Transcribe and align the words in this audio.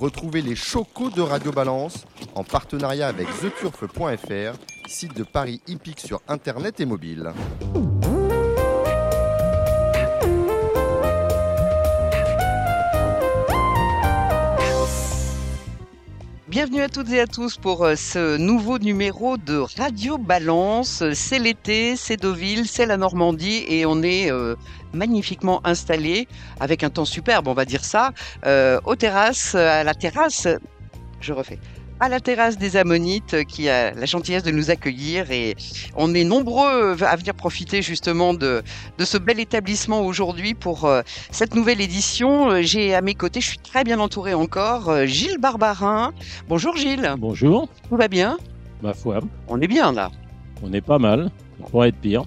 Retrouvez 0.00 0.42
les 0.42 0.56
chocos 0.56 1.10
de 1.10 1.22
Radio 1.22 1.52
Balance 1.52 2.04
en 2.34 2.42
partenariat 2.42 3.08
avec 3.08 3.28
theturf.fr, 3.40 4.58
site 4.88 5.16
de 5.16 5.22
Paris 5.22 5.60
hippique 5.66 6.00
sur 6.00 6.20
internet 6.28 6.80
et 6.80 6.86
mobile. 6.86 7.32
Bienvenue 16.54 16.82
à 16.82 16.88
toutes 16.88 17.10
et 17.10 17.18
à 17.18 17.26
tous 17.26 17.56
pour 17.56 17.84
euh, 17.84 17.96
ce 17.96 18.36
nouveau 18.36 18.78
numéro 18.78 19.36
de 19.36 19.56
Radio 19.76 20.18
Balance. 20.18 21.02
C'est 21.12 21.40
l'été, 21.40 21.96
c'est 21.96 22.16
Deauville, 22.16 22.68
c'est 22.68 22.86
la 22.86 22.96
Normandie 22.96 23.64
et 23.66 23.84
on 23.86 24.04
est 24.04 24.30
euh, 24.30 24.54
magnifiquement 24.92 25.60
installé 25.66 26.28
avec 26.60 26.84
un 26.84 26.90
temps 26.90 27.06
superbe, 27.06 27.48
on 27.48 27.54
va 27.54 27.64
dire 27.64 27.84
ça, 27.84 28.12
euh, 28.46 28.80
aux 28.84 28.94
terrasses, 28.94 29.56
à 29.56 29.82
la 29.82 29.94
terrasse. 29.94 30.46
Je 31.20 31.32
refais 31.32 31.58
à 32.00 32.08
la 32.08 32.20
terrasse 32.20 32.58
des 32.58 32.76
Ammonites 32.76 33.44
qui 33.44 33.68
a 33.68 33.92
la 33.92 34.06
gentillesse 34.06 34.42
de 34.42 34.50
nous 34.50 34.70
accueillir 34.70 35.30
et 35.30 35.54
on 35.96 36.14
est 36.14 36.24
nombreux 36.24 36.96
à 37.02 37.16
venir 37.16 37.34
profiter 37.34 37.82
justement 37.82 38.34
de, 38.34 38.62
de 38.98 39.04
ce 39.04 39.16
bel 39.16 39.38
établissement 39.40 40.02
aujourd'hui 40.02 40.54
pour 40.54 40.84
euh, 40.84 41.02
cette 41.30 41.54
nouvelle 41.54 41.80
édition. 41.80 42.62
J'ai 42.62 42.94
à 42.94 43.00
mes 43.00 43.14
côtés, 43.14 43.40
je 43.40 43.48
suis 43.48 43.58
très 43.58 43.84
bien 43.84 44.00
entouré 44.00 44.34
encore, 44.34 44.88
euh, 44.88 45.06
Gilles 45.06 45.38
Barbarin. 45.38 46.12
Bonjour 46.48 46.76
Gilles. 46.76 47.14
Bonjour. 47.18 47.68
Tout 47.88 47.96
va 47.96 48.08
bien? 48.08 48.38
Ma 48.82 48.92
foi. 48.92 49.20
On 49.48 49.60
est 49.60 49.68
bien 49.68 49.92
là. 49.92 50.10
On 50.62 50.72
est 50.72 50.80
pas 50.80 50.98
mal. 50.98 51.30
On 51.60 51.68
pourrait 51.68 51.88
être 51.88 51.98
pire. 51.98 52.24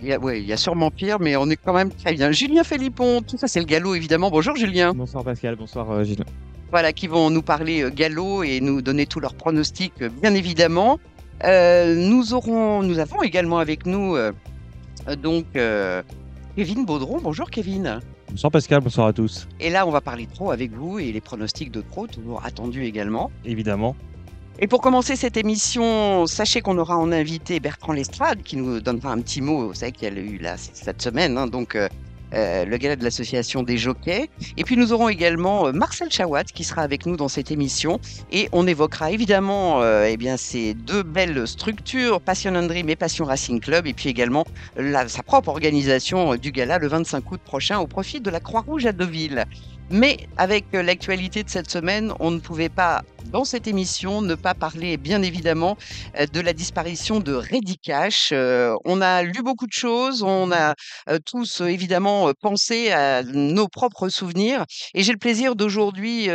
Il 0.00 0.08
y, 0.08 0.12
a, 0.12 0.18
ouais, 0.18 0.40
il 0.40 0.46
y 0.46 0.52
a 0.52 0.56
sûrement 0.56 0.90
pire, 0.90 1.20
mais 1.20 1.36
on 1.36 1.48
est 1.48 1.56
quand 1.56 1.72
même 1.72 1.90
très 1.92 2.12
bien. 2.14 2.32
Julien 2.32 2.64
Philippon, 2.64 3.22
tout 3.22 3.38
ça 3.38 3.46
c'est 3.46 3.60
le 3.60 3.66
galop 3.66 3.94
évidemment. 3.94 4.30
Bonjour 4.30 4.56
Julien. 4.56 4.92
Bonsoir 4.94 5.22
Pascal, 5.22 5.54
bonsoir 5.56 5.90
euh, 5.92 6.04
Gilles 6.04 6.24
voilà, 6.72 6.94
qui 6.94 7.06
vont 7.06 7.28
nous 7.28 7.42
parler 7.42 7.82
euh, 7.82 7.90
galop 7.90 8.42
et 8.42 8.60
nous 8.60 8.80
donner 8.80 9.04
tous 9.04 9.20
leurs 9.20 9.34
pronostics, 9.34 9.92
euh, 10.00 10.08
bien 10.08 10.34
évidemment. 10.34 10.98
Euh, 11.44 11.94
nous 11.94 12.32
aurons, 12.32 12.82
nous 12.82 12.98
avons 12.98 13.22
également 13.22 13.58
avec 13.58 13.84
nous 13.84 14.16
euh, 14.16 14.32
donc 15.22 15.44
euh, 15.54 16.02
Kevin 16.56 16.86
Baudron. 16.86 17.20
Bonjour 17.22 17.50
Kevin. 17.50 18.00
Bonsoir 18.30 18.50
Pascal, 18.50 18.80
bonsoir 18.80 19.08
à 19.08 19.12
tous. 19.12 19.46
Et 19.60 19.68
là, 19.68 19.86
on 19.86 19.90
va 19.90 20.00
parler 20.00 20.26
trop 20.26 20.50
avec 20.50 20.72
vous 20.72 20.98
et 20.98 21.12
les 21.12 21.20
pronostics 21.20 21.70
de 21.70 21.82
trop, 21.82 22.06
toujours 22.06 22.42
attendus 22.42 22.84
également. 22.84 23.30
Évidemment. 23.44 23.94
Et 24.58 24.66
pour 24.66 24.80
commencer 24.80 25.14
cette 25.16 25.36
émission, 25.36 26.26
sachez 26.26 26.62
qu'on 26.62 26.78
aura 26.78 26.96
en 26.96 27.12
invité 27.12 27.60
Bertrand 27.60 27.92
Lestrade 27.92 28.42
qui 28.42 28.56
nous 28.56 28.80
donnera 28.80 29.12
un 29.12 29.20
petit 29.20 29.42
mot. 29.42 29.68
Vous 29.68 29.74
savez 29.74 29.92
qu'il 29.92 30.08
y 30.08 30.18
a 30.18 30.20
eu 30.20 30.38
là 30.38 30.56
cette 30.56 31.02
semaine, 31.02 31.36
hein, 31.36 31.48
donc 31.48 31.76
euh, 32.34 32.64
le 32.64 32.76
gala 32.76 32.96
de 32.96 33.04
l'association 33.04 33.62
des 33.62 33.78
jockeys. 33.78 34.28
Et 34.56 34.64
puis 34.64 34.76
nous 34.76 34.92
aurons 34.92 35.08
également 35.08 35.66
euh, 35.66 35.72
Marcel 35.72 36.10
Chawat 36.10 36.44
qui 36.44 36.64
sera 36.64 36.82
avec 36.82 37.06
nous 37.06 37.16
dans 37.16 37.28
cette 37.28 37.50
émission 37.50 38.00
et 38.30 38.48
on 38.52 38.66
évoquera 38.66 39.10
évidemment 39.10 39.82
euh, 39.82 40.04
eh 40.08 40.36
ces 40.36 40.74
deux 40.74 41.02
belles 41.02 41.46
structures, 41.46 42.20
Passion 42.20 42.54
and 42.54 42.66
Dream 42.66 42.88
et 42.88 42.96
Passion 42.96 43.24
Racing 43.24 43.60
Club, 43.60 43.86
et 43.86 43.92
puis 43.92 44.08
également 44.08 44.46
sa 45.08 45.22
propre 45.22 45.48
organisation 45.48 46.36
du 46.36 46.52
gala 46.52 46.78
le 46.78 46.86
25 46.86 47.30
août 47.30 47.40
prochain 47.44 47.78
au 47.78 47.86
profit 47.86 48.20
de 48.20 48.30
la 48.30 48.40
Croix-Rouge 48.40 48.86
à 48.86 48.92
Deauville. 48.92 49.44
Mais 49.92 50.26
avec 50.38 50.64
l'actualité 50.72 51.42
de 51.42 51.50
cette 51.50 51.70
semaine, 51.70 52.14
on 52.18 52.30
ne 52.30 52.40
pouvait 52.40 52.70
pas, 52.70 53.02
dans 53.26 53.44
cette 53.44 53.66
émission, 53.66 54.22
ne 54.22 54.34
pas 54.34 54.54
parler, 54.54 54.96
bien 54.96 55.20
évidemment, 55.20 55.76
de 56.32 56.40
la 56.40 56.54
disparition 56.54 57.20
de 57.20 57.34
Reddy. 57.34 57.78
Euh, 58.32 58.74
on 58.86 59.02
a 59.02 59.22
lu 59.22 59.42
beaucoup 59.42 59.66
de 59.66 59.72
choses, 59.72 60.22
on 60.22 60.50
a 60.50 60.74
euh, 61.10 61.18
tous, 61.26 61.60
euh, 61.60 61.66
évidemment, 61.66 62.32
pensé 62.40 62.90
à 62.90 63.22
nos 63.22 63.68
propres 63.68 64.08
souvenirs. 64.08 64.64
Et 64.94 65.02
j'ai 65.02 65.12
le 65.12 65.18
plaisir 65.18 65.56
d'aujourd'hui... 65.56 66.28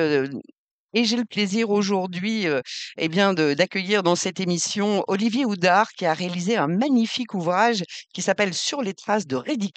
et 0.93 1.03
j'ai 1.03 1.17
le 1.17 1.25
plaisir 1.25 1.69
aujourd'hui 1.69 2.47
euh, 2.47 2.61
eh 2.97 3.07
bien 3.09 3.33
d'accueillir 3.33 4.03
dans 4.03 4.15
cette 4.15 4.39
émission 4.39 5.03
Olivier 5.07 5.45
Houdard 5.45 5.91
qui 5.91 6.05
a 6.05 6.13
réalisé 6.13 6.57
un 6.57 6.67
magnifique 6.67 7.33
ouvrage 7.33 7.83
qui 8.13 8.21
s'appelle 8.21 8.53
Sur 8.53 8.81
les 8.81 8.93
traces 8.93 9.27
de 9.27 9.35
Reddy 9.35 9.71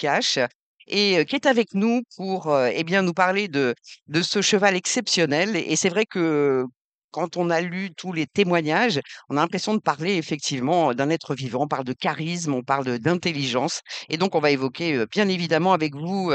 et 0.90 1.24
qui 1.24 1.36
est 1.36 1.46
avec 1.46 1.68
nous 1.74 2.02
pour 2.16 2.54
eh 2.56 2.84
bien 2.84 3.02
nous 3.02 3.14
parler 3.14 3.48
de 3.48 3.74
de 4.08 4.22
ce 4.22 4.42
cheval 4.42 4.76
exceptionnel 4.76 5.56
et 5.56 5.76
c'est 5.76 5.88
vrai 5.88 6.04
que 6.06 6.64
quand 7.12 7.36
on 7.36 7.50
a 7.50 7.60
lu 7.60 7.90
tous 7.96 8.12
les 8.12 8.26
témoignages, 8.26 9.00
on 9.28 9.36
a 9.36 9.40
l'impression 9.40 9.74
de 9.74 9.80
parler 9.80 10.14
effectivement 10.16 10.94
d'un 10.94 11.10
être 11.10 11.34
vivant, 11.34 11.62
on 11.62 11.68
parle 11.68 11.84
de 11.84 11.92
charisme, 11.92 12.54
on 12.54 12.62
parle 12.62 13.00
d'intelligence 13.00 13.80
et 14.08 14.16
donc 14.16 14.34
on 14.36 14.40
va 14.40 14.52
évoquer 14.52 15.04
bien 15.10 15.28
évidemment 15.28 15.72
avec 15.72 15.94
vous 15.94 16.32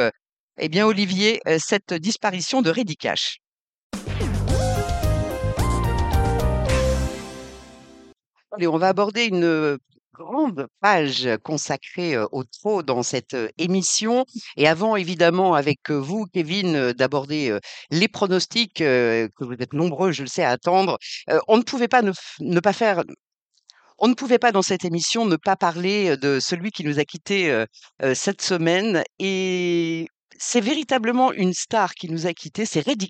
eh 0.57 0.69
bien 0.69 0.85
Olivier 0.85 1.41
cette 1.59 1.94
disparition 1.94 2.61
de 2.61 2.69
Reddy 2.69 2.97
Cash. 2.97 3.39
On 8.57 8.77
va 8.77 8.88
aborder 8.88 9.25
une 9.25 9.77
grande 10.17 10.67
page 10.81 11.29
consacrée 11.43 12.17
au 12.17 12.43
trot 12.43 12.83
dans 12.83 13.03
cette 13.03 13.35
émission. 13.57 14.25
Et 14.57 14.67
avant, 14.67 14.95
évidemment, 14.95 15.53
avec 15.55 15.89
vous, 15.89 16.25
Kevin, 16.33 16.93
d'aborder 16.93 17.57
les 17.91 18.07
pronostics 18.07 18.75
que 18.75 19.29
vous 19.39 19.53
êtes 19.59 19.73
nombreux, 19.73 20.11
je 20.11 20.23
le 20.23 20.27
sais, 20.27 20.43
à 20.43 20.51
attendre, 20.51 20.97
on 21.47 21.57
ne 21.57 21.63
pouvait 21.63 21.87
pas 21.87 22.01
ne, 22.01 22.11
ne 22.39 22.59
pas 22.59 22.73
faire 22.73 23.03
on 23.97 24.09
ne 24.09 24.13
pouvait 24.13 24.39
pas 24.39 24.51
dans 24.51 24.61
cette 24.61 24.83
émission 24.83 25.25
ne 25.25 25.37
pas 25.37 25.55
parler 25.55 26.17
de 26.17 26.39
celui 26.41 26.71
qui 26.71 26.83
nous 26.83 26.99
a 26.99 27.05
quittés 27.05 27.65
cette 28.13 28.41
semaine. 28.41 29.03
Et 29.19 30.07
c'est 30.37 30.61
véritablement 30.61 31.31
une 31.31 31.53
star 31.53 31.93
qui 31.93 32.09
nous 32.09 32.27
a 32.27 32.33
quittés, 32.33 32.65
c'est 32.65 32.81
Reddy. 32.81 33.09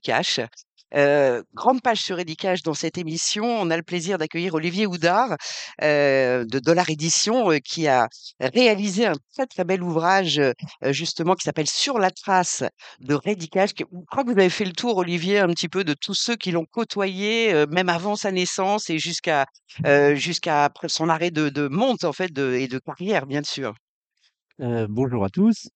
Euh, 0.94 1.42
grande 1.54 1.82
page 1.82 2.00
sur 2.02 2.20
Édicage 2.20 2.62
dans 2.64 2.74
cette 2.74 2.98
émission. 2.98 3.44
On 3.46 3.70
a 3.70 3.78
le 3.78 3.84
plaisir 3.84 4.18
d'accueillir 4.18 4.54
Olivier 4.54 4.86
Houdard 4.86 5.36
euh, 5.82 6.46
de 6.46 6.60
Dollar 6.60 6.90
Édition 6.90 7.52
euh, 7.52 7.58
qui 7.58 7.88
a 7.88 8.08
réalisé 8.40 9.08
un 9.08 9.16
très 9.34 9.46
très 9.48 9.64
bel 9.64 9.82
ouvrage 9.84 10.40
euh, 10.40 10.54
justement 10.92 11.36
qui 11.36 11.44
s'appelle 11.44 11.68
Sur 11.68 11.98
la 12.00 12.12
trace 12.12 12.64
de 13.00 13.16
Rédicage. 13.16 13.72
Je 13.78 13.84
crois 14.10 14.24
que 14.24 14.32
vous 14.32 14.40
avez 14.40 14.50
fait 14.50 14.66
le 14.66 14.74
tour, 14.74 14.98
Olivier, 14.98 15.40
un 15.40 15.48
petit 15.48 15.70
peu 15.70 15.84
de 15.84 15.94
tous 15.94 16.14
ceux 16.14 16.36
qui 16.36 16.52
l'ont 16.52 16.66
côtoyé, 16.66 17.54
euh, 17.54 17.66
même 17.70 17.90
avant 17.90 18.16
sa 18.16 18.32
naissance 18.32 18.90
et 18.90 19.00
jusqu'à 19.00 19.46
euh, 19.86 20.16
jusqu'à 20.16 20.70
son 20.88 21.10
arrêt 21.10 21.32
de, 21.32 21.50
de 21.50 21.68
monte 21.68 22.04
en 22.04 22.14
fait 22.14 22.32
de, 22.32 22.54
et 22.54 22.68
de 22.68 22.80
carrière, 22.80 23.26
bien 23.26 23.44
sûr. 23.44 23.74
bonjour 24.60 25.26
à 25.26 25.30
tous. 25.30 25.68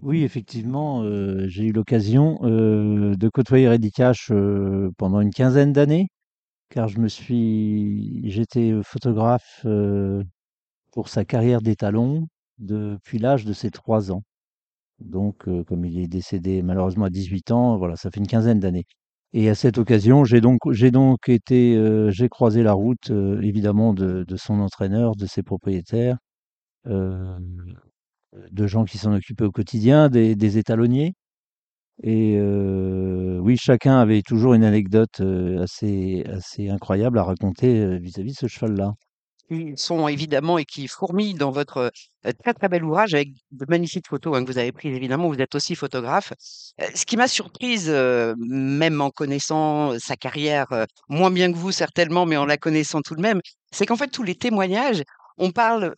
Oui, 0.00 0.22
effectivement, 0.24 1.04
j'ai 1.48 1.66
eu 1.66 1.72
l'occasion, 1.72 2.38
de 2.42 3.28
côtoyer 3.28 3.68
Reddy 3.68 3.92
Cash, 3.92 4.32
pendant 4.96 5.20
une 5.20 5.30
quinzaine 5.30 5.72
d'années, 5.72 6.08
car 6.70 6.88
je 6.88 7.00
me 7.00 7.08
suis 7.08 8.22
j'étais, 8.30 8.72
photographe, 8.84 9.66
pour 10.92 11.08
sa 11.08 11.24
carrière 11.24 11.62
d'étalon 11.62 12.28
depuis 12.58 13.18
l'âge 13.18 13.44
de 13.46 13.52
ses 13.54 13.70
3 13.70 14.12
ans. 14.12 14.22
Donc, 15.00 15.46
comme 15.66 15.84
il 15.86 15.98
est 16.00 16.08
décédé 16.08 16.62
malheureusement 16.62 17.06
à 17.06 17.10
18 17.10 17.50
ans, 17.52 17.78
voilà, 17.78 17.96
ça 17.96 18.10
fait 18.10 18.20
une 18.20 18.28
quinzaine 18.28 18.60
d'années. 18.60 18.84
Et 19.34 19.48
à 19.50 19.54
cette 19.56 19.78
occasion, 19.78 20.24
j'ai 20.24 20.40
donc 20.40 21.28
été, 21.28 22.08
j'ai 22.10 22.28
croisé 22.30 22.62
la 22.64 22.74
route, 22.74 23.10
évidemment 23.42 23.94
de 23.94 24.36
son 24.36 24.60
entraîneur, 24.60 25.16
de 25.16 25.26
ses 25.26 25.42
propriétaires, 25.44 26.18
de 28.50 28.66
gens 28.66 28.84
qui 28.84 28.98
s'en 28.98 29.14
occupaient 29.14 29.44
au 29.44 29.50
quotidien, 29.52 30.08
des, 30.08 30.58
étalonniers. 30.58 31.14
Et 32.02 32.36
euh, 32.38 33.38
oui, 33.40 33.56
chacun 33.56 33.98
avait 33.98 34.22
toujours 34.22 34.54
une 34.54 34.64
anecdote 34.64 35.20
euh, 35.20 35.62
assez, 35.62 36.24
assez 36.26 36.68
incroyable 36.68 37.18
à 37.18 37.22
raconter 37.22 37.80
euh, 37.80 37.98
vis-à-vis 37.98 38.32
de 38.32 38.38
ce 38.38 38.46
cheval-là. 38.48 38.94
Ils 39.50 39.78
sont 39.78 40.08
évidemment 40.08 40.58
et 40.58 40.64
qui 40.64 40.88
fourmillent 40.88 41.34
dans 41.34 41.50
votre 41.50 41.92
euh, 42.26 42.32
très 42.42 42.54
très 42.54 42.68
bel 42.68 42.84
ouvrage 42.84 43.14
avec 43.14 43.28
de 43.50 43.66
magnifiques 43.68 44.08
photos 44.08 44.36
hein, 44.36 44.44
que 44.44 44.50
vous 44.50 44.58
avez 44.58 44.72
prises. 44.72 44.94
Évidemment, 44.96 45.28
vous 45.28 45.40
êtes 45.40 45.54
aussi 45.54 45.74
photographe. 45.74 46.32
Euh, 46.80 46.86
ce 46.94 47.04
qui 47.04 47.16
m'a 47.16 47.28
surprise, 47.28 47.86
euh, 47.88 48.34
même 48.38 49.00
en 49.00 49.10
connaissant 49.10 49.98
sa 49.98 50.16
carrière, 50.16 50.72
euh, 50.72 50.84
moins 51.08 51.30
bien 51.30 51.52
que 51.52 51.58
vous 51.58 51.72
certainement, 51.72 52.24
mais 52.24 52.36
en 52.36 52.46
la 52.46 52.56
connaissant 52.56 53.02
tout 53.02 53.14
de 53.14 53.20
même, 53.20 53.40
c'est 53.72 53.86
qu'en 53.86 53.96
fait 53.96 54.08
tous 54.08 54.22
les 54.22 54.34
témoignages, 54.36 55.02
on 55.38 55.50
parle 55.50 55.94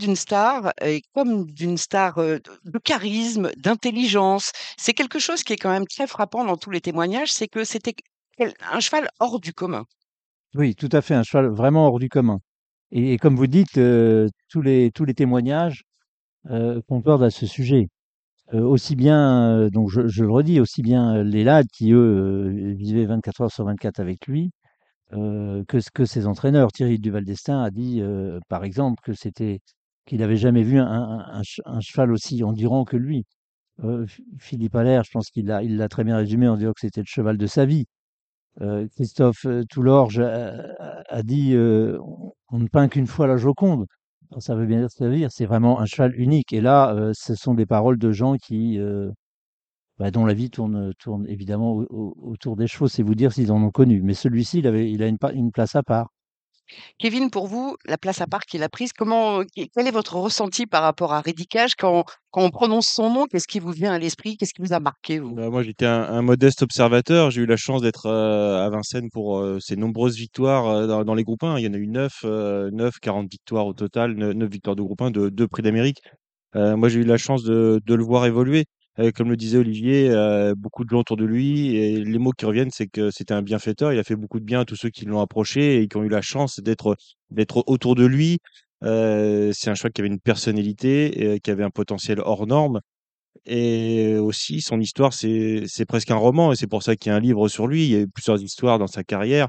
d'une 0.00 0.16
star 0.16 0.72
et 0.82 1.02
comme 1.14 1.46
d'une 1.50 1.76
star 1.76 2.16
de 2.16 2.78
charisme, 2.82 3.50
d'intelligence. 3.56 4.52
C'est 4.76 4.94
quelque 4.94 5.18
chose 5.18 5.44
qui 5.44 5.52
est 5.52 5.56
quand 5.56 5.70
même 5.70 5.86
très 5.86 6.06
frappant 6.06 6.44
dans 6.44 6.56
tous 6.56 6.70
les 6.70 6.80
témoignages, 6.80 7.32
c'est 7.32 7.48
que 7.48 7.64
c'était 7.64 7.94
un 8.72 8.80
cheval 8.80 9.08
hors 9.20 9.38
du 9.38 9.52
commun. 9.52 9.84
Oui, 10.54 10.74
tout 10.74 10.88
à 10.92 11.02
fait, 11.02 11.14
un 11.14 11.22
cheval 11.22 11.48
vraiment 11.48 11.86
hors 11.86 11.98
du 11.98 12.08
commun. 12.08 12.40
Et, 12.90 13.18
comme 13.18 13.36
vous 13.36 13.46
dites, 13.46 13.74
tous 13.74 14.62
les, 14.62 14.90
tous 14.90 15.04
les 15.04 15.14
témoignages 15.14 15.84
euh, 16.50 16.80
concordent 16.88 17.22
à 17.22 17.30
ce 17.30 17.46
sujet. 17.46 17.88
Aussi 18.52 18.96
bien, 18.96 19.68
donc 19.70 19.90
je, 19.90 20.24
le 20.24 20.32
redis, 20.32 20.58
aussi 20.58 20.82
bien 20.82 21.22
les 21.22 21.44
lads 21.44 21.62
qui, 21.72 21.92
eux, 21.92 22.74
vivaient 22.76 23.06
24 23.06 23.42
heures 23.42 23.52
sur 23.52 23.64
24 23.64 24.00
avec 24.00 24.26
lui, 24.26 24.50
que, 25.12 25.78
que 25.94 26.04
ses 26.04 26.26
entraîneurs. 26.26 26.72
Thierry 26.72 26.98
Duval 26.98 27.24
d'Estaing 27.24 27.62
a 27.62 27.70
dit, 27.70 28.02
par 28.48 28.64
exemple, 28.64 29.00
que 29.04 29.12
c'était 29.12 29.60
qu'il 30.10 30.20
n'avait 30.20 30.36
jamais 30.36 30.62
vu 30.64 30.78
un, 30.78 30.86
un- 30.86 31.26
un 31.32 31.42
ch- 31.44 31.60
un 31.66 31.80
cheval 31.80 32.12
aussi 32.12 32.42
endurant 32.44 32.84
que 32.84 32.96
lui. 32.96 33.24
Euh, 33.84 34.06
Ph- 34.06 34.22
Philippe 34.38 34.76
Allaire, 34.76 35.04
je 35.04 35.10
pense 35.12 35.30
qu'il 35.30 35.46
l'a 35.46 35.88
très 35.88 36.04
bien 36.04 36.16
résumé 36.18 36.48
en 36.48 36.56
disant 36.56 36.72
que 36.74 36.80
c'était 36.80 37.02
le 37.02 37.06
cheval 37.08 37.38
de 37.38 37.46
sa 37.46 37.66
vie. 37.66 37.86
Euh, 38.62 38.88
Christophe 38.96 39.46
euh, 39.46 39.64
Toulorge 39.70 40.20
a, 40.20 41.22
dit 41.24 41.54
on, 41.56 42.58
ne 42.58 42.68
peint 42.68 42.88
qu'une 42.88 43.06
fois 43.06 43.26
la 43.26 43.36
Joconde. 43.36 43.86
Ça 44.38 44.54
veut 44.56 44.66
bien 44.66 44.80
dire 44.80 44.88
que 44.96 45.14
dire. 45.14 45.30
C'est 45.32 45.46
vraiment 45.46 45.80
un 45.80 45.86
cheval 45.86 46.14
unique. 46.20 46.52
Et 46.52 46.60
là, 46.60 47.12
ce 47.14 47.34
sont 47.34 47.54
des 47.54 47.66
paroles 47.66 47.98
de 47.98 48.12
gens 48.12 48.36
qui, 48.36 48.78
bah, 49.98 50.10
dont 50.10 50.24
la 50.26 50.34
vie 50.34 50.50
tourne, 50.50 50.92
évidemment 51.28 51.72
au- 51.72 51.86
au- 51.90 52.14
autour 52.32 52.56
des 52.56 52.66
chevaux. 52.66 52.88
C'est 52.88 53.02
vous 53.02 53.14
dire 53.14 53.32
s'ils 53.32 53.52
en 53.52 53.62
ont 53.62 53.70
connu. 53.70 54.02
Mais 54.02 54.14
celui-ci, 54.14 54.60
il 54.60 55.02
a 55.02 55.06
une 55.32 55.52
place 55.52 55.76
à 55.76 55.82
part. 55.82 56.10
Kevin, 56.98 57.30
pour 57.30 57.46
vous, 57.46 57.76
la 57.86 57.98
place 57.98 58.20
à 58.20 58.26
part 58.26 58.42
qu'il 58.42 58.62
a 58.62 58.68
prise, 58.68 58.92
comment, 58.92 59.42
que- 59.42 59.66
quel 59.74 59.86
est 59.86 59.90
votre 59.90 60.16
ressenti 60.16 60.66
par 60.66 60.82
rapport 60.82 61.12
à 61.12 61.20
Rédicage 61.20 61.74
quand, 61.74 62.04
quand 62.30 62.42
on 62.42 62.50
prononce 62.50 62.88
son 62.88 63.12
nom 63.12 63.26
Qu'est-ce 63.26 63.48
qui 63.48 63.60
vous 63.60 63.72
vient 63.72 63.92
à 63.92 63.98
l'esprit? 63.98 64.36
Qu'est-ce 64.36 64.54
qui 64.54 64.62
vous 64.62 64.72
a 64.72 64.80
marqué, 64.80 65.20
Bah, 65.20 65.50
moi, 65.50 65.62
j'étais 65.62 65.86
un, 65.86 66.22
modeste 66.22 66.62
observateur. 66.62 67.30
J'ai 67.30 67.42
eu 67.42 67.46
la 67.46 67.56
chance 67.56 67.82
d'être 67.82 68.06
euh, 68.06 68.64
à 68.64 68.70
Vincennes 68.70 69.10
pour 69.10 69.38
euh, 69.38 69.58
ces 69.60 69.76
nombreuses 69.76 70.16
victoires 70.16 70.66
euh, 70.68 71.04
dans, 71.04 71.14
les 71.14 71.24
groupes 71.24 71.42
1. 71.42 71.58
Il 71.58 71.64
y 71.64 71.68
en 71.68 71.74
a 71.74 71.78
eu 71.78 71.86
9, 71.86 72.12
euh, 72.24 72.70
9 72.72 72.98
40 73.00 73.30
victoires 73.30 73.66
au 73.66 73.72
total, 73.72 74.14
9, 74.14 74.50
victoires 74.50 74.76
de 74.76 74.82
groupe 74.82 75.02
1, 75.02 75.10
de, 75.10 75.28
deux 75.28 75.48
prix 75.48 75.62
d'Amérique. 75.62 76.00
Euh, 76.56 76.76
moi, 76.76 76.88
j'ai 76.88 77.00
eu 77.00 77.04
la 77.04 77.16
chance 77.16 77.44
de 77.44 77.80
le 77.86 78.04
voir 78.04 78.26
évoluer. 78.26 78.66
Euh, 79.00 79.12
comme 79.12 79.30
le 79.30 79.36
disait 79.36 79.56
Olivier, 79.58 80.10
euh, 80.10 80.54
beaucoup 80.54 80.84
de 80.84 80.90
gens 80.90 80.98
autour 80.98 81.16
de 81.16 81.24
lui. 81.24 81.76
Et 81.76 82.04
les 82.04 82.18
mots 82.18 82.32
qui 82.32 82.44
reviennent, 82.44 82.70
c'est 82.70 82.86
que 82.86 83.10
c'était 83.10 83.32
un 83.34 83.42
bienfaiteur. 83.42 83.92
Il 83.92 83.98
a 83.98 84.04
fait 84.04 84.16
beaucoup 84.16 84.40
de 84.40 84.44
bien 84.44 84.60
à 84.60 84.64
tous 84.64 84.76
ceux 84.76 84.90
qui 84.90 85.06
l'ont 85.06 85.20
approché 85.20 85.80
et 85.80 85.88
qui 85.88 85.96
ont 85.96 86.02
eu 86.02 86.08
la 86.08 86.20
chance 86.22 86.60
d'être 86.60 86.96
autour 87.66 87.94
de 87.94 88.04
lui. 88.04 88.38
Euh, 88.84 89.52
c'est 89.54 89.70
un 89.70 89.74
choix 89.74 89.90
qui 89.90 90.00
avait 90.00 90.08
une 90.08 90.20
personnalité, 90.20 91.40
qui 91.42 91.50
avait 91.50 91.64
un 91.64 91.70
potentiel 91.70 92.20
hors 92.20 92.46
norme. 92.46 92.80
Et 93.46 94.16
aussi, 94.16 94.60
son 94.60 94.80
histoire, 94.80 95.12
c'est 95.14 95.86
presque 95.88 96.10
un 96.10 96.16
roman, 96.16 96.52
et 96.52 96.56
c'est 96.56 96.66
pour 96.66 96.82
ça 96.82 96.96
qu'il 96.96 97.10
y 97.10 97.12
a 97.12 97.16
un 97.16 97.20
livre 97.20 97.48
sur 97.48 97.66
lui. 97.66 97.84
Il 97.84 97.90
y 97.90 97.96
a 97.96 98.00
eu 98.00 98.08
plusieurs 98.08 98.42
histoires 98.42 98.78
dans 98.78 98.86
sa 98.86 99.04
carrière. 99.04 99.48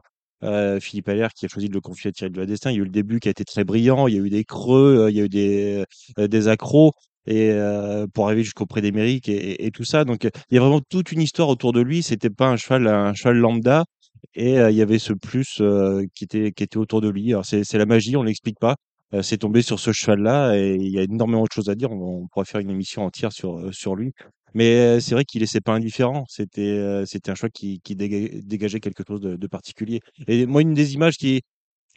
Philippe 0.80 1.10
Allaire 1.10 1.34
qui 1.34 1.46
a 1.46 1.50
choisi 1.50 1.70
de 1.70 1.74
le 1.74 1.82
confier 1.82 2.10
à 2.10 2.12
Thierry 2.14 2.32
de 2.32 2.46
Destin. 2.46 2.72
Il 2.72 2.76
y 2.76 2.78
a 2.78 2.82
eu 2.82 2.86
le 2.86 2.90
début 2.90 3.20
qui 3.20 3.28
a 3.28 3.32
été 3.32 3.46
très 3.46 3.64
brillant. 3.64 4.08
Il 4.08 4.16
y 4.16 4.18
a 4.18 4.22
eu 4.22 4.30
des 4.30 4.44
creux, 4.44 5.08
il 5.10 5.16
y 5.16 5.22
a 5.22 5.26
eu 5.26 5.30
des, 5.30 5.84
euh, 6.20 6.28
des 6.28 6.48
accros, 6.48 6.94
et 7.28 7.52
euh, 7.52 8.08
pour 8.08 8.26
arriver 8.26 8.44
jusqu'au 8.44 8.66
prix 8.66 8.82
d'Amérique 8.82 9.30
et, 9.30 9.72
tout 9.72 9.84
ça. 9.84 10.06
Donc, 10.06 10.24
il 10.24 10.56
y 10.56 10.58
a 10.58 10.62
vraiment 10.62 10.82
toute 10.82 11.12
une 11.12 11.22
histoire 11.22 11.50
autour 11.50 11.74
de 11.74 11.82
lui. 11.82 12.04
C'était 12.04 12.30
pas 12.30 12.48
un 12.48 12.58
cheval, 12.58 12.88
un 12.88 13.14
cheval 13.14 13.38
lambda. 13.38 13.86
Et 14.36 14.56
il 14.56 14.76
y 14.76 14.82
avait 14.82 15.00
ce 15.00 15.14
plus 15.14 15.58
euh, 15.62 16.06
qui 16.16 16.26
était 16.26 16.52
qui 16.52 16.64
était 16.64 16.78
autour 16.78 17.02
de 17.02 17.10
lui. 17.10 17.32
Alors 17.32 17.46
c'est 17.46 17.74
la 17.74 17.86
magie, 17.86 18.16
on 18.16 18.24
l'explique 18.24 18.60
pas. 18.60 18.76
C'est 19.22 19.40
tombé 19.40 19.62
sur 19.62 19.80
ce 19.80 19.92
cheval-là 19.92 20.56
et 20.56 20.76
il 20.76 20.90
y 20.90 21.00
a 21.00 21.04
énormément 21.04 21.44
de 21.44 21.52
choses 21.54 21.70
à 21.70 21.76
dire. 21.76 21.92
On, 21.92 22.28
pourrait 22.28 22.46
faire 22.46 22.62
une 22.62 22.70
émission 22.70 23.04
entière 23.04 23.34
sur 23.34 23.74
sur 23.74 23.96
lui. 23.96 24.14
Mais 24.54 25.00
c'est 25.02 25.16
vrai 25.16 25.26
qu'il 25.26 25.42
laissait 25.42 25.60
pas 25.60 25.74
indifférent. 25.74 26.24
C'était 26.30 27.04
c'était 27.06 27.32
un 27.32 27.36
choix 27.36 27.50
qui 27.50 27.82
qui 27.82 27.96
déga- 27.96 28.42
dégageait 28.46 28.80
quelque 28.80 29.04
chose 29.06 29.20
de, 29.20 29.48
particulier. 29.48 30.00
Et 30.28 30.46
moi, 30.46 30.62
une 30.62 30.74
des 30.74 30.94
images 30.94 31.18
qui 31.18 31.42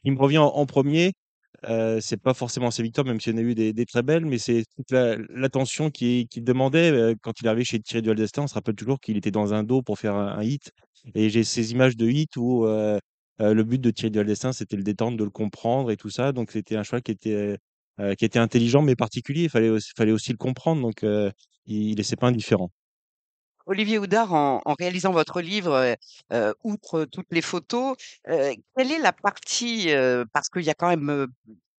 me 0.05 0.19
revient 0.19 0.38
en, 0.38 0.47
en 0.49 0.67
premier, 0.67 1.12
euh, 1.69 2.01
c'est 2.01 2.17
pas 2.17 2.35
forcément 2.35 2.71
ses 2.71 2.83
victoires, 2.83 3.07
même 3.07 3.21
s'il 3.21 3.33
y 3.33 3.37
en 3.37 3.39
a 3.39 3.43
eu 3.43 3.55
des, 3.55 3.87
très 3.87 4.03
belles, 4.03 4.27
mais 4.27 4.39
c'est 4.39 4.65
toute 4.77 4.91
la- 4.91 5.17
l'attention 5.31 5.91
qu'il 5.91 6.29
demandait 6.39 6.91
euh, 6.91 7.15
quand 7.23 7.41
il 7.41 7.49
arrivait 7.49 7.65
chez 7.65 7.81
Thierry 7.81 8.03
Duval 8.03 8.17
d'Estaing. 8.17 8.45
On 8.45 8.47
se 8.47 8.55
rappelle 8.55 8.75
toujours 8.75 9.01
qu'il 9.01 9.17
était 9.17 9.31
dans 9.31 9.55
un 9.55 9.63
dos 9.65 9.83
pour 9.83 9.99
faire 9.99 10.15
un, 10.15 10.43
hit. 10.43 10.73
Et 11.15 11.29
j'ai 11.31 11.45
ces 11.45 11.73
images 11.73 11.97
de 11.97 12.09
hit 12.09 12.37
où 12.37 12.67
euh, 12.67 12.99
le 13.39 13.63
but 13.65 13.81
de 13.81 13.91
Thierry 13.91 14.11
Duval 14.11 14.27
d'Estaing, 14.27 14.53
c'était 14.53 14.77
le 14.77 14.83
détendre, 14.83 15.17
de 15.17 15.25
le 15.25 15.31
comprendre 15.31 15.91
et 15.91 15.97
tout 15.97 16.11
ça. 16.11 16.33
Donc 16.33 16.51
c'était 16.53 16.77
un 16.77 16.83
choix 16.83 17.01
qui 17.01 17.13
était, 17.13 17.59
intelligent 18.37 18.83
mais 18.83 18.97
particulier. 18.97 19.45
Il 19.45 19.51
fallait, 19.51 19.71
aussi- 19.71 20.33
le 20.33 20.37
comprendre. 20.39 20.83
Donc 20.83 21.03
il, 21.03 21.33
il 21.67 21.97
laissait 21.97 22.17
pas 22.17 22.29
indifférent. 22.29 22.71
Olivier 23.67 23.99
Houdard, 23.99 24.33
en, 24.35 24.61
en 24.65 24.75
réalisant 24.75 25.13
votre 25.13 25.41
livre, 25.41 25.73
euh, 25.73 25.95
euh, 26.33 26.53
outre 26.65 27.05
toutes 27.07 27.27
les 27.31 27.43
photos, 27.43 27.97
euh, 28.29 28.53
quelle 28.77 28.93
est 28.93 28.99
la 28.99 29.13
partie, 29.13 29.91
euh, 29.91 30.25
parce 30.33 30.49
qu'il 30.49 30.63
y 30.63 30.71
a 30.71 30.75
quand 30.75 30.89
même 30.89 31.09
euh, 31.11 31.27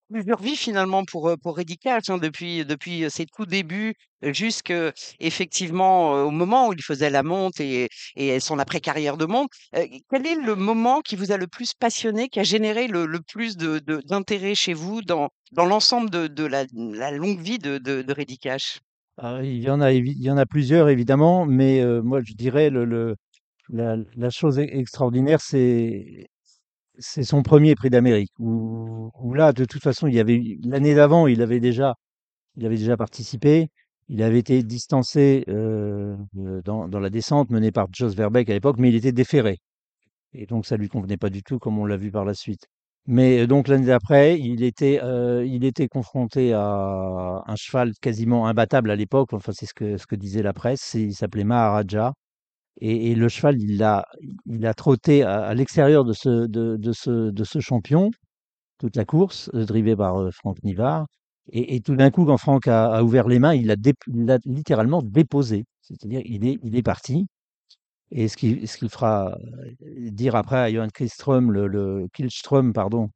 plusieurs 0.10 0.42
vies 0.42 0.56
finalement 0.56 1.04
pour, 1.06 1.30
euh, 1.30 1.38
pour 1.38 1.58
Rédicage, 1.58 2.10
hein, 2.10 2.18
depuis, 2.18 2.66
depuis 2.66 3.10
ses 3.10 3.26
tout 3.26 3.46
débuts 3.46 3.96
jusqu'à 4.22 4.92
effectivement 5.20 6.24
au 6.24 6.32
moment 6.32 6.68
où 6.70 6.74
il 6.74 6.82
faisait 6.82 7.10
la 7.12 7.22
monte 7.24 7.60
et, 7.60 7.90
et 8.16 8.40
son 8.40 8.58
après-carrière 8.60 9.18
de 9.18 9.26
monte. 9.26 9.52
Quel 9.74 10.26
est 10.26 10.36
le 10.36 10.56
moment 10.56 11.02
qui 11.02 11.16
vous 11.16 11.32
a 11.32 11.38
le 11.38 11.48
plus 11.48 11.74
passionné, 11.74 12.30
qui 12.30 12.40
a 12.40 12.44
généré 12.44 12.88
le, 12.88 13.06
le 13.06 13.20
plus 13.22 13.58
de, 13.58 13.80
d'intérêt 14.06 14.56
chez 14.56 14.74
vous 14.74 15.02
dans, 15.02 15.30
dans 15.52 15.66
l'ensemble 15.66 16.10
de, 16.10 16.28
de 16.28 16.46
la, 16.46 16.66
la 16.74 17.12
longue 17.12 17.40
vie 17.40 17.60
de, 17.60 17.78
de, 17.78 18.02
de 18.02 18.14
Ah, 19.17 19.39
il 19.44 19.62
y 19.62 19.69
en 19.69 19.79
a, 20.38 20.45
plusieurs 20.45 20.89
évidemment, 20.89 21.45
mais 21.45 21.83
moi 22.01 22.21
je 22.23 22.33
dirais 22.33 22.69
le, 22.69 23.15
la, 23.69 24.29
chose 24.29 24.59
e- 24.59 24.63
extraordinaire, 24.63 25.39
c'est 25.41 26.27
son 27.23 27.44
premier 27.44 27.75
prix 27.75 27.89
d'Amérique. 27.89 28.31
Où, 28.39 29.33
là, 29.33 29.53
de 29.53 29.65
toute 29.65 29.83
façon, 29.83 30.07
il 30.07 30.15
y 30.15 30.19
avait 30.19 30.57
l'année 30.63 30.95
d'avant, 30.95 31.27
il 31.27 31.41
avait 31.41 31.59
déjà, 31.59 31.95
déjà 32.56 32.97
participé. 32.97 33.69
Il 34.07 34.21
avait 34.23 34.39
été 34.39 34.63
distancé 34.63 35.45
dans, 35.47 37.00
la 37.00 37.09
descente 37.09 37.50
menée 37.50 37.71
par 37.71 37.88
Jos 37.94 38.09
Verbeek 38.09 38.50
à 38.50 38.53
l'époque, 38.53 38.77
mais 38.79 38.89
il 38.89 38.95
était 38.95 39.12
déféré. 39.12 39.59
Et 40.33 40.45
donc 40.45 40.65
ça 40.65 40.77
lui 40.77 40.89
convenait 40.89 41.17
pas 41.17 41.29
du 41.29 41.44
tout, 41.44 41.59
comme 41.59 41.79
on 41.79 41.85
l'a 41.85 41.97
vu 41.97 42.12
par 42.12 42.25
la 42.25 42.33
suite. 42.33 42.67
Mais 43.07 43.42
euh, 43.42 43.48
donc 43.48 43.68
l'année 43.68 43.88
d'après, 43.88 44.40
il 44.40 44.63
était, 44.63 45.00
euh, 45.04 45.46
il 45.46 45.63
était 45.63 45.88
confronté 45.88 46.54
à 46.54 47.44
un 47.46 47.56
cheval 47.56 47.94
quasiment 48.02 48.48
imbattable 48.48 48.90
à 48.92 48.96
l'époque. 48.96 49.34
Enfin, 49.34 49.52
c'est 49.54 49.66
ce 49.68 49.74
que, 49.74 50.16
disait 50.16 50.42
la 50.42 50.54
presse. 50.54 50.94
Il 50.96 51.13
s'appelait 51.13 51.44
Maharaja. 51.44 52.13
Et, 52.81 53.16
le 53.16 53.30
cheval, 53.30 53.62
il 53.62 53.84
a, 53.84 54.06
il 54.48 54.66
a 54.68 54.74
trotté 54.74 55.24
à, 55.24 55.54
l'extérieur 55.54 56.06
de 56.06 56.13
ce, 56.13 56.48
de, 56.48 56.94
ce, 56.94 57.31
de 57.31 57.44
ce 57.46 57.60
champion 57.62 58.12
toute 58.80 58.96
la 58.98 59.06
course, 59.06 59.50
euh, 59.56 59.66
drivé 59.66 59.96
par 59.96 60.34
Franck 60.34 60.63
Nivard. 60.63 61.08
Et, 61.51 61.81
tout 61.81 61.96
d'un 61.96 62.12
coup, 62.12 62.25
quand 62.25 62.38
Franck 62.38 62.68
a, 62.68 63.04
ouvert 63.04 63.28
les 63.28 63.40
mains, 63.40 63.54
il 63.56 63.68
l'a 63.68 63.75
dé- 63.78 63.94
il 64.08 64.25
l'a 64.25 64.40
littéralement 64.46 65.01
déposé. 65.04 65.66
C'est-à-dire, 65.81 66.22
il 66.25 66.46
est, 66.48 66.60
il 66.63 66.75
est 66.75 66.84
parti. 66.84 67.28
Et 68.12 68.28
ce 68.28 68.38
qui, 68.38 68.68
ce 68.68 68.78
qu'il 68.78 68.90
fera 68.90 69.36
euh, 69.36 70.10
dire 70.12 70.36
après 70.36 70.57
à 70.57 70.72
Johan 70.72 70.88
Kihlström, 70.90 71.52
le, 71.52 71.68
le 71.68 72.07
pardon, 72.74 73.10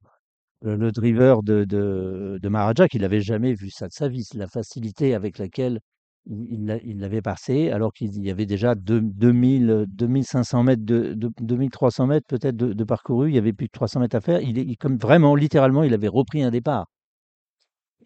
le, 0.61 0.91
driver 0.91 1.43
de, 1.43 1.65
de, 1.65 2.39
de 2.41 2.49
Maharaja, 2.49 2.87
qu'il 2.87 3.01
n'avait 3.01 3.21
jamais 3.21 3.53
vu 3.53 3.69
ça 3.71 3.87
de 3.87 3.93
sa 3.93 4.07
vie, 4.09 4.27
la 4.35 4.47
facilité 4.47 5.13
avec 5.15 5.37
laquelle 5.39 5.79
il 6.27 6.47
il 6.53 6.65
l'a- 6.65 6.77
il 6.83 6.99
l'avait 6.99 7.21
passé, 7.21 7.71
alors 7.71 7.93
qu'il 7.93 8.23
y 8.25 8.31
avait 8.31 8.45
déjà 8.47 8.75
deux- 8.75 9.01
2000, 9.01 9.69
euh, 9.71 9.85
2500 9.89 10.63
mètres, 10.63 10.83
de, 10.85 11.13
de- 11.15 11.31
2300 11.41 12.07
mètres 12.07 12.27
peut-être 12.27 12.57
de, 12.57 12.83
parcouru, 12.85 13.29
il 13.29 13.35
y 13.35 13.37
avait 13.39 13.53
plus 13.53 13.67
de 13.67 13.71
300 13.71 13.99
mètres 14.01 14.15
à 14.17 14.21
faire. 14.21 14.41
Il- 14.41 14.77
comme 14.77 14.97
vraiment, 14.97 15.35
littéralement, 15.35 15.83
il 15.83 15.93
avait 15.93 16.07
repris 16.09 16.43
un 16.43 16.51
départ. 16.51 16.87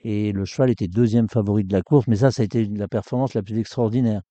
Et 0.04 0.32
le 0.34 0.46
cheval 0.46 0.70
était 0.70 0.88
deuxième 0.88 1.28
favori 1.30 1.64
de 1.64 1.74
la 1.74 1.82
course, 1.82 2.06
mais 2.08 2.18
ça, 2.18 2.30
ça 2.30 2.44
a 2.44 2.46
été 2.46 2.64
la 2.66 2.88
performance 2.88 3.34
la 3.34 3.42
plus 3.42 3.58
extraordinaire. 3.58 4.22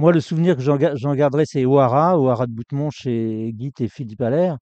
Moi, 0.00 0.12
le 0.12 0.20
souvenir 0.20 0.56
que 0.56 0.62
j'en 0.62 0.78
ga- 0.78 0.96
j'en 0.96 1.14
garderai, 1.14 1.44
c'est 1.44 1.66
O'Hara, 1.66 2.18
O'Hara 2.18 2.46
de 2.46 2.52
Boutemont 2.52 2.88
chez 2.90 3.52
Guy 3.52 3.70
et 3.80 3.88
Philippe 3.88 4.22
Allaire. 4.22 4.56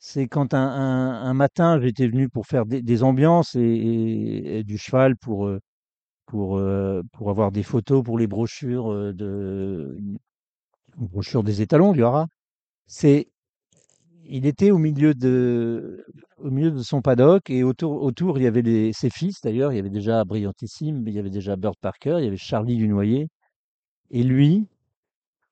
C'est 0.00 0.28
quand 0.28 0.54
un, 0.54 1.34
matin, 1.34 1.80
j'étais 1.80 2.08
venu 2.08 2.28
pour 2.28 2.46
faire 2.46 2.66
des, 2.66 3.02
ambiances 3.04 3.54
et, 3.56 4.64
du 4.66 4.78
cheval 4.78 5.16
pour, 5.16 5.46
euh, 5.46 5.60
pour, 6.26 6.58
euh, 6.58 7.02
pour 7.12 7.30
avoir 7.30 7.52
des 7.52 7.62
photos 7.62 8.02
pour 8.04 8.18
les 8.18 8.26
brochures 8.26 8.92
euh, 8.92 9.12
de 9.14 9.96
brochures 10.96 11.44
des 11.44 11.62
étalons 11.62 11.92
du 11.92 12.04
Hara. 12.04 12.26
C'est 12.86 13.28
il 14.24 14.46
était 14.46 14.72
au 14.72 14.78
milieu 14.78 15.14
de 15.14 16.04
au 16.38 16.50
milieu 16.50 16.72
de 16.72 16.82
son 16.82 17.02
paddock 17.02 17.50
et 17.50 17.64
autour 17.64 18.02
autour 18.02 18.38
il 18.38 18.44
y 18.44 18.46
avait 18.48 18.92
ses 18.92 19.10
fils 19.10 19.40
d'ailleurs, 19.42 19.72
il 19.72 19.76
y 19.76 19.80
avait 19.80 19.90
déjà 19.90 20.24
Brillantissime, 20.24 21.06
il 21.06 21.14
y 21.14 21.18
avait 21.20 21.30
déjà 21.30 21.56
Bird 21.56 21.76
Parker, 21.80 22.16
il 22.18 22.24
y 22.24 22.28
avait 22.28 22.36
Charlie 22.36 22.76
Dunoyer 22.76 23.28
et 24.10 24.22
lui, 24.22 24.66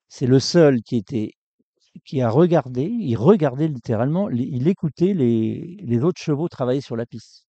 c'est 0.09 0.27
le 0.27 0.39
seul 0.39 0.81
qui 2.05 2.21
a 2.21 2.29
regardé, 2.29 2.83
il 2.83 3.15
regardait 3.17 3.67
littéralement, 3.67 4.29
il 4.29 4.67
écoutait 4.67 5.13
les, 5.13 5.77
les 5.81 6.03
autres 6.03 6.21
chevaux 6.21 6.47
travailler 6.47 6.81
sur 6.81 6.95
la 6.95 7.05
piste. 7.05 7.45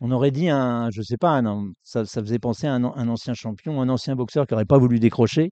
On 0.00 0.10
aurait 0.12 0.30
dit 0.32 0.48
un, 0.50 0.90
je 0.90 1.02
sais 1.02 1.18
pas, 1.18 1.38
un, 1.38 1.72
ça, 1.82 2.04
faisait 2.06 2.38
penser 2.38 2.66
à 2.66 2.74
un, 2.74 2.84
an- 2.84 2.94
un 2.96 3.08
ancien 3.08 3.34
champion, 3.34 3.82
un 3.82 3.88
ancien 3.90 4.16
boxeur 4.16 4.46
qui 4.46 4.54
n'aurait 4.54 4.64
pas 4.66 4.78
voulu 4.78 4.98
décrocher 5.00 5.50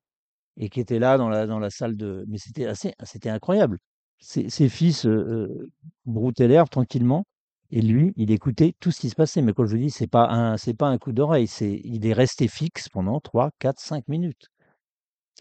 et 0.59 0.69
qui 0.71 0.81
était 0.81 0.99
là 1.01 1.19
dans 1.19 1.29
la, 1.31 1.47
dans 1.47 1.59
la 1.61 1.71
salle 1.71 1.97
de. 1.97 2.25
Mais 2.29 2.39
c'était 2.39 2.67
assez, 2.67 2.95
c'était 3.05 3.31
incroyable. 3.31 3.79
Ses, 4.21 4.49
fils 4.71 5.07
euh, 5.07 5.11
euh, 5.11 5.71
broutaient 6.07 6.49
l'herbe 6.49 6.71
tranquillement 6.71 7.25
et 7.71 7.83
lui, 7.83 8.13
il 8.17 8.31
écoutait 8.33 8.75
tout 8.81 8.91
ce 8.93 9.01
qui 9.01 9.11
se 9.11 9.17
passait. 9.17 9.43
Mais 9.43 9.53
comme 9.55 9.67
je 9.67 9.77
vous 9.77 9.83
dis, 9.83 9.91
c'est 9.91 10.09
pas 10.09 10.29
un, 10.31 10.57
c'est 10.59 10.75
pas 10.75 10.89
un 10.89 10.99
coup 10.99 11.13
d'oreille, 11.13 11.49
il 11.63 12.07
est 12.07 12.15
resté 12.15 12.49
fixe 12.49 12.89
pendant 12.91 13.21
3, 13.21 13.51
4, 13.61 13.81
5 13.81 14.09
minutes. 14.09 14.49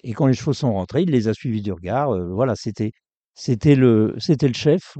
Et 0.03 0.13
quand 0.13 0.27
les 0.27 0.33
chevaux 0.33 0.53
sont 0.53 0.73
rentrés, 0.73 1.03
il 1.03 1.11
les 1.11 1.27
a 1.27 1.33
suivis 1.33 1.61
du 1.61 1.71
regard. 1.71 2.11
euh, 2.11 2.27
voilà, 2.33 2.55
c'était, 2.55 2.91
c'était 3.33 3.75
le, 3.75 4.15
c'était 4.19 4.47
le 4.47 4.53
chef. 4.53 4.97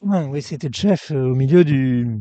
Ouais, 0.00 0.24
oui, 0.24 0.42
c'était 0.42 0.68
le 0.68 0.74
chef 0.74 1.10
au 1.10 1.34
milieu 1.34 1.64
du, 1.64 2.20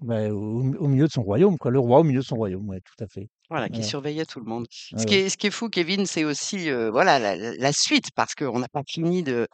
bah, 0.00 0.28
au, 0.30 0.60
au 0.60 0.88
milieu 0.88 1.06
de 1.06 1.12
son 1.12 1.22
royaume, 1.22 1.58
quoi. 1.58 1.70
Le 1.70 1.80
roi 1.80 2.00
au 2.00 2.04
milieu 2.04 2.20
de 2.20 2.24
son 2.24 2.36
royaume, 2.36 2.68
ouais, 2.68 2.80
tout 2.80 3.02
à 3.02 3.08
fait. 3.08 3.28
Voilà, 3.50 3.68
qui 3.68 3.82
surveillait 3.82 4.26
tout 4.26 4.40
le 4.40 4.44
monde. 4.44 4.66
Ouais, 4.92 4.98
Ce 4.98 5.06
qui 5.06 5.14
est, 5.14 5.28
ce 5.28 5.36
qui 5.36 5.46
est 5.48 5.50
fou, 5.50 5.68
Kevin, 5.68 6.06
c'est 6.06 6.24
aussi 6.24 6.70
euh, 6.70 6.90
voilà 6.90 7.36
la, 7.36 7.72
suite, 7.72 8.10
parce 8.14 8.34
qu'on 8.34 8.58
n'a 8.58 8.68
pas 8.68 8.82
fini 8.86 9.22
de, 9.22 9.48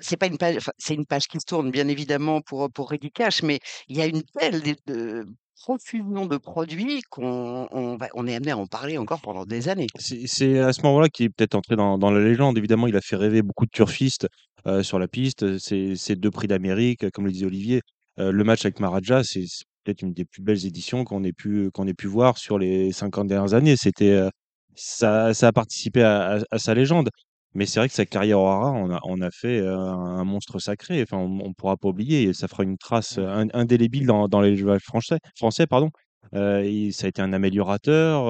c'est 0.00 0.16
pas 0.16 0.26
une 0.26 0.38
page, 0.38 0.58
c'est 0.78 0.94
une 0.94 1.06
page 1.06 1.26
qui 1.28 1.38
se 1.38 1.44
tourne 1.46 1.70
bien 1.70 1.88
évidemment 1.88 2.40
pour 2.40 2.70
pour 2.72 2.92
Cash, 3.14 3.42
mais 3.42 3.60
il 3.88 3.98
y 3.98 4.02
a 4.02 4.06
une 4.06 4.22
telle 4.22 4.62
de 4.86 5.26
profusion 5.60 6.26
de 6.26 6.36
produits 6.36 7.02
qu'on 7.10 7.68
on 7.70 8.26
est 8.26 8.34
amené 8.34 8.50
à 8.52 8.56
en 8.56 8.66
parler 8.66 8.98
encore 8.98 9.20
pendant 9.20 9.44
des 9.44 9.68
années. 9.68 9.86
C'est 9.98 10.26
c'est 10.26 10.58
à 10.58 10.72
ce 10.72 10.82
moment-là 10.82 11.08
qu'il 11.08 11.26
est 11.26 11.28
peut-être 11.30 11.54
entré 11.54 11.76
dans, 11.76 12.10
la 12.10 12.20
légende. 12.20 12.56
Évidemment, 12.58 12.86
il 12.86 12.96
a 12.96 13.00
fait 13.00 13.16
rêver 13.16 13.42
beaucoup 13.42 13.66
de 13.66 13.70
turfistes 13.70 14.28
euh, 14.66 14.82
sur 14.82 14.98
la 14.98 15.08
piste. 15.08 15.58
Ces 15.58 15.96
ces 15.96 16.16
deux 16.16 16.30
prix 16.30 16.46
d'Amérique, 16.46 17.10
comme 17.10 17.26
le 17.26 17.32
disait 17.32 17.46
Olivier, 17.46 17.82
euh, 18.18 18.32
le 18.32 18.44
match 18.44 18.64
avec 18.64 18.80
Maraja, 18.80 19.22
c'est 19.24 19.44
c'est 19.46 19.64
peut-être 19.84 20.02
une 20.02 20.12
des 20.12 20.24
plus 20.24 20.42
belles 20.42 20.66
éditions 20.66 21.04
qu'on 21.04 21.24
ait 21.24 21.32
pu 21.32 21.70
qu'on 21.72 21.86
ait 21.86 21.94
pu 21.94 22.06
voir 22.06 22.38
sur 22.38 22.58
les 22.58 22.92
50 22.92 23.26
dernières 23.26 23.54
années. 23.54 23.76
C'était 23.76 24.10
euh, 24.10 24.30
ça, 24.74 25.34
ça 25.34 25.48
a 25.48 25.52
participé 25.52 26.02
à 26.02 26.40
sa 26.56 26.74
légende. 26.74 27.10
Mais 27.54 27.66
c'est 27.66 27.80
vrai 27.80 27.88
que 27.88 27.94
sa 27.94 28.06
carrière 28.06 28.40
au 28.40 28.46
Hara, 28.46 28.72
on 28.72 28.90
a, 28.90 29.00
on 29.04 29.20
a 29.20 29.30
fait 29.30 29.58
euh, 29.60 29.76
un 29.78 30.24
monstre 30.24 30.58
sacré. 30.58 31.02
Enfin, 31.02 31.16
on, 31.18 31.40
on 31.40 31.52
pourra 31.54 31.76
pas 31.76 31.88
oublier. 31.88 32.24
et 32.24 32.34
Ça 32.34 32.48
fera 32.48 32.62
une 32.64 32.78
trace 32.78 33.18
euh, 33.18 33.26
in- 33.28 33.48
indélébile 33.54 34.06
dans, 34.06 34.28
dans 34.28 34.40
les 34.40 34.56
joueurs 34.56 34.80
français. 34.80 35.18
Français, 35.36 35.66
pardon. 35.66 35.90
Euh, 36.34 36.90
ça 36.92 37.06
a 37.06 37.08
été 37.08 37.22
un 37.22 37.32
améliorateur, 37.32 38.28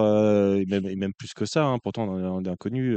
et 0.57 0.67
même, 0.67 0.87
et 0.87 0.97
même 0.97 1.13
plus 1.15 1.35
que 1.35 1.45
ça. 1.47 1.65
hein. 1.67 1.79
Pourtant, 1.83 2.05
on 2.09 2.17
a, 2.25 2.29
on 2.29 2.45
a 2.53 2.57
connu 2.57 2.97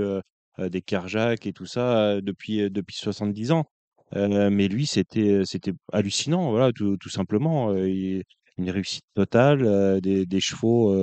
des 0.59 0.81
Kerjak 0.81 1.45
et 1.47 1.53
tout 1.53 1.65
ça 1.65 2.21
depuis, 2.21 2.61
euh, 2.61 2.69
depuis 2.69 2.95
70 2.95 3.51
ans. 3.51 3.65
Mais 4.13 4.67
lui, 4.67 4.85
c'était, 4.85 5.41
c'était 5.45 5.71
hallucinant, 5.93 6.51
voilà, 6.51 6.71
tout, 6.73 6.97
tout 6.97 7.09
simplement. 7.09 7.73
Il- 7.75 8.23
une 8.57 8.69
réussite 8.69 9.05
totale, 9.15 10.01
des, 10.01 10.25
des 10.27 10.39
chevaux, 10.41 10.93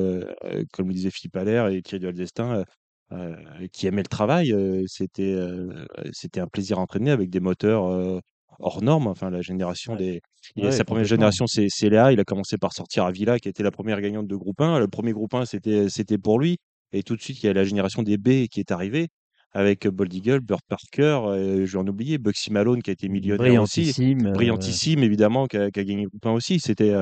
comme 0.72 0.88
le 0.88 0.94
disait 0.94 1.10
Philippe 1.10 1.36
Allaire 1.36 1.68
et 1.68 1.82
Thierry 1.82 2.00
Duval-Destin, 2.00 2.64
euh, 3.12 3.34
qui 3.72 3.86
aimaient 3.86 4.02
le 4.02 4.08
travail. 4.08 4.52
euh, 4.52 4.82
c'était, 4.86 5.32
euh, 5.34 5.84
c'était 6.12 6.40
un 6.40 6.46
plaisir 6.46 6.78
à 6.78 6.82
entraîner 6.82 7.10
avec 7.10 7.30
des 7.30 7.40
moteurs 7.40 7.84
hors 8.60 8.82
normes. 8.82 9.06
Enfin, 9.06 9.30
la 9.30 9.40
génération 9.40 9.92
Ouais. 9.94 9.98
des. 9.98 10.20
Ouais, 10.62 10.72
sa 10.72 10.84
première 10.84 11.02
complètement. 11.04 11.04
génération, 11.04 11.46
c'est 11.46 11.88
Léa. 11.88 12.12
Il 12.12 12.20
a 12.20 12.24
commencé 12.24 12.56
par 12.58 12.72
sortir 12.72 13.04
à 13.04 13.12
Villa, 13.12 13.38
qui 13.38 13.48
était 13.48 13.62
la 13.62 13.70
première 13.70 14.00
gagnante 14.00 14.26
de 14.26 14.36
groupe 14.36 14.60
1. 14.60 14.78
Le 14.78 14.88
premier 14.88 15.12
groupe 15.12 15.34
1, 15.34 15.44
c'était 15.46 15.88
c'était 15.88 16.18
pour 16.18 16.38
lui. 16.40 16.56
Et 16.92 17.02
tout 17.02 17.16
de 17.16 17.20
suite, 17.20 17.42
il 17.42 17.46
y 17.46 17.48
a 17.50 17.52
la 17.52 17.64
génération 17.64 18.02
des 18.02 18.16
B 18.16 18.46
qui 18.50 18.60
est 18.60 18.70
arrivée 18.70 19.08
avec 19.52 19.86
Bold 19.88 20.12
Eagle, 20.12 20.40
Burt 20.40 20.60
Parker, 20.68 21.20
euh, 21.26 21.64
je 21.66 21.72
vais 21.72 21.78
en 21.78 21.86
oublier, 21.86 22.18
Bugsy 22.18 22.52
Malone 22.52 22.82
qui 22.82 22.90
a 22.90 22.92
été 22.92 23.08
millionnaire 23.08 23.62
aussi, 23.62 23.80
Brillantissime. 23.92 24.32
brillantissime 24.32 25.02
évidemment, 25.02 25.46
qui 25.46 25.56
a, 25.56 25.70
qui 25.70 25.80
a 25.80 25.84
gagné 25.84 26.04
groupe 26.04 26.24
1 26.26 26.32
aussi. 26.32 26.60
C'était 26.60 26.92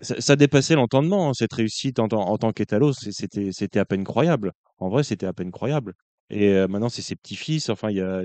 ça, 0.00 0.20
ça 0.20 0.36
dépassait 0.36 0.74
l'entendement, 0.74 1.30
hein, 1.30 1.34
cette 1.34 1.52
réussite 1.52 1.98
en, 1.98 2.08
tant- 2.08 2.26
en 2.28 2.38
tant 2.38 2.52
qu'étalos, 2.52 2.92
c'est- 2.94 3.12
c'était, 3.12 3.52
c'était 3.52 3.78
à 3.78 3.84
peine 3.84 4.04
croyable. 4.04 4.52
En 4.78 4.88
vrai, 4.88 5.02
c'était 5.04 5.26
à 5.26 5.32
peine 5.32 5.50
croyable. 5.50 5.94
Et 6.30 6.48
euh, 6.50 6.68
maintenant, 6.68 6.88
c'est 6.88 7.02
ses 7.02 7.16
petits-fils. 7.16 7.68
Enfin, 7.70 7.90
il 7.90 7.96
y 7.98 8.00
a, 8.00 8.22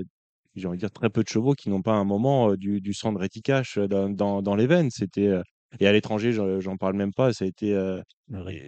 j'ai 0.54 0.66
envie 0.68 0.76
de 0.78 0.80
dire, 0.80 0.90
très 0.92 1.10
peu 1.10 1.22
de 1.22 1.28
chevaux 1.28 1.54
qui 1.54 1.68
n'ont 1.70 1.82
pas 1.82 1.92
un 1.94 2.04
moment 2.04 2.50
euh, 2.52 2.56
du, 2.56 2.80
du 2.80 2.94
sang 2.94 3.12
de 3.12 3.18
réticache 3.18 3.78
euh, 3.78 3.88
dans, 3.88 4.08
dans, 4.10 4.42
dans 4.42 4.54
les 4.56 4.66
veines. 4.66 4.90
C'était, 4.90 5.26
euh, 5.28 5.42
et 5.80 5.86
à 5.86 5.92
l'étranger, 5.92 6.32
j'en, 6.32 6.60
j'en 6.60 6.76
parle 6.76 6.94
même 6.96 7.12
pas. 7.12 7.32
Ça 7.32 7.44
a 7.44 7.48
été, 7.48 7.74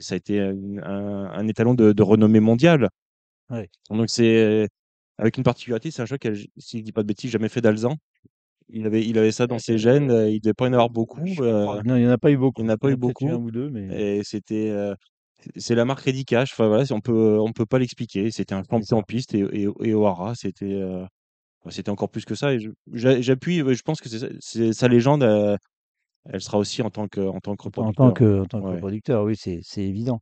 ça 0.00 0.14
a 0.14 0.16
été 0.16 0.40
un, 0.40 1.48
étalon 1.48 1.74
de, 1.74 1.92
de 1.92 2.02
renommée 2.02 2.40
mondiale. 2.40 2.88
Ouais. 3.50 3.68
Donc, 3.90 4.10
c'est 4.10 4.68
avec 5.18 5.38
une 5.38 5.44
particularité, 5.44 5.90
c'est 5.90 6.02
un 6.02 6.06
cheval 6.06 6.20
qui 6.20 6.50
si 6.58 6.78
je 6.80 6.84
dis 6.84 6.92
pas 6.92 7.02
de 7.02 7.08
bêtises, 7.08 7.30
jamais 7.32 7.48
fait 7.50 7.60
d'alzan. 7.62 7.96
Il 8.70 8.86
avait, 8.86 9.04
il 9.06 9.18
avait 9.18 9.32
ça 9.32 9.46
dans 9.46 9.58
ses 9.58 9.78
gènes. 9.78 10.10
euh, 10.10 10.30
Il 10.30 10.40
devait 10.40 10.54
pas 10.54 10.66
en 10.68 10.72
avoir 10.72 10.90
beaucoup. 10.90 11.22
Euh, 11.40 11.82
Non, 11.84 11.96
il 11.96 12.02
n'y 12.02 12.06
en 12.08 12.10
a 12.10 12.18
pas 12.18 12.30
eu 12.30 12.36
beaucoup. 12.36 12.60
il 12.62 12.64
n'y 12.66 12.70
en 12.70 12.74
a 12.74 12.76
pas 12.78 12.88
Il 12.88 12.90
y 12.92 12.94
eu 12.94 12.96
peut-être 12.98 13.22
beaucoup. 13.22 13.28
un 13.30 13.36
ou 13.36 13.50
deux, 13.50 13.70
mais 13.70 14.18
Et 14.18 14.24
c'était, 14.24 14.70
euh, 14.70 14.94
c'est 15.56 15.74
la 15.74 15.84
marque 15.84 16.00
Ready 16.02 16.24
Cash. 16.24 16.52
Enfin 16.52 16.68
voilà, 16.68 16.84
c'est- 16.86 16.94
on 16.94 17.00
peut, 17.00 17.38
on 17.40 17.52
peut 17.52 17.66
pas 17.66 17.78
l'expliquer. 17.78 18.30
C'était 18.30 18.54
un 18.54 18.62
champion 18.70 18.98
en 18.98 19.02
piste 19.02 19.34
et, 19.34 19.40
et, 19.40 19.68
et 19.82 19.94
au 19.94 20.06
Hara, 20.06 20.34
c'était, 20.34 20.66
euh, 20.74 21.04
c'était 21.70 21.90
encore 21.90 22.10
plus 22.10 22.24
que 22.26 22.34
ça. 22.36 22.54
Et 22.54 22.60
je- 22.60 22.70
j'a- 22.94 23.20
j'appuie. 23.22 23.62
ouais, 23.62 23.74
Je 23.74 23.82
pense 23.82 24.00
que 24.00 24.08
c'est 24.10 24.18
ça- 24.20 24.28
c'est 24.40 24.72
sa 24.74 24.88
légende. 24.88 25.22
euh, 25.24 25.56
elle 26.32 26.40
sera 26.42 26.58
aussi 26.58 26.82
en 26.82 26.90
tant 26.90 27.08
que, 27.08 27.20
en 27.20 27.40
tant 27.40 27.56
que 27.56 27.62
En 27.78 27.92
tant 27.92 28.12
reproducteur. 28.12 28.14
que, 28.14 28.42
en 28.42 28.46
tant 28.46 28.62
que 28.62 28.66
Ouais. 28.68 28.78
producteur, 28.78 29.24
oui, 29.24 29.36
c'est 29.36 29.60
c'est 29.62 29.82
évident. 29.84 30.20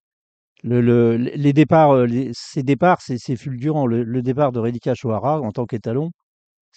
Le, 0.64 0.80
le, 0.80 1.16
les 1.16 1.52
départs, 1.52 1.92
euh, 1.92 2.06
les- 2.06 2.30
ces 2.34 2.62
départs, 2.62 3.00
c'est 3.02 3.18
c'est 3.18 3.36
fulgurant. 3.36 3.86
Le, 3.86 4.02
le 4.04 4.22
départ 4.22 4.52
de 4.52 4.60
Redika 4.60 4.94
Chouara 4.94 5.40
en 5.40 5.52
tant 5.52 5.66
qu'étalon, 5.66 6.10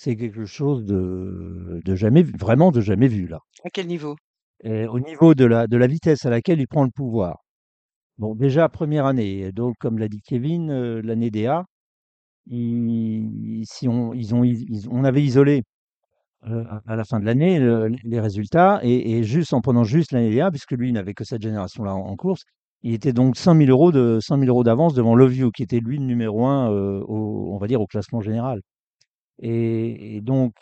c'est 0.01 0.15
quelque 0.15 0.45
chose 0.45 0.85
de, 0.85 1.81
de 1.83 1.95
jamais 1.95 2.23
vraiment 2.23 2.71
de 2.71 2.79
jamais 2.79 3.09
vu 3.09 3.27
là. 3.27 3.39
À 3.65 3.69
quel 3.69 3.87
niveau? 3.87 4.15
Et 4.63 4.87
au 4.87 4.97
niveau 4.99 5.35
de 5.35 5.43
la, 5.43 5.67
de 5.67 5.75
la 5.75 5.87
vitesse 5.87 6.25
à 6.25 6.29
laquelle 6.29 6.61
il 6.61 6.67
prend 6.67 6.85
le 6.85 6.89
pouvoir. 6.89 7.39
Bon, 8.17 8.33
déjà 8.33 8.69
première 8.69 9.05
année, 9.05 9.51
donc 9.51 9.75
comme 9.79 9.97
l'a 9.99 10.07
dit 10.07 10.21
Kevin, 10.25 10.71
euh, 10.71 11.01
l'année 11.03 11.31
DA, 11.31 11.65
ils, 12.47 13.63
si 13.65 13.89
on, 13.89 14.13
ils 14.13 14.33
ont, 14.33 14.43
ils- 14.45 14.87
on 14.89 15.03
avait 15.03 15.21
isolé 15.23 15.63
euh, 16.47 16.63
à 16.87 16.95
la 16.95 17.03
fin 17.05 17.19
de 17.19 17.25
l'année 17.25 17.59
le- 17.59 17.89
les 18.05 18.19
résultats 18.21 18.79
et, 18.83 19.17
et 19.19 19.23
juste 19.23 19.53
en 19.53 19.61
prenant 19.61 19.83
juste 19.83 20.13
l'année 20.13 20.31
DA, 20.33 20.49
puisque 20.51 20.71
lui 20.71 20.93
n'avait 20.93 21.13
que 21.13 21.25
cette 21.25 21.41
génération-là 21.41 21.93
en, 21.95 21.99
en 22.07 22.15
course, 22.15 22.43
il 22.83 22.93
était 22.93 23.13
donc 23.13 23.37
100 23.37 23.55
000 23.55 23.69
euros 23.69 23.91
de 23.91 24.19
100 24.21 24.37
000 24.37 24.49
euros 24.49 24.63
d'avance 24.63 24.93
devant 24.93 25.15
Love 25.15 25.35
You, 25.35 25.51
qui 25.51 25.63
était 25.63 25.79
lui 25.81 25.97
le 25.97 26.05
numéro 26.05 26.45
un, 26.47 26.71
euh, 26.73 27.01
au, 27.07 27.53
on 27.53 27.57
va 27.57 27.67
dire 27.67 27.81
au 27.81 27.87
classement 27.87 28.21
général. 28.21 28.61
Et, 29.39 30.21
donc 30.21 30.53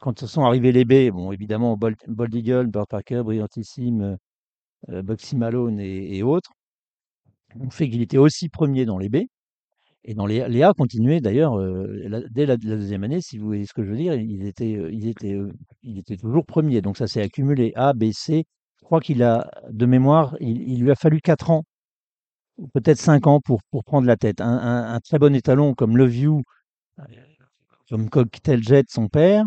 quand 0.00 0.24
sont 0.24 0.44
arrivés 0.44 0.72
les 0.72 0.84
B, 0.84 1.12
bon 1.12 1.32
évidemment 1.32 1.76
Bold, 1.76 2.34
Eagle, 2.34 2.68
Bird 2.68 2.88
Parker, 2.88 3.22
Brillantissime, 3.24 4.16
Bugsy 4.88 5.36
Malone 5.36 5.80
et, 5.80 6.22
autres, 6.22 6.52
ont 7.58 7.70
fait 7.70 7.88
qu'il 7.90 8.02
était 8.02 8.18
aussi 8.18 8.48
premier 8.48 8.86
dans 8.86 8.98
les 8.98 9.08
B. 9.08 9.16
Et 10.04 10.14
dans 10.14 10.24
les, 10.24 10.62
A 10.62 10.72
continuait 10.72 11.20
d'ailleurs, 11.20 11.58
dès 12.30 12.46
la, 12.46 12.56
deuxième 12.56 13.04
année, 13.04 13.20
si 13.20 13.36
vous 13.36 13.46
voyez 13.46 13.66
ce 13.66 13.74
que 13.74 13.84
je 13.84 13.90
veux 13.90 13.98
dire, 13.98 14.14
il 14.14 14.46
était, 14.46 14.70
il 14.70 15.06
était, 15.08 15.38
il 15.82 15.98
était 15.98 16.16
toujours 16.16 16.46
premier. 16.46 16.80
Donc 16.80 16.96
ça 16.96 17.06
s'est 17.06 17.20
accumulé 17.20 17.72
A, 17.74 17.92
B, 17.92 18.10
C. 18.12 18.44
Je 18.80 18.84
crois 18.86 19.00
qu'il 19.00 19.22
a, 19.22 19.50
de 19.70 19.86
mémoire, 19.86 20.36
il, 20.40 20.82
lui 20.82 20.90
a 20.90 20.94
fallu 20.94 21.20
4 21.20 21.50
ans, 21.50 21.64
ou 22.56 22.68
peut-être 22.68 22.98
5 22.98 23.26
ans 23.26 23.40
pour, 23.40 23.60
pour 23.70 23.84
prendre 23.84 24.06
la 24.06 24.16
tête. 24.16 24.40
Un, 24.40 24.98
très 25.04 25.18
bon 25.18 25.34
étalon 25.34 25.74
comme 25.74 25.98
You, 25.98 26.38
euh, 26.38 26.42
comme 27.88 28.08
Cocktail 28.08 28.62
Jet, 28.62 28.86
son 28.88 29.08
père, 29.08 29.44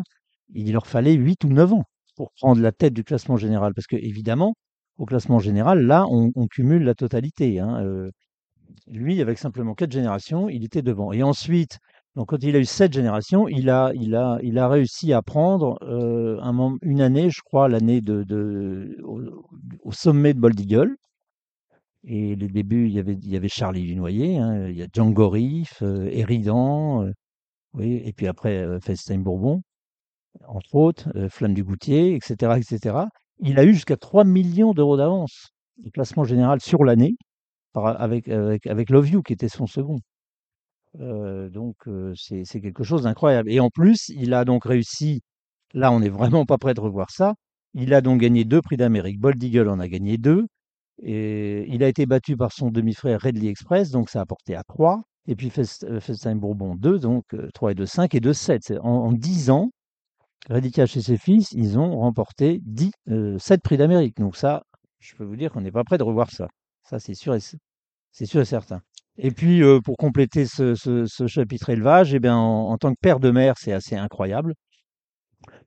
il 0.53 0.71
leur 0.73 0.87
fallait 0.87 1.13
8 1.13 1.45
ou 1.45 1.49
9 1.49 1.73
ans 1.73 1.83
pour 2.15 2.31
prendre 2.33 2.61
la 2.61 2.71
tête 2.71 2.93
du 2.93 3.03
classement 3.03 3.37
général. 3.37 3.73
Parce 3.73 3.87
que, 3.87 3.95
évidemment, 3.95 4.55
au 4.97 5.05
classement 5.05 5.39
général, 5.39 5.85
là, 5.85 6.05
on, 6.09 6.31
cumule 6.47 6.83
la 6.83 6.93
totalité. 6.93 7.59
hein, 7.59 7.83
euh, 7.83 8.11
lui, 8.87 9.21
avec 9.21 9.37
simplement 9.37 9.73
quatre 9.73 9.91
générations, 9.91 10.49
il 10.49 10.63
était 10.63 10.81
devant. 10.81 11.11
Et 11.13 11.23
ensuite, 11.23 11.79
donc 12.15 12.29
quand 12.29 12.43
il 12.43 12.55
a 12.55 12.59
eu 12.59 12.65
sept 12.65 12.93
générations, 12.93 13.47
il 13.47 13.69
a, 13.69 13.91
il 13.95 14.15
a, 14.15 14.39
il 14.43 14.57
a 14.59 14.67
réussi 14.67 15.13
à 15.13 15.21
prendre 15.21 15.77
euh, 15.83 16.39
une 16.81 17.01
année, 17.01 17.29
je 17.29 17.41
crois, 17.41 17.69
l'année 17.69 18.01
de, 18.01 18.97
au, 19.03 19.91
sommet 19.91 20.33
de 20.33 20.39
Bold 20.39 20.59
Eagle. 20.59 20.95
Et 22.05 22.35
les 22.35 22.49
débuts, 22.49 22.87
il 22.87 22.93
y 22.93 22.99
avait, 22.99 23.13
il 23.13 23.29
y 23.29 23.37
avait 23.37 23.47
Charlie 23.47 23.85
Dunoyer, 23.85 24.37
hein, 24.37 24.67
il 24.67 24.77
y 24.77 24.83
a 24.83 24.87
Django 24.91 25.29
Riff, 25.29 25.81
euh, 25.81 26.09
Eridan, 26.11 27.05
oui, 27.73 28.01
et 28.05 28.13
puis 28.13 28.27
après 28.27 28.57
euh, 28.57 28.79
Festin 28.79 29.19
Bourbon, 29.19 29.61
entre 30.47 30.75
autres, 30.75 31.09
Flamme 31.29 31.53
du 31.53 31.63
Goutier, 31.63 32.15
etc., 32.15 32.53
etc. 32.57 32.97
Il 33.39 33.59
a 33.59 33.65
eu 33.65 33.73
jusqu'à 33.73 33.97
3 33.97 34.23
millions 34.23 34.73
d'euros 34.73 34.97
d'avance 34.97 35.49
au 35.85 35.89
classement 35.91 36.23
général 36.23 36.59
sur 36.61 36.83
l'année 36.83 37.15
avec, 37.75 38.27
avec, 38.29 38.67
avec 38.67 38.89
Love 38.89 39.09
You, 39.09 39.21
qui 39.23 39.33
était 39.33 39.49
son 39.49 39.67
second. 39.67 39.99
Donc, 40.99 41.75
c'est 42.15 42.61
quelque 42.61 42.83
chose 42.83 43.03
d'incroyable. 43.03 43.51
Et 43.51 43.59
en 43.59 43.69
plus, 43.69 44.09
il 44.09 44.33
a 44.33 44.45
donc 44.45 44.65
réussi, 44.65 45.21
là, 45.73 45.91
on 45.91 45.99
n'est 45.99 46.09
vraiment 46.09 46.45
pas 46.45 46.57
prêt 46.57 46.73
de 46.73 46.81
revoir 46.81 47.09
ça. 47.11 47.35
Il 47.73 47.93
a 47.93 48.01
donc 48.01 48.21
gagné 48.21 48.45
deux 48.45 48.61
prix 48.61 48.77
d'Amérique. 48.77 49.19
Bold 49.19 49.41
Eagle 49.41 49.69
en 49.69 49.79
a 49.79 49.87
gagné 49.87 50.17
deux. 50.17 50.45
Et 51.01 51.65
il 51.69 51.83
a 51.83 51.87
été 51.87 52.05
battu 52.05 52.37
par 52.37 52.51
son 52.51 52.69
demi-frère 52.69 53.21
Redley 53.21 53.47
Express, 53.47 53.89
donc 53.89 54.09
ça 54.09 54.21
a 54.21 54.25
porté 54.25 54.55
à 54.55 54.63
3. 54.63 55.01
Et 55.27 55.35
puis 55.35 55.49
Fest- 55.49 55.85
euh, 55.85 55.99
Festin 55.99 56.35
Bourbon 56.35 56.75
2, 56.75 56.99
donc 56.99 57.25
euh, 57.33 57.49
3 57.53 57.71
et 57.71 57.75
2, 57.75 57.85
5 57.85 58.13
et 58.15 58.19
2, 58.19 58.33
7. 58.33 58.73
En, 58.81 58.89
en 58.89 59.11
10 59.11 59.49
ans, 59.49 59.69
Cash 60.73 60.97
et 60.97 61.01
ses 61.01 61.17
fils, 61.17 61.51
ils 61.53 61.79
ont 61.79 61.99
remporté 61.99 62.59
10, 62.63 62.91
euh, 63.09 63.39
7 63.39 63.61
prix 63.63 63.77
d'Amérique. 63.77 64.17
Donc 64.17 64.35
ça, 64.35 64.63
je 64.99 65.15
peux 65.15 65.23
vous 65.23 65.35
dire 65.35 65.51
qu'on 65.51 65.61
n'est 65.61 65.71
pas 65.71 65.83
prêt 65.83 65.97
de 65.97 66.03
revoir 66.03 66.31
ça. 66.31 66.47
Ça, 66.83 66.99
c'est 66.99 67.13
sûr 67.13 67.35
et, 67.35 67.39
certain. 68.45 68.81
Et 69.17 69.31
puis, 69.31 69.63
euh, 69.63 69.79
pour 69.79 69.95
compléter 69.97 70.45
ce, 70.45 70.75
chapitre 71.27 71.69
élevage, 71.69 72.13
eh 72.13 72.29
en, 72.29 72.77
tant 72.77 72.91
que 72.91 72.99
père 73.01 73.19
de 73.19 73.31
mère, 73.31 73.55
c'est 73.57 73.73
assez 73.73 73.95
incroyable. 73.95 74.53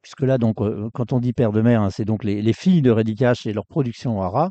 Puisque 0.03 0.23
là, 0.23 0.37
euh, 0.61 0.89
quand 0.93 1.13
on 1.13 1.21
dit 1.21 1.33
père 1.33 1.53
de 1.53 1.63
mère, 1.63 1.83
hein, 1.83 1.91
c'est 1.91 2.05
donc 2.05 2.25
les, 2.25 2.43
les 2.43 2.53
filles 2.53 2.83
de 2.83 2.91
Reddy 2.91 3.15
Cash 3.15 3.47
et 3.47 3.53
leur 3.53 3.67
production 3.67 4.21
Hara. 4.23 4.51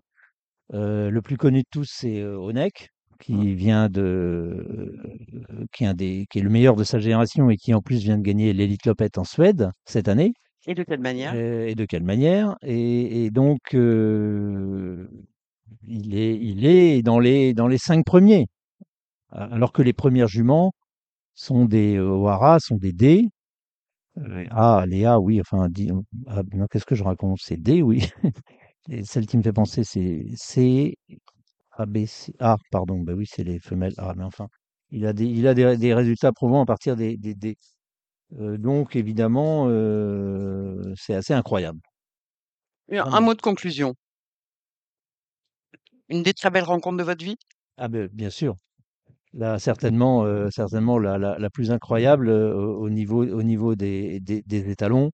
Euh, 0.74 1.10
le 1.12 1.22
plus 1.22 1.38
connu 1.38 1.60
de 1.60 1.68
tous, 1.70 1.88
c'est 1.92 2.20
euh, 2.22 2.38
Onek, 2.38 2.90
qui 3.25 3.55
vient 3.55 3.89
de, 3.89 4.01
euh, 4.01 5.65
qui 5.74 5.84
est 5.84 5.88
un 5.88 5.94
des, 5.94 6.27
qui 6.29 6.39
est 6.39 6.41
le 6.41 6.50
meilleur 6.50 6.75
de 6.75 6.84
sa 6.84 7.00
génération 7.00 7.50
et 7.50 7.58
qui 7.58 7.74
en 7.74 7.82
plus 7.82 8.00
vient 8.03 8.17
de 8.17 8.24
gagner 8.24 8.53
l'Elite 8.53 8.86
Lopette 8.86 9.17
en 9.17 9.24
Suède 9.24 9.72
cette 9.86 10.08
année. 10.08 10.34
Et 10.67 10.75
de 10.75 10.84
quelle 10.84 11.00
manière? 11.00 11.34
Euh, 11.36 11.67
et 11.67 11.75
de 11.75 11.86
quelle 11.86 12.03
manière? 12.03 12.55
Et, 12.62 13.25
et 13.25 13.32
donc, 13.32 13.60
euh, 13.74 15.08
il, 15.88 16.15
est, 16.15 16.36
il 16.36 16.65
est 16.65 17.01
dans 17.01 17.20
les, 17.20 17.53
dans 17.53 17.67
les 17.67 17.77
cinq 17.77 18.05
premiers. 18.05 18.48
Alors 19.32 19.74
que 19.74 19.82
les 19.82 19.94
premières 19.94 20.27
juments, 20.27 20.72
sont 21.34 21.65
des 21.65 22.00
O'Hara, 22.00 22.60
sont 22.60 22.77
des 22.77 22.94
D. 22.94 23.27
Ah, 24.50 24.86
les 24.88 25.03
A, 25.03 25.20
oui, 25.20 25.41
enfin, 25.41 25.67
ah, 26.27 26.41
qu'est-ce 26.72 26.86
que 26.86 26.96
je 26.96 27.03
raconte? 27.03 27.39
C'est 27.41 27.58
D, 27.58 27.82
oui. 27.82 28.08
Et 28.89 29.03
celle 29.03 29.25
qui 29.25 29.38
me 29.38 29.44
fait 29.44 29.51
penser, 29.51 29.84
c'est 29.84 30.24
C, 30.36 30.96
A, 31.77 31.86
B, 31.86 32.05
C. 32.05 32.34
Ah, 32.39 32.58
pardon, 32.72 33.00
bah 33.01 33.13
oui, 33.13 33.25
c'est 33.29 33.44
les 33.44 33.60
femelles. 33.60 33.94
Ah, 33.98 34.13
mais 34.15 34.24
enfin, 34.24 34.48
il 34.91 35.05
a 35.05 35.13
des, 35.13 35.25
il 35.25 35.48
a 35.48 35.53
des, 35.53 35.77
des 35.77 35.94
résultats 35.94 36.32
probants 36.34 36.62
à 36.63 36.65
partir 36.65 36.96
des, 36.96 37.17
des. 37.17 37.58
Euh, 38.39 38.58
donc, 38.58 38.96
évidemment, 38.96 39.67
euh, 39.70 40.94
c'est 40.98 41.15
assez 41.15 41.34
incroyable. 41.34 41.79
Un 42.91 43.03
Vraiment. 43.03 43.22
mot 43.22 43.36
de 43.36 43.41
conclusion. 43.44 43.94
Une 46.10 46.24
des 46.24 46.34
très 46.34 46.50
belles 46.50 46.63
rencontres 46.63 46.98
de 46.98 47.03
votre 47.03 47.24
vie? 47.24 47.38
Ah, 47.77 47.88
ben, 47.88 48.08
bien 48.12 48.29
sûr. 48.29 48.55
Là, 49.34 49.60
certainement, 49.60 50.25
euh, 50.25 50.50
certainement 50.51 51.00
la, 51.00 51.17
la, 51.20 51.38
la 51.39 51.50
plus 51.51 51.72
incroyable 51.72 52.29
au 52.29 52.82
au 52.84 52.89
niveau, 52.89 53.25
au 53.25 53.44
niveau 53.44 53.75
des, 53.75 54.20
des, 54.22 54.41
des 54.44 54.70
étalons, 54.72 55.12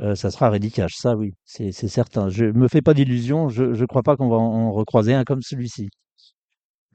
euh, 0.00 0.14
ça 0.14 0.30
sera 0.30 0.50
Reddy 0.50 0.70
Cash. 0.70 0.94
Ça, 0.96 1.16
oui, 1.16 1.34
c'est 1.44 1.72
certain. 1.72 2.28
Je 2.28 2.44
me 2.46 2.68
fais 2.68 2.82
pas 2.82 2.94
d'illusions. 2.94 3.48
Je 3.48 3.64
ne 3.64 3.86
crois 3.86 4.02
pas 4.02 4.16
qu'on 4.16 4.28
va 4.28 4.36
en 4.36 4.72
recroiser 4.72 5.14
un 5.14 5.24
comme 5.24 5.42
celui-ci. 5.42 5.88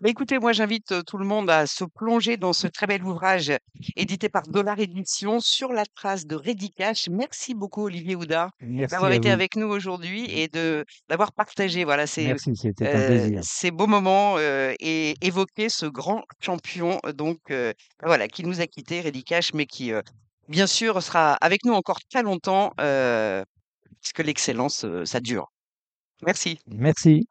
Bah, 0.02 0.10
écoutez, 0.10 0.40
moi 0.40 0.52
j'invite 0.52 0.94
euh, 0.94 1.04
tout 1.04 1.20
le 1.20 1.26
monde 1.26 1.48
à 1.52 1.68
se 1.68 1.84
plonger 1.84 2.36
dans 2.36 2.54
ce 2.54 2.66
très 2.66 2.88
bel 2.88 3.04
ouvrage 3.04 3.52
édité 3.96 4.30
par 4.30 4.42
Dollar 4.48 4.80
Édition 4.80 5.40
sur 5.40 5.72
la 5.72 5.84
trace 5.86 6.26
de 6.26 6.36
Reddy 6.36 6.72
Cash. 6.72 7.08
Merci 7.12 7.54
beaucoup 7.54 7.84
Olivier 7.84 8.16
Houdard 8.16 8.50
d'avoir 8.62 9.12
été 9.12 9.28
vous. 9.28 9.34
avec 9.36 9.56
nous 9.56 9.68
aujourd'hui 9.68 10.26
et 10.26 10.48
de 10.48 10.86
d'avoir 11.08 11.32
partagé 11.34 11.84
voilà 11.84 12.08
ces 12.08 12.34
euh, 12.82 13.40
ces 13.44 13.70
beaux 13.70 13.86
moments 13.86 14.38
euh, 14.40 14.74
et 14.80 15.14
évoqué 15.22 15.70
ce 15.70 15.86
grand 15.86 16.24
champion 16.40 17.00
donc 17.14 17.38
euh, 17.52 17.72
voilà 18.04 18.28
qui 18.28 18.44
nous 18.44 18.60
a 18.60 18.66
quittés 18.66 19.02
Reddy 19.02 19.24
Cash 19.24 19.54
mais 19.54 19.68
qui 19.68 19.92
bien 20.52 20.68
sûr 20.68 21.02
sera 21.02 21.34
avec 21.36 21.66
nous 21.66 21.74
encore 21.74 22.00
très 22.10 22.22
longtemps 22.24 22.74
puisque 24.02 24.20
l'excellence 24.20 24.86
ça 25.06 25.20
dure. 25.20 25.52
Merci. 26.24 26.60
Merci. 26.68 27.26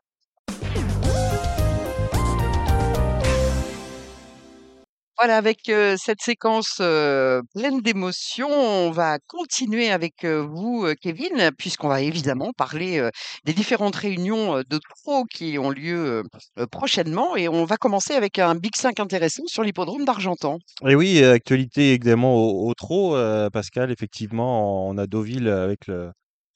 Voilà, 5.23 5.37
avec 5.37 5.71
cette 5.99 6.23
séquence 6.23 6.77
pleine 6.79 7.81
d'émotions, 7.83 8.49
on 8.49 8.91
va 8.91 9.19
continuer 9.27 9.91
avec 9.91 10.25
vous, 10.25 10.87
Kevin, 11.03 11.51
puisqu'on 11.59 11.89
va 11.89 12.01
évidemment 12.01 12.53
parler 12.57 13.07
des 13.45 13.53
différentes 13.53 13.97
réunions 13.97 14.61
de 14.61 14.81
trop 14.97 15.25
qui 15.27 15.59
ont 15.59 15.69
lieu 15.69 16.23
prochainement. 16.71 17.37
Et 17.37 17.49
on 17.49 17.67
va 17.67 17.77
commencer 17.77 18.15
avec 18.15 18.39
un 18.39 18.55
Big 18.55 18.75
5 18.75 18.99
intéressant 18.99 19.43
sur 19.47 19.63
l'hippodrome 19.63 20.07
d'Argentan. 20.07 20.57
Et 20.89 20.95
oui, 20.95 21.23
actualité 21.23 21.93
également 21.93 22.35
au, 22.37 22.73
au 22.73 23.51
Pascal. 23.53 23.91
Effectivement, 23.91 24.89
on 24.89 24.97
a 24.97 25.07
Deauville 25.07 25.49
avec 25.49 25.87
le, 25.87 26.13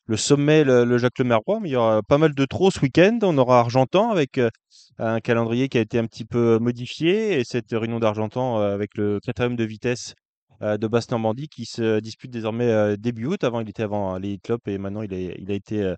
le 0.06 0.16
sommet, 0.16 0.64
le, 0.64 0.84
le 0.84 0.98
Jacques 0.98 1.18
Lemerroy, 1.18 1.60
mais 1.60 1.70
il 1.70 1.72
y 1.72 1.76
aura 1.76 2.02
pas 2.02 2.18
mal 2.18 2.34
de 2.34 2.44
trot 2.44 2.70
ce 2.70 2.80
week-end. 2.80 3.18
On 3.22 3.38
aura 3.38 3.60
Argentan 3.60 4.10
avec 4.10 4.38
euh, 4.38 4.50
un 4.98 5.20
calendrier 5.20 5.68
qui 5.68 5.78
a 5.78 5.80
été 5.80 5.98
un 5.98 6.06
petit 6.06 6.24
peu 6.24 6.58
modifié 6.58 7.38
et 7.38 7.44
cette 7.44 7.70
réunion 7.72 7.98
d'Argentan 7.98 8.60
euh, 8.60 8.74
avec 8.74 8.96
le 8.96 9.18
quatrième 9.20 9.56
de 9.56 9.64
vitesse 9.64 10.14
euh, 10.62 10.76
de 10.76 10.86
Basse-Normandie 10.86 11.48
qui 11.48 11.64
se 11.64 12.00
dispute 12.00 12.30
désormais 12.30 12.96
début 12.98 13.26
août. 13.26 13.44
Avant, 13.44 13.60
il 13.60 13.68
était 13.68 13.82
avant 13.82 14.18
les 14.18 14.38
Club 14.38 14.60
et 14.66 14.78
maintenant 14.78 15.02
il 15.02 15.14
a, 15.14 15.54
été 15.54 15.94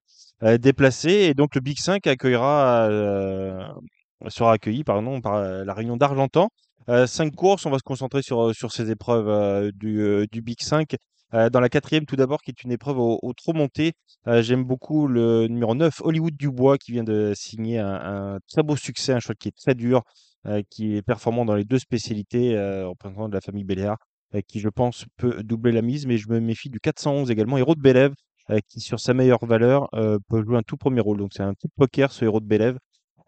déplacé. 0.59 1.11
Et 1.11 1.35
donc, 1.35 1.55
le 1.55 1.61
Big 1.61 1.79
5 1.79 2.07
accueillera, 2.07 2.89
euh, 2.89 3.67
sera 4.29 4.53
accueilli 4.53 4.85
pardon, 4.85 5.21
par 5.21 5.41
la 5.41 5.75
réunion 5.75 5.97
d'Argentan. 5.97 6.49
Cinq 7.07 7.35
courses, 7.35 7.67
on 7.67 7.71
va 7.71 7.79
se 7.79 7.83
concentrer 7.83 8.23
sur, 8.23 8.55
sur 8.55 8.71
ces 8.71 8.93
épreuves 8.93 9.73
du, 9.73 10.27
du 10.31 10.41
Big 10.41 10.61
5. 10.61 10.95
Dans 11.33 11.61
la 11.61 11.69
quatrième, 11.69 12.07
tout 12.07 12.17
d'abord, 12.17 12.41
qui 12.41 12.51
est 12.51 12.63
une 12.63 12.73
épreuve 12.73 12.99
au, 12.99 13.33
trop 13.37 13.53
monté, 13.53 13.93
j'aime 14.27 14.65
beaucoup 14.65 15.09
le 15.09 15.49
numéro 15.49 15.75
9, 15.75 16.01
Hollywood 16.03 16.37
Dubois, 16.37 16.79
qui 16.79 16.93
vient 16.93 17.05
de 17.05 17.33
signer 17.35 17.79
un, 17.79 18.39
très 18.49 18.63
beau 18.63 18.77
succès, 18.77 19.13
un 19.13 19.19
choix 19.19 19.35
qui 19.35 19.49
est 19.49 19.57
très 19.57 19.75
dur, 19.75 20.03
qui 20.71 20.97
est 20.97 21.03
performant 21.03 21.45
dans 21.45 21.55
les 21.55 21.65
deux 21.65 21.79
spécialités, 21.79 22.57
représentant 22.85 23.29
de 23.29 23.35
la 23.35 23.41
famille 23.41 23.65
Béléard, 23.65 23.99
euh, 24.35 24.41
qui, 24.47 24.61
je 24.61 24.69
pense, 24.69 25.05
peut 25.17 25.43
doubler 25.43 25.73
la 25.73 25.83
mise. 25.83 26.07
Mais 26.07 26.17
je 26.17 26.29
me 26.29 26.41
méfie 26.41 26.71
du 26.71 26.81
411 26.81 27.31
également, 27.31 27.59
Héros 27.59 27.75
de 27.75 27.81
Bélève, 27.81 28.15
qui, 28.69 28.81
sur 28.81 29.01
sa 29.01 29.15
meilleure 29.15 29.45
valeur, 29.45 29.89
peut 30.29 30.43
jouer 30.45 30.57
un 30.57 30.63
tout 30.63 30.77
premier 30.77 31.01
rôle. 31.01 31.19
Donc, 31.19 31.33
c'est 31.33 31.43
un 31.43 31.55
petit 31.55 31.69
poker, 31.77 32.13
ce 32.13 32.25
Héros 32.25 32.41
de 32.41 32.47
Bélève. 32.47 32.79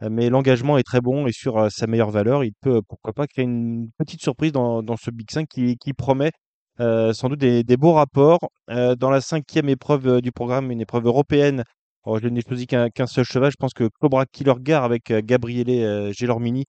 Mais 0.09 0.31
l'engagement 0.31 0.79
est 0.79 0.85
très 0.85 1.01
bon 1.01 1.27
et 1.27 1.33
sur 1.33 1.71
sa 1.73 1.89
meilleure 1.89 2.11
valeur, 2.13 2.45
il 2.45 2.53
peut, 2.61 2.83
pourquoi 2.89 3.13
pas, 3.13 3.27
créer 3.27 3.45
une 3.45 3.91
petite 3.99 4.23
surprise 4.23 4.53
dans, 4.53 4.97
ce 4.97 5.11
Big 5.11 5.29
5 5.29 5.49
qui, 5.49 5.77
qui 5.77 5.93
promet 5.93 6.31
euh, 6.81 7.13
sans 7.13 7.29
doute 7.29 7.41
des, 7.41 7.77
beaux 7.77 7.93
rapports. 7.95 8.39
Euh, 8.71 8.95
dans 8.95 9.11
la 9.11 9.21
cinquième 9.21 9.69
épreuve 9.69 10.07
euh, 10.07 10.21
du 10.21 10.33
programme, 10.33 10.71
une 10.71 10.81
épreuve 10.81 11.07
européenne, 11.07 11.65
alors, 12.07 12.21
je 12.21 12.29
n'ai 12.29 12.41
choisi 12.41 12.67
qu'un 12.67 13.07
seul 13.07 13.25
cheval. 13.25 13.51
Je 13.51 13.57
pense 13.59 13.75
que 13.75 13.89
Cobra 14.01 14.25
Killer 14.25 14.55
Gare 14.61 14.85
avec 14.85 15.13
Gabriele 15.13 16.11
Gelormini 16.15 16.65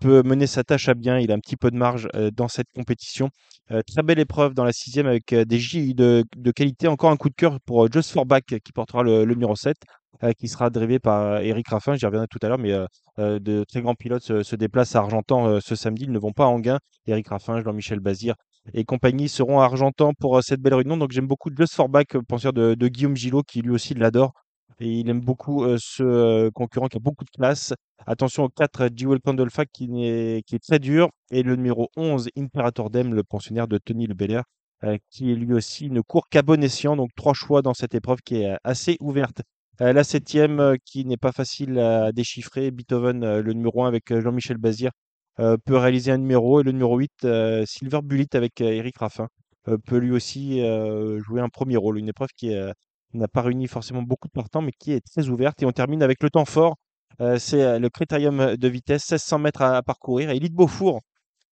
peut 0.00 0.22
mener 0.22 0.46
sa 0.46 0.64
tâche 0.64 0.88
à 0.88 0.94
bien. 0.94 1.18
Il 1.18 1.30
a 1.30 1.34
un 1.34 1.40
petit 1.40 1.56
peu 1.56 1.70
de 1.70 1.76
marge 1.76 2.08
dans 2.32 2.48
cette 2.48 2.68
compétition. 2.74 3.28
Très 3.68 4.02
belle 4.02 4.20
épreuve 4.20 4.54
dans 4.54 4.64
la 4.64 4.72
sixième 4.72 5.06
avec 5.06 5.34
des 5.34 5.58
J 5.58 5.92
de, 5.94 6.24
qualité. 6.54 6.88
Encore 6.88 7.10
un 7.10 7.16
coup 7.16 7.28
de 7.28 7.34
cœur 7.34 7.58
pour 7.66 7.92
Just 7.92 8.12
for 8.12 8.24
Back 8.24 8.46
qui 8.46 8.72
portera 8.72 9.02
le, 9.02 9.26
numéro 9.26 9.54
7, 9.54 9.76
euh, 10.22 10.32
qui 10.32 10.48
sera 10.48 10.70
drivé 10.70 10.98
par 10.98 11.40
Eric 11.40 11.68
Raffin. 11.68 11.94
J'y 11.94 12.06
reviendrai 12.06 12.28
tout 12.28 12.38
à 12.40 12.48
l'heure, 12.48 12.58
mais 12.58 12.72
de 13.18 13.64
très 13.64 13.82
grands 13.82 13.96
pilotes 13.96 14.42
se, 14.42 14.56
déplacent 14.56 14.96
à 14.96 15.00
Argentan 15.00 15.60
ce 15.60 15.74
samedi. 15.74 16.04
Ils 16.04 16.12
ne 16.12 16.18
vont 16.18 16.32
pas 16.32 16.46
en 16.46 16.60
gain. 16.60 16.78
Eric 17.06 17.28
Raffin, 17.28 17.60
Jean-Michel 17.60 18.00
Bazir 18.00 18.36
et 18.74 18.84
compagnie 18.84 19.28
seront 19.28 19.60
à 19.60 19.64
Argentan 19.64 20.12
pour 20.14 20.38
euh, 20.38 20.42
cette 20.42 20.60
belle 20.60 20.74
réunion. 20.74 20.96
Donc 20.96 21.12
j'aime 21.12 21.26
beaucoup 21.26 21.50
Just 21.56 21.74
for 21.74 21.88
Back, 21.88 22.14
euh, 22.16 22.22
penseur 22.22 22.52
de, 22.52 22.74
Guillaume 22.88 23.16
Gillot, 23.16 23.42
qui 23.42 23.62
lui 23.62 23.70
aussi 23.70 23.94
l'adore. 23.94 24.32
Et 24.80 24.88
il 24.88 25.08
aime 25.10 25.20
beaucoup 25.20 25.64
euh, 25.64 25.76
ce 25.80 26.48
concurrent 26.50 26.88
qui 26.88 26.96
a 26.96 27.00
beaucoup 27.00 27.24
de 27.24 27.30
classe. 27.30 27.74
Attention 28.06 28.44
au 28.44 28.48
4, 28.48 28.88
Jewel 28.94 29.20
Candlefac 29.20 29.68
qui, 29.72 30.04
est 30.04 30.62
très 30.62 30.78
dur. 30.78 31.08
Et 31.30 31.42
le 31.42 31.56
numéro 31.56 31.88
11, 31.96 32.28
Imperator 32.36 32.90
Dem, 32.90 33.14
le 33.14 33.22
pensionnaire 33.22 33.68
de 33.68 33.78
Tony 33.78 34.06
Le 34.06 34.14
Belair, 34.14 34.44
qui 35.10 35.30
est 35.30 35.36
lui 35.36 35.54
aussi 35.54 35.90
ne 35.90 36.00
court 36.00 36.28
qu'à 36.28 36.42
bon. 36.42 36.60
Donc 36.96 37.10
trois 37.14 37.34
choix 37.34 37.62
dans 37.62 37.74
cette 37.74 37.94
épreuve 37.94 38.18
qui 38.24 38.42
est 38.42 38.56
assez 38.64 38.96
ouverte. 39.00 39.42
La 39.78 40.04
septième, 40.04 40.76
qui 40.84 41.04
n'est 41.04 41.16
pas 41.16 41.32
facile 41.32 41.78
à 41.78 42.12
déchiffrer, 42.12 42.70
Beethoven, 42.72 43.38
le 43.38 43.52
numéro 43.52 43.84
1 43.84 43.88
avec 43.88 44.12
Jean-Michel 44.20 44.58
Bazir, 44.58 44.90
euh, 45.40 45.56
peut 45.64 45.76
réaliser 45.76 46.12
un 46.12 46.18
numéro. 46.18 46.60
Et 46.60 46.62
le 46.62 46.72
numéro 46.72 46.98
8, 46.98 47.24
euh, 47.24 47.64
Silver 47.66 48.00
Bullet 48.02 48.26
avec 48.34 48.60
euh, 48.60 48.70
Eric 48.70 48.98
Raffin, 48.98 49.28
peut 49.86 49.98
lui 49.98 50.10
aussi 50.10 50.60
jouer 51.24 51.40
un 51.40 51.48
premier 51.48 51.76
rôle. 51.76 51.98
Une 51.98 52.08
épreuve 52.08 52.30
qui 52.36 52.52
n'a 53.14 53.28
pas 53.28 53.42
réuni 53.42 53.68
forcément 53.68 54.02
beaucoup 54.02 54.26
de 54.26 54.32
partants, 54.32 54.60
mais 54.60 54.72
qui 54.72 54.90
est 54.90 55.00
très 55.06 55.28
ouverte. 55.28 55.62
Et 55.62 55.66
on 55.66 55.70
termine 55.70 56.02
avec 56.02 56.20
le 56.20 56.30
temps 56.30 56.44
fort. 56.44 56.74
C'est 57.38 57.78
le 57.78 57.88
critérium 57.88 58.56
de 58.56 58.68
vitesse, 58.68 59.08
1600 59.08 59.38
mètres 59.38 59.62
à, 59.62 59.80
parcourir. 59.84 60.30
Élite 60.30 60.52
Beaufour, 60.52 61.00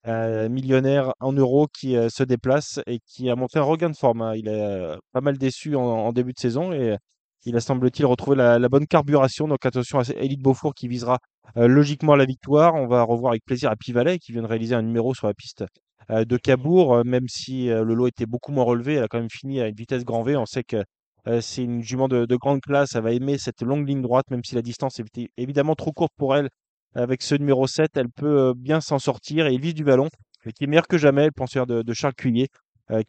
euh, 0.08 0.48
millionnaire 0.48 1.12
en 1.20 1.32
euros, 1.32 1.68
qui 1.72 1.94
se 2.10 2.24
déplace 2.24 2.80
et 2.88 2.98
qui 3.06 3.30
a 3.30 3.36
montré 3.36 3.60
un 3.60 3.62
regain 3.62 3.90
de 3.90 3.96
forme. 3.96 4.22
hein. 4.22 4.34
Il 4.34 4.48
est 4.48 4.96
pas 5.12 5.20
mal 5.20 5.38
déçu 5.38 5.76
en, 5.76 6.12
début 6.12 6.32
de 6.32 6.40
saison 6.40 6.72
et 6.72 6.96
il 7.44 7.56
a 7.56 7.60
semble-t-il 7.60 8.06
retrouvé 8.06 8.36
la, 8.36 8.58
la 8.58 8.68
bonne 8.68 8.88
carburation. 8.88 9.46
Donc 9.46 9.64
attention 9.64 10.00
à 10.00 10.02
Élite 10.16 10.42
Beaufour 10.42 10.74
qui 10.74 10.88
visera 10.88 11.20
euh, 11.56 11.68
logiquement 11.68 12.16
la 12.16 12.24
victoire. 12.24 12.74
On 12.74 12.86
va 12.86 13.02
revoir 13.02 13.32
avec 13.32 13.44
plaisir 13.44 13.70
à 13.70 13.76
Pivalet 13.76 14.18
qui 14.18 14.32
vient 14.32 14.42
de 14.42 14.46
réaliser 14.46 14.74
un 14.74 14.82
numéro 14.82 15.14
sur 15.14 15.26
la 15.26 15.34
piste 15.34 15.64
euh, 16.10 16.24
de 16.24 16.36
Cabourg, 16.36 16.94
euh, 16.94 17.02
même 17.04 17.28
si 17.28 17.66
le 17.66 17.94
lot 17.94 18.06
était 18.08 18.26
beaucoup 18.26 18.52
moins 18.52 18.64
relevé. 18.64 18.94
Elle 18.94 19.04
a 19.04 19.08
quand 19.08 19.18
même 19.18 19.30
fini 19.30 19.60
à 19.60 19.68
une 19.68 19.74
vitesse 19.74 20.04
grand 20.04 20.22
V. 20.22 20.36
On 20.36 20.46
sait 20.46 20.64
que 20.64 20.84
c'est 21.40 21.62
une 21.62 21.82
jument 21.82 22.08
de, 22.08 22.24
de 22.24 22.36
grande 22.36 22.62
classe. 22.62 22.94
Elle 22.94 23.02
va 23.02 23.12
aimer 23.12 23.36
cette 23.36 23.62
longue 23.62 23.86
ligne 23.86 24.00
droite, 24.00 24.30
même 24.30 24.42
si 24.42 24.54
la 24.54 24.62
distance 24.62 24.98
est 25.00 25.04
évi- 25.16 25.28
évidemment 25.36 25.74
trop 25.74 25.92
courte 25.92 26.12
pour 26.16 26.34
elle. 26.34 26.48
Avec 26.94 27.22
ce 27.22 27.34
numéro 27.34 27.66
7, 27.66 27.90
elle 27.96 28.08
peut 28.08 28.54
bien 28.56 28.80
s'en 28.80 28.98
sortir 28.98 29.46
et 29.46 29.52
il 29.52 29.60
vise 29.60 29.74
du 29.74 29.84
ballon, 29.84 30.08
et 30.46 30.52
qui 30.52 30.64
est 30.64 30.66
meilleur 30.66 30.88
que 30.88 30.96
jamais, 30.98 31.26
le 31.26 31.30
penseur 31.32 31.66
de, 31.66 31.82
de 31.82 31.92
Charles 31.92 32.14
Cuillet, 32.14 32.48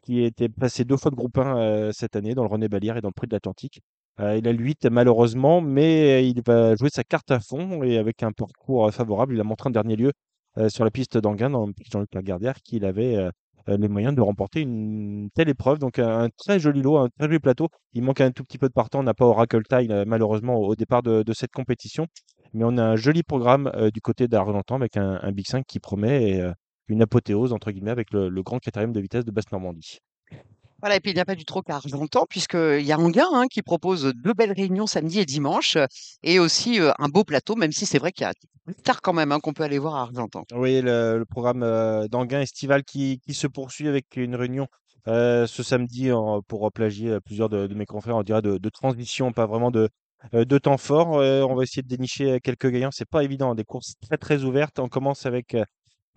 qui 0.01 0.23
était 0.23 0.49
passé 0.49 0.83
deux 0.85 0.97
fois 0.97 1.09
de 1.11 1.15
groupe 1.15 1.37
1 1.37 1.57
euh, 1.57 1.91
cette 1.93 2.15
année 2.15 2.35
dans 2.35 2.43
le 2.43 2.49
René 2.49 2.67
Balière 2.67 2.97
et 2.97 3.01
dans 3.01 3.09
le 3.09 3.13
Prix 3.13 3.27
de 3.27 3.33
l'Atlantique. 3.33 3.81
Euh, 4.19 4.37
il 4.37 4.47
a 4.47 4.53
le 4.53 4.59
8 4.59 4.85
malheureusement, 4.87 5.61
mais 5.61 6.27
il 6.27 6.41
va 6.45 6.75
jouer 6.75 6.89
sa 6.91 7.03
carte 7.03 7.31
à 7.31 7.39
fond 7.39 7.83
et 7.83 7.97
avec 7.97 8.23
un 8.23 8.31
parcours 8.31 8.87
euh, 8.87 8.91
favorable. 8.91 9.35
Il 9.35 9.39
a 9.39 9.43
montré 9.43 9.69
en 9.69 9.71
dernier 9.71 9.95
lieu 9.95 10.11
euh, 10.57 10.69
sur 10.69 10.83
la 10.83 10.91
piste 10.91 11.17
d'Anguin, 11.17 11.49
dans 11.49 11.69
Jean-Luc 11.91 12.13
Lagardère, 12.13 12.55
qu'il 12.61 12.85
avait 12.85 13.15
euh, 13.15 13.31
euh, 13.69 13.77
les 13.77 13.87
moyens 13.87 14.15
de 14.15 14.21
remporter 14.21 14.61
une 14.61 15.29
telle 15.33 15.49
épreuve. 15.49 15.79
Donc 15.79 15.99
un, 15.99 16.29
très 16.37 16.59
joli 16.59 16.81
lot, 16.81 16.97
un 16.97 17.09
très 17.09 17.27
joli 17.27 17.39
plateau. 17.39 17.69
Il 17.93 18.03
manque 18.03 18.21
un 18.21 18.31
tout 18.31 18.43
petit 18.43 18.57
peu 18.57 18.67
de 18.67 18.73
partant. 18.73 18.99
On 18.99 19.03
n'a 19.03 19.13
pas 19.13 19.25
Oracle 19.25 19.63
Tile 19.63 19.91
euh, 19.91 20.03
malheureusement 20.07 20.57
au, 20.57 20.75
départ 20.75 21.03
de, 21.03 21.23
cette 21.33 21.51
compétition. 21.51 22.07
Mais 22.53 22.63
on 22.65 22.77
a 22.77 22.83
un 22.83 22.95
joli 22.95 23.23
programme 23.23 23.71
euh, 23.75 23.91
du 23.91 24.01
côté 24.01 24.27
d'Argentan 24.27 24.75
avec 24.75 24.97
un, 24.97 25.31
Big 25.31 25.47
5 25.47 25.65
qui 25.65 25.79
promet 25.79 26.31
et, 26.31 26.41
euh, 26.41 26.53
une 26.87 27.01
apothéose 27.01 27.53
entre 27.53 27.71
guillemets 27.71 27.91
avec 27.91 28.11
le, 28.11 28.29
le 28.29 28.43
grand 28.43 28.59
quatrième 28.59 28.91
de 28.91 28.99
vitesse 28.99 29.25
de 29.25 29.31
Basse-Normandie. 29.31 29.99
Voilà, 30.81 30.95
et 30.95 30.99
puis 30.99 31.11
il 31.11 31.15
n'y 31.15 31.21
a 31.21 31.25
pas 31.25 31.35
du 31.35 31.45
trop 31.45 31.61
qu'à 31.61 31.75
Argentan, 31.75 32.25
puisqu'il 32.29 32.81
y 32.81 32.91
a 32.91 32.99
Anguin 32.99 33.27
hein, 33.33 33.45
qui 33.49 33.61
propose 33.61 34.13
deux 34.15 34.33
belles 34.33 34.53
réunions 34.53 34.87
samedi 34.87 35.19
et 35.19 35.25
dimanche, 35.25 35.77
et 36.23 36.39
aussi 36.39 36.79
un 36.79 37.07
beau 37.07 37.23
plateau, 37.23 37.55
même 37.55 37.71
si 37.71 37.85
c'est 37.85 37.99
vrai 37.99 38.11
qu'il 38.11 38.23
y 38.23 38.29
a 38.29 38.33
plus 38.65 38.75
tard 38.75 39.01
quand 39.01 39.13
même 39.13 39.31
hein, 39.31 39.39
qu'on 39.39 39.53
peut 39.53 39.63
aller 39.63 39.79
voir 39.79 39.95
à 39.95 40.01
Argentan. 40.01 40.43
Oui, 40.53 40.81
le, 40.81 41.23
programme 41.29 41.63
euh, 41.63 42.07
d'Anguin 42.07 42.41
estival 42.41 42.83
qui, 42.83 43.21
se 43.31 43.47
poursuit 43.47 43.87
avec 43.87 44.15
une 44.15 44.35
réunion 44.35 44.67
ce 45.07 45.63
samedi 45.63 46.09
pour 46.47 46.71
plagier 46.71 47.19
plusieurs 47.21 47.49
de, 47.49 47.67
mes 47.73 47.85
confrères, 47.85 48.17
on 48.17 48.23
dirait 48.23 48.43
de, 48.43 48.57
de 48.57 48.69
transition, 48.69 49.31
pas 49.31 49.47
vraiment 49.47 49.71
de, 49.71 49.89
de 50.33 50.57
temps 50.59 50.77
fort. 50.77 51.09
On 51.09 51.55
va 51.55 51.63
essayer 51.63 51.81
de 51.81 51.87
dénicher 51.87 52.39
quelques 52.41 52.69
gagnants. 52.69 52.91
C'est 52.91 53.09
pas 53.09 53.23
évident, 53.23 53.55
des 53.55 53.63
courses 53.63 53.95
très 54.01 54.17
très 54.17 54.43
ouvertes. 54.43 54.77
On 54.77 54.89
commence 54.89 55.25
avec 55.25 55.55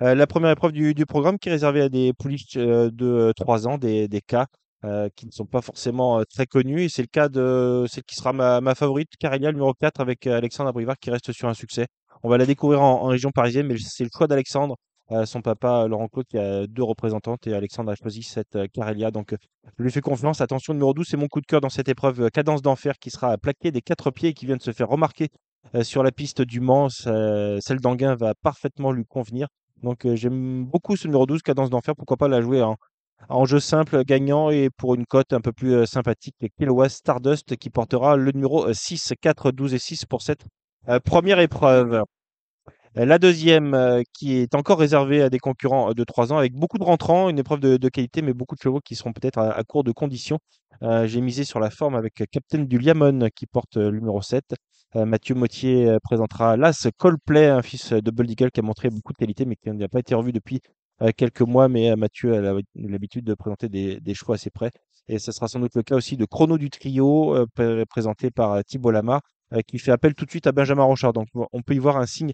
euh, 0.02 0.07
euh, 0.07 0.14
la 0.14 0.26
première 0.26 0.50
épreuve 0.50 0.72
du, 0.72 0.94
du 0.94 1.07
programme 1.07 1.38
qui 1.38 1.48
est 1.48 1.52
réservée 1.52 1.83
à 1.83 1.88
des 1.88 2.12
pouliches 2.12 2.57
euh, 2.57 2.90
de 2.92 3.33
3 3.37 3.68
ans, 3.68 3.78
des, 3.78 4.09
des 4.09 4.20
cas 4.20 4.46
euh, 4.85 5.09
qui 5.16 5.26
ne 5.26 5.30
sont 5.30 5.46
pas 5.46 5.62
forcément 5.62 6.20
euh, 6.20 6.24
très 6.24 6.46
connus. 6.46 6.83
Et 6.83 6.88
c'est 6.88 7.02
le 7.02 7.09
cas 7.09 7.28
de 7.28 7.87
celle 7.88 8.04
qui 8.04 8.16
sera 8.16 8.33
ma, 8.33 8.61
ma 8.61 8.74
favorite, 8.74 9.11
Carélia, 9.18 9.50
le 9.50 9.54
numéro 9.57 9.72
4, 9.74 10.00
avec 10.00 10.26
euh, 10.26 10.37
Alexandre 10.37 10.70
Abrivard 10.70 10.96
qui 10.98 11.11
reste 11.11 11.33
sur 11.33 11.48
un 11.48 11.54
succès. 11.54 11.87
On 12.22 12.28
va 12.28 12.38
la 12.38 12.46
découvrir 12.46 12.83
en, 12.83 13.02
en 13.02 13.07
région 13.07 13.30
parisienne, 13.30 13.66
mais 13.66 13.76
c'est 13.78 14.04
le 14.04 14.11
choix 14.16 14.26
d'Alexandre. 14.26 14.76
Euh, 15.12 15.26
son 15.26 15.42
papa, 15.42 15.87
Laurent 15.87 16.09
Claude, 16.09 16.26
qui 16.26 16.38
a 16.38 16.66
deux 16.66 16.83
représentantes, 16.83 17.46
et 17.46 17.52
Alexandre 17.52 17.92
a 17.92 17.94
choisi 17.94 18.22
cette 18.22 18.57
euh, 18.57 18.66
Carélia. 18.72 19.11
Donc, 19.11 19.35
euh, 19.35 19.37
je 19.78 19.83
lui 19.83 19.90
fais 19.90 20.00
confiance. 20.00 20.40
Attention, 20.40 20.72
numéro 20.72 20.94
12, 20.94 21.07
c'est 21.11 21.18
mon 21.18 21.28
coup 21.28 21.42
de 21.42 21.46
cœur 21.46 21.61
dans 21.61 21.68
cette 21.68 21.88
épreuve, 21.90 22.22
euh, 22.22 22.28
Cadence 22.30 22.62
d'Enfer, 22.62 22.94
qui 22.98 23.11
sera 23.11 23.37
plaqué 23.37 23.70
des 23.70 23.83
quatre 23.83 24.11
pieds 24.11 24.30
et 24.30 24.35
qui 24.35 24.46
vient 24.46 24.57
de 24.57 24.62
se 24.62 24.72
faire 24.72 24.88
remarquer 24.88 25.28
euh, 25.74 25.83
sur 25.83 26.02
la 26.02 26.11
piste 26.11 26.40
du 26.40 26.61
Mans. 26.61 26.88
Euh, 27.07 27.59
celle 27.61 27.80
d'Anguin 27.80 28.14
va 28.14 28.35
parfaitement 28.35 28.92
lui 28.92 29.04
convenir. 29.04 29.48
Donc, 29.85 30.07
j'aime 30.14 30.64
beaucoup 30.64 30.97
ce 30.97 31.07
numéro 31.07 31.27
12, 31.27 31.42
Cadence 31.42 31.68
d'Enfer. 31.68 31.94
Pourquoi 31.94 32.16
pas 32.16 32.27
la 32.27 32.40
jouer 32.40 32.64
en, 33.29 33.44
jeu 33.44 33.61
simple, 33.61 34.03
gagnant 34.05 34.49
et 34.49 34.70
pour 34.70 34.94
une 34.94 35.05
cote 35.05 35.35
un 35.35 35.42
peu 35.42 35.53
plus 35.53 35.75
euh, 35.75 35.87
sympathique, 35.87 36.35
Kilowatt 36.59 36.90
Stardust 36.90 37.57
qui 37.57 37.68
portera 37.68 38.16
le 38.16 38.33
numéro 38.33 38.66
euh, 38.66 38.73
6, 38.73 39.12
4, 39.20 39.53
12 39.53 39.75
et 39.75 39.79
6 39.79 40.07
pour 40.07 40.23
cette 40.23 40.44
première 41.05 41.38
épreuve. 41.38 42.03
La 42.94 43.18
deuxième, 43.18 44.03
qui 44.12 44.37
est 44.37 44.55
encore 44.55 44.79
réservée 44.79 45.20
à 45.20 45.29
des 45.29 45.38
concurrents 45.38 45.92
de 45.92 46.05
3 46.05 46.33
ans, 46.33 46.38
avec 46.38 46.53
beaucoup 46.55 46.79
de 46.79 46.85
rentrants, 46.85 47.29
une 47.29 47.38
épreuve 47.38 47.61
de, 47.61 47.88
qualité, 47.88 48.23
mais 48.23 48.33
beaucoup 48.33 48.55
de 48.55 48.61
chevaux 48.61 48.81
qui 48.81 48.94
seront 48.94 49.12
peut-être 49.12 49.38
à, 49.38 49.62
court 49.64 49.83
de 49.83 49.92
conditions. 49.92 50.38
J'ai 50.81 51.20
misé 51.20 51.44
sur 51.44 51.59
la 51.59 51.70
forme 51.70 51.97
avec 51.97 52.23
Captain 52.31 52.59
du 52.59 52.79
Liamon 52.79 53.31
qui 53.35 53.47
porte 53.47 53.77
le 53.77 53.90
numéro 53.90 54.23
7. 54.23 54.44
Euh, 54.96 55.07
Mathieu 55.07 55.35
Mottier 55.35 55.88
euh, 55.88 55.98
présentera 56.02 56.57
l'As 56.57 56.87
Coldplay, 56.98 57.48
un 57.48 57.62
fils 57.62 57.92
euh, 57.92 58.00
de 58.00 58.12
Eagle 58.24 58.50
qui 58.50 58.61
a 58.61 58.62
montré 58.62 58.90
beaucoup 58.90 59.12
de 59.12 59.18
qualité, 59.18 59.44
mais 59.44 59.57
qui 59.57 59.70
n'a 59.70 59.88
pas 59.88 59.98
été 60.00 60.14
revu 60.14 60.33
depuis 60.33 60.61
quelques 61.16 61.40
mois. 61.42 61.68
Mais 61.68 61.94
Mathieu 61.96 62.35
a 62.35 62.54
l'habitude 62.76 63.24
de 63.24 63.35
présenter 63.35 63.68
des, 63.68 63.98
des 64.00 64.14
chevaux 64.14 64.33
assez 64.33 64.50
près. 64.50 64.70
Et 65.09 65.18
ce 65.18 65.33
sera 65.33 65.48
sans 65.48 65.59
doute 65.61 65.74
le 65.74 65.83
cas 65.83 65.96
aussi 65.96 66.16
de 66.16 66.24
Chrono 66.24 66.57
du 66.57 66.70
Trio, 66.70 67.37
pré- 67.54 67.85
présenté 67.87 68.30
par 68.30 68.64
Thibault 68.64 68.92
Lamar, 68.92 69.20
euh, 69.52 69.61
qui 69.66 69.78
fait 69.78 69.90
appel 69.90 70.14
tout 70.14 70.24
de 70.24 70.30
suite 70.30 70.46
à 70.46 70.52
Benjamin 70.52 70.85
Rochard. 70.85 71.12
Donc 71.12 71.26
on 71.35 71.62
peut 71.62 71.74
y 71.74 71.78
voir 71.78 71.96
un 71.96 72.07
signe 72.07 72.30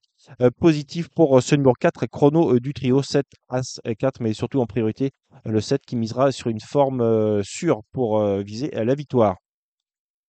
positif 0.58 1.08
pour 1.08 1.42
ce 1.42 1.54
numéro 1.54 1.72
4, 1.72 2.06
chrono 2.06 2.60
du 2.60 2.74
trio 2.74 3.02
7, 3.02 3.26
As 3.48 3.80
et 3.84 3.96
4, 3.96 4.20
mais 4.20 4.34
surtout 4.34 4.60
en 4.60 4.66
priorité 4.66 5.10
le 5.46 5.60
7 5.60 5.80
qui 5.86 5.96
misera 5.96 6.30
sur 6.30 6.48
une 6.48 6.60
forme 6.60 7.42
sûre 7.42 7.80
pour 7.92 8.22
viser 8.40 8.70
la 8.72 8.94
victoire. 8.94 9.36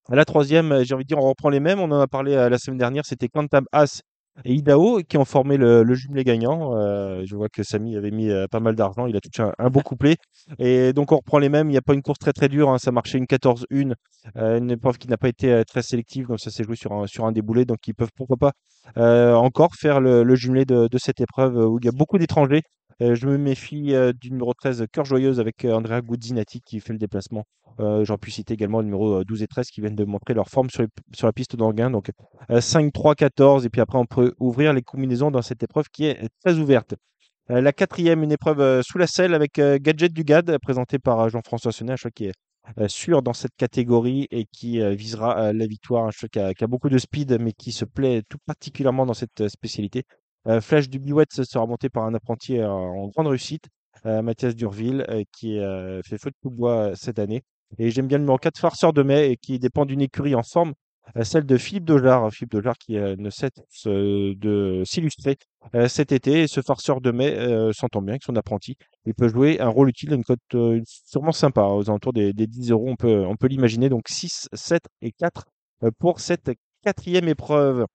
La 0.10 0.26
troisième, 0.26 0.72
euh, 0.72 0.84
j'ai 0.84 0.96
envie 0.96 1.04
de 1.04 1.08
dire, 1.08 1.20
on 1.20 1.30
reprend 1.30 1.50
les 1.50 1.60
mêmes. 1.60 1.80
On 1.80 1.92
en 1.92 2.00
a 2.00 2.08
parlé 2.08 2.34
euh, 2.34 2.50
la 2.50 2.58
semaine 2.58 2.78
dernière, 2.78 3.06
c'était 3.06 3.28
Quantam 3.28 3.66
As 3.72 4.02
et 4.46 4.54
Idao 4.54 5.02
qui 5.08 5.18
ont 5.18 5.26
formé 5.26 5.58
le, 5.58 5.94
jumelé 5.94 6.24
gagnant. 6.24 6.76
Euh, 6.76 7.24
je 7.26 7.36
vois 7.36 7.50
que 7.50 7.64
Samy 7.64 7.98
avait 7.98 8.12
mis 8.12 8.30
pas 8.50 8.62
mal 8.62 8.76
d'argent, 8.76 9.06
il 9.06 9.16
a 9.16 9.20
touché 9.20 9.48
un, 9.58 9.70
beau 9.70 9.82
couplet. 9.82 10.16
Et 10.58 10.94
donc 10.94 11.12
on 11.12 11.18
reprend 11.18 11.38
les 11.38 11.50
mêmes, 11.50 11.68
il 11.68 11.74
n'y 11.74 11.78
a 11.78 11.82
pas 11.82 11.94
une 11.94 12.02
course 12.02 12.18
très 12.18 12.32
très 12.32 12.48
dure, 12.48 12.70
hein. 12.70 12.78
ça 12.78 12.92
marchait 12.92 13.18
une 13.18 13.26
14-1, 13.26 13.94
euh, 14.38 14.58
une 14.58 14.72
épreuve 14.72 14.98
qui 14.98 15.10
n'a 15.10 15.18
pas 15.18 15.28
été 15.28 15.64
très 15.68 15.82
sélective, 15.82 16.28
donc 16.28 16.40
ça 16.40 16.50
s'est 16.50 16.64
joué 16.64 16.78
sur 16.78 16.94
un, 16.94 17.08
sur 17.08 17.30
déboulé, 17.34 17.66
donc 17.66 17.86
ils 17.88 17.94
peuvent 17.94 18.12
pourquoi 18.16 18.38
pas 18.38 18.54
encore 18.96 19.76
faire 19.76 20.00
le, 20.00 20.36
jumelé 20.36 20.64
de, 20.64 20.88
cette 20.98 21.20
épreuve 21.20 21.58
où 21.58 21.78
il 21.80 21.86
y 21.86 21.90
a 21.90 21.94
beaucoup 21.94 22.18
d'étrangers. 22.18 22.62
Euh, 23.02 23.16
je 23.16 23.26
me 23.28 23.38
méfie 23.38 23.96
euh, 23.96 24.14
du 24.14 24.32
numéro 24.32 24.54
13, 24.54 24.86
Cœur 24.92 25.06
Joyeuse, 25.06 25.40
avec 25.40 25.66
euh, 25.66 25.74
Andrea 25.74 26.02
Guzzinati 26.02 26.62
qui 26.62 26.80
fait 26.80 26.94
le 26.94 27.00
déplacement. 27.00 27.46
J'en 27.80 28.18
puis 28.18 28.32
citer 28.32 28.54
également 28.54 28.80
le 28.80 28.86
numéro 28.86 29.22
euh, 29.22 29.24
12 29.24 29.42
et 29.42 29.48
13 29.48 29.70
qui 29.72 29.82
viennent 29.82 29.96
de 29.96 30.06
montrer 30.06 30.36
leur 30.36 30.50
forme 30.50 30.70
sur, 30.70 30.86
la 31.24 31.34
piste 31.34 31.56
d'Anguin. 31.56 31.90
Donc 31.90 32.12
euh, 32.52 32.62
5, 32.62 32.94
3, 32.94 33.16
14. 33.16 33.66
Et 33.66 33.70
puis 33.70 33.82
après, 33.82 33.98
on 33.98 34.06
peut 34.06 34.36
ouvrir 34.40 34.74
les 34.74 34.84
combinaisons 34.84 35.32
dans 35.32 35.42
cette 35.42 35.64
épreuve 35.64 35.86
qui 35.92 36.06
est 36.06 36.30
très 36.44 36.60
ouverte. 36.60 36.94
La 37.50 37.74
quatrième, 37.74 38.24
une 38.24 38.32
épreuve 38.32 38.82
sous 38.82 38.98
la 38.98 39.08
selle 39.08 39.34
avec 39.34 39.60
Gadget 39.60 40.14
du 40.14 40.24
GAD, 40.24 40.58
présenté 40.60 41.00
par 41.00 41.28
Jean-François 41.28 41.74
Sonnet, 41.74 41.94
un 41.94 41.96
choix 41.98 42.12
qui 42.12 42.28
est 42.28 42.88
sûr 42.88 43.22
dans 43.24 43.34
cette 43.34 43.56
catégorie 43.58 44.28
et 44.32 44.46
qui 44.46 44.80
visera 44.96 45.52
la 45.52 45.68
victoire. 45.68 46.06
Un 46.06 46.12
choix 46.12 46.30
qui 46.30 46.40
a, 46.40 46.68
beaucoup 46.68 46.88
de 46.88 46.98
speed, 46.98 47.38
mais 47.42 47.52
qui 47.52 47.74
se 47.74 47.84
plaît 47.84 48.22
tout 48.30 48.38
particulièrement 48.46 49.06
dans 49.06 49.16
cette 49.16 49.50
spécialité. 49.50 50.04
Euh, 50.48 50.62
Flash 50.62 50.90
du 50.90 51.00
Biouette 51.00 51.32
sera 51.32 51.66
monté 51.66 51.90
par 51.90 52.04
un 52.04 52.14
apprenti 52.14 52.58
euh, 52.58 52.70
en 52.70 53.08
grande 53.10 53.28
réussite, 53.28 53.66
euh, 54.06 54.22
Mathias 54.22 54.56
Durville, 54.56 55.06
qui 55.32 55.60
fait 56.06 56.18
feu 56.18 56.32
de 56.32 56.36
tout 56.42 56.50
bois 56.50 56.96
cette 56.96 57.20
année. 57.20 57.44
Et 57.78 57.90
j'aime 57.90 58.08
bien 58.08 58.18
le 58.18 58.24
numéro 58.24 58.38
4, 58.38 58.58
Farceur 58.60 58.94
de 58.94 59.04
mai, 59.04 59.38
qui 59.42 59.60
dépend 59.60 59.86
d'une 59.86 60.02
écurie 60.02 60.36
en 60.36 60.44
forme, 60.44 60.74
euh, 61.16 61.24
celle 61.24 61.46
de 61.46 61.58
Philippe 61.58 61.86
Dojar. 61.86 62.32
Philippe 62.32 62.52
Dojar 62.52 62.78
qui 62.78 62.94
ne 62.94 63.30
cesse 63.30 63.52
de 63.86 64.84
s'illustrer 64.86 65.38
cet 65.88 66.12
été. 66.12 66.44
Et 66.44 66.48
ce 66.48 66.62
Farceur 66.62 67.02
de 67.02 67.12
mai 67.12 67.72
s'entend 67.74 68.02
bien 68.02 68.14
avec 68.14 68.24
son 68.24 68.36
apprenti. 68.36 68.76
Il 69.06 69.14
peut 69.14 69.30
jouer 69.30 69.60
un 69.62 69.70
rôle 69.70 69.90
utile, 69.90 70.14
une 70.14 70.24
cote 70.24 70.40
sûrement 70.86 71.32
sympa, 71.32 71.64
aux 71.64 71.90
alentours 71.90 72.14
des, 72.14 72.34
des 72.34 72.48
10 72.48 72.72
euros, 72.72 72.90
on 72.90 72.96
peut, 72.96 73.26
on 73.26 73.36
peut 73.36 73.48
l'imaginer. 73.48 73.90
Donc 73.90 74.08
6, 74.10 74.50
7 74.54 74.84
et 75.02 75.12
4 75.12 75.46
euh, 75.84 75.92
pour 76.00 76.20
cette 76.20 76.52
quatrième 76.84 77.28
épreuve. 77.28 77.86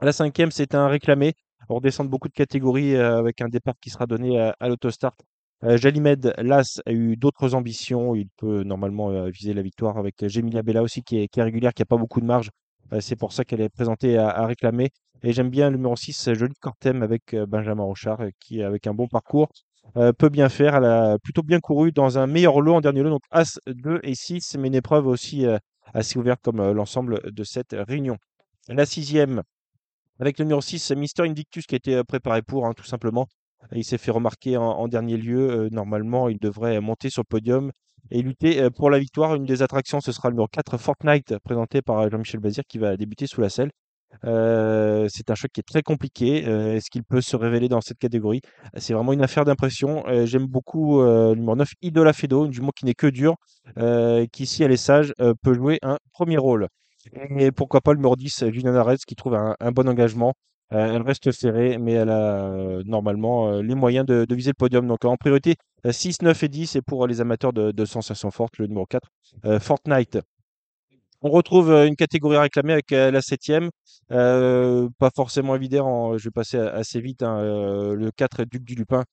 La 0.00 0.12
cinquième, 0.12 0.50
c'est 0.50 0.74
un 0.74 0.88
réclamé. 0.88 1.34
On 1.68 1.76
redescend 1.76 2.06
de 2.06 2.10
beaucoup 2.10 2.28
de 2.28 2.34
catégories 2.34 2.94
euh, 2.94 3.18
avec 3.18 3.40
un 3.40 3.48
départ 3.48 3.74
qui 3.80 3.90
sera 3.90 4.06
donné 4.06 4.38
à, 4.38 4.68
l'autostart. 4.68 5.14
Euh, 5.64 5.76
Jalimed 5.76 6.34
Las 6.38 6.80
a 6.86 6.92
eu 6.92 7.16
d'autres 7.16 7.54
ambitions. 7.54 8.14
Il 8.14 8.28
peut 8.36 8.62
normalement 8.64 9.10
euh, 9.10 9.30
viser 9.30 9.54
la 9.54 9.62
victoire 9.62 9.98
avec 9.98 10.26
Gemilia 10.26 10.62
Bella 10.62 10.82
aussi 10.82 11.02
qui 11.02 11.18
est, 11.18 11.42
régulière, 11.42 11.72
qui 11.72 11.82
n'a 11.82 11.86
pas 11.86 11.96
beaucoup 11.96 12.20
de 12.20 12.26
marge. 12.26 12.50
C'est 13.00 13.16
pour 13.16 13.32
ça 13.32 13.44
qu'elle 13.44 13.62
est 13.62 13.70
présentée 13.70 14.18
à, 14.18 14.44
réclamer. 14.44 14.90
Et 15.22 15.32
j'aime 15.32 15.48
bien 15.48 15.70
le 15.70 15.76
numéro 15.76 15.96
6, 15.96 16.34
Jolie 16.34 16.54
Cortem 16.60 17.02
avec 17.02 17.34
Benjamin 17.48 17.84
Rochard, 17.84 18.26
qui, 18.38 18.62
avec 18.62 18.86
un 18.86 18.92
bon 18.92 19.08
parcours, 19.08 19.48
peut 19.94 20.28
bien 20.28 20.50
faire. 20.50 20.74
Elle 20.74 20.84
a 20.84 21.18
plutôt 21.18 21.42
bien 21.42 21.58
couru 21.58 21.90
dans 21.90 22.18
un 22.18 22.26
meilleur 22.26 22.60
lot 22.60 22.74
en 22.74 22.80
dernier 22.82 23.02
lot. 23.02 23.08
Donc 23.08 23.22
As 23.30 23.58
2 23.66 24.00
et 24.02 24.14
6, 24.14 24.58
mais 24.58 24.68
une 24.68 24.74
épreuve 24.74 25.06
aussi 25.06 25.46
assez 25.94 26.18
ouverte 26.18 26.42
comme 26.42 26.72
l'ensemble 26.72 27.32
de 27.32 27.44
cette 27.44 27.74
réunion. 27.88 28.18
La 28.68 28.84
sixième, 28.84 29.42
avec 30.22 30.38
le 30.38 30.44
numéro 30.44 30.60
6, 30.60 30.92
Mister 30.92 31.24
Invictus 31.24 31.66
qui 31.66 31.74
a 31.74 31.76
été 31.76 31.96
euh, 31.96 32.04
préparé 32.04 32.42
pour, 32.42 32.66
hein, 32.66 32.72
tout 32.76 32.84
simplement. 32.84 33.26
Il 33.72 33.84
s'est 33.84 33.98
fait 33.98 34.12
remarquer 34.12 34.56
en, 34.56 34.88
dernier 34.88 35.16
lieu. 35.16 35.50
Euh, 35.50 35.68
normalement, 35.70 36.28
il 36.28 36.38
devrait 36.38 36.80
monter 36.80 37.10
sur 37.10 37.22
le 37.22 37.28
podium 37.28 37.72
et 38.10 38.22
lutter 38.22 38.60
euh, 38.60 38.70
pour 38.70 38.88
la 38.90 38.98
victoire. 38.98 39.34
Une 39.34 39.44
des 39.44 39.62
attractions, 39.62 40.00
ce 40.00 40.12
sera 40.12 40.28
le 40.28 40.34
numéro 40.34 40.48
4, 40.48 40.78
Fortnite, 40.78 41.38
présenté 41.38 41.82
par 41.82 41.98
euh, 41.98 42.08
Jean-Michel 42.10 42.40
Bazir, 42.40 42.62
qui 42.68 42.78
va 42.78 42.96
débuter 42.96 43.26
sous 43.26 43.40
la 43.40 43.48
selle. 43.48 43.70
Euh, 44.24 45.08
c'est 45.10 45.30
un 45.30 45.34
choc 45.34 45.50
qui 45.52 45.60
est 45.60 45.64
très 45.66 45.82
compliqué. 45.82 46.46
Euh, 46.46 46.76
Est-ce 46.76 46.90
qu'il 46.90 47.02
peut 47.02 47.20
se 47.20 47.34
révéler 47.36 47.68
dans 47.68 47.80
cette 47.80 47.98
catégorie? 47.98 48.42
C'est 48.76 48.94
vraiment 48.94 49.12
une 49.12 49.22
affaire 49.22 49.44
d'impression. 49.44 50.04
Euh, 50.06 50.26
J'aime 50.26 50.46
beaucoup 50.46 51.00
euh, 51.00 51.30
le 51.30 51.36
numéro 51.36 51.56
9, 51.56 51.68
Idola 51.82 52.12
Fedo, 52.12 52.46
une 52.46 52.52
jument 52.52 52.72
qui 52.74 52.84
n'est 52.84 52.94
que 52.94 53.10
euh, 53.78 54.26
qui, 54.32 54.46
si 54.46 54.62
elle 54.62 54.72
est 54.72 54.76
sage, 54.76 55.12
euh, 55.20 55.34
peut 55.42 55.54
jouer 55.54 55.78
un 55.82 55.98
premier 56.12 56.38
rôle. 56.38 56.68
Et 57.36 57.50
pourquoi 57.52 57.80
pas 57.80 57.92
le 57.92 57.98
numéro 57.98 58.16
10, 58.16 58.44
Juliana 58.50 58.80
Arez, 58.80 58.96
qui 59.06 59.14
trouve 59.16 59.34
un, 59.34 59.56
bon 59.72 59.88
engagement. 59.88 60.34
Euh, 60.72 60.94
elle 60.96 61.02
reste 61.02 61.30
serrée, 61.32 61.76
mais 61.78 61.92
elle 61.92 62.08
a 62.10 62.44
euh, 62.46 62.82
normalement 62.86 63.48
euh, 63.48 63.62
les 63.62 63.74
moyens 63.74 64.06
de, 64.06 64.26
viser 64.34 64.50
le 64.50 64.54
podium. 64.54 64.86
Donc 64.86 65.04
en 65.04 65.16
priorité, 65.16 65.56
euh, 65.86 65.92
6, 65.92 66.22
9 66.22 66.42
et 66.42 66.48
10. 66.48 66.76
Et 66.76 66.82
pour 66.82 67.06
les 67.06 67.20
amateurs 67.20 67.52
de, 67.52 67.72
de 67.72 67.84
sensations 67.84 68.30
fortes, 68.30 68.58
le 68.58 68.66
numéro 68.68 68.86
4, 68.86 69.08
euh, 69.44 69.60
Fortnite. 69.60 70.18
On 71.20 71.30
retrouve 71.30 71.70
euh, 71.70 71.86
une 71.86 71.96
catégorie 71.96 72.36
réclamée 72.38 72.72
avec 72.72 72.92
euh, 72.92 73.10
la 73.10 73.22
septième. 73.22 73.70
Euh, 74.10 74.88
pas 74.98 75.10
forcément 75.14 75.54
évident, 75.54 75.86
en- 75.86 76.18
je 76.18 76.24
vais 76.24 76.30
passer 76.30 76.58
assez 76.58 77.00
vite. 77.00 77.22
hein, 77.22 77.38
euh, 77.40 77.94
le 77.94 78.10
4, 78.10 78.44
Duc 78.44 78.64
du 78.64 78.74
Lupin, 78.74 79.04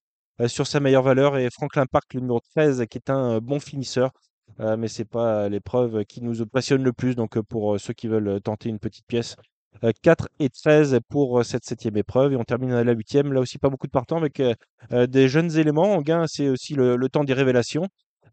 euh, 0.41 0.47
sur 0.47 0.65
sa 0.67 0.79
meilleure 0.79 1.03
valeur. 1.03 1.37
Et 1.37 1.49
Franklin 1.51 1.85
Park, 1.85 2.13
le 2.15 2.21
numéro 2.21 2.39
13, 2.55 2.85
qui 2.89 2.97
est 2.97 3.09
un 3.09 3.35
euh, 3.37 3.39
bon 3.41 3.59
finisseur. 3.59 4.11
Euh, 4.59 4.77
mais 4.77 4.87
c'est 4.87 5.05
pas 5.05 5.49
l'épreuve 5.49 6.03
qui 6.05 6.21
nous 6.21 6.45
passionne 6.45 6.83
le 6.83 6.93
plus. 6.93 7.15
Donc 7.15 7.37
euh, 7.37 7.43
pour 7.43 7.75
euh, 7.75 7.77
ceux 7.77 7.93
qui 7.93 8.07
veulent 8.07 8.27
euh, 8.27 8.39
tenter 8.39 8.69
une 8.69 8.79
petite 8.79 9.05
pièce, 9.07 9.35
euh, 9.83 9.91
4 10.01 10.27
et 10.39 10.49
13 10.49 10.99
pour 11.09 11.39
euh, 11.39 11.43
cette 11.43 11.65
septième 11.65 11.97
épreuve. 11.97 12.33
Et 12.33 12.35
on 12.35 12.43
termine 12.43 12.71
à 12.71 12.83
la 12.83 12.93
huitième. 12.93 13.33
Là 13.33 13.39
aussi, 13.39 13.57
pas 13.57 13.69
beaucoup 13.69 13.87
de 13.87 13.91
partants 13.91 14.17
avec 14.17 14.39
euh, 14.39 14.53
euh, 14.91 15.07
des 15.07 15.29
jeunes 15.29 15.55
éléments. 15.57 15.93
En 15.93 16.01
gain, 16.01 16.25
c'est 16.27 16.49
aussi 16.49 16.75
le, 16.75 16.97
temps 17.09 17.23
des 17.23 17.33
révélations. 17.33 17.87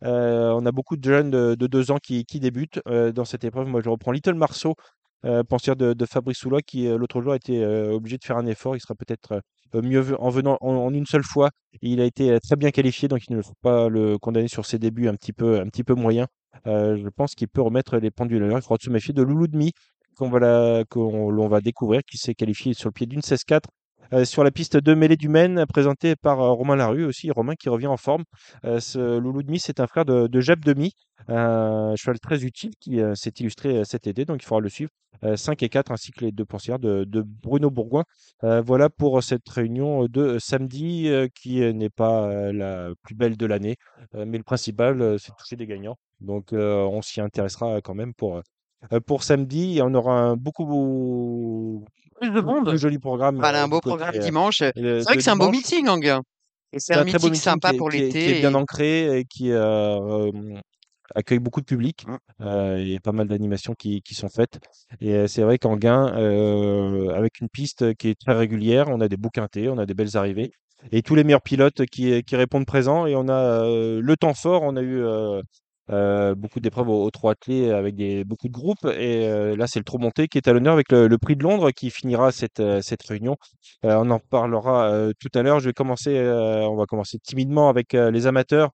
Euh, 0.04 0.50
on 0.50 0.66
a 0.66 0.72
beaucoup 0.72 0.96
de 0.96 1.04
jeunes 1.04 1.30
de, 1.30 1.54
de 1.54 1.66
deux 1.66 1.90
ans 1.90 1.98
qui, 2.02 2.24
débutent 2.34 2.80
euh, 2.88 3.12
dans 3.12 3.24
cette 3.24 3.44
épreuve. 3.44 3.66
Moi, 3.68 3.80
je 3.82 3.88
reprends 3.88 4.12
Little 4.12 4.34
Marceau 4.34 4.74
euh, 5.24 5.42
pensière 5.44 5.76
de, 5.76 5.94
Fabrice 6.06 6.38
Soulois 6.38 6.62
qui 6.62 6.86
euh, 6.86 6.98
l'autre 6.98 7.20
jour 7.22 7.32
a 7.32 7.36
été 7.36 7.62
euh, 7.64 7.92
obligé 7.92 8.18
de 8.18 8.24
faire 8.24 8.36
un 8.36 8.46
effort. 8.46 8.76
Il 8.76 8.80
sera 8.80 8.94
peut-être 8.94 9.40
euh, 9.74 9.82
mieux 9.82 10.20
en 10.20 10.30
venant 10.30 10.58
en, 10.60 10.92
une 10.92 11.06
seule 11.06 11.24
fois. 11.24 11.50
Il 11.82 12.00
a 12.00 12.04
été 12.04 12.30
euh, 12.30 12.38
très 12.38 12.56
bien 12.56 12.70
qualifié, 12.70 13.08
donc 13.08 13.20
il 13.28 13.36
ne 13.36 13.42
faut 13.42 13.54
pas 13.62 13.88
le 13.88 14.18
condamner 14.18 14.48
sur 14.48 14.64
ses 14.66 14.78
débuts 14.78 15.08
un 15.08 15.14
petit 15.14 15.32
peu, 15.32 15.60
un 15.60 15.66
petit 15.66 15.84
peu 15.84 15.94
moyens. 15.94 16.28
Euh, 16.66 16.96
je 16.96 17.08
pense 17.08 17.34
qu'il 17.34 17.48
peut 17.48 17.60
remettre 17.62 17.98
les 17.98 18.10
pendules 18.10 18.42
à 18.42 18.46
l'heure. 18.46 18.58
Il 18.58 18.62
faudra 18.62 18.78
se 18.80 18.90
méfier 18.90 19.14
de 19.14 19.22
Loulou 19.22 19.46
de 19.48 19.56
Mi 19.56 19.72
qu'on 20.16 20.30
va, 20.30 20.82
l'on 20.94 21.48
va 21.48 21.60
découvrir, 21.60 22.00
qui 22.08 22.16
s'est 22.16 22.34
qualifié 22.34 22.72
sur 22.74 22.88
le 22.88 22.92
pied 22.92 23.06
d'une 23.06 23.20
16-4. 23.20 23.64
Euh, 24.12 24.24
sur 24.24 24.44
la 24.44 24.50
piste 24.50 24.76
de 24.76 24.94
mêlée 24.94 25.16
du 25.16 25.28
Maine, 25.28 25.66
présentée 25.66 26.16
par 26.16 26.40
euh, 26.40 26.52
Romain 26.52 26.76
Larue 26.76 27.04
aussi, 27.04 27.30
Romain 27.30 27.54
qui 27.54 27.68
revient 27.68 27.86
en 27.86 27.96
forme. 27.96 28.24
Euh, 28.64 28.80
ce 28.80 29.18
Loulou 29.18 29.42
de 29.42 29.50
Mi, 29.50 29.58
c'est 29.58 29.80
un 29.80 29.86
frère 29.86 30.04
de, 30.04 30.26
de 30.26 30.40
Jeb 30.40 30.64
Demi, 30.64 30.92
un 31.28 31.94
cheval 31.96 32.20
très 32.20 32.44
utile 32.44 32.72
qui 32.78 33.00
s'est 33.14 33.32
illustré 33.40 33.84
cet 33.84 34.06
été, 34.06 34.24
donc 34.24 34.42
il 34.42 34.46
faudra 34.46 34.60
le 34.60 34.68
suivre. 34.68 34.90
Euh, 35.24 35.34
5 35.34 35.62
et 35.62 35.70
4 35.70 35.92
ainsi 35.92 36.12
que 36.12 36.26
les 36.26 36.32
deux 36.32 36.44
pensières 36.44 36.78
de, 36.78 37.04
de 37.04 37.22
Bruno 37.22 37.70
Bourgoin. 37.70 38.04
Voilà 38.42 38.90
pour 38.90 39.22
cette 39.22 39.48
réunion 39.48 40.06
de 40.06 40.38
samedi 40.38 41.10
qui 41.34 41.60
n'est 41.74 41.90
pas 41.90 42.52
la 42.52 42.90
plus 43.02 43.14
belle 43.14 43.36
de 43.36 43.46
l'année, 43.46 43.76
mais 44.12 44.36
le 44.38 44.44
principal, 44.44 45.18
c'est 45.18 45.32
de 45.32 45.36
toucher 45.36 45.56
des 45.56 45.66
gagnants. 45.66 45.96
Donc 46.20 46.52
on 46.52 47.00
s'y 47.02 47.20
intéressera 47.20 47.80
quand 47.80 47.94
même 47.94 48.12
pour, 48.14 48.42
pour 49.06 49.22
samedi. 49.22 49.78
Et 49.78 49.82
on 49.82 49.92
aura 49.94 50.18
un 50.18 50.36
beaucoup 50.36 51.84
Plus 52.20 52.30
de 52.30 52.40
monde. 52.40 52.68
plus 52.68 52.78
joli 52.78 52.98
programme. 52.98 53.36
Voilà, 53.36 53.60
euh, 53.60 53.62
un 53.62 53.66
du 53.66 53.70
beau 53.70 53.80
côté, 53.80 53.96
programme 53.96 54.16
euh, 54.16 54.18
dimanche. 54.24 54.62
euh, 54.62 54.70
C'est 54.76 55.02
vrai 55.02 55.16
que 55.16 55.22
c'est 55.22 55.30
un 55.30 55.36
beau 55.36 55.50
meeting, 55.50 55.88
Angue. 55.88 56.20
Et 56.72 56.80
c'est 56.80 56.94
un 56.94 57.00
un 57.00 57.04
très 57.04 57.12
beau 57.18 57.26
meeting 57.28 57.30
meeting 57.30 57.42
sympa 57.42 57.70
qui 57.72 57.76
pour 57.78 57.90
qui 57.90 57.98
est- 57.98 58.08
qui 58.10 58.18
est 58.18 58.26
l'été. 58.26 58.40
bien 58.40 58.52
et- 58.52 58.54
ancré 58.54 59.18
et 59.20 59.24
qui 59.24 59.52
euh, 59.52 59.98
euh, 60.28 60.32
accueille 61.14 61.38
beaucoup 61.38 61.60
de 61.60 61.66
public. 61.66 62.04
Mmh. 62.06 62.16
Euh, 62.42 62.76
il 62.80 62.88
y 62.88 62.96
a 62.96 63.00
pas 63.00 63.12
mal 63.12 63.28
d'animations 63.28 63.74
qui, 63.78 64.02
qui 64.02 64.14
sont 64.14 64.28
faites. 64.28 64.58
Et 65.00 65.14
euh, 65.14 65.26
c'est 65.28 65.42
vrai 65.42 65.58
qu'Anguin, 65.58 66.12
euh, 66.16 67.10
avec 67.14 67.40
une 67.40 67.48
piste 67.48 67.94
qui 67.94 68.08
est 68.08 68.18
très 68.20 68.34
régulière, 68.34 68.86
on 68.88 69.00
a 69.00 69.08
des 69.08 69.16
beaux 69.16 69.30
quintés, 69.30 69.68
on 69.68 69.78
a 69.78 69.86
des 69.86 69.94
belles 69.94 70.16
arrivées. 70.16 70.50
Et 70.92 71.02
tous 71.02 71.14
les 71.14 71.24
meilleurs 71.24 71.42
pilotes 71.42 71.86
qui, 71.86 72.22
qui 72.24 72.36
répondent 72.36 72.66
présents. 72.66 73.06
Et 73.06 73.14
on 73.16 73.28
a 73.28 73.62
euh, 73.64 74.00
le 74.02 74.16
temps 74.16 74.34
fort. 74.34 74.62
On 74.62 74.76
a 74.76 74.82
eu 74.82 75.00
euh, 75.88 76.34
beaucoup 76.34 76.58
d'épreuves 76.58 76.88
au, 76.88 77.04
au 77.04 77.10
trot 77.12 77.28
attelé 77.28 77.70
avec 77.70 77.94
beaucoup 78.26 78.48
de 78.48 78.52
groupes. 78.52 78.84
Et 78.86 79.28
euh, 79.28 79.56
là, 79.56 79.66
c'est 79.68 79.78
le 79.78 79.84
trot 79.84 79.98
monté 79.98 80.26
qui 80.26 80.38
est 80.38 80.48
à 80.48 80.52
l'honneur 80.52 80.72
avec 80.74 80.90
le, 80.90 81.16
prix 81.18 81.36
de 81.36 81.42
Londres 81.44 81.70
qui 81.70 81.90
finira 81.90 82.32
cette, 82.32 82.60
euh, 82.60 82.80
réunion. 83.08 83.36
On 83.82 84.10
en 84.10 84.18
parlera 84.18 85.10
tout 85.20 85.28
à 85.34 85.42
l'heure. 85.42 85.60
Je 85.60 85.66
vais 85.66 85.72
commencer, 85.72 86.18
on 86.20 86.76
va 86.76 86.86
commencer 86.86 87.18
timidement 87.18 87.68
avec 87.68 87.92
les 87.92 88.26
amateurs 88.26 88.70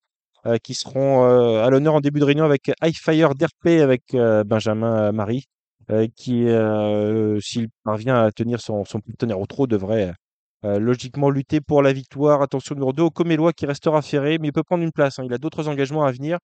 qui 0.63 0.75
seront 0.75 1.25
à 1.63 1.69
l'honneur 1.71 1.95
en 1.95 2.01
début 2.01 2.21
de 2.21 2.25
réunion 2.25 2.45
avec 2.45 2.71
High 2.83 2.97
Fire 2.97 3.35
d'RP 3.35 3.81
avec 3.83 4.03
Benjamin 4.47 5.13
Marie, 5.13 5.45
qui, 6.17 6.47
s'il 7.41 7.69
parvient 7.85 8.25
à 8.25 8.31
tenir 8.33 8.61
son, 8.61 8.85
son 8.85 9.01
partenaire 9.01 9.41
au 9.41 9.47
trot, 9.47 9.67
devrait 9.67 10.15
logiquement 10.63 11.31
lutter 11.31 11.61
pour 11.61 11.83
la 11.83 11.93
victoire. 11.93 12.43
Attention, 12.43 12.75
numéro 12.75 12.93
2, 12.93 13.03
au 13.03 13.11
Comélois 13.11 13.53
qui 13.53 13.67
restera 13.67 14.01
ferré, 14.03 14.39
mais 14.39 14.49
il 14.49 14.53
peut 14.53 14.63
prendre 14.63 14.83
une 14.83 14.93
place. 14.93 15.19
hein. 15.19 15.25
Il 15.27 15.33
a 15.35 15.39
d'autres 15.39 15.69
engagements 15.69 16.05
à 16.05 16.13
venir. 16.13 16.39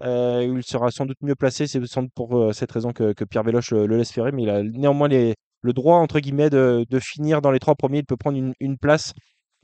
Euh, 0.00 0.54
il 0.56 0.62
sera 0.62 0.90
sans 0.90 1.06
doute 1.06 1.18
mieux 1.22 1.34
placé. 1.34 1.66
C'est 1.66 1.84
sans 1.86 2.02
doute 2.02 2.12
pour 2.14 2.36
euh, 2.36 2.52
cette 2.52 2.72
raison 2.72 2.92
que, 2.92 3.12
Pierre 3.24 3.42
Véloche 3.42 3.70
le, 3.72 3.86
le 3.86 3.96
laisse 3.96 4.12
ferrer, 4.12 4.32
mais 4.32 4.42
il 4.42 4.50
a 4.50 4.62
néanmoins 4.62 5.08
le 5.08 5.72
droit, 5.72 5.96
entre 5.96 6.20
guillemets, 6.20 6.50
de, 6.50 6.86
finir 7.00 7.40
dans 7.42 7.50
les 7.50 7.58
trois 7.58 7.74
premiers. 7.74 7.98
Il 7.98 8.04
peut 8.04 8.16
prendre 8.16 8.38
une, 8.58 8.78
place. 8.78 9.12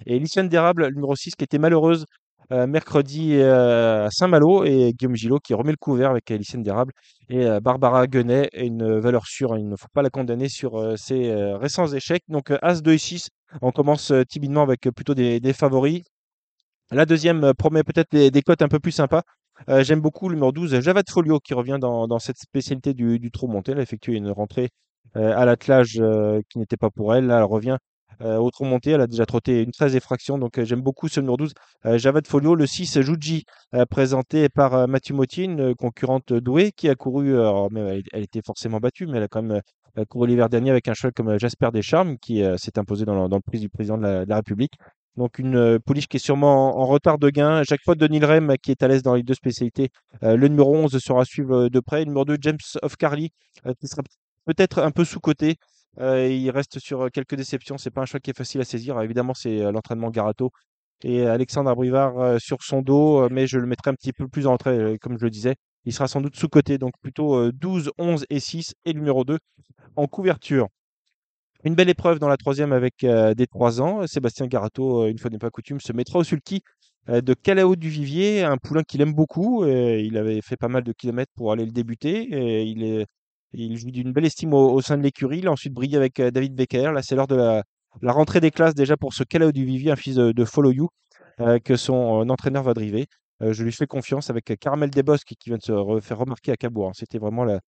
Et 0.06 0.18
Lucienne 0.18 0.48
Dérable, 0.48 0.86
le 0.86 0.94
numéro 0.94 1.16
6, 1.16 1.34
qui 1.34 1.44
était 1.44 1.58
malheureuse 1.58 2.04
euh, 2.52 2.66
mercredi 2.66 3.34
euh, 3.36 4.06
à 4.06 4.10
Saint-Malo, 4.10 4.64
et 4.64 4.92
Guillaume 4.92 5.16
Gillot 5.16 5.38
qui 5.38 5.54
remet 5.54 5.72
le 5.72 5.76
couvert 5.76 6.10
avec 6.10 6.30
Lucienne 6.30 6.62
Dérable. 6.62 6.92
Et 7.28 7.44
euh, 7.44 7.60
Barbara 7.60 8.06
Guenet, 8.06 8.48
une 8.54 8.98
valeur 9.00 9.26
sûre. 9.26 9.56
Il 9.58 9.68
ne 9.68 9.76
faut 9.76 9.88
pas 9.92 10.02
la 10.02 10.10
condamner 10.10 10.48
sur 10.48 10.76
euh, 10.78 10.96
ses 10.96 11.30
euh, 11.30 11.56
récents 11.58 11.88
échecs. 11.88 12.22
Donc, 12.28 12.50
euh, 12.50 12.58
As 12.62 12.80
2 12.80 12.92
et 12.92 12.98
6, 12.98 13.28
on 13.62 13.72
commence 13.72 14.10
euh, 14.10 14.24
timidement 14.24 14.62
avec 14.62 14.86
euh, 14.86 14.92
plutôt 14.92 15.14
des, 15.14 15.52
favoris. 15.52 16.02
La 16.90 17.06
deuxième 17.06 17.44
euh, 17.44 17.52
promet 17.54 17.82
peut-être 17.82 18.10
des, 18.12 18.30
des 18.30 18.42
cotes 18.42 18.62
un 18.62 18.68
peu 18.68 18.78
plus 18.78 18.92
sympas. 18.92 19.22
Euh, 19.68 19.82
J'aime 19.82 20.00
beaucoup 20.00 20.28
le 20.28 20.34
numéro 20.34 20.52
12, 20.52 20.80
Javad 20.80 21.08
Folio, 21.08 21.40
qui 21.40 21.54
revient 21.54 21.78
dans, 21.80 22.18
cette 22.18 22.38
spécialité 22.38 22.94
du, 22.94 23.18
du 23.18 23.30
trot 23.30 23.48
monté. 23.48 23.72
Elle 23.72 23.78
a 23.78 23.82
effectué 23.82 24.14
une 24.14 24.30
rentrée 24.30 24.70
euh, 25.16 25.32
à 25.36 25.44
l'attelage 25.44 25.96
euh, 26.00 26.40
qui 26.50 26.58
n'était 26.58 26.76
pas 26.76 26.90
pour 26.90 27.14
elle. 27.14 27.26
Là, 27.26 27.38
elle 27.38 27.44
revient 27.44 27.78
au 28.20 28.50
trot 28.50 28.64
monté. 28.64 28.90
Elle 28.90 29.00
a 29.00 29.06
déjà 29.06 29.26
trotté 29.26 29.62
une 29.62 29.70
13 29.70 29.94
effraction. 29.94 30.38
Donc, 30.38 30.60
j'aime 30.64 30.80
beaucoup 30.80 31.06
ce 31.06 31.20
numéro 31.20 31.36
12, 31.36 31.52
euh, 31.86 31.98
Javad 31.98 32.26
Folio. 32.26 32.56
Le 32.56 32.66
6, 32.66 33.00
Juji, 33.00 33.44
présenté 33.90 34.48
par 34.48 34.88
Mathieu 34.88 35.14
Motti, 35.14 35.44
une 35.44 35.74
concurrente 35.76 36.32
douée 36.32 36.72
qui 36.72 36.88
a 36.88 36.96
couru. 36.96 37.34
alors, 37.34 37.70
mais 37.70 38.02
elle, 38.12 38.24
était 38.24 38.42
forcément 38.44 38.78
battue, 38.78 39.06
mais 39.06 39.18
elle 39.18 39.24
a 39.24 39.28
quand 39.28 39.42
même 39.42 39.60
couru 40.08 40.26
l'hiver 40.26 40.48
dernier 40.48 40.70
avec 40.70 40.88
un 40.88 40.94
cheval 40.94 41.12
comme 41.12 41.38
Jasper 41.38 41.70
Descharmes, 41.72 42.18
qui 42.18 42.42
s'est 42.56 42.76
imposé 42.76 43.04
dans 43.04 43.28
le, 43.28 43.40
prix 43.40 43.60
du 43.60 43.68
président 43.68 43.98
de 43.98 44.24
la 44.26 44.36
République. 44.36 44.74
Donc 45.18 45.38
une 45.38 45.56
euh, 45.56 45.78
pouliche 45.78 46.06
qui 46.08 46.16
est 46.16 46.20
sûrement 46.20 46.78
en, 46.78 46.86
retard 46.86 47.18
de 47.18 47.28
gain. 47.30 47.62
Jacques 47.64 47.84
Pot 47.84 47.98
de 47.98 48.06
Nilrem 48.06 48.56
qui 48.62 48.70
est 48.70 48.82
à 48.82 48.88
l'aise 48.88 49.02
dans 49.02 49.14
les 49.14 49.22
deux 49.22 49.34
spécialités. 49.34 49.90
Euh, 50.22 50.36
le 50.36 50.48
numéro 50.48 50.74
11 50.74 50.98
sera 50.98 51.22
à 51.22 51.24
suivre 51.24 51.64
euh, 51.66 51.68
de 51.68 51.80
près. 51.80 52.00
Le 52.00 52.06
numéro 52.06 52.24
2, 52.24 52.38
James 52.40 52.58
of 52.82 52.96
Carly, 52.96 53.30
euh, 53.66 53.74
qui 53.80 53.88
sera 53.88 54.02
peut-être 54.46 54.80
un 54.80 54.90
peu 54.90 55.04
sous-coté. 55.04 55.56
Euh, 56.00 56.28
il 56.28 56.50
reste 56.50 56.78
sur 56.78 57.02
euh, 57.06 57.08
quelques 57.08 57.34
déceptions. 57.34 57.78
C'est 57.78 57.90
pas 57.90 58.02
un 58.02 58.06
choix 58.06 58.20
qui 58.20 58.30
est 58.30 58.36
facile 58.36 58.60
à 58.60 58.64
saisir. 58.64 59.00
Évidemment, 59.02 59.34
c'est 59.34 59.60
euh, 59.60 59.72
l'entraînement 59.72 60.10
Garato 60.10 60.50
et 61.02 61.26
Alexandre 61.26 61.70
Abrivard 61.70 62.18
euh, 62.18 62.38
sur 62.38 62.62
son 62.62 62.82
dos, 62.82 63.24
euh, 63.24 63.28
mais 63.30 63.46
je 63.46 63.58
le 63.58 63.66
mettrai 63.66 63.90
un 63.90 63.94
petit 63.94 64.12
peu 64.12 64.28
plus 64.28 64.46
en 64.46 64.52
retrait, 64.52 64.78
euh, 64.78 64.96
comme 65.00 65.18
je 65.18 65.24
le 65.24 65.30
disais. 65.30 65.54
Il 65.84 65.92
sera 65.92 66.08
sans 66.08 66.20
doute 66.20 66.36
sous-coté, 66.36 66.78
donc 66.78 66.92
plutôt 67.00 67.36
euh, 67.36 67.52
12, 67.52 67.92
11 67.98 68.26
et 68.30 68.40
6 68.40 68.74
et 68.84 68.94
numéro 68.94 69.24
2 69.24 69.38
en 69.96 70.06
couverture. 70.06 70.68
Une 71.64 71.74
belle 71.74 71.88
épreuve 71.88 72.20
dans 72.20 72.28
la 72.28 72.36
troisième 72.36 72.72
avec 72.72 73.02
euh, 73.02 73.34
des 73.34 73.48
3 73.48 73.80
ans. 73.82 74.06
Sébastien 74.06 74.46
Garato, 74.46 75.02
euh, 75.02 75.08
une 75.08 75.18
fois 75.18 75.28
n'est 75.28 75.38
pas 75.38 75.50
coutume, 75.50 75.80
se 75.80 75.92
mettra 75.92 76.20
au 76.20 76.24
sulky 76.24 76.62
euh, 77.08 77.20
de 77.20 77.34
Calao 77.34 77.74
du 77.74 77.88
Vivier, 77.88 78.44
un 78.44 78.58
poulain 78.58 78.84
qu'il 78.84 79.00
aime 79.00 79.12
beaucoup. 79.12 79.64
Il 79.66 80.16
avait 80.16 80.40
fait 80.40 80.56
pas 80.56 80.68
mal 80.68 80.84
de 80.84 80.92
kilomètres 80.92 81.32
pour 81.34 81.50
aller 81.50 81.64
le 81.64 81.72
débuter. 81.72 82.28
Il, 82.64 82.84
est, 82.84 83.06
il 83.52 83.76
jouit 83.76 83.90
d'une 83.90 84.12
belle 84.12 84.26
estime 84.26 84.54
au, 84.54 84.80
sein 84.82 84.96
de 84.96 85.02
l'écurie. 85.02 85.38
Il 85.38 85.48
a 85.48 85.52
ensuite 85.52 85.72
brillé 85.72 85.96
avec 85.96 86.20
David 86.20 86.54
Becker. 86.54 86.92
Là, 86.92 87.02
c'est 87.02 87.16
l'heure 87.16 87.26
de 87.26 87.34
la, 87.36 87.64
rentrée 88.12 88.40
des 88.40 88.52
classes 88.52 88.74
déjà 88.74 88.96
pour 88.96 89.12
ce 89.12 89.24
Calao 89.24 89.50
du 89.50 89.64
Vivier, 89.64 89.90
un 89.90 89.96
fils 89.96 90.14
de, 90.14 90.44
Follow 90.44 90.70
You, 90.70 90.88
que 91.64 91.76
son 91.76 92.28
entraîneur 92.28 92.62
va 92.62 92.74
driver. 92.74 93.06
Euh, 93.42 93.52
je 93.52 93.62
lui 93.62 93.72
fais 93.72 93.86
confiance 93.86 94.30
avec 94.30 94.52
Caramel 94.60 94.90
Desbosques 94.90 95.34
qui 95.38 95.50
vient 95.50 95.58
de 95.58 95.62
se 95.62 95.72
re- 95.72 96.00
faire 96.00 96.18
remarquer 96.18 96.52
à 96.52 96.56
Cabourg. 96.56 96.88
hein. 96.88 96.92
C'était 96.94 97.18
vraiment 97.18 97.44
la, 97.44 97.60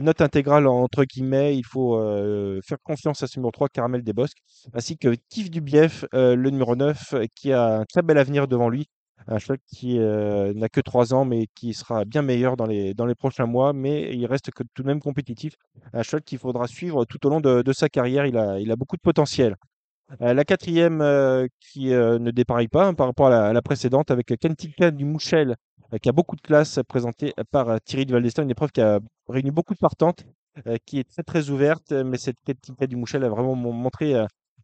note 0.00 0.20
intégrale 0.20 0.66
entre 0.66 1.04
guillemets. 1.04 1.56
Il 1.56 1.64
faut 1.64 1.96
euh, 1.96 2.60
faire 2.66 2.78
confiance 2.82 3.22
à 3.22 3.26
ce 3.26 3.38
numéro 3.38 3.50
3, 3.50 3.68
Caramel 3.68 4.02
Desbosques, 4.02 4.38
ainsi 4.72 4.96
que 4.96 5.14
Kif 5.28 5.50
Dubief, 5.50 6.04
euh, 6.14 6.34
le 6.34 6.50
numéro 6.50 6.76
9, 6.76 7.14
euh, 7.14 7.26
qui 7.34 7.52
a 7.52 7.80
un 7.80 7.84
très 7.84 8.02
bel 8.02 8.18
avenir 8.18 8.48
devant 8.48 8.68
lui. 8.68 8.88
Un 9.26 9.38
cheval 9.38 9.58
qui 9.66 9.98
euh, 9.98 10.52
n'a 10.54 10.68
que 10.68 10.80
3 10.80 11.12
ans, 11.12 11.24
mais 11.24 11.48
qui 11.54 11.74
sera 11.74 12.04
bien 12.04 12.22
meilleur 12.22 12.56
dans 12.56 12.66
les, 12.66 12.94
prochains 13.18 13.46
mois, 13.46 13.72
mais 13.72 14.14
il 14.14 14.26
reste 14.26 14.50
que 14.52 14.62
tout 14.74 14.82
de 14.82 14.86
même 14.86 15.00
compétitif. 15.00 15.54
Un 15.92 16.02
cheval 16.02 16.22
qu'il 16.22 16.38
faudra 16.38 16.66
suivre 16.68 17.04
tout 17.04 17.26
au 17.26 17.30
long 17.30 17.40
de, 17.40 17.72
sa 17.72 17.88
carrière. 17.88 18.26
Il 18.26 18.70
a 18.70 18.76
beaucoup 18.76 18.96
de 18.96 19.02
potentiel. 19.02 19.56
Euh, 20.22 20.32
la 20.32 20.44
quatrième 20.44 21.00
euh, 21.02 21.46
qui 21.60 21.92
euh, 21.92 22.18
ne 22.18 22.30
dépareille 22.30 22.68
pas 22.68 22.86
hein, 22.86 22.94
par 22.94 23.06
rapport 23.06 23.26
à 23.26 23.30
la, 23.30 23.46
à 23.48 23.52
la 23.52 23.62
précédente 23.62 24.10
avec 24.10 24.26
Kentika 24.40 24.90
du 24.90 25.04
Mouchel 25.04 25.54
qui 26.02 26.08
a 26.10 26.12
beaucoup 26.12 26.36
de 26.36 26.42
classe 26.42 26.80
présentée 26.86 27.32
par 27.50 27.80
Thierry 27.80 28.04
de 28.04 28.12
Valdestin, 28.12 28.42
une 28.42 28.50
épreuve 28.50 28.72
qui 28.72 28.82
a 28.82 29.00
réuni 29.26 29.50
beaucoup 29.50 29.72
de 29.72 29.78
partantes, 29.78 30.22
qui 30.84 30.98
est 30.98 31.08
très 31.08 31.22
très 31.22 31.48
ouverte, 31.48 31.92
mais 31.92 32.18
cette 32.18 32.36
Kentika 32.44 32.86
du 32.86 32.96
Mouchel 32.96 33.24
a 33.24 33.30
vraiment 33.30 33.54
mon- 33.54 33.72
montré 33.72 34.14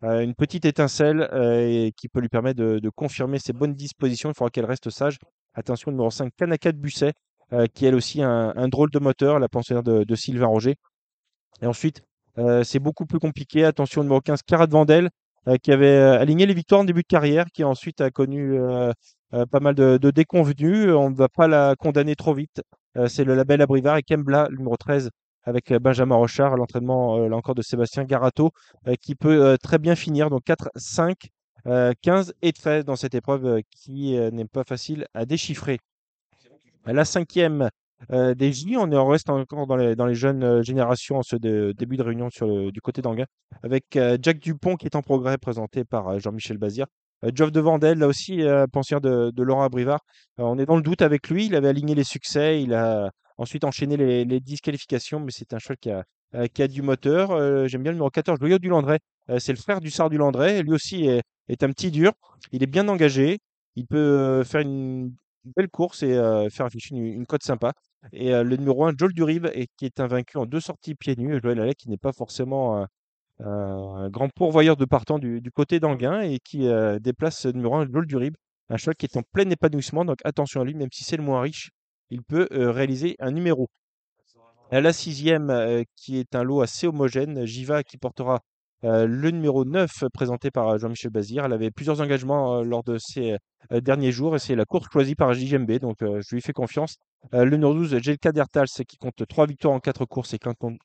une 0.02 0.34
petite 0.34 0.66
étincelle 0.66 1.26
et 1.32 1.94
qui 1.96 2.10
peut 2.10 2.20
lui 2.20 2.28
permettre 2.28 2.58
de, 2.60 2.78
de 2.78 2.90
confirmer 2.90 3.38
ses 3.38 3.54
bonnes 3.54 3.72
dispositions. 3.72 4.28
Il 4.28 4.34
faudra 4.34 4.50
qu'elle 4.50 4.66
reste 4.66 4.90
sage. 4.90 5.16
Attention, 5.54 5.90
numéro 5.92 6.10
5, 6.10 6.30
Kanaka 6.36 6.72
de 6.72 6.76
Busset, 6.76 7.14
qui 7.72 7.86
elle 7.86 7.94
aussi 7.94 8.20
un, 8.22 8.52
un 8.54 8.68
drôle 8.68 8.90
de 8.90 8.98
moteur, 8.98 9.38
la 9.38 9.48
pensionnaire 9.48 9.82
de, 9.82 10.04
de 10.04 10.14
Sylvain 10.14 10.48
Roger. 10.48 10.76
Et 11.62 11.66
ensuite, 11.66 12.02
c'est 12.64 12.80
beaucoup 12.80 13.06
plus 13.06 13.18
compliqué. 13.18 13.64
Attention, 13.64 14.02
numéro 14.02 14.20
15, 14.20 14.42
Carat 14.42 14.66
Vandel, 14.66 15.08
qui 15.62 15.72
avait 15.72 15.86
euh, 15.86 16.18
aligné 16.20 16.46
les 16.46 16.54
victoires 16.54 16.80
en 16.80 16.84
début 16.84 17.02
de 17.02 17.06
carrière, 17.06 17.46
qui 17.52 17.64
ensuite 17.64 18.00
a 18.00 18.10
connu 18.10 18.54
euh, 18.58 18.92
euh, 19.34 19.46
pas 19.46 19.60
mal 19.60 19.74
de, 19.74 19.98
de 19.98 20.10
déconvenus. 20.10 20.88
On 20.88 21.10
ne 21.10 21.14
va 21.16 21.28
pas 21.28 21.48
la 21.48 21.74
condamner 21.78 22.14
trop 22.16 22.34
vite. 22.34 22.62
Euh, 22.96 23.08
c'est 23.08 23.24
le 23.24 23.34
label 23.34 23.60
Abrivard 23.62 23.96
et 23.96 24.02
Kembla, 24.02 24.48
numéro 24.50 24.76
13, 24.76 25.10
avec 25.44 25.72
euh, 25.72 25.78
Benjamin 25.78 26.14
Rochard, 26.16 26.56
l'entraînement 26.56 27.18
euh, 27.18 27.28
là 27.28 27.36
encore 27.36 27.54
de 27.54 27.62
Sébastien 27.62 28.04
Garato, 28.04 28.50
euh, 28.88 28.94
qui 29.00 29.14
peut 29.14 29.44
euh, 29.44 29.56
très 29.56 29.78
bien 29.78 29.94
finir. 29.96 30.30
Donc 30.30 30.44
4, 30.44 30.70
5, 30.76 31.16
euh, 31.66 31.92
15 32.02 32.34
et 32.42 32.52
13 32.52 32.84
dans 32.84 32.96
cette 32.96 33.14
épreuve 33.14 33.46
euh, 33.46 33.60
qui 33.70 34.16
euh, 34.16 34.30
n'est 34.30 34.44
pas 34.46 34.64
facile 34.64 35.06
à 35.14 35.24
déchiffrer. 35.26 35.78
La 36.86 37.04
cinquième 37.04 37.70
euh, 38.12 38.34
des 38.34 38.52
J, 38.52 38.76
on 38.78 38.90
est- 38.90 38.96
reste 38.96 39.30
encore 39.30 39.66
dans 39.66 39.76
les, 39.76 40.14
jeunes 40.14 40.42
euh, 40.44 40.62
générations 40.62 41.16
en 41.16 41.22
ce 41.22 41.36
de- 41.36 41.72
début 41.76 41.96
de 41.96 42.02
réunion 42.02 42.28
sur 42.30 42.70
du 42.72 42.80
côté 42.80 43.02
d'Anguin, 43.02 43.26
avec 43.62 43.96
euh, 43.96 44.18
Jack 44.20 44.38
Dupont 44.40 44.76
qui 44.76 44.86
est 44.86 44.96
en 44.96 45.02
progrès, 45.02 45.38
présenté 45.38 45.84
par 45.84 46.18
Jean-Michel 46.18 46.58
Bazir. 46.58 46.86
Geoff 47.34 47.52
de 47.52 47.60
Vandel, 47.60 47.98
là 47.98 48.06
aussi, 48.06 48.42
euh, 48.42 48.66
pensière 48.66 49.00
de, 49.00 49.30
de 49.30 49.42
Laurent 49.42 49.62
Abrivard. 49.62 50.00
On 50.36 50.58
est 50.58 50.66
dans 50.66 50.76
le 50.76 50.82
doute 50.82 51.00
avec 51.00 51.28
lui. 51.30 51.46
Il 51.46 51.54
avait 51.54 51.68
aligné 51.68 51.94
les 51.94 52.04
succès. 52.04 52.62
Il 52.62 52.74
a 52.74 53.10
ensuite 53.38 53.64
enchaîné 53.64 53.96
les, 53.96 54.40
disqualifications, 54.40 55.20
mais 55.20 55.30
c'est 55.30 55.54
un 55.54 55.58
cheval 55.58 55.78
qui 55.78 55.90
a, 55.90 56.68
du 56.68 56.82
moteur. 56.82 57.66
J'aime 57.66 57.82
bien 57.82 57.92
le 57.92 57.96
numéro 57.96 58.10
14, 58.10 58.38
Joyau 58.38 58.58
du 58.58 58.70
c'est 59.38 59.52
le 59.52 59.58
frère 59.58 59.80
du 59.80 59.90
Sard 59.90 60.10
du. 60.10 60.18
Lui 60.18 60.72
aussi 60.72 61.06
est, 61.06 61.62
un 61.62 61.70
petit 61.70 61.90
dur. 61.90 62.12
Il 62.52 62.62
est 62.62 62.66
bien 62.66 62.88
engagé. 62.88 63.38
Il 63.74 63.86
peut 63.86 64.44
faire 64.44 64.60
une 64.60 65.14
belle 65.56 65.68
course 65.68 66.02
et 66.02 66.14
faire 66.50 66.66
afficher 66.66 66.94
une, 66.94 67.04
une 67.04 67.26
cote 67.26 67.42
sympa. 67.42 67.72
Et 68.12 68.30
le 68.30 68.56
numéro 68.56 68.84
1, 68.84 68.92
Joel 68.96 69.12
Durive, 69.12 69.50
qui 69.76 69.86
est 69.86 70.00
invaincu 70.00 70.36
en 70.36 70.46
deux 70.46 70.60
sorties 70.60 70.94
pieds 70.94 71.16
nus. 71.16 71.40
Joël 71.42 71.60
Allais, 71.60 71.74
qui 71.74 71.88
n'est 71.88 71.96
pas 71.96 72.12
forcément 72.12 72.86
un 73.40 74.08
grand 74.10 74.28
pourvoyeur 74.28 74.76
de 74.76 74.84
partants 74.84 75.18
du, 75.18 75.50
côté 75.54 75.80
d'Anguin 75.80 76.20
et 76.20 76.38
qui 76.38 76.68
déplace 77.00 77.40
ce 77.40 77.48
numéro 77.48 77.76
1, 77.76 77.86
Joel 77.90 78.06
Durive. 78.06 78.34
Un 78.70 78.76
cheval 78.76 78.94
qui 78.96 79.06
est 79.06 79.16
en 79.16 79.22
plein 79.22 79.48
épanouissement. 79.50 80.04
Donc 80.04 80.18
attention 80.24 80.60
à 80.60 80.64
lui, 80.64 80.74
même 80.74 80.90
si 80.92 81.04
c'est 81.04 81.16
le 81.16 81.22
moins 81.22 81.40
riche, 81.40 81.70
il 82.10 82.22
peut 82.22 82.48
réaliser 82.50 83.16
un 83.18 83.30
numéro. 83.30 83.68
La 84.70 84.92
sixième, 84.92 85.84
qui 85.96 86.18
est 86.18 86.34
un 86.34 86.42
lot 86.42 86.62
assez 86.62 86.86
homogène, 86.86 87.44
Jiva 87.44 87.82
qui 87.82 87.96
portera 87.96 88.40
euh, 88.84 89.06
le 89.06 89.30
numéro 89.30 89.64
9 89.64 89.90
présenté 90.12 90.50
par 90.50 90.68
euh, 90.68 90.78
Jean-Michel 90.78 91.10
Bazir. 91.10 91.46
Elle 91.46 91.54
avait 91.54 91.70
plusieurs 91.70 92.02
engagements 92.02 92.58
euh, 92.58 92.64
lors 92.64 92.84
de 92.84 92.98
ces 92.98 93.36
derniers 93.70 94.12
jours 94.12 94.36
et 94.36 94.38
c'est 94.38 94.54
la 94.54 94.66
course 94.66 94.88
choisie 94.92 95.14
par 95.14 95.32
JMB, 95.32 95.78
donc 95.78 95.96
je 96.00 96.34
lui 96.34 96.42
fais 96.42 96.52
confiance. 96.52 96.96
Le 97.32 97.48
numéro 97.48 97.72
12, 97.72 97.98
Jelka 97.98 98.30
Dertals, 98.30 98.66
qui 98.86 98.98
compte 98.98 99.26
trois 99.26 99.46
victoires 99.46 99.72
en 99.72 99.80
quatre 99.80 100.04
courses 100.04 100.34
et 100.34 100.38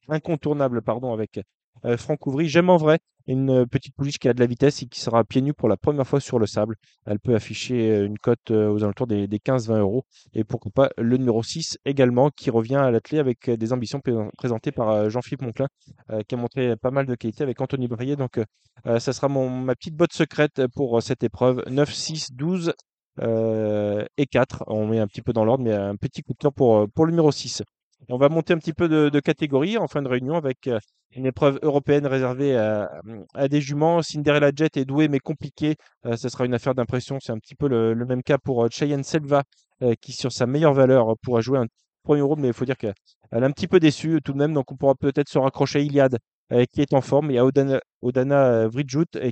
incontournable 0.07 0.81
pardon, 0.81 1.11
avec 1.11 1.41
euh, 1.85 1.97
Franck 1.97 2.25
Ouvry. 2.27 2.47
J'aime 2.49 2.69
en 2.69 2.77
vrai 2.77 2.99
une 3.27 3.49
euh, 3.51 3.65
petite 3.65 3.95
pouliche 3.95 4.17
qui 4.17 4.27
a 4.27 4.33
de 4.33 4.39
la 4.39 4.45
vitesse 4.47 4.81
et 4.81 4.87
qui 4.87 4.99
sera 4.99 5.23
pieds 5.23 5.41
nus 5.41 5.53
pour 5.53 5.69
la 5.69 5.77
première 5.77 6.07
fois 6.07 6.19
sur 6.19 6.39
le 6.39 6.47
sable. 6.47 6.75
Elle 7.05 7.19
peut 7.19 7.35
afficher 7.35 7.91
euh, 7.91 8.05
une 8.05 8.17
cote 8.17 8.51
euh, 8.51 8.69
aux 8.69 8.83
alentours 8.83 9.07
des, 9.07 9.27
des 9.27 9.39
15-20 9.39 9.79
euros. 9.79 10.03
Et 10.33 10.43
pourquoi 10.43 10.71
pas 10.73 10.89
le 10.97 11.17
numéro 11.17 11.43
6 11.43 11.77
également, 11.85 12.29
qui 12.31 12.49
revient 12.49 12.75
à 12.75 12.91
l'atelier 12.91 13.19
avec 13.19 13.49
des 13.49 13.73
ambitions 13.73 13.99
pré- 13.99 14.13
présentées 14.37 14.71
par 14.71 15.09
Jean-Philippe 15.09 15.41
Monclin, 15.43 15.67
qui 16.27 16.35
a 16.35 16.37
montré 16.37 16.75
pas 16.75 16.91
mal 16.91 17.05
de 17.05 17.15
qualité 17.15 17.43
avec 17.43 17.59
Anthony 17.61 17.87
Brier. 17.87 18.15
Donc, 18.15 18.39
ça 18.85 18.99
sera 19.13 19.27
mon, 19.27 19.49
ma 19.49 19.75
petite 19.75 19.95
botte 19.95 20.13
secrète 20.13 20.61
pour 20.75 21.01
cette 21.03 21.23
épreuve. 21.23 21.63
9, 21.69 21.93
6, 21.93 22.33
12 22.33 22.73
euh, 23.21 24.05
et 24.17 24.25
4. 24.25 24.63
On 24.67 24.87
met 24.87 24.99
un 24.99 25.07
petit 25.07 25.21
peu 25.21 25.33
dans 25.33 25.45
l'ordre, 25.45 25.63
mais 25.63 25.73
un 25.73 25.95
petit 25.95 26.23
coup 26.23 26.33
de 26.33 26.37
cœur 26.37 26.53
pour, 26.53 26.89
pour 26.91 27.05
le 27.05 27.11
numéro 27.11 27.31
6. 27.31 27.61
Et 28.07 28.13
on 28.13 28.17
va 28.17 28.29
monter 28.29 28.53
un 28.53 28.57
petit 28.57 28.73
peu 28.73 28.87
de, 28.87 29.09
de 29.09 29.19
catégorie 29.19 29.77
en 29.77 29.87
fin 29.87 30.01
de 30.01 30.07
réunion 30.07 30.35
avec 30.35 30.69
une 31.15 31.25
épreuve 31.25 31.59
européenne 31.61 32.05
réservée 32.05 32.55
à, 32.57 33.01
à 33.33 33.47
des 33.47 33.61
juments. 33.61 34.01
Cinderella 34.01 34.51
Jet 34.55 34.77
est 34.77 34.85
doué 34.85 35.07
mais 35.07 35.19
compliqué. 35.19 35.75
Euh, 36.05 36.15
ce 36.15 36.29
sera 36.29 36.45
une 36.45 36.53
affaire 36.53 36.75
d'impression. 36.75 37.17
C'est 37.21 37.31
un 37.31 37.39
petit 37.39 37.55
peu 37.55 37.67
le, 37.67 37.95
même 38.05 38.23
cas 38.23 38.37
pour 38.37 38.63
euh, 38.63 38.67
Cheyenne 38.71 39.03
Selva 39.03 39.43
euh, 39.81 39.95
qui, 40.01 40.11
sur 40.13 40.31
sa 40.31 40.45
meilleure 40.45 40.73
valeur, 40.73 41.11
euh, 41.11 41.15
pourra 41.21 41.41
jouer 41.41 41.59
un 41.59 41.67
premier 42.03 42.21
rôle, 42.21 42.39
mais 42.39 42.47
il 42.47 42.53
faut 42.53 42.65
dire 42.65 42.77
qu'elle 42.77 42.93
est 43.31 43.43
un 43.43 43.51
petit 43.51 43.67
peu 43.67 43.79
déçue 43.79 44.21
tout 44.23 44.33
de 44.33 44.37
même. 44.37 44.53
Donc 44.53 44.71
on 44.71 44.75
pourra 44.75 44.95
peut-être 44.95 45.29
se 45.29 45.39
raccrocher 45.39 45.79
à 45.79 45.81
Iliad 45.81 46.17
qui 46.71 46.81
est 46.81 46.93
en 46.93 47.01
forme. 47.01 47.31
Y 47.31 47.37
a 47.37 47.45
Odana, 47.45 47.79
Odana 48.01 48.65
euh, 48.65 48.69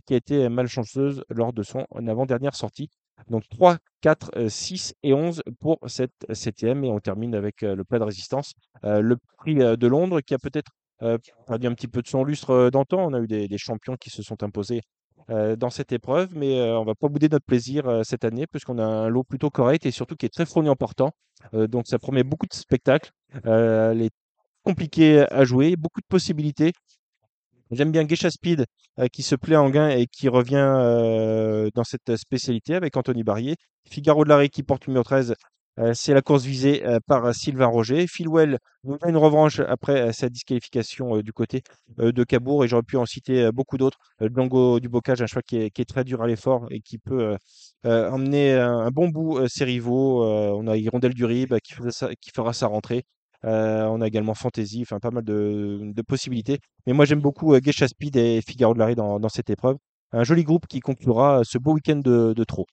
qui 0.06 0.14
a 0.14 0.18
été 0.18 0.50
malchanceuse 0.50 1.24
lors 1.30 1.54
de 1.54 1.64
son 1.64 1.86
avant-dernière 2.08 2.56
sortie. 2.56 2.90
Donc 3.30 3.44
3, 3.50 3.78
4, 4.02 4.32
euh, 4.36 4.50
6 4.50 4.94
et 5.04 5.14
11 5.14 5.42
pour 5.60 5.80
cette 5.88 6.26
septième. 6.32 6.84
Et 6.84 6.92
on 6.92 7.00
termine 7.00 7.34
avec 7.36 7.62
le 7.62 7.84
plat 7.84 8.00
de 8.00 8.04
résistance. 8.04 8.54
Le 8.84 9.16
prix 9.38 9.56
de 9.56 9.88
Londres 9.88 10.22
qui 10.22 10.34
a 10.34 10.38
peut-être 10.38 10.72
euh, 11.04 11.20
perdu 11.46 11.68
un 11.68 11.74
petit 11.74 11.88
peu 11.88 12.02
de 12.02 12.08
son 12.08 12.24
lustre 12.24 12.50
euh, 12.52 12.70
d'antan. 12.72 13.06
On 13.06 13.14
a 13.14 13.20
eu 13.20 13.28
des, 13.28 13.58
champions 13.58 13.96
qui 13.98 14.10
se 14.10 14.24
sont 14.24 14.42
imposés 14.44 14.82
euh, 15.30 15.56
dans 15.56 15.70
cette 15.70 15.92
épreuve, 15.92 16.30
mais 16.36 16.60
on 16.72 16.86
va 16.86 16.96
pas 16.96 17.08
bouder 17.08 17.30
notre 17.30 17.46
plaisir 17.46 18.02
cette 18.04 18.24
année 18.26 18.48
puisqu'on 18.48 18.80
a 18.80 18.84
un 18.84 19.10
lot 19.10 19.24
plutôt 19.24 19.50
correct 19.50 19.86
et 19.86 19.92
surtout 19.92 20.16
qui 20.16 20.26
est 20.26 20.34
très 20.34 20.46
fourni 20.46 20.70
en 20.70 20.76
portant. 20.76 21.12
Donc 21.54 21.88
ça 21.88 22.00
promet 22.00 22.24
beaucoup 22.24 22.48
de 22.48 22.54
spectacles. 22.54 23.12
Elle 23.44 24.02
est 24.02 24.14
compliquée 24.64 25.26
à 25.32 25.44
jouer, 25.44 25.76
beaucoup 25.76 26.02
de 26.02 26.08
possibilités. 26.08 26.74
J'aime 27.72 27.92
bien 27.92 28.06
Geisha 28.06 28.32
Speed 28.32 28.66
qui 29.12 29.22
se 29.22 29.36
plaît 29.36 29.56
en 29.58 29.70
gain 29.70 29.90
et 29.90 30.08
qui 30.08 30.30
revient 30.30 31.70
dans 31.76 31.84
cette 31.84 32.16
spécialité 32.16 32.76
avec 32.76 32.96
Anthony 32.98 33.24
Barrier. 33.24 33.56
Figaro 33.90 34.24
de 34.24 34.30
l'arrêt 34.30 34.50
qui 34.50 34.64
porte 34.64 34.88
le 34.88 34.92
numéro 34.92 35.04
13. 35.04 35.36
Euh, 35.80 35.94
c'est 35.94 36.14
la 36.14 36.22
course 36.22 36.44
visée 36.44 36.86
euh, 36.86 37.00
par 37.06 37.26
euh, 37.26 37.34
Sylvain 37.34 37.68
Roger. 37.68 38.08
Philwell 38.08 38.58
nous 38.84 38.98
une 39.06 39.18
revanche 39.18 39.60
après 39.60 40.12
sa 40.14 40.30
disqualification 40.30 41.20
du 41.20 41.34
côté 41.34 41.62
de 41.98 42.24
Cabourg 42.24 42.64
et 42.64 42.68
j'aurais 42.68 42.84
pu 42.84 42.98
en 42.98 43.06
citer 43.06 43.52
beaucoup 43.52 43.78
d'autres. 43.78 43.98
Django 44.22 44.80
du 44.80 44.88
Bocage, 44.90 45.22
un 45.22 45.28
choix 45.28 45.42
qui 45.42 45.58
est, 45.58 45.86
très 45.90 46.04
dur 46.04 46.22
à 46.22 46.28
l'effort 46.28 46.68
et 46.72 46.80
qui 46.80 46.98
peut 46.98 47.36
emmener 47.84 48.54
un, 48.54 48.90
bon 48.92 49.10
bout 49.10 49.46
ses 49.50 49.66
rivaux. 49.66 50.24
On 50.24 50.68
a 50.68 50.78
Hirondelle 50.78 51.14
du 51.14 51.26
Rib 51.26 51.54
qui, 51.60 51.74
fera 51.74 52.54
sa- 52.54 52.68
rentrée. 52.68 53.04
On 53.44 54.00
a 54.02 54.08
également 54.08 54.36
Fantasy, 54.36 54.84
enfin 54.84 55.00
pas 55.00 55.12
mal 55.12 55.26
de, 55.26 56.02
possibilités. 56.08 56.60
Mais 56.86 56.94
moi 56.94 57.04
j'aime 57.04 57.22
beaucoup 57.22 57.60
Geisha 57.60 57.90
Speed 57.90 58.16
et 58.16 58.42
Figaro 58.42 58.74
de 58.74 58.80
Larry 58.80 58.96
dans, 58.96 59.30
cette 59.30 59.50
épreuve. 59.50 59.76
Un 60.14 60.24
joli 60.24 60.44
groupe 60.46 60.68
qui 60.68 60.80
conclura 60.80 61.42
ce 61.44 61.58
beau 61.58 61.74
week-end 61.74 61.98
de, 61.98 62.34
de 62.34 62.44
trot. 62.46 62.68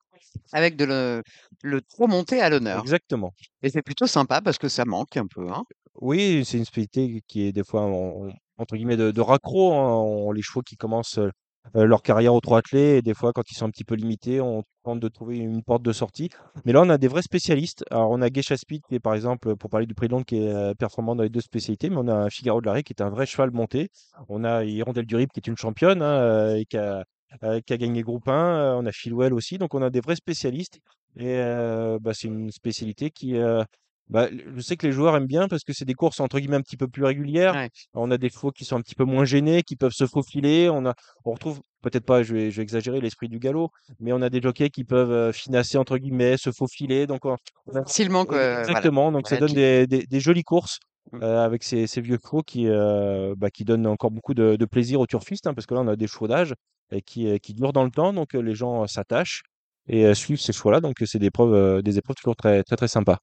Avec 0.52 0.76
de 0.76 0.84
le, 0.84 1.22
le 1.62 1.80
trop 1.80 2.06
monté 2.06 2.40
à 2.40 2.48
l'honneur. 2.50 2.80
Exactement. 2.80 3.32
Et 3.62 3.70
c'est 3.70 3.82
plutôt 3.82 4.06
sympa 4.06 4.40
parce 4.40 4.58
que 4.58 4.68
ça 4.68 4.84
manque 4.84 5.16
un 5.16 5.26
peu. 5.26 5.48
Hein. 5.50 5.64
Oui, 6.00 6.44
c'est 6.44 6.58
une 6.58 6.64
spécialité 6.64 7.22
qui 7.28 7.46
est 7.46 7.52
des 7.52 7.64
fois 7.64 7.82
en- 7.82 8.26
en- 8.28 8.32
entre 8.58 8.76
guillemets 8.76 8.96
de, 8.96 9.10
de 9.10 9.20
raccro. 9.20 9.72
hein. 9.74 9.94
On- 9.94 10.32
les 10.32 10.42
chevaux 10.42 10.62
qui 10.62 10.76
commencent 10.76 11.18
euh, 11.18 11.30
euh, 11.76 11.86
leur 11.86 12.02
carrière 12.02 12.34
au 12.34 12.40
trot 12.40 12.56
attelé 12.56 12.96
et 12.98 13.02
des 13.02 13.14
fois 13.14 13.32
quand 13.32 13.50
ils 13.50 13.54
sont 13.56 13.64
un 13.66 13.70
petit 13.70 13.84
peu 13.84 13.94
limités, 13.94 14.40
on 14.40 14.64
tente 14.84 15.00
de 15.00 15.08
trouver 15.08 15.38
une 15.38 15.62
porte 15.62 15.82
de 15.82 15.92
sortie. 15.92 16.28
Mais 16.66 16.72
là, 16.72 16.82
on 16.82 16.90
a 16.90 16.98
des 16.98 17.08
vrais 17.08 17.22
spécialistes. 17.22 17.84
Alors, 17.90 18.10
on 18.10 18.20
a 18.20 18.28
Geisha 18.28 18.56
Speed 18.58 18.82
qui 18.86 18.96
est 18.96 19.00
par 19.00 19.14
exemple, 19.14 19.56
pour 19.56 19.70
parler 19.70 19.86
du 19.86 19.94
prix 19.94 20.08
de 20.08 20.12
Londres, 20.12 20.26
qui 20.26 20.36
est 20.36 20.48
euh, 20.52 20.74
performant 20.74 21.16
dans 21.16 21.22
les 21.22 21.30
deux 21.30 21.40
spécialités, 21.40 21.88
mais 21.88 21.96
on 21.96 22.08
a 22.08 22.28
Figaro 22.28 22.60
de 22.60 22.66
Larrey 22.66 22.82
qui 22.82 22.92
est 22.92 23.02
un 23.02 23.08
vrai 23.08 23.24
cheval 23.24 23.50
monté. 23.50 23.88
On 24.28 24.44
a 24.44 24.62
Hirondelle 24.64 25.06
du 25.06 25.16
Rip 25.16 25.32
qui 25.32 25.40
est 25.40 25.46
une 25.46 25.56
championne 25.56 26.02
hein, 26.02 26.54
et 26.54 26.66
qui 26.66 26.76
a, 26.76 27.04
euh, 27.42 27.60
qui 27.66 27.72
a 27.72 27.76
gagné 27.76 28.02
groupe 28.02 28.28
1. 28.28 28.32
Euh, 28.32 28.74
On 28.76 28.86
a 28.86 28.92
Philwell 28.92 29.32
aussi. 29.34 29.58
Donc, 29.58 29.74
on 29.74 29.82
a 29.82 29.90
des 29.90 30.00
vrais 30.00 30.16
spécialistes. 30.16 30.78
Et 31.16 31.36
euh, 31.38 31.98
bah, 32.00 32.12
c'est 32.14 32.26
une 32.28 32.50
spécialité 32.50 33.10
qui, 33.10 33.36
euh, 33.36 33.62
bah, 34.08 34.28
je 34.54 34.60
sais 34.60 34.76
que 34.76 34.86
les 34.86 34.92
joueurs 34.92 35.16
aiment 35.16 35.26
bien 35.28 35.46
parce 35.48 35.62
que 35.62 35.72
c'est 35.72 35.84
des 35.84 35.94
courses 35.94 36.18
entre 36.20 36.38
guillemets 36.40 36.56
un 36.56 36.60
petit 36.62 36.76
peu 36.76 36.88
plus 36.88 37.04
régulières. 37.04 37.54
Ouais. 37.54 37.70
On 37.94 38.10
a 38.10 38.18
des 38.18 38.28
chevaux 38.30 38.50
qui 38.50 38.64
sont 38.64 38.76
un 38.76 38.80
petit 38.80 38.96
peu 38.96 39.04
moins 39.04 39.24
gênés, 39.24 39.62
qui 39.62 39.76
peuvent 39.76 39.92
se 39.92 40.06
faufiler. 40.06 40.68
On 40.68 40.84
a, 40.86 40.94
on 41.24 41.32
retrouve 41.32 41.60
peut-être 41.82 42.04
pas, 42.04 42.22
je 42.24 42.34
vais, 42.34 42.50
je 42.50 42.56
vais 42.56 42.62
exagérer 42.62 43.00
l'esprit 43.00 43.28
du 43.28 43.38
galop, 43.38 43.70
mais 44.00 44.12
on 44.12 44.22
a 44.22 44.28
des 44.30 44.40
jockeys 44.42 44.70
qui 44.70 44.82
peuvent 44.84 45.32
finasser 45.32 45.78
entre 45.78 45.98
guillemets, 45.98 46.36
se 46.36 46.50
faufiler. 46.50 47.06
Donc 47.06 47.24
on, 47.26 47.36
on 47.66 47.76
a- 47.76 47.84
Facilement 47.84 48.24
voilà. 48.24 48.60
exactement. 48.60 49.12
Donc 49.12 49.28
ça 49.28 49.36
donne 49.36 49.52
des, 49.54 49.86
des, 49.86 50.06
des 50.06 50.20
jolies 50.20 50.42
courses. 50.44 50.80
Mm. 51.14 51.22
euh, 51.22 51.44
avec 51.44 51.62
ces, 51.62 51.86
ces 51.86 52.00
vieux 52.00 52.18
chevaux 52.22 52.42
qui, 52.42 52.68
euh, 52.68 53.34
bah, 53.36 53.50
qui 53.50 53.64
donnent 53.64 53.86
encore 53.86 54.10
beaucoup 54.10 54.34
de, 54.34 54.56
de 54.56 54.64
plaisir 54.64 55.00
aux 55.00 55.06
turfistes, 55.06 55.46
hein, 55.46 55.54
parce 55.54 55.66
que 55.66 55.74
là 55.74 55.80
on 55.80 55.88
a 55.88 55.96
des 55.96 56.06
chevaux 56.06 56.28
d'âge 56.28 56.54
et 56.92 57.02
qui, 57.02 57.28
euh, 57.28 57.38
qui 57.38 57.54
durent 57.54 57.72
dans 57.72 57.84
le 57.84 57.90
temps, 57.90 58.12
donc 58.12 58.34
euh, 58.34 58.40
les 58.40 58.54
gens 58.54 58.86
s'attachent 58.86 59.42
et 59.88 60.04
euh, 60.06 60.14
suivent 60.14 60.40
ces 60.40 60.52
chevaux-là, 60.52 60.80
donc 60.80 60.96
c'est 61.06 61.18
des 61.18 61.26
épreuves, 61.26 61.54
euh, 61.54 61.82
des 61.82 61.98
épreuves 61.98 62.16
toujours 62.16 62.36
très 62.36 62.62
très 62.62 62.76
très 62.76 62.88
sympas. 62.88 63.18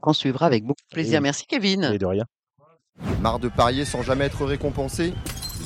Qu'on 0.00 0.12
suivra 0.12 0.46
avec 0.46 0.64
beaucoup 0.64 0.82
de 0.90 0.94
plaisir. 0.94 1.18
Et- 1.18 1.22
Merci 1.22 1.46
Kevin. 1.46 1.90
Et 1.94 1.98
de 1.98 2.06
rien. 2.06 2.24
Marre 3.20 3.38
de 3.40 3.48
parier 3.48 3.84
sans 3.84 4.02
jamais 4.02 4.24
être 4.26 4.44
récompensé? 4.44 5.12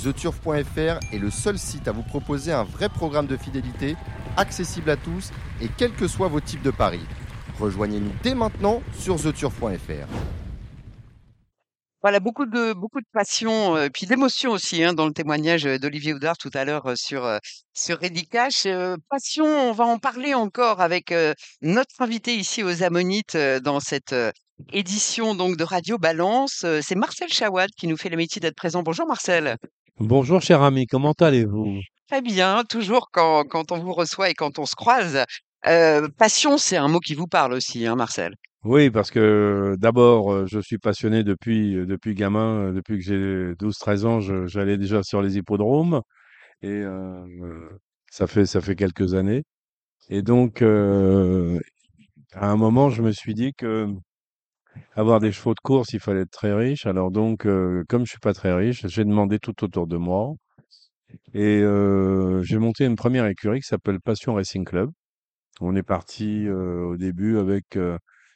TheTurf.fr 0.02 0.98
est 1.12 1.18
le 1.18 1.30
seul 1.30 1.58
site 1.58 1.88
à 1.88 1.92
vous 1.92 2.02
proposer 2.02 2.52
un 2.52 2.64
vrai 2.64 2.88
programme 2.88 3.26
de 3.26 3.36
fidélité, 3.36 3.96
accessible 4.36 4.90
à 4.90 4.96
tous 4.96 5.32
et 5.60 5.68
quels 5.76 5.92
que 5.92 6.06
soient 6.06 6.28
vos 6.28 6.40
types 6.40 6.62
de 6.62 6.70
paris. 6.70 7.04
Rejoignez-nous 7.58 8.12
dès 8.22 8.34
maintenant 8.34 8.80
sur 8.92 9.16
TheTurf.fr. 9.16 10.06
Voilà, 12.08 12.20
beaucoup 12.20 12.46
de, 12.46 12.72
beaucoup 12.72 13.00
de 13.02 13.06
passion, 13.12 13.76
euh, 13.76 13.90
puis 13.92 14.06
d'émotion 14.06 14.52
aussi, 14.52 14.82
hein, 14.82 14.94
dans 14.94 15.04
le 15.04 15.12
témoignage 15.12 15.66
euh, 15.66 15.78
d'Olivier 15.78 16.14
Houdard 16.14 16.38
tout 16.38 16.50
à 16.54 16.64
l'heure 16.64 16.86
euh, 16.86 16.94
sur, 16.96 17.26
euh, 17.26 17.36
sur. 17.74 17.98
Euh, 18.02 18.96
passion, 19.10 19.44
on 19.44 19.72
va 19.72 19.84
en 19.84 19.98
parler 19.98 20.32
encore 20.32 20.80
avec 20.80 21.12
notre 21.60 22.00
invité 22.00 22.34
ici 22.34 22.62
aux 22.62 22.82
Ammonites 22.82 23.36
dans 23.62 23.78
cette 23.78 24.14
édition 24.72 25.34
donc 25.34 25.58
de 25.58 25.64
Radio 25.64 25.98
Balance. 25.98 26.64
C'est 26.80 26.94
Marcel 26.94 27.28
Chawad 27.28 27.68
qui 27.76 27.86
nous 27.86 27.98
fait 27.98 28.08
le 28.08 28.16
métier 28.16 28.40
d'être 28.40 28.56
présent. 28.56 28.82
Bonjour 28.82 29.06
Marcel. 29.06 29.58
Bonjour 30.00 30.40
cher 30.40 30.62
ami, 30.62 30.86
comment 30.86 31.12
allez-vous? 31.12 31.78
Très 32.08 32.22
bien, 32.22 32.64
toujours 32.64 33.10
quand, 33.12 33.44
quand 33.44 33.70
on 33.70 33.80
vous 33.80 33.92
reçoit 33.92 34.30
et 34.30 34.34
quand 34.34 34.58
on 34.58 34.64
se 34.64 34.76
croise. 34.76 35.26
Passion, 36.16 36.56
c'est 36.56 36.78
un 36.78 36.88
mot 36.88 37.00
qui 37.00 37.14
vous 37.14 37.26
parle 37.26 37.52
aussi, 37.52 37.86
hein, 37.86 37.96
Marcel. 37.96 38.34
Oui, 38.64 38.90
parce 38.90 39.10
que 39.12 39.76
d'abord, 39.78 40.46
je 40.46 40.58
suis 40.58 40.78
passionné 40.78 41.22
depuis, 41.22 41.74
depuis 41.86 42.14
gamin, 42.14 42.72
depuis 42.72 42.98
que 42.98 43.04
j'ai 43.04 43.54
12-13 43.54 44.04
ans, 44.04 44.20
j'allais 44.46 44.76
déjà 44.76 45.02
sur 45.04 45.22
les 45.22 45.38
hippodromes 45.38 46.02
et 46.62 46.84
ça 48.10 48.26
fait, 48.26 48.46
ça 48.46 48.60
fait 48.60 48.76
quelques 48.76 49.14
années. 49.14 49.44
Et 50.10 50.22
donc, 50.22 50.62
à 50.62 52.50
un 52.50 52.56
moment, 52.56 52.90
je 52.90 53.02
me 53.02 53.12
suis 53.12 53.34
dit 53.34 53.52
que 53.54 53.88
avoir 54.96 55.20
des 55.20 55.32
chevaux 55.32 55.54
de 55.54 55.60
course, 55.60 55.92
il 55.92 56.00
fallait 56.00 56.22
être 56.22 56.30
très 56.30 56.54
riche. 56.54 56.86
Alors 56.86 57.10
donc, 57.10 57.42
comme 57.88 58.04
je 58.06 58.10
suis 58.10 58.18
pas 58.20 58.34
très 58.34 58.52
riche, 58.54 58.86
j'ai 58.86 59.04
demandé 59.04 59.38
tout 59.38 59.64
autour 59.64 59.86
de 59.86 59.96
moi 59.96 60.34
et 61.34 61.62
j'ai 62.42 62.58
monté 62.58 62.86
une 62.86 62.96
première 62.96 63.26
écurie 63.26 63.60
qui 63.60 63.68
s'appelle 63.68 64.00
Passion 64.00 64.34
Racing 64.34 64.64
Club. 64.64 64.90
On 65.60 65.76
est 65.76 65.82
parti 65.84 66.48
au 66.50 66.96
début 66.96 67.38
avec 67.38 67.78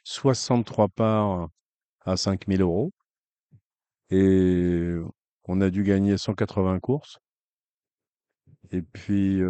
63 0.03 0.89
parts 0.89 1.49
à 2.05 2.17
5000 2.17 2.61
euros. 2.61 2.91
Et 4.11 4.95
On 5.45 5.59
a 5.59 5.69
dû 5.69 5.83
gagner 5.83 6.17
180 6.17 6.79
courses. 6.79 7.19
Et 8.71 8.81
puis, 8.81 9.41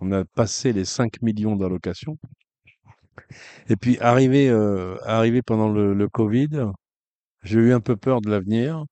on 0.00 0.10
a 0.10 0.24
passé 0.24 0.72
les 0.72 0.86
5 0.86 1.20
millions 1.20 1.54
d'allocations. 1.54 2.16
Et 3.68 3.76
puis, 3.76 3.98
arrivé, 4.00 4.50
arrivé 5.04 5.42
pendant 5.42 5.68
le, 5.68 5.94
le 5.94 6.08
Covid, 6.08 6.70
j'ai 7.44 7.60
eu 7.60 7.72
un 7.74 7.80
peu 7.80 7.96
peur 7.96 8.20
de 8.22 8.30
l'avenir. 8.30 8.84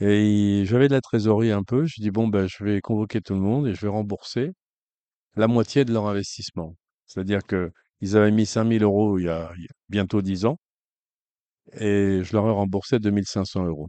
Et 0.00 0.64
j'avais 0.66 0.88
de 0.88 0.94
la 0.94 1.00
trésorerie 1.00 1.52
un 1.52 1.62
peu. 1.62 1.86
Je 1.86 2.00
dis, 2.00 2.10
bon, 2.10 2.28
ben, 2.28 2.46
je 2.48 2.64
vais 2.64 2.80
convoquer 2.80 3.20
tout 3.20 3.34
le 3.34 3.40
monde 3.40 3.66
et 3.68 3.74
je 3.74 3.80
vais 3.82 3.88
rembourser 3.88 4.52
la 5.36 5.48
moitié 5.48 5.84
de 5.84 5.92
leur 5.92 6.06
investissement. 6.08 6.76
C'est-à-dire 7.06 7.42
que 7.46 7.72
ils 8.00 8.16
avaient 8.16 8.30
mis 8.30 8.46
5000 8.46 8.82
euros 8.82 9.18
il 9.18 9.24
y 9.24 9.28
a, 9.28 9.52
il 9.56 9.62
y 9.62 9.66
a 9.66 9.72
bientôt 9.88 10.22
10 10.22 10.44
ans 10.46 10.56
et 11.72 12.20
je 12.22 12.32
leur 12.32 12.46
ai 12.46 12.50
remboursé 12.50 12.98
2500 12.98 13.64
euros. 13.66 13.88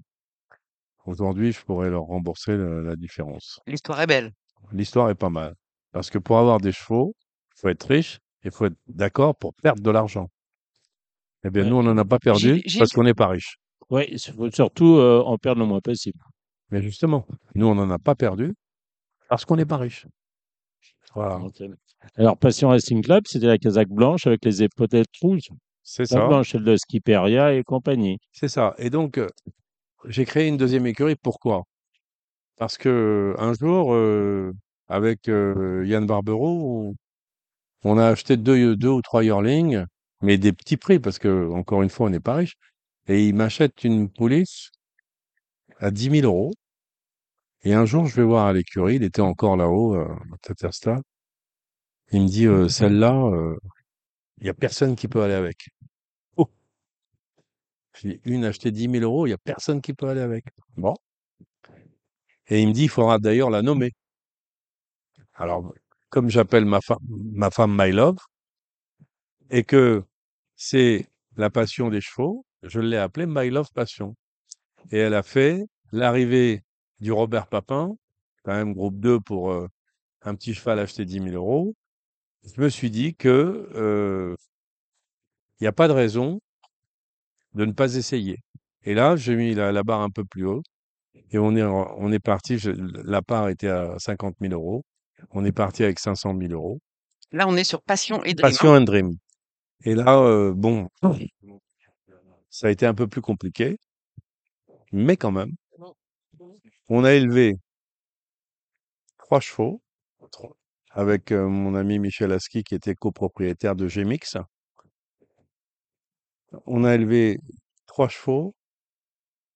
Aujourd'hui, 1.06 1.52
je 1.52 1.62
pourrais 1.64 1.90
leur 1.90 2.04
rembourser 2.04 2.58
la, 2.58 2.82
la 2.82 2.96
différence. 2.96 3.60
L'histoire 3.68 4.02
est 4.02 4.08
belle. 4.08 4.32
L'histoire 4.72 5.10
est 5.10 5.16
pas 5.16 5.30
mal. 5.30 5.54
Parce 5.92 6.10
que 6.10 6.18
pour 6.18 6.38
avoir 6.40 6.60
des 6.60 6.72
chevaux, 6.72 7.14
il 7.56 7.60
faut 7.60 7.70
être 7.70 7.84
riche 7.88 8.16
et 8.44 8.48
il 8.48 8.52
faut 8.52 8.66
être 8.66 8.78
d'accord 8.88 9.36
pour 9.36 9.54
perdre 9.56 9.82
de 9.84 9.92
l'argent. 9.92 10.30
Eh 11.44 11.52
bien, 11.52 11.64
Ouais. 11.64 11.70
nous, 11.70 11.76
on 11.76 11.84
n'en 11.84 11.98
a 11.98 12.06
pas 12.06 12.18
perdu 12.18 12.40
Gilles- 12.56 12.62
Gilles- 12.66 12.80
parce 12.80 12.92
qu'on 12.92 13.04
n'est 13.04 13.14
pas 13.14 13.28
riche. 13.28 13.58
Oui, 13.92 14.06
il 14.10 14.20
faut 14.20 14.50
surtout 14.50 14.96
euh, 14.98 15.22
en 15.22 15.38
perdre 15.38 15.62
le 15.62 15.68
moins 15.68 15.80
possible. 15.82 16.20
Mais 16.72 16.82
justement, 16.82 17.28
nous, 17.54 17.68
on 17.68 17.76
n'en 17.76 17.90
a 17.92 18.00
pas 18.00 18.16
perdu 18.16 18.56
parce 19.30 19.46
qu'on 19.46 19.58
n'est 19.58 19.66
pas 19.66 19.78
riche. 19.78 20.08
Voilà. 21.14 21.40
Alors, 22.16 22.38
Passion 22.38 22.70
Racing 22.70 23.04
Club, 23.04 23.24
c'était 23.28 23.48
la 23.48 23.58
casaque 23.58 23.90
blanche 23.90 24.28
avec 24.28 24.46
les 24.46 24.64
épaulettes 24.64 25.08
rouges. 25.22 25.50
c'est 25.84 26.04
La 26.04 26.08
ça. 26.08 26.28
blanche, 26.28 26.52
celle 26.52 26.64
de 26.64 26.78
Skiperia 26.78 27.54
et 27.54 27.64
compagnie. 27.64 28.20
C'est 28.32 28.48
ça. 28.48 28.74
Et 28.78 28.90
donc, 28.90 29.18
euh, 29.18 29.28
j'ai 30.06 30.26
créé 30.26 30.48
une 30.48 30.58
deuxième 30.58 30.88
écurie. 30.88 31.16
Pourquoi? 31.16 31.64
Parce 32.58 32.78
que 32.78 33.36
un 33.38 33.54
jour, 33.54 33.94
euh, 33.94 34.54
avec 34.88 35.28
euh, 35.28 35.84
Yann 35.86 36.06
Barbero, 36.06 36.94
on, 37.84 37.98
a 37.98 38.08
acheté 38.08 38.38
deux, 38.38 38.76
deux 38.78 38.90
ou 38.90 39.02
trois 39.02 39.24
yearlings, 39.24 39.84
mais 40.22 40.38
des 40.38 40.54
petits 40.54 40.78
prix, 40.78 41.00
parce 41.00 41.20
que, 41.20 41.50
encore 41.52 41.84
une 41.84 41.90
fois, 41.90 42.08
on 42.08 42.10
n'est 42.10 42.20
pas 42.20 42.36
riche. 42.36 42.56
Et 43.08 43.28
il 43.28 43.36
m'achète 43.36 43.84
une 43.84 44.10
pouliche 44.10 44.72
à 45.80 45.92
10 45.92 46.22
000 46.22 46.26
euros. 46.26 46.54
Et 47.64 47.74
un 47.74 47.86
jour, 47.86 48.06
je 48.08 48.16
vais 48.16 48.24
voir 48.24 48.48
à 48.48 48.54
l'écurie, 48.54 48.96
il 48.96 49.04
était 49.04 49.22
encore 49.22 49.58
là-haut, 49.58 49.96
à 49.96 50.08
Tattersall. 50.42 51.02
Il 52.12 52.22
me 52.22 52.28
dit, 52.28 52.48
euh, 52.48 52.68
celle-là, 52.70 53.14
euh, 53.14 53.58
il 54.40 54.44
n'y 54.46 54.50
a 54.50 54.54
personne 54.54 54.96
qui 54.96 55.08
peut 55.08 55.22
aller 55.24 55.34
avec. 55.34 55.70
Oh! 56.38 56.50
J'ai 57.96 58.22
une 58.26 58.46
achetée 58.46 58.72
10 58.72 58.90
000 58.90 59.04
euros, 59.04 59.26
il 59.26 59.30
n'y 59.30 59.34
a 59.34 59.38
personne 59.38 59.82
qui 59.82 59.94
peut 59.94 60.08
aller 60.08 60.22
avec. 60.22 60.46
Bon. 60.78 60.96
Et 62.48 62.62
il 62.62 62.68
me 62.68 62.74
dit, 62.74 62.84
il 62.84 62.90
faudra 62.90 63.18
d'ailleurs 63.20 63.50
la 63.50 63.62
nommer. 63.62 63.92
Alors, 65.34 65.74
comme 66.10 66.30
j'appelle 66.30 66.66
ma 66.66 66.82
femme, 66.82 67.00
ma 67.10 67.52
femme 67.52 67.76
My 67.78 67.92
Love, 67.92 68.18
et 69.50 69.64
que 69.64 70.04
c'est 70.56 71.08
la 71.38 71.50
passion 71.50 71.90
des 71.90 72.02
chevaux, 72.02 72.46
je 72.64 72.80
l'ai 72.80 72.98
appelée 72.98 73.26
My 73.28 73.50
Love 73.50 73.72
Passion. 73.74 74.16
Et 74.92 74.98
elle 75.00 75.14
a 75.14 75.24
fait 75.24 75.66
l'arrivée 75.92 76.64
du 77.00 77.12
Robert 77.12 77.48
Papin, 77.48 77.96
quand 78.44 78.54
même 78.54 78.74
groupe 78.74 79.00
2 79.00 79.20
pour 79.20 79.52
euh, 79.52 79.68
un 80.22 80.36
petit 80.36 80.54
cheval 80.54 80.80
acheté 80.80 81.06
10 81.06 81.22
000 81.24 81.28
euros. 81.36 81.76
Je 82.46 82.62
me 82.62 82.70
suis 82.70 82.92
dit 82.92 83.16
que 83.16 83.70
euh, 83.76 84.36
il 85.60 85.64
n'y 85.64 85.68
a 85.68 85.72
pas 85.72 85.88
de 85.88 85.94
raison 85.94 86.40
de 87.54 87.66
ne 87.66 87.72
pas 87.72 87.96
essayer. 87.96 88.38
Et 88.84 88.94
là, 88.94 89.16
j'ai 89.16 89.36
mis 89.36 89.54
la, 89.56 89.72
la 89.72 89.84
barre 89.84 90.02
un 90.02 90.10
peu 90.10 90.24
plus 90.26 90.46
haut. 90.46 90.62
Et 91.32 91.38
on 91.40 91.56
est, 91.56 91.64
on 91.64 92.12
est 92.12 92.20
parti, 92.20 92.60
je- 92.60 92.72
la 92.72 93.22
part 93.22 93.50
était 93.50 93.70
à 93.70 93.98
50 94.00 94.36
000 94.42 94.54
euros. 94.54 94.84
On 95.32 95.44
est 95.46 95.52
parti 95.52 95.84
avec 95.84 96.00
500 96.00 96.36
000 96.38 96.54
euros. 96.54 96.80
Là, 97.32 97.48
on 97.48 97.56
est 97.56 97.64
sur 97.64 97.82
Passion 97.82 98.24
et 98.24 98.34
Dream. 98.34 98.46
hein. 98.46 98.50
Passion 98.52 98.76
and 98.76 98.82
Dream. 98.82 99.12
Et 99.86 99.96
là, 99.96 100.20
euh, 100.20 100.54
bon, 100.54 100.88
ça 102.50 102.68
a 102.68 102.70
été 102.70 102.86
un 102.86 102.94
peu 102.94 103.08
plus 103.08 103.22
compliqué. 103.22 103.78
Mais 104.92 105.18
quand 105.18 105.32
même, 105.32 105.52
on 106.90 107.04
a 107.04 107.14
élevé 107.14 107.56
trois 109.18 109.40
chevaux 109.40 109.82
trois- 110.32 110.56
avec 110.96 111.32
mon 111.32 111.76
ami 111.76 112.00
Michel 112.00 112.32
Aski 112.32 112.64
qui 112.64 112.74
était 112.74 112.96
copropriétaire 112.96 113.76
de 113.76 113.88
Gemix. 113.88 114.38
On 116.66 116.86
a 116.86 116.96
élevé 116.96 117.38
trois 117.86 118.08
chevaux 118.08 118.56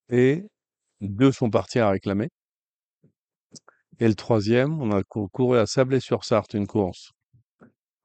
et 0.09 0.43
deux 0.99 1.31
sont 1.31 1.49
partis 1.49 1.79
à 1.79 1.89
réclamer. 1.89 2.27
Et 3.99 4.07
le 4.07 4.15
troisième, 4.15 4.81
on 4.81 4.91
a 4.91 5.01
cou- 5.03 5.29
couru 5.29 5.57
à 5.57 5.65
Sablé-sur-Sarthe 5.65 6.53
une 6.55 6.67
course. 6.67 7.11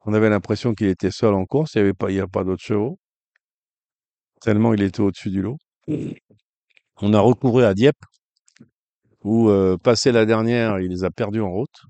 On 0.06 0.12
avait 0.12 0.30
l'impression 0.30 0.74
qu'il 0.74 0.86
était 0.88 1.10
seul 1.10 1.34
en 1.34 1.44
course, 1.44 1.74
il 1.74 1.78
n'y 1.78 1.88
avait 1.88 2.26
pas, 2.26 2.44
d'autres 2.44 2.62
chevaux, 2.62 2.98
tellement 4.40 4.74
il 4.74 4.82
était 4.82 5.00
au-dessus 5.00 5.30
du 5.30 5.42
lot. 5.42 5.56
On 7.00 7.12
a 7.14 7.20
recouru 7.20 7.64
à 7.64 7.74
Dieppe, 7.74 8.04
où 9.22 9.50
passé 9.82 10.12
la 10.12 10.24
dernière, 10.24 10.78
il 10.78 10.90
les 10.90 11.02
a 11.04 11.10
perdus 11.10 11.40
en 11.40 11.50
route. 11.50 11.80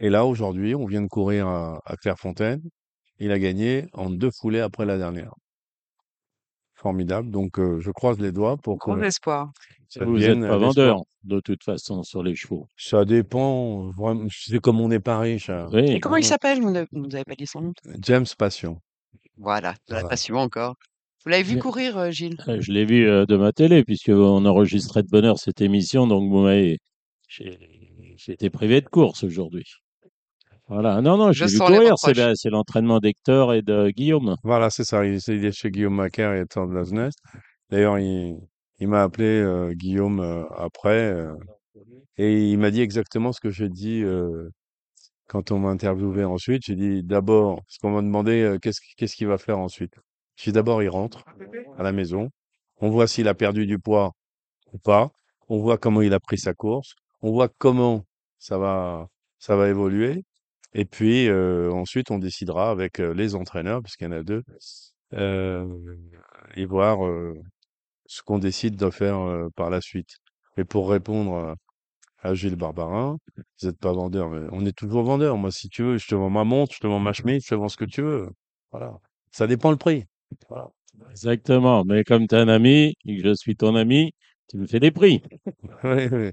Et 0.00 0.08
là, 0.10 0.24
aujourd'hui, 0.24 0.74
on 0.74 0.86
vient 0.86 1.02
de 1.02 1.08
courir 1.08 1.46
à, 1.46 1.80
à 1.84 1.96
Clairefontaine. 1.96 2.62
Il 3.18 3.30
a 3.32 3.38
gagné 3.38 3.86
en 3.92 4.08
deux 4.10 4.30
foulées 4.40 4.60
après 4.60 4.86
la 4.86 4.96
dernière. 4.98 5.32
Formidable. 6.74 7.30
Donc, 7.30 7.58
euh, 7.58 7.78
je 7.80 7.90
croise 7.90 8.18
les 8.18 8.32
doigts 8.32 8.56
pour 8.56 8.78
que 8.78 8.90
Gros 8.90 9.02
espoir. 9.02 9.50
ça 9.88 10.02
Vous 10.04 10.16
n'êtes 10.18 10.40
pas 10.40 10.56
vendeur, 10.56 11.02
de 11.24 11.40
toute 11.40 11.62
façon, 11.62 12.02
sur 12.02 12.22
les 12.22 12.34
chevaux. 12.34 12.66
Ça 12.78 13.04
dépend. 13.04 13.90
Vraiment, 13.90 14.26
c'est 14.30 14.58
comme 14.60 14.80
on 14.80 14.88
n'est 14.88 15.00
pas 15.00 15.18
riche. 15.18 15.50
hein. 15.50 15.68
Oui. 15.72 15.90
Et 15.92 16.00
comment 16.00 16.16
il 16.16 16.24
s'appelle? 16.24 16.60
Vous 16.62 16.70
ne 16.70 16.80
vous 16.90 17.00
nous 17.06 17.14
avez 17.14 17.24
pas 17.24 17.34
dit 17.34 17.46
son 17.46 17.60
nom? 17.60 17.72
James 18.00 18.24
Passion. 18.38 18.80
Voilà, 19.36 19.72
de 19.72 19.76
la 19.92 19.96
Voilà. 19.96 20.08
passion 20.08 20.36
encore. 20.36 20.76
Vous 21.24 21.30
l'avez 21.30 21.42
vu 21.42 21.58
courir, 21.58 21.98
euh, 21.98 22.10
Gilles? 22.10 22.38
Euh, 22.48 22.62
Je 22.62 22.72
l'ai 22.72 22.86
vu 22.86 23.06
euh, 23.06 23.26
de 23.26 23.36
ma 23.36 23.52
télé, 23.52 23.84
puisqu'on 23.84 24.46
enregistrait 24.46 25.02
de 25.02 25.08
bonne 25.08 25.26
heure 25.26 25.38
cette 25.38 25.60
émission, 25.60 26.06
donc 26.06 26.30
vous 26.30 26.40
m'avez. 26.40 26.78
J'ai 27.28 27.58
été 28.32 28.48
privé 28.48 28.80
de 28.80 28.88
course 28.88 29.22
aujourd'hui. 29.24 29.64
Voilà. 30.70 31.00
Non, 31.02 31.16
non, 31.16 31.32
je 31.32 31.44
courir. 31.58 31.98
C'est 32.36 32.50
l'entraînement 32.50 32.98
d'Hector 33.00 33.52
et 33.54 33.62
de 33.62 33.90
Guillaume. 33.90 34.36
Voilà, 34.44 34.70
c'est 34.70 34.84
ça. 34.84 35.04
Il, 35.04 35.18
il 35.28 35.44
est 35.44 35.52
chez 35.52 35.70
Guillaume 35.70 35.94
Macaire 35.96 36.32
et 36.32 36.40
Hector 36.40 36.66
de 36.68 36.74
Lazenest. 36.74 37.18
D'ailleurs, 37.70 37.98
il, 37.98 38.38
il 38.78 38.88
m'a 38.88 39.02
appelé 39.02 39.26
euh, 39.26 39.72
Guillaume 39.74 40.20
euh, 40.20 40.44
après 40.56 41.12
euh, 41.12 41.34
et 42.16 42.50
il 42.50 42.58
m'a 42.58 42.70
dit 42.70 42.80
exactement 42.80 43.32
ce 43.32 43.40
que 43.40 43.50
j'ai 43.50 43.68
dit 43.68 44.02
euh, 44.02 44.48
quand 45.28 45.50
on 45.52 45.58
m'a 45.58 45.70
interviewé 45.70 46.24
ensuite. 46.24 46.62
J'ai 46.66 46.76
dit 46.76 47.02
d'abord, 47.02 47.56
parce 47.56 47.78
qu'on 47.78 47.90
m'a 47.90 48.02
demandé 48.02 48.42
euh, 48.42 48.58
qu'est-ce 48.58 48.80
qu'il- 48.80 48.94
qu'est-ce 48.96 49.16
qu'il 49.16 49.26
va 49.28 49.38
faire 49.38 49.58
ensuite. 49.58 49.94
J'ai 50.36 50.50
dit 50.52 50.54
d'abord, 50.54 50.82
il 50.82 50.88
rentre 50.88 51.24
à 51.78 51.82
la 51.82 51.92
maison. 51.92 52.30
On 52.80 52.90
voit 52.90 53.06
s'il 53.06 53.28
a 53.28 53.34
perdu 53.34 53.66
du 53.66 53.78
poids 53.78 54.12
ou 54.72 54.78
pas. 54.78 55.10
On 55.48 55.58
voit 55.58 55.78
comment 55.78 56.02
il 56.02 56.14
a 56.14 56.20
pris 56.20 56.38
sa 56.38 56.54
course. 56.54 56.94
On 57.22 57.32
voit 57.32 57.48
comment 57.58 58.04
ça 58.38 58.56
va, 58.58 59.08
ça 59.38 59.56
va 59.56 59.68
évoluer. 59.68 60.24
Et 60.74 60.84
puis 60.84 61.28
euh, 61.28 61.70
ensuite, 61.72 62.10
on 62.10 62.18
décidera 62.18 62.70
avec 62.70 62.98
les 62.98 63.34
entraîneurs, 63.34 63.82
puisqu'il 63.82 64.04
y 64.04 64.08
en 64.08 64.12
a 64.12 64.22
deux, 64.22 64.42
euh, 65.14 65.66
et 66.54 66.64
voir 66.66 67.04
euh, 67.06 67.34
ce 68.06 68.22
qu'on 68.22 68.38
décide 68.38 68.76
de 68.76 68.90
faire 68.90 69.18
par 69.56 69.70
la 69.70 69.80
suite. 69.80 70.16
Et 70.56 70.64
pour 70.64 70.90
répondre 70.90 71.34
à, 71.36 71.56
à 72.30 72.34
Gilles 72.34 72.56
Barbarin, 72.56 73.18
vous 73.36 73.68
n'êtes 73.68 73.78
pas 73.78 73.92
vendeur, 73.92 74.30
mais 74.30 74.48
on 74.52 74.66
est 74.66 74.76
toujours 74.76 75.04
vendeur. 75.04 75.36
Moi, 75.38 75.50
si 75.52 75.68
tu 75.68 75.82
veux, 75.82 75.98
je 75.98 76.06
te 76.08 76.14
vends 76.14 76.30
ma 76.30 76.44
montre, 76.44 76.74
je 76.74 76.80
te 76.80 76.86
vends 76.86 77.00
ma 77.00 77.12
chemise, 77.12 77.44
je 77.44 77.50
te 77.50 77.54
vends 77.54 77.68
ce 77.68 77.76
que 77.76 77.84
tu 77.84 78.02
veux. 78.02 78.28
Voilà. 78.72 78.94
Ça 79.32 79.46
dépend 79.46 79.70
le 79.70 79.76
prix. 79.78 80.04
Voilà. 80.48 80.70
Exactement. 81.10 81.84
Mais 81.84 82.04
comme 82.04 82.26
tu 82.28 82.34
es 82.34 82.38
un 82.38 82.48
ami 82.48 82.94
et 83.06 83.18
que 83.22 83.28
je 83.28 83.34
suis 83.34 83.56
ton 83.56 83.74
ami, 83.76 84.12
tu 84.48 84.58
me 84.58 84.66
fais 84.66 84.80
des 84.80 84.90
prix. 84.90 85.22
Oui, 85.84 86.08
oui. 86.12 86.30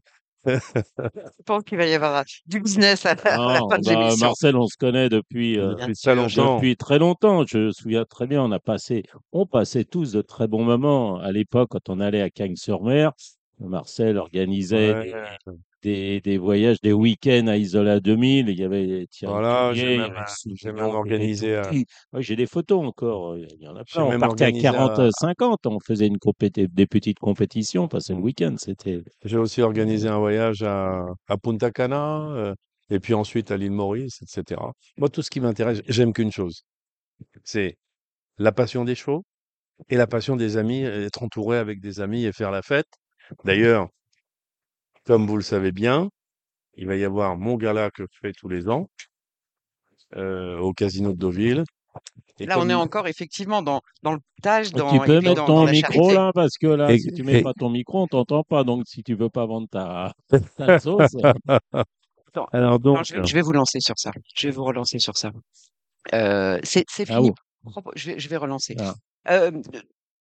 Je 0.48 1.44
pense 1.46 1.64
qu'il 1.64 1.78
va 1.78 1.86
y 1.86 1.94
avoir 1.94 2.24
du 2.46 2.60
business 2.60 3.06
à, 3.06 3.12
à 3.12 3.16
la 3.16 3.60
fin 3.70 3.78
de 3.80 3.86
bah, 3.86 3.94
l'émission. 3.94 4.28
Marcel, 4.28 4.56
on 4.56 4.68
se 4.68 4.78
connaît 4.78 5.10
depuis, 5.10 5.60
euh, 5.60 5.76
Depuis 5.76 5.96
très 5.96 6.16
longtemps. 6.16 6.56
depuis 6.56 6.78
très 6.78 7.00
longtemps. 7.00 7.46
Je 7.46 7.58
me 7.58 7.72
souviens 7.72 8.06
très 8.06 8.28
bien, 8.28 8.42
on 8.42 8.52
a 8.52 8.60
passé, 8.60 9.04
on 9.32 9.46
passait 9.46 9.84
tous 9.84 10.12
de 10.12 10.22
très 10.22 10.48
bons 10.48 10.64
moments. 10.64 11.20
À 11.20 11.32
l'époque, 11.32 11.70
quand 11.72 11.90
on 11.90 12.00
allait 12.00 12.22
à 12.22 12.30
Cagnes-sur-Mer, 12.30 13.12
Marcel 13.60 14.18
organisait 14.18 14.94
Ouais. 14.94 15.14
des, 15.84 16.22
des 16.22 16.38
voyages, 16.38 16.80
des 16.82 16.94
week-ends 16.94 17.48
à 17.48 17.58
Isola 17.58 18.00
2000. 18.00 18.50
Il 18.50 18.60
y 18.60 18.64
avait 18.64 19.08
Thierry 19.10 19.32
Voilà, 19.34 19.74
j'ai 19.74 19.98
même, 19.98 20.12
euh, 20.14 20.74
même 20.74 20.86
organisé, 20.86 21.56
euh, 21.56 21.64
j'ai 22.20 22.36
des 22.36 22.46
photos 22.46 22.86
encore. 22.86 23.38
Il 23.38 23.48
y 23.62 23.68
en 23.68 23.76
a 23.76 23.84
plein. 23.84 24.04
On 24.04 24.20
partait 24.20 24.44
à 24.46 24.48
organisé 24.48 24.68
un- 24.68 24.72
40, 24.74 25.12
50. 25.12 25.66
On 25.68 25.80
faisait 25.80 26.08
une 26.08 26.18
des 26.56 26.88
petites 26.88 27.20
compétitions. 27.20 27.84
On 27.84 27.88
passait 27.88 28.14
le 28.14 28.20
week-end. 28.20 28.56
C'était 28.58 29.02
J'ai 29.24 29.38
aussi 29.38 29.62
organisé 29.62 30.08
un 30.08 30.20
voyage 30.20 30.64
à, 30.64 31.06
à 31.28 31.38
Punta 31.38 31.72
Cana, 31.72 32.30
euh, 32.32 32.56
et 32.90 33.00
puis 33.00 33.14
ensuite 33.14 33.52
à 33.52 33.58
l'île 33.58 33.72
Maurice, 33.72 34.22
etc. 34.22 34.62
Moi, 34.98 35.10
tout 35.10 35.22
ce 35.22 35.30
qui 35.30 35.40
m'intéresse, 35.40 35.82
j'aime 35.88 36.14
qu'une 36.14 36.32
chose. 36.32 36.64
C'est 37.44 37.78
la 38.38 38.52
passion 38.52 38.86
des 38.86 38.96
chevaux 38.96 39.24
et 39.90 39.96
la 39.96 40.08
passion 40.08 40.36
des 40.36 40.58
amis, 40.58 40.82
être 40.82 41.24
entouré 41.24 41.58
avec 41.58 41.80
des 41.80 42.00
amis 42.02 42.26
et 42.26 42.32
faire 42.34 42.52
la 42.52 42.62
fête. 42.62 42.88
D'ailleurs, 43.44 43.88
comme 45.06 45.26
vous 45.28 45.38
le 45.38 45.44
savez 45.44 45.72
bien, 45.72 46.10
il 46.76 46.88
va 46.88 46.96
y 46.96 47.04
avoir 47.04 47.38
mon 47.38 47.56
gala 47.56 47.90
que 47.92 48.04
je 48.12 48.18
fais 48.20 48.34
tous 48.34 48.50
les 48.50 48.70
ans 48.70 48.90
euh, 50.16 50.58
au 50.60 50.74
Casino 50.74 51.12
de 51.14 51.18
Deauville. 51.18 51.64
Et 52.40 52.46
Là, 52.46 52.60
on 52.60 52.70
est 52.70 52.74
encore 52.76 53.08
effectivement 53.08 53.64
dans, 53.64 53.82
dans 54.04 54.14
le 54.14 54.20
partage, 54.42 54.72
dans, 54.72 54.92
tu 54.92 55.00
peux 55.04 55.20
mettre 55.20 55.34
dans, 55.34 55.46
ton 55.48 55.66
micro 55.66 55.94
charité. 55.94 56.14
là, 56.14 56.32
parce 56.34 56.58
que 56.58 56.68
là, 56.68 56.92
Et- 56.92 57.00
si 57.00 57.12
tu 57.12 57.24
mets 57.24 57.40
et- 57.40 57.42
pas 57.42 57.54
ton 57.54 57.70
micro, 57.72 58.04
on 58.04 58.08
t'entend 58.08 58.44
pas. 58.44 58.64
Donc, 58.64 58.84
si 58.86 59.02
tu 59.02 59.16
veux 59.16 59.30
pas 59.30 59.48
vendre 59.48 59.68
ta, 59.70 60.14
ta 60.58 60.78
sauce, 60.80 61.16
Alors 62.52 62.80
donc, 62.80 62.98
Non, 62.98 63.04
je, 63.04 63.24
je 63.24 63.34
vais 63.34 63.42
vous 63.42 63.54
lancer 63.54 63.80
sur 63.80 63.98
ça. 63.98 64.12
Je 64.36 64.48
vais 64.48 64.54
vous 64.54 64.64
relancer 64.64 65.00
sur 65.00 65.18
ça. 65.18 65.32
Euh, 66.14 66.60
c'est 66.64 66.86
Ah 67.10 67.16
fini. 67.18 67.32
Je 67.96 68.12
vais, 68.12 68.20
je 68.20 68.30
vais 68.30 68.38
relancer. 68.38 68.76
Ah. 68.80 68.94
Euh, 69.30 69.52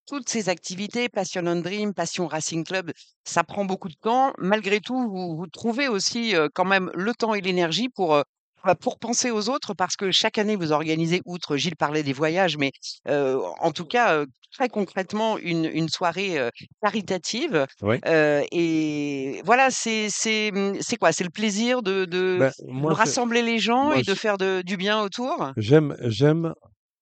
toutes 0.07 0.29
ces 0.29 0.49
activités, 0.49 1.09
Passion 1.09 1.43
on 1.47 1.57
Dream, 1.61 1.93
Passion 1.95 2.27
Racing 2.27 2.65
Club, 2.65 2.93
ça 3.25 3.45
prend 3.45 3.65
beaucoup 3.65 3.89
de 3.89 3.97
temps. 4.01 4.33
Malgré 4.39 4.81
tout, 4.81 5.09
vous, 5.09 5.37
vous 5.37 5.47
trouvez 5.47 5.89
aussi 5.89 6.35
euh, 6.35 6.49
quand 6.55 6.65
même 6.65 6.91
le 6.95 7.13
temps 7.15 7.35
et 7.35 7.41
l'énergie 7.41 7.89
pour, 7.89 8.15
euh, 8.15 8.23
bah, 8.65 8.75
pour 8.75 8.99
penser 8.99 9.31
aux 9.31 9.49
autres 9.49 9.75
parce 9.75 9.97
que 9.97 10.11
chaque 10.11 10.39
année, 10.39 10.57
vous 10.57 10.73
organisez, 10.73 11.23
outre 11.25 11.57
Gilles 11.57 11.77
parlait 11.77 12.03
des 12.03 12.13
voyages, 12.13 12.57
mais 12.57 12.73
euh, 13.09 13.41
en 13.61 13.73
tout 13.73 13.85
cas, 13.85 14.25
très 14.53 14.69
concrètement, 14.69 15.39
une, 15.39 15.67
une 15.67 15.89
soirée 15.89 16.39
caritative. 16.83 17.67
Oui. 17.83 17.99
Et 18.53 19.43
voilà, 19.45 19.71
c'est 19.71 20.09
c'est 20.11 20.51
quoi? 20.99 21.13
C'est 21.13 21.25
le 21.25 21.31
plaisir 21.31 21.83
de, 21.83 22.05
de, 22.05 22.39
ben, 22.39 22.53
de 22.59 22.71
moi, 22.71 22.93
je- 22.93 22.97
rassembler 22.97 23.43
les 23.43 23.59
gens 23.59 23.89
moi, 23.89 23.99
et 23.99 24.03
de 24.03 24.15
faire 24.15 24.39
de- 24.39 24.63
du 24.63 24.77
bien 24.77 25.03
autour? 25.03 25.53
j'aime 25.57 26.55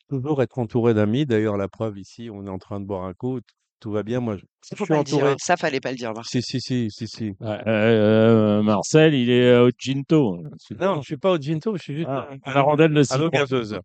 toujours 0.08 0.42
être 0.42 0.58
entouré 0.58 0.94
d'amis. 0.94 1.26
D'ailleurs, 1.26 1.56
la 1.56 1.68
preuve 1.68 1.98
ici, 1.98 2.28
on 2.32 2.46
est 2.46 2.50
en 2.50 2.58
train 2.58 2.80
de 2.80 2.86
boire 2.86 3.04
un 3.04 3.14
coup, 3.14 3.40
tout 3.80 3.90
va 3.90 4.02
bien. 4.02 4.20
Moi, 4.20 4.36
je, 4.36 4.42
Ça, 4.62 4.74
je 4.74 4.76
faut 4.76 4.84
suis 4.84 4.92
pas 4.92 4.98
le 4.98 5.04
dire. 5.04 5.16
entouré. 5.16 5.32
hein. 5.32 5.36
Ça, 5.38 5.56
fallait 5.56 5.80
pas 5.80 5.90
le 5.90 5.96
dire, 5.96 6.12
Marc. 6.12 6.26
Si, 6.28 6.42
si, 6.42 6.60
si, 6.60 6.90
si, 6.90 7.06
si. 7.08 7.32
euh, 7.42 7.58
euh, 7.66 8.62
Marcel, 8.62 9.14
il 9.14 9.30
est 9.30 9.56
au 9.58 9.70
Ginto. 9.78 10.42
Non, 10.78 10.96
je 10.96 11.06
suis 11.06 11.16
pas 11.16 11.32
au 11.32 11.38
Ginto, 11.38 11.76
je 11.76 11.82
suis 11.82 11.94
juste 11.96 12.08
Ah, 12.08 12.28
à, 12.42 12.54
la 12.54 12.60
rondelle 12.62 12.92
de 12.92 13.02
à 13.10 13.18
l'eau 13.18 13.24
citron. 13.24 13.28
gazeuse. 13.30 13.78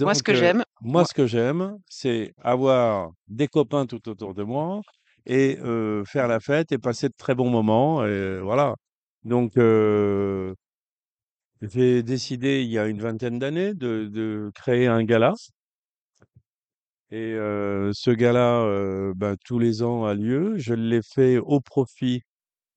Moi, 0.00 0.14
ce 0.14 0.18
Donc, 0.18 0.22
que 0.22 0.32
euh, 0.32 0.34
j'aime, 0.34 0.56
Moi, 0.82 0.92
moi- 0.92 1.04
ce 1.04 1.14
que 1.14 1.26
j'aime, 1.26 1.76
c'est 1.88 2.32
avoir 2.42 3.10
des 3.28 3.48
copains 3.48 3.86
tout 3.86 4.06
autour 4.08 4.34
de 4.34 4.42
moi 4.42 4.80
et 5.26 5.58
euh, 5.60 6.04
faire 6.04 6.28
la 6.28 6.40
fête 6.40 6.72
et 6.72 6.78
passer 6.78 7.08
de 7.08 7.14
très 7.16 7.34
bons 7.34 7.50
moments. 7.50 8.04
Et 8.06 8.40
voilà. 8.40 8.74
Donc, 9.24 9.56
euh, 9.56 10.54
j'ai 11.62 12.02
décidé 12.02 12.62
il 12.62 12.70
y 12.70 12.78
a 12.78 12.86
une 12.86 13.00
vingtaine 13.00 13.38
d'années 13.38 13.74
de, 13.74 14.06
de 14.06 14.50
créer 14.54 14.86
un 14.86 15.04
gala. 15.04 15.34
Et 17.12 17.34
euh, 17.34 17.90
ce 17.92 18.10
gala, 18.10 18.62
euh, 18.62 19.12
ben, 19.16 19.36
tous 19.44 19.58
les 19.58 19.82
ans 19.82 20.04
a 20.04 20.14
lieu. 20.14 20.54
Je 20.58 20.74
l'ai 20.74 21.02
fait 21.02 21.38
au 21.38 21.60
profit 21.60 22.22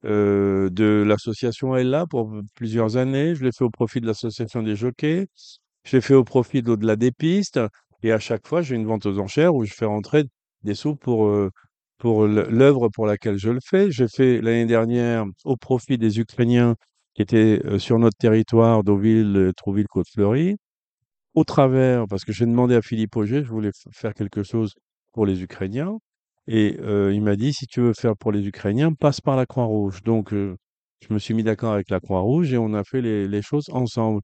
euh, 0.05 0.69
de 0.69 1.03
l'association 1.07 1.75
Ella 1.75 2.05
pour 2.07 2.31
plusieurs 2.55 2.97
années. 2.97 3.35
Je 3.35 3.43
l'ai 3.45 3.51
fait 3.51 3.63
au 3.65 3.69
profit 3.69 4.01
de 4.01 4.07
l'association 4.07 4.63
des 4.63 4.75
jockeys. 4.75 5.27
Je 5.85 5.97
l'ai 5.97 6.01
fait 6.01 6.15
au 6.15 6.23
profit 6.23 6.63
d'au-delà 6.63 6.95
des 6.95 7.11
pistes. 7.11 7.59
Et 8.03 8.11
à 8.11 8.19
chaque 8.19 8.47
fois, 8.47 8.61
j'ai 8.61 8.75
une 8.75 8.85
vente 8.85 9.05
aux 9.05 9.19
enchères 9.19 9.55
où 9.55 9.65
je 9.65 9.73
fais 9.73 9.85
rentrer 9.85 10.25
des 10.63 10.75
sous 10.75 10.95
pour, 10.95 11.27
euh, 11.27 11.51
pour 11.99 12.27
l'œuvre 12.27 12.89
pour 12.89 13.05
laquelle 13.07 13.37
je 13.37 13.49
le 13.51 13.59
fais. 13.63 13.91
J'ai 13.91 14.07
fait 14.07 14.41
l'année 14.41 14.65
dernière 14.65 15.25
au 15.45 15.57
profit 15.57 15.97
des 15.97 16.19
Ukrainiens 16.19 16.75
qui 17.13 17.21
étaient 17.21 17.61
euh, 17.65 17.79
sur 17.79 17.99
notre 17.99 18.17
territoire, 18.17 18.83
Deauville, 18.83 19.51
Trouville, 19.57 19.87
Côte-Fleury. 19.87 20.57
Au 21.35 21.43
travers, 21.43 22.05
parce 22.07 22.25
que 22.25 22.31
j'ai 22.31 22.45
demandé 22.45 22.75
à 22.75 22.81
Philippe 22.81 23.15
Auger, 23.15 23.43
je 23.43 23.49
voulais 23.49 23.71
faire 23.91 24.13
quelque 24.13 24.43
chose 24.43 24.73
pour 25.13 25.25
les 25.25 25.41
Ukrainiens. 25.43 25.97
Et 26.47 26.77
euh, 26.81 27.13
il 27.13 27.21
m'a 27.21 27.35
dit, 27.35 27.53
si 27.53 27.67
tu 27.67 27.81
veux 27.81 27.93
faire 27.93 28.15
pour 28.17 28.31
les 28.31 28.45
Ukrainiens, 28.47 28.93
passe 28.93 29.21
par 29.21 29.35
la 29.35 29.45
Croix-Rouge. 29.45 30.03
Donc, 30.03 30.33
euh, 30.33 30.55
je 31.01 31.13
me 31.13 31.19
suis 31.19 31.33
mis 31.33 31.43
d'accord 31.43 31.73
avec 31.73 31.89
la 31.89 31.99
Croix-Rouge 31.99 32.53
et 32.53 32.57
on 32.57 32.73
a 32.73 32.83
fait 32.83 33.01
les, 33.01 33.27
les 33.27 33.41
choses 33.41 33.69
ensemble. 33.71 34.21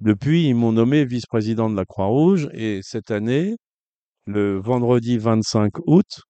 Depuis, 0.00 0.48
ils 0.48 0.54
m'ont 0.54 0.72
nommé 0.72 1.04
vice-président 1.04 1.70
de 1.70 1.76
la 1.76 1.84
Croix-Rouge 1.84 2.48
et 2.52 2.80
cette 2.82 3.10
année, 3.10 3.56
le 4.26 4.58
vendredi 4.58 5.18
25 5.18 5.72
août, 5.86 6.22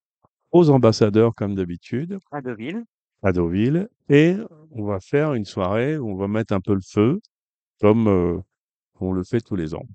aux 0.51 0.71
ambassadeurs 0.71 1.35
comme 1.35 1.55
d'habitude, 1.55 2.19
à 2.31 2.43
Deauville. 2.43 2.85
À 3.23 3.33
Deauville, 3.33 3.89
et 4.09 4.37
on 4.73 4.85
va 4.85 5.01
faire 5.01 5.35
une 5.35 5.45
soirée 5.45 5.99
où 5.99 6.11
on 6.11 6.17
va 6.17 6.29
mettre 6.29 6.53
un 6.53 6.61
peu 6.61 6.75
le 6.75 6.81
feu, 6.81 7.21
comme 7.81 8.09
euh, 8.09 8.39
on 9.01 9.13
le 9.13 9.25
fait 9.25 9.41
tous 9.41 9.57
les 9.57 9.75
ans. 9.75 9.87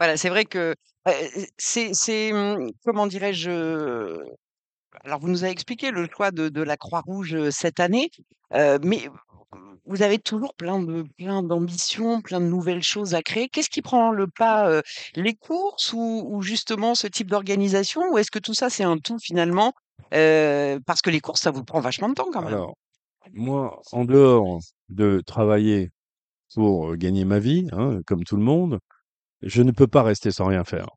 Voilà, 0.00 0.16
c'est 0.16 0.28
vrai 0.28 0.44
que 0.44 0.74
euh, 1.08 1.12
c'est, 1.56 2.32
hum, 2.32 2.70
comment 2.84 3.06
dirais-je, 3.06 3.50
alors 5.04 5.20
vous 5.20 5.28
nous 5.28 5.44
avez 5.44 5.52
expliqué 5.52 5.90
le 5.90 6.08
choix 6.10 6.30
de, 6.30 6.62
la 6.62 6.76
Croix-Rouge 6.76 7.34
euh, 7.34 7.50
cette 7.50 7.80
année, 7.80 8.10
mais 8.52 9.08
vous 9.86 10.02
avez 10.02 10.18
toujours 10.18 10.54
plein 10.54 10.84
plein 11.18 11.42
d'ambitions, 11.42 12.22
plein 12.22 12.40
de 12.40 12.46
nouvelles 12.46 12.82
choses 12.82 13.14
à 13.14 13.22
créer. 13.22 13.48
Qu'est-ce 13.48 13.68
qui 13.68 13.82
prend 13.82 14.12
le 14.12 14.26
pas, 14.26 14.80
les 15.14 15.34
courses 15.34 15.92
ou, 15.92 16.26
ou 16.26 16.42
justement 16.42 16.94
ce 16.94 17.06
type 17.06 17.28
d'organisation, 17.28 18.02
ou 18.10 18.18
est-ce 18.18 18.30
que 18.30 18.38
tout 18.38 18.54
ça 18.54 18.70
c'est 18.70 18.84
un 18.84 18.98
tout 18.98 19.18
finalement, 19.18 19.74
parce 20.86 21.02
que 21.02 21.10
les 21.10 21.20
courses 21.20 21.42
ça 21.42 21.50
vous 21.50 21.64
prend 21.64 21.80
vachement 21.80 22.08
de 22.08 22.14
temps 22.14 22.30
quand 22.32 22.42
même. 22.42 22.54
Alors, 22.54 22.74
moi, 23.32 23.80
en 23.92 24.04
dehors 24.04 24.60
de 24.88 25.22
travailler 25.26 25.90
pour 26.54 26.96
gagner 26.96 27.24
ma 27.24 27.38
vie, 27.38 27.68
hein, 27.72 28.00
comme 28.06 28.24
tout 28.24 28.36
le 28.36 28.42
monde, 28.42 28.78
je 29.42 29.62
ne 29.62 29.72
peux 29.72 29.86
pas 29.86 30.02
rester 30.02 30.30
sans 30.30 30.46
rien 30.46 30.64
faire. 30.64 30.88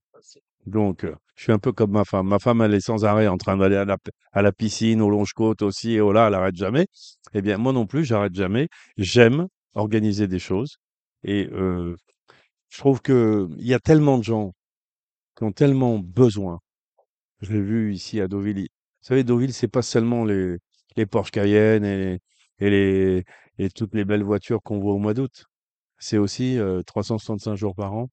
Donc, 0.65 1.05
je 1.35 1.43
suis 1.43 1.51
un 1.51 1.59
peu 1.59 1.71
comme 1.71 1.91
ma 1.91 2.03
femme. 2.03 2.27
Ma 2.27 2.39
femme, 2.39 2.61
elle 2.61 2.73
est 2.73 2.81
sans 2.81 3.05
arrêt 3.05 3.27
en 3.27 3.37
train 3.37 3.57
d'aller 3.57 3.77
à 3.77 4.41
la, 4.41 4.51
piscine, 4.51 5.01
au 5.01 5.09
longe-côte 5.09 5.61
aussi, 5.61 5.93
et 5.93 6.01
au 6.01 6.11
là, 6.11 6.27
elle 6.27 6.33
n'arrête 6.33 6.55
jamais. 6.55 6.87
Eh 7.33 7.41
bien, 7.41 7.57
moi 7.57 7.73
non 7.73 7.85
plus, 7.85 8.03
j'arrête 8.03 8.35
jamais. 8.35 8.67
J'aime 8.97 9.47
organiser 9.73 10.27
des 10.27 10.39
choses. 10.39 10.77
Et 11.23 11.47
je 11.51 12.77
trouve 12.77 13.01
que 13.01 13.47
il 13.57 13.67
y 13.67 13.73
a 13.73 13.79
tellement 13.79 14.17
de 14.17 14.23
gens 14.23 14.53
qui 15.37 15.43
ont 15.43 15.51
tellement 15.51 15.99
besoin. 15.99 16.59
Je 17.41 17.53
l'ai 17.53 17.61
vu 17.61 17.93
ici 17.93 18.19
à 18.19 18.27
Deauville. 18.27 18.67
Vous 19.07 19.13
savez, 19.13 19.23
Deauville, 19.23 19.53
c'est 19.53 19.69
pas 19.69 19.83
seulement 19.83 20.25
les, 20.25 20.57
les 20.97 21.05
Porsche 21.05 21.31
Cayenne 21.31 21.85
et, 21.85 22.19
et, 22.59 22.69
les, 22.69 23.23
et 23.57 23.69
toutes 23.69 23.95
les 23.95 24.03
belles 24.03 24.21
voitures 24.21 24.61
qu'on 24.61 24.79
voit 24.81 24.91
au 24.91 24.97
mois 24.97 25.13
d'août. 25.13 25.45
C'est 25.97 26.17
aussi 26.17 26.59
euh, 26.59 26.81
365 26.83 27.55
jours 27.55 27.73
par 27.73 27.93
an. 27.93 28.09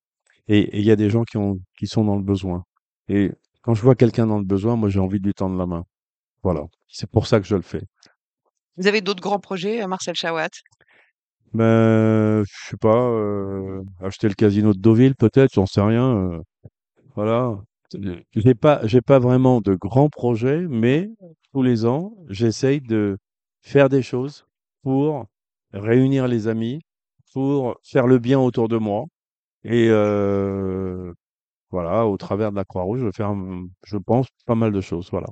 Et 0.47 0.79
il 0.79 0.85
y 0.85 0.93
a 0.93 0.97
des 0.97 1.11
gens 1.11 1.25
qui, 1.25 1.37
ont, 1.37 1.59
qui 1.77 1.89
sont 1.89 2.05
dans 2.05 2.15
le 2.15 2.23
besoin. 2.23 2.63
Et 3.09 3.33
quand 3.63 3.75
je 3.75 3.83
vois 3.83 3.97
quelqu'un 3.97 4.29
dans 4.29 4.39
le 4.39 4.45
besoin, 4.45 4.77
moi, 4.77 4.89
j'ai 4.89 5.01
envie 5.01 5.19
de 5.19 5.27
lui 5.27 5.35
tendre 5.35 5.59
la 5.59 5.67
main. 5.67 5.85
Voilà. 6.45 6.63
C'est 6.87 7.11
pour 7.11 7.27
ça 7.27 7.41
que 7.41 7.47
je 7.49 7.57
le 7.57 7.63
fais. 7.63 7.83
Vous 8.77 8.87
avez 8.87 9.01
d'autres 9.01 9.21
grands 9.21 9.41
projets, 9.41 9.83
euh, 9.83 9.89
Marcel 9.89 10.15
Chawat? 10.15 10.51
Ben, 11.55 12.45
je 12.45 12.69
sais 12.71 12.77
pas, 12.77 13.09
euh, 13.09 13.83
acheter 14.01 14.29
le 14.29 14.35
casino 14.35 14.73
de 14.73 14.79
Deauville, 14.79 15.17
peut-être, 15.17 15.55
j'en 15.55 15.67
sais 15.67 15.81
rien. 15.81 16.17
euh, 16.19 16.41
voilà. 17.17 17.59
J'ai 18.35 18.55
pas, 18.55 18.81
j'ai 18.87 19.01
pas 19.01 19.19
vraiment 19.19 19.61
de 19.61 19.75
grands 19.75 20.09
projets, 20.09 20.67
mais 20.69 21.11
tous 21.53 21.63
les 21.63 21.87
ans, 21.87 22.15
j'essaye 22.29 22.81
de 22.81 23.19
faire 23.63 23.89
des 23.89 24.03
choses 24.03 24.47
pour 24.83 25.27
réunir 25.73 26.29
les 26.29 26.49
amis, 26.49 26.81
pour 27.33 27.77
faire 27.83 28.07
le 28.07 28.19
bien 28.19 28.39
autour 28.39 28.69
de 28.69 28.77
moi. 28.77 29.05
Et 29.65 29.89
euh, 29.89 31.13
voilà, 31.71 32.07
au 32.07 32.17
travers 32.17 32.51
de 32.51 32.57
la 32.57 32.65
Croix-Rouge, 32.65 33.01
je 33.01 33.07
vais 33.07 33.65
je 33.85 33.97
pense, 33.97 34.27
pas 34.47 34.55
mal 34.55 34.73
de 34.73 34.81
choses. 34.81 35.09
Voilà. 35.11 35.27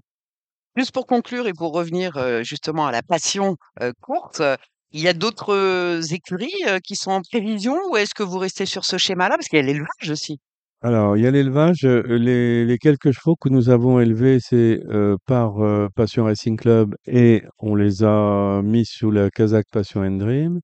Juste 0.76 0.92
pour 0.92 1.06
conclure 1.06 1.46
et 1.46 1.52
pour 1.52 1.72
revenir 1.72 2.16
euh, 2.16 2.42
justement 2.42 2.86
à 2.86 2.92
la 2.92 3.02
passion 3.02 3.56
euh, 3.82 3.92
courte, 4.00 4.42
il 4.90 5.00
y 5.00 5.08
a 5.08 5.12
d'autres 5.12 6.00
écuries 6.12 6.52
qui 6.84 6.96
sont 6.96 7.12
en 7.12 7.22
prévision 7.22 7.76
ou 7.90 7.96
est-ce 7.96 8.14
que 8.14 8.22
vous 8.22 8.38
restez 8.38 8.66
sur 8.66 8.84
ce 8.84 8.98
schéma-là? 8.98 9.36
Parce 9.36 9.48
qu'il 9.48 9.58
y 9.58 9.62
a 9.62 9.64
l'élevage 9.64 10.10
aussi. 10.10 10.38
Alors, 10.85 11.16
il 11.16 11.22
y 11.22 11.26
a 11.28 11.30
l'élevage. 11.30 11.85
euh, 11.85 12.03
Les, 12.18 12.76
quelques 12.78 13.12
chevaux 13.12 13.37
que 13.37 13.49
nous 13.49 13.70
avons 13.70 14.01
élevés, 14.01 14.39
c'est 14.41 14.80
euh, 14.87 15.16
par 15.26 15.61
euh, 15.61 15.89
Passion 15.95 16.24
Racing 16.24 16.57
Club 16.57 16.97
et 17.07 17.45
on 17.61 17.76
les 17.76 18.03
a 18.03 18.62
mis 18.62 18.85
sous 18.85 19.12
la 19.12 19.30
casaque 19.30 19.66
Passion 19.70 20.03
and 20.03 20.16
Dream. 20.18 20.61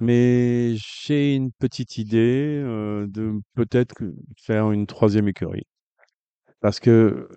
Mais 0.00 0.74
j'ai 0.76 1.36
une 1.36 1.52
petite 1.52 1.98
idée 1.98 2.60
de 3.08 3.40
peut-être 3.54 3.94
faire 4.42 4.70
une 4.72 4.86
troisième 4.86 5.28
écurie. 5.28 5.66
Parce 6.60 6.80
que 6.80 7.28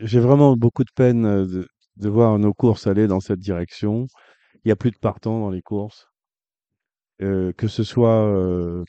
j'ai 0.00 0.20
vraiment 0.20 0.56
beaucoup 0.56 0.84
de 0.84 0.90
peine 0.94 1.46
de, 1.46 2.08
voir 2.08 2.38
nos 2.38 2.54
courses 2.54 2.86
aller 2.86 3.06
dans 3.08 3.20
cette 3.20 3.40
direction. 3.40 4.06
Il 4.64 4.68
n'y 4.68 4.72
a 4.72 4.76
plus 4.76 4.90
de 4.92 4.98
partants 4.98 5.40
dans 5.40 5.50
les 5.50 5.62
courses. 5.62 6.08
Que 7.18 7.68
ce 7.68 7.84
soit 7.84 8.84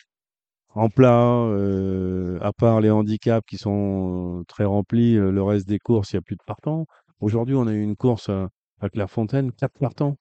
en 0.75 0.89
plat, 0.89 1.25
euh, 1.47 2.37
à 2.41 2.53
part 2.53 2.81
les 2.81 2.91
handicaps 2.91 3.45
qui 3.47 3.57
sont 3.57 4.43
très 4.47 4.65
remplis, 4.65 5.15
euh, 5.15 5.31
le 5.31 5.43
reste 5.43 5.67
des 5.67 5.79
courses, 5.79 6.11
il 6.13 6.17
n'y 6.17 6.19
a 6.19 6.21
plus 6.21 6.35
de 6.35 6.43
partants. 6.45 6.85
Aujourd'hui, 7.19 7.55
on 7.55 7.67
a 7.67 7.73
eu 7.73 7.81
une 7.81 7.95
course 7.95 8.29
à, 8.29 8.49
à 8.79 8.89
Clairefontaine, 8.89 9.51
quatre 9.51 9.77
partants. 9.79 10.17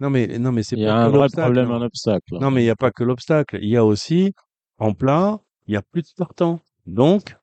Non, 0.00 0.10
mais, 0.10 0.38
non, 0.38 0.52
mais 0.52 0.62
c'est 0.62 0.76
Il 0.76 0.82
y 0.82 0.86
pas 0.86 0.94
a 0.94 1.04
un 1.04 1.08
vrai 1.08 1.28
problème 1.28 1.68
non. 1.68 1.76
en 1.76 1.82
obstacle. 1.82 2.38
Non, 2.40 2.50
mais 2.50 2.62
il 2.62 2.64
n'y 2.64 2.70
a 2.70 2.76
pas 2.76 2.90
que 2.90 3.04
l'obstacle. 3.04 3.58
Il 3.62 3.68
y 3.68 3.76
a 3.76 3.84
aussi, 3.84 4.32
en 4.78 4.92
plat, 4.92 5.38
il 5.66 5.72
n'y 5.72 5.76
a 5.76 5.82
plus 5.82 6.02
de 6.02 6.08
partants. 6.16 6.60
Donc, 6.86 7.36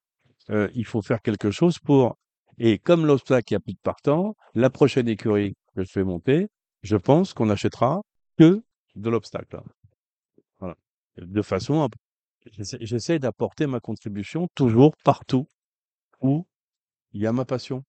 euh, 0.50 0.68
il 0.76 0.86
faut 0.86 1.02
faire 1.02 1.22
quelque 1.22 1.52
chose 1.52 1.80
pour 1.80 2.18
Et 2.58 2.78
comme 2.78 3.06
l'obstacle, 3.06 3.52
il 3.52 3.54
n'y 3.54 3.58
a 3.58 3.60
plus 3.62 3.74
de 3.74 3.80
partants, 3.82 4.36
la 4.54 4.70
prochaine 4.70 5.08
écurie 5.08 5.56
que 5.76 5.84
je 5.84 5.92
fais 5.92 6.04
monter, 6.04 6.48
je 6.84 6.98
pense 6.98 7.34
qu'on 7.34 7.50
achètera 7.50 8.02
que 8.38 8.62
de 8.96 9.10
l'obstacle. 9.10 9.62
De 11.18 11.42
façon 11.42 11.90
j'essaie 12.58 13.20
d'apporter 13.20 13.68
ma 13.68 13.80
contribution 13.80 14.48
toujours 14.56 14.96
partout 15.04 15.48
où 16.22 16.46
il 17.14 17.22
y 17.22 17.28
a 17.28 17.34
ma 17.34 17.46
passion 17.46 17.84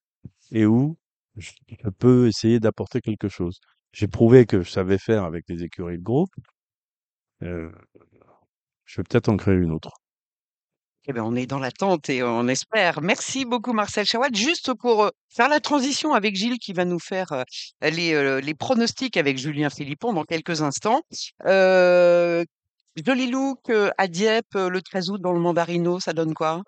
et 0.50 0.66
où 0.66 0.96
je 1.36 1.52
peux 1.98 2.28
essayer 2.28 2.60
d'apporter 2.60 3.00
quelque 3.00 3.28
chose. 3.28 3.58
J'ai 3.92 4.08
prouvé 4.08 4.46
que 4.46 4.62
je 4.62 4.70
savais 4.70 4.98
faire 4.98 5.24
avec 5.24 5.44
les 5.48 5.62
écuries 5.64 5.98
de 5.98 6.02
groupe. 6.02 6.30
Heu, 7.42 7.72
je 8.84 9.00
vais 9.00 9.04
peut-être 9.04 9.28
en 9.28 9.36
créer 9.36 9.56
une 9.56 9.72
autre. 9.72 9.90
Eh 11.08 11.12
ben, 11.12 11.22
on 11.22 11.34
est 11.34 11.46
dans 11.46 11.58
l'attente 11.58 12.08
et 12.10 12.22
on 12.22 12.46
espère. 12.46 13.00
Merci 13.02 13.44
beaucoup 13.44 13.72
Marcel 13.72 14.06
Chawad. 14.06 14.36
Juste 14.36 14.72
pour, 14.74 15.04
heu, 15.04 15.10
faire 15.28 15.48
la 15.48 15.58
transition 15.58 16.12
avec 16.14 16.36
Gilles 16.36 16.58
qui 16.58 16.72
va 16.72 16.84
nous 16.84 17.00
faire, 17.00 17.32
heu, 17.32 17.44
les, 17.90 18.54
pronostics 18.54 19.16
avec 19.16 19.36
Julien 19.36 19.68
Philippon 19.68 20.12
dans 20.12 20.22
quelques 20.24 20.62
instants. 20.62 21.02
Joli 22.96 23.30
look, 23.30 23.70
à 23.98 24.06
Dieppe, 24.08 24.54
le 24.54 24.80
13 24.82 25.10
août 25.10 25.20
dans 25.20 25.32
le 25.32 25.40
Mandarino, 25.40 26.00
ça 26.00 26.12
donne 26.12 26.34
quoi? 26.34 26.62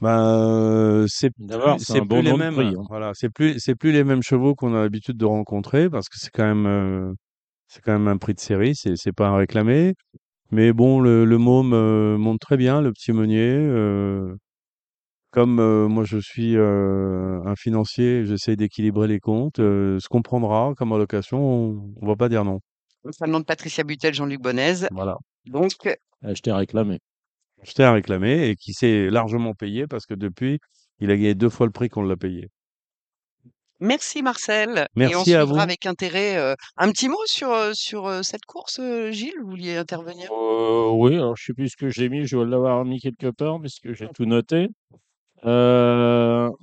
Ben, 0.00 1.06
c'est 1.08 1.30
D'abord, 1.38 1.76
plus 1.76 1.84
c'est 1.84 1.98
un 1.98 2.04
bon 2.04 2.20
plus 2.20 2.30
les 2.30 2.36
mêmes, 2.36 2.54
prix, 2.54 2.66
hein. 2.68 2.84
voilà, 2.88 3.12
c'est 3.14 3.30
plus 3.30 3.58
c'est 3.58 3.74
plus 3.74 3.90
les 3.92 4.04
mêmes 4.04 4.22
chevaux 4.22 4.54
qu'on 4.54 4.74
a 4.74 4.82
l'habitude 4.82 5.16
de 5.16 5.24
rencontrer 5.24 5.90
parce 5.90 6.08
que 6.08 6.16
c'est 6.18 6.30
quand 6.30 6.54
même, 6.54 7.14
c'est 7.68 7.82
quand 7.82 7.92
même 7.92 8.08
un 8.08 8.16
prix 8.18 8.34
de 8.34 8.40
série, 8.40 8.74
c'est 8.76 8.94
c'est 8.96 9.12
pas 9.12 9.28
à 9.28 9.36
réclamer. 9.36 9.94
Mais 10.52 10.72
bon, 10.72 11.00
le 11.00 11.24
le 11.24 11.38
môme, 11.38 12.16
monte 12.18 12.40
très 12.40 12.56
bien, 12.56 12.80
le 12.82 12.92
petit 12.92 13.12
meunier, 13.12 13.56
comme, 15.30 15.86
moi 15.88 16.04
je 16.04 16.18
suis, 16.18 16.56
un 16.56 17.54
financier, 17.56 18.24
j'essaie 18.26 18.56
d'équilibrer 18.56 19.08
les 19.08 19.20
comptes, 19.20 19.58
ce 19.58 20.08
qu'on 20.08 20.22
prendra 20.22 20.74
comme 20.76 20.92
allocation, 20.92 21.38
on 21.40 21.94
on 22.00 22.06
va 22.06 22.16
pas 22.16 22.28
dire 22.28 22.44
non. 22.44 22.60
Ça 23.10 23.26
demande 23.26 23.46
Patricia 23.46 23.84
Butel, 23.84 24.14
Jean-Luc 24.14 24.40
Bonèze. 24.40 24.88
Voilà. 24.90 25.16
Donc 25.46 25.72
Acheter, 26.22 26.52
réclamer. 26.52 26.98
Acheté 27.62 27.82
à 27.84 27.92
réclamer 27.92 28.48
et 28.48 28.56
qui 28.56 28.72
s'est 28.72 29.08
largement 29.10 29.54
payé 29.54 29.86
parce 29.86 30.06
que 30.06 30.14
depuis, 30.14 30.58
il 31.00 31.10
a 31.10 31.16
gagné 31.16 31.34
2 31.34 31.48
fois 31.48 31.66
le 31.66 31.72
prix 31.72 31.88
qu'on 31.88 32.02
l'a 32.02 32.16
payé. 32.16 32.48
Merci 33.80 34.22
Marcel 34.22 34.88
et 34.96 35.06
on 35.06 35.10
Merci 35.10 35.34
à 35.34 35.44
vous. 35.44 35.56
avec 35.58 35.86
intérêt, 35.86 36.36
heu, 36.36 36.56
un 36.76 36.90
petit 36.90 37.08
mot 37.08 37.24
sur, 37.26 37.52
heu, 37.52 37.74
sur, 37.74 38.24
cette 38.24 38.44
course, 38.44 38.80
Gilles? 39.10 39.38
Vous 39.40 39.50
vouliez 39.50 39.76
intervenir? 39.76 40.30
Oui, 40.32 41.14
alors 41.14 41.36
je 41.36 41.44
sais 41.44 41.54
plus 41.54 41.68
ce 41.68 41.76
que 41.76 41.88
j'ai 41.88 42.08
mis, 42.08 42.26
je 42.26 42.36
dois 42.36 42.46
l'avoir 42.46 42.84
mis 42.84 42.98
quelque 43.00 43.30
part 43.30 43.60
puisque 43.60 43.92
j'ai 43.92 44.08
tout 44.08 44.26
noté. 44.26 44.66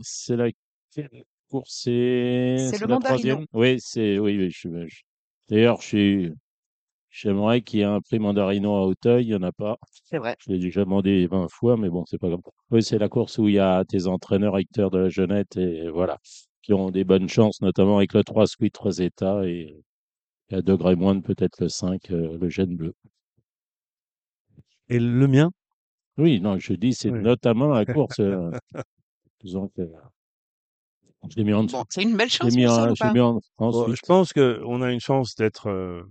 C'est 0.01 0.35
laquelle 0.35 1.23
course? 1.49 1.83
C'est 1.83 2.81
le 2.81 2.87
la 2.87 2.87
Mandarino. 2.87 3.35
3e? 3.37 3.45
Oui, 3.53 3.77
c'est 3.79 4.19
oui, 4.19 4.37
oui, 4.37 4.51
je 4.51 4.57
suis 4.57 4.69
je 4.89 5.03
d'ailleurs, 5.49 5.81
je 5.81 5.87
suis 5.87 6.33
j'aimerais 7.11 7.61
qu'il 7.63 7.79
y 7.79 7.83
ait 7.83 7.85
un 7.85 8.01
prix 8.01 8.19
Mandarino 8.19 8.75
à 8.75 8.85
Auteuil, 8.87 9.25
il 9.25 9.29
y 9.29 9.35
en 9.35 9.43
a 9.43 9.51
pas. 9.53 9.77
C'est 10.03 10.17
vrai. 10.17 10.37
Je 10.39 10.51
l'ai 10.53 10.59
déjà 10.59 10.85
demandé 10.85 11.27
20 11.27 11.47
fois, 11.51 11.77
mais 11.77 11.89
bon, 11.89 12.05
c'est 12.07 12.19
pas 12.19 12.29
grave. 12.29 12.41
Oui, 12.71 12.83
c'est 12.83 12.99
la 12.99 13.09
course 13.09 13.37
où 13.39 13.47
il 13.49 13.55
y 13.55 13.59
a 13.59 13.83
tes 13.85 14.07
entraîneurs 14.07 14.57
Hector 14.59 14.91
de 14.91 14.99
la 14.99 15.09
Jeunette 15.09 15.57
et 15.57 15.89
voilà, 15.89 16.19
qui 16.63 16.73
ont 16.73 16.91
des 16.91 17.03
bonnes 17.05 17.29
chances, 17.29 17.61
notamment 17.61 17.97
avec 17.97 18.13
le 18.13 18.23
3 18.23 18.47
Sweet 18.47 18.77
Rosetta 18.77 19.45
et 19.47 19.83
et 20.51 20.55
à 20.55 20.61
degré 20.63 20.95
moindre 20.95 21.23
peut-être 21.23 21.61
le 21.61 21.69
5, 21.69 22.11
heu, 22.11 22.37
le 22.39 22.49
Gène 22.49 22.75
Bleu. 22.77 22.93
Et 24.89 24.99
le 24.99 25.27
mien? 25.27 25.51
Oui, 26.17 26.39
non, 26.41 26.59
je 26.59 26.73
dis 26.73 26.93
c'est 26.93 27.11
Oui. 27.11 27.19
notamment 27.19 27.67
la 27.69 27.85
course, 27.85 28.19
heu, 28.19 28.51
disons 29.41 29.69
que 29.69 29.83
je 31.29 31.37
l'ai 31.37 31.43
mis 31.43 31.53
en 31.53 31.63
dessous. 31.65 31.77
Bon, 31.77 31.83
c'est 31.89 32.03
une 32.03 32.15
belle 32.17 32.29
chance 32.29 32.57
mis 32.57 32.67
pour 32.67 32.71
ça 32.71 32.87
en 32.87 32.91
ou 32.91 32.95
je 32.95 33.03
l'ai 33.05 33.09
pas? 33.09 33.13
mis 33.13 33.19
en 33.21 33.39
Bon, 33.69 33.89
ensuite. 33.89 33.95
je 33.95 34.01
pense 34.07 34.33
qu'on 34.33 34.81
a 34.81 34.91
une 34.91 34.99
chance 35.01 35.35
d'être, 35.35 35.69
heu, 35.69 36.05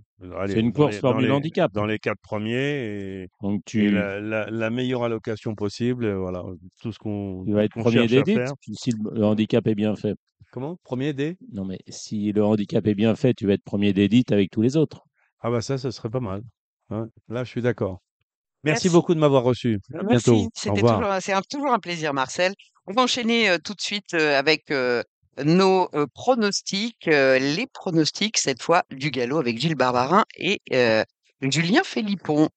C'est 0.45 0.59
une 0.59 0.73
course 0.73 0.99
formule 0.99 1.31
les 1.31 1.31
handicap. 1.31 1.71
dans 1.71 1.85
les 1.85 1.99
4 1.99 2.19
premiers 2.21 3.23
et 3.23 3.27
Donc 3.41 3.61
et 3.77 3.89
tu 3.89 3.91
la 3.91 4.19
la 4.21 4.49
la 4.49 4.69
meilleure 4.69 5.03
allocation 5.03 5.55
possible, 5.55 6.11
voilà, 6.13 6.43
tout 6.81 6.91
ce 6.93 6.99
qu'on 6.99 7.47
tu 7.47 7.53
vas 7.53 7.63
être 7.63 7.73
qu'on 7.73 7.83
1er 7.83 8.07
cherche 8.07 8.17
à 8.17 8.25
d'élite 8.25 8.25
faire. 8.25 8.55
si 8.73 8.91
le 8.91 9.23
handicap 9.23 9.67
est 9.67 9.75
bien 9.75 9.95
fait. 9.95 10.15
Comment? 10.51 10.77
1er 10.83 11.13
des? 11.13 11.37
Non, 11.51 11.65
mais 11.65 11.79
si 11.89 12.31
le 12.31 12.43
handicap 12.45 12.85
est 12.87 12.95
bien 12.95 13.15
fait, 13.15 13.33
tu 13.33 13.47
vas 13.47 13.53
être 13.53 13.63
1er 13.63 13.93
d'élite 13.93 14.31
avec 14.31 14.51
tous 14.51 14.61
les 14.61 14.77
autres. 14.77 15.05
Ah 15.39 15.49
bah 15.51 15.61
ça, 15.61 15.77
ce 15.77 15.91
serait 15.91 16.09
pas 16.09 16.19
mal. 16.19 16.41
Ouais, 16.89 17.03
là, 17.29 17.43
je 17.43 17.49
suis 17.49 17.61
d'accord. 17.61 18.01
Merci 18.63 18.89
Merci. 18.89 18.89
beaucoup 18.89 19.13
de 19.15 19.19
m'avoir 19.19 19.43
reçu. 19.43 19.79
À 19.93 20.03
bientôt. 20.03 20.47
Merci, 20.47 20.49
c'était 20.53 20.83
toujours 20.83 21.07
toujours 21.49 21.73
un 21.73 21.79
plaisir 21.79 22.13
Marcel. 22.13 22.53
On 22.87 22.93
va 22.93 23.01
enchaîner, 23.01 23.57
tout 23.63 23.73
de 23.73 23.81
suite, 23.81 24.13
avec, 24.13 24.71
nos, 25.43 25.89
pronostics, 26.13 27.07
les 27.07 27.67
pronostics 27.73 28.37
cette 28.37 28.61
fois 28.61 28.83
du 28.91 29.09
galop 29.09 29.39
avec 29.39 29.59
Gilles 29.59 29.73
Barbarin 29.73 30.23
et 30.37 30.61
Julien 31.41 31.81
Philippon. 31.83 32.49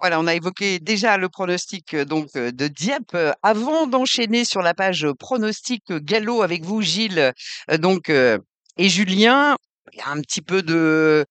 Voilà, 0.00 0.18
on 0.20 0.26
a 0.26 0.34
évoqué 0.34 0.80
déjà 0.80 1.16
le 1.16 1.28
pronostic, 1.28 1.94
donc 1.94 2.32
de 2.34 2.66
Dieppe, 2.66 3.16
avant 3.44 3.86
d'enchaîner 3.86 4.44
sur 4.44 4.62
la 4.62 4.74
page, 4.74 5.06
pronostic, 5.18 5.84
galop 5.92 6.42
avec 6.42 6.64
vous 6.64 6.82
Gilles, 6.82 7.32
donc 7.78 8.08
et 8.08 8.88
Julien, 8.88 9.56
il 9.92 9.98
y 9.98 10.02
a 10.02 10.08
un 10.10 10.20
petit 10.20 10.42
peu 10.42 10.62
de 10.62 11.24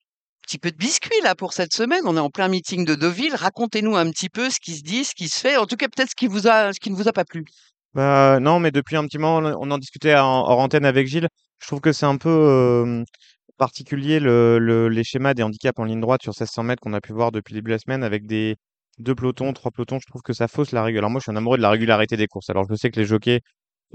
petit 0.45 0.57
peu 0.59 0.71
de 0.71 0.77
biscuit 0.77 1.21
là 1.23 1.35
pour 1.35 1.53
cette 1.53 1.73
semaine. 1.73 2.01
On 2.05 2.15
est 2.17 2.19
en 2.19 2.29
plein 2.29 2.47
meeting 2.47 2.85
de 2.85 2.95
Deauville. 2.95 3.35
Racontez-nous 3.35 3.95
un 3.95 4.09
petit 4.11 4.29
peu 4.29 4.49
ce 4.49 4.59
qui 4.59 4.75
se 4.75 4.83
dit, 4.83 5.03
ce 5.03 5.15
qui 5.15 5.27
se 5.27 5.39
fait, 5.39 5.57
en 5.57 5.65
tout 5.65 5.75
cas 5.75 5.87
peut-être 5.87 6.09
ce 6.11 6.15
qui 6.15 6.27
vous 6.27 6.47
a 6.47 6.73
ce 6.73 6.79
qui 6.79 6.91
ne 6.91 6.95
vous 6.95 7.07
a 7.07 7.13
pas 7.13 7.25
plu? 7.25 7.45
Bah, 7.93 8.39
non, 8.41 8.59
mais 8.59 8.71
depuis 8.71 8.97
un 8.97 9.05
petit 9.05 9.17
moment, 9.17 9.55
on 9.59 9.71
en 9.71 9.77
discutait 9.77 10.15
en 10.15 10.43
hors 10.47 10.59
antenne 10.59 10.85
avec 10.85 11.07
Gilles. 11.07 11.29
Je 11.61 11.67
trouve 11.67 11.79
que 11.79 11.93
c'est 11.93 12.05
un 12.05 12.17
peu, 12.17 13.03
particulier 13.57 14.19
le 14.19 14.59
le 14.59 14.89
les 14.89 15.03
schémas 15.03 15.33
des 15.33 15.43
handicaps 15.43 15.79
en 15.79 15.85
ligne 15.85 16.01
droite 16.01 16.21
sur 16.21 16.31
1600 16.31 16.63
mètres 16.63 16.81
qu'on 16.81 16.93
a 16.93 17.01
pu 17.01 17.13
voir 17.13 17.31
depuis 17.31 17.53
le 17.53 17.59
début 17.59 17.71
de 17.71 17.75
la 17.75 17.79
semaine 17.79 18.03
avec 18.03 18.25
des 18.27 18.57
2 18.99 19.15
pelotons, 19.15 19.53
3 19.53 19.71
pelotons. 19.71 19.99
Je 19.99 20.07
trouve 20.07 20.21
que 20.21 20.33
ça 20.33 20.47
fausse 20.47 20.71
la 20.71 20.83
règle. 20.83 20.99
Alors 20.99 21.09
moi, 21.09 21.19
je 21.19 21.23
suis 21.23 21.31
un 21.31 21.37
amoureux 21.37 21.57
de 21.57 21.61
la 21.61 21.69
régularité 21.69 22.17
des 22.17 22.27
courses. 22.27 22.49
Alors 22.49 22.65
je 22.69 22.75
sais 22.75 22.91
que 22.91 22.99
les 22.99 23.05
jockeys, 23.05 23.41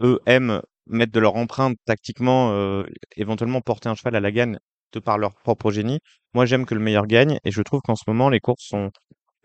eux, 0.00 0.18
aiment 0.26 0.62
mettre 0.86 1.12
de 1.12 1.20
leur 1.20 1.36
empreinte 1.36 1.76
tactiquement, 1.84 2.82
éventuellement 3.16 3.60
porter 3.60 3.88
un 3.88 3.94
cheval 3.94 4.16
à 4.16 4.20
la 4.20 4.32
gagne 4.32 4.58
de 4.92 5.00
par 5.00 5.18
leur 5.18 5.34
propre 5.34 5.70
génie. 5.70 6.00
Moi, 6.34 6.46
j'aime 6.46 6.66
que 6.66 6.74
le 6.74 6.80
meilleur 6.80 7.06
gagne 7.06 7.38
et 7.44 7.50
je 7.50 7.62
trouve 7.62 7.80
qu'en 7.82 7.96
ce 7.96 8.04
moment, 8.06 8.28
les 8.28 8.40
courses 8.40 8.66
sont 8.66 8.90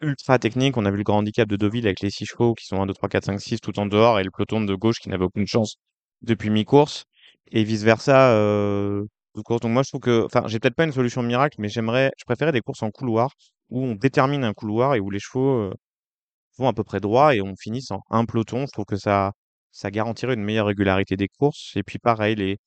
ultra 0.01 0.39
techniques. 0.39 0.77
On 0.77 0.85
a 0.85 0.91
vu 0.91 0.97
le 0.97 1.03
grand 1.03 1.19
handicap 1.19 1.47
de 1.49 1.55
Deauville 1.57 1.85
avec 1.87 2.01
les 2.01 2.09
6 2.11 2.25
chevaux 2.25 2.53
qui 2.55 2.65
sont 2.65 2.81
1, 2.81 2.85
2, 2.85 2.93
3, 2.93 3.09
4, 3.09 3.25
5, 3.25 3.39
6 3.41 3.59
tout 3.61 3.79
en 3.79 3.85
dehors 3.85 4.19
et 4.19 4.23
le 4.23 4.31
peloton 4.31 4.61
de 4.61 4.75
gauche 4.75 4.99
qui 4.99 5.09
n'avait 5.09 5.25
aucune 5.25 5.47
chance 5.47 5.75
depuis 6.21 6.49
mi-course 6.49 7.05
et 7.51 7.63
vice 7.63 7.83
versa, 7.83 8.33
heu, 8.35 9.07
de 9.35 9.41
course. 9.41 9.61
Donc 9.61 9.71
moi, 9.73 9.83
je 9.83 9.89
trouve 9.89 10.01
que 10.01 10.25
enfin, 10.25 10.43
j'ai 10.47 10.59
peut-être 10.59 10.75
pas 10.75 10.85
une 10.85 10.91
solution 10.93 11.23
miracle, 11.23 11.57
mais 11.59 11.69
j'aimerais 11.69 12.11
je 12.17 12.25
préférais 12.25 12.51
des 12.51 12.61
courses 12.61 12.83
en 12.83 12.91
couloir 12.91 13.31
où 13.69 13.83
on 13.85 13.95
détermine 13.95 14.43
un 14.43 14.53
couloir 14.53 14.95
et 14.95 14.99
où 14.99 15.09
les 15.09 15.19
chevaux, 15.19 15.59
heu, 15.71 15.73
vont 16.57 16.67
à 16.67 16.73
peu 16.73 16.83
près 16.83 16.99
droit 16.99 17.35
et 17.35 17.41
on 17.41 17.55
finisse 17.55 17.91
en 17.91 18.01
un 18.09 18.25
peloton. 18.25 18.65
Je 18.67 18.71
trouve 18.71 18.85
que 18.85 18.97
ça 18.97 19.31
ça 19.71 19.91
garantirait 19.91 20.35
une 20.35 20.43
meilleure 20.43 20.67
régularité 20.67 21.17
des 21.17 21.27
courses 21.27 21.73
et 21.75 21.83
puis 21.83 21.99
pareil, 21.99 22.35
les 22.35 22.57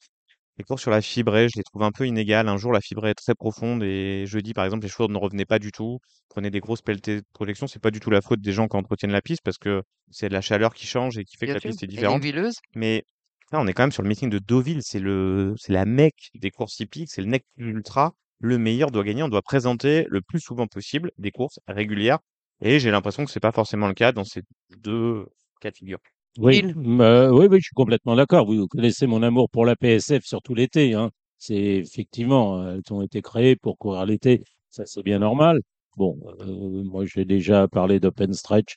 les 0.58 0.64
courses 0.64 0.82
sur 0.82 0.90
la 0.90 1.00
fibrée, 1.00 1.48
je 1.48 1.56
les 1.58 1.62
trouve 1.62 1.82
un 1.84 1.92
peu 1.92 2.06
inégales. 2.06 2.48
Un 2.48 2.56
jour, 2.56 2.72
la 2.72 2.80
fibrée 2.80 3.10
est 3.10 3.14
très 3.14 3.34
profonde 3.34 3.82
et 3.84 4.26
jeudi, 4.26 4.52
par 4.54 4.64
exemple, 4.64 4.82
les 4.84 4.88
chevaux 4.90 5.08
ne 5.08 5.16
revenaient 5.16 5.44
pas 5.46 5.58
du 5.58 5.72
tout, 5.72 5.98
prenaient 6.28 6.50
des 6.50 6.60
grosses 6.60 6.82
pelletées 6.82 7.16
de 7.20 7.26
projection. 7.32 7.66
C'est 7.68 7.78
pas 7.82 7.90
du 7.92 8.00
tout 8.00 8.10
la 8.10 8.20
faute 8.20 8.40
des 8.40 8.52
gens 8.52 8.66
qui 8.68 8.76
entretiennent 8.76 9.12
la 9.12 9.22
piste 9.22 9.42
parce 9.44 9.58
que 9.58 9.82
c'est 10.10 10.28
la 10.28 10.40
chaleur 10.40 10.74
qui 10.74 10.86
change 10.86 11.16
et 11.18 11.24
qui 11.24 11.36
fait 11.36 11.48
que 11.48 11.52
Bien 11.52 11.54
la 11.54 11.60
sûr, 11.60 11.70
piste 11.70 11.82
est 11.82 11.86
elle 11.96 12.10
est 12.10 12.18
différente. 12.18 12.22
huileuse? 12.22 12.56
Mais 12.74 13.04
là, 13.52 13.60
on 13.60 13.66
est 13.66 13.72
quand 13.72 13.84
même 13.84 13.92
sur 13.92 14.02
le 14.02 14.08
meeting 14.08 14.30
de 14.30 14.38
Deauville, 14.38 14.82
c'est 14.82 14.98
le 15.00 15.54
c'est 15.58 15.72
la 15.72 15.84
Mecque 15.84 16.30
des 16.34 16.50
courses 16.50 16.78
hippiques, 16.80 17.10
c'est 17.10 17.22
le 17.22 17.28
nec 17.28 17.44
ultra. 17.56 18.14
Le 18.40 18.58
meilleur 18.58 18.90
doit 18.90 19.04
gagner, 19.04 19.22
on 19.22 19.28
doit 19.28 19.42
présenter 19.42 20.06
le 20.08 20.20
plus 20.22 20.40
souvent 20.40 20.66
possible 20.66 21.10
des 21.18 21.30
courses 21.32 21.58
régulières 21.68 22.18
et 22.60 22.78
j'ai 22.80 22.90
l'impression 22.90 23.24
que 23.24 23.30
c'est 23.30 23.40
pas 23.40 23.52
forcément 23.52 23.88
le 23.88 23.94
cas 23.94 24.12
dans 24.12 24.24
ces 24.24 24.42
2 24.78 25.26
cas 25.60 25.70
de 25.70 25.76
figure. 25.76 25.98
Oui, 26.40 26.62
heu, 26.76 27.30
oui, 27.32 27.46
oui, 27.50 27.58
je 27.58 27.64
suis 27.64 27.74
complètement 27.74 28.14
d'accord. 28.14 28.46
Vous 28.46 28.68
connaissez 28.68 29.08
mon 29.08 29.24
amour 29.24 29.50
pour 29.50 29.64
la 29.66 29.74
PSF, 29.74 30.24
surtout 30.24 30.54
l'été, 30.54 30.94
hein. 30.94 31.10
C'est 31.36 31.54
effectivement, 31.56 32.62
heu, 32.62 32.76
elles 32.86 32.92
ont 32.94 33.02
été 33.02 33.22
créées 33.22 33.56
pour 33.56 33.76
courir 33.78 34.06
l'été, 34.06 34.44
ça 34.70 34.86
c'est 34.86 35.02
bien 35.02 35.18
normal. 35.18 35.60
Bon, 35.96 36.16
heu, 36.40 36.82
moi 36.84 37.04
j'ai 37.06 37.24
déjà 37.24 37.66
parlé 37.68 37.98
d'open 38.00 38.32
stretch, 38.34 38.76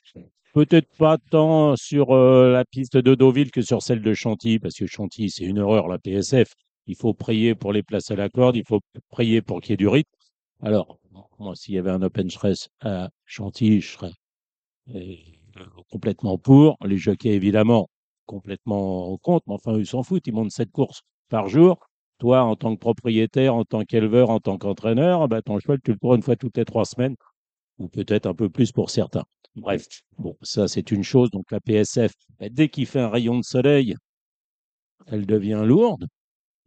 peut-être 0.54 0.88
pas 0.98 1.18
tant 1.30 1.76
sur, 1.76 2.14
heu, 2.14 2.52
la 2.52 2.64
piste 2.64 2.96
de 2.96 3.14
Deauville 3.14 3.52
que 3.52 3.62
sur 3.62 3.80
celle 3.82 4.02
de 4.02 4.12
Chantilly, 4.14 4.58
parce 4.58 4.74
que 4.76 4.86
Chantilly, 4.86 5.30
c'est 5.30 5.44
une 5.44 5.60
horreur 5.60 5.86
la 5.88 5.98
PSF. 5.98 6.52
Il 6.88 6.96
faut 6.96 7.14
prier 7.14 7.54
pour 7.54 7.72
les 7.72 7.84
places 7.84 8.10
à 8.10 8.16
la 8.16 8.28
corde, 8.28 8.56
il 8.56 8.64
faut 8.66 8.80
prier 9.10 9.40
pour 9.42 9.60
qu'il 9.60 9.70
y 9.72 9.74
ait 9.74 9.76
du 9.76 9.88
rythme. 9.88 10.10
Alors, 10.62 10.98
moi, 11.38 11.54
s'il 11.56 11.74
y 11.74 11.78
avait 11.78 11.90
un 11.90 12.02
open 12.02 12.30
stretch 12.30 12.68
à 12.82 13.10
Chantilly, 13.26 13.80
je 13.82 13.92
serais 13.92 14.12
et 14.94 15.40
complètement 15.90 16.38
pour. 16.38 16.76
Les 16.84 16.96
jockeys, 16.96 17.30
évidemment, 17.30 17.88
complètement 18.26 19.16
contre, 19.18 19.44
mais 19.48 19.54
enfin, 19.54 19.76
ils 19.78 19.86
s'en 19.86 20.02
foutent, 20.02 20.26
ils 20.26 20.34
montent 20.34 20.50
7 20.52 20.70
courses 20.70 21.02
par 21.28 21.48
jour. 21.48 21.78
Toi, 22.18 22.42
en 22.42 22.56
tant 22.56 22.74
que 22.74 22.80
propriétaire, 22.80 23.54
en 23.54 23.64
tant 23.64 23.84
qu'éleveur, 23.84 24.30
en 24.30 24.38
tant 24.38 24.58
qu'entraîneur, 24.58 25.28
bah, 25.28 25.42
ton 25.42 25.58
cheval, 25.58 25.78
tu 25.84 25.92
le 25.92 25.98
cours 25.98 26.14
une 26.14 26.22
fois 26.22 26.36
toutes 26.36 26.56
les 26.56 26.64
3 26.64 26.84
semaines 26.84 27.16
ou 27.78 27.88
peut-être 27.88 28.26
un 28.26 28.34
peu 28.34 28.48
plus 28.48 28.70
pour 28.72 28.90
certains. 28.90 29.24
Bref, 29.56 29.86
bon, 30.18 30.36
ça 30.42 30.68
c'est 30.68 30.92
une 30.92 31.02
chose. 31.02 31.30
Donc 31.30 31.50
la 31.50 31.60
PSF, 31.60 32.12
bah, 32.38 32.48
dès 32.50 32.68
qu'il 32.68 32.86
fait 32.86 33.00
un 33.00 33.08
rayon 33.08 33.38
de 33.38 33.44
soleil, 33.44 33.96
elle 35.06 35.26
devient 35.26 35.62
lourde. 35.64 36.06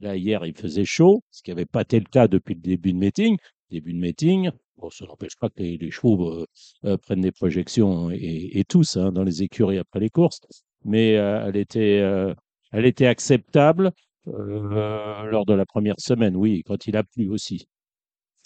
Là, 0.02 0.18
hier, 0.18 0.46
il 0.46 0.54
faisait 0.58 0.86
chaud, 0.86 1.24
ce 1.32 1.42
qui 1.42 1.52
n'avait 1.52 1.66
pas 1.66 1.82
été 1.82 2.00
le 2.00 2.06
cas 2.06 2.28
depuis 2.28 2.54
le 2.56 2.62
début 2.62 2.92
de 2.92 2.98
meeting. 2.98 3.38
Début 3.72 3.94
de 3.94 4.00
meeting, 4.00 4.52
bon, 4.78 4.90
ça 4.90 5.06
n'empêche 5.06 5.36
pas 5.40 5.50
que 5.50 5.62
les, 5.62 5.92
chevaux 5.92 6.32
euh, 6.32 6.46
euh, 6.86 6.98
prennent 6.98 7.22
des 7.22 7.32
projections 7.32 8.10
et, 8.12 8.64
tous 8.68 8.98
hein, 8.98 9.12
dans 9.12 9.24
les 9.24 9.44
écuries 9.44 9.78
après 9.78 10.00
les 10.00 10.10
courses, 10.10 10.40
mais 10.84 11.18
euh, 11.18 11.46
elle 11.48 11.58
était, 11.58 11.98
elle 12.72 12.86
était 12.86 13.08
acceptable 13.08 13.92
lors 14.26 15.46
de 15.46 15.54
la 15.54 15.66
première 15.66 16.00
semaine, 16.00 16.36
oui, 16.36 16.64
quand 16.66 16.88
il 16.88 16.98
a 16.98 17.04
plu 17.04 17.30
aussi. 17.30 17.68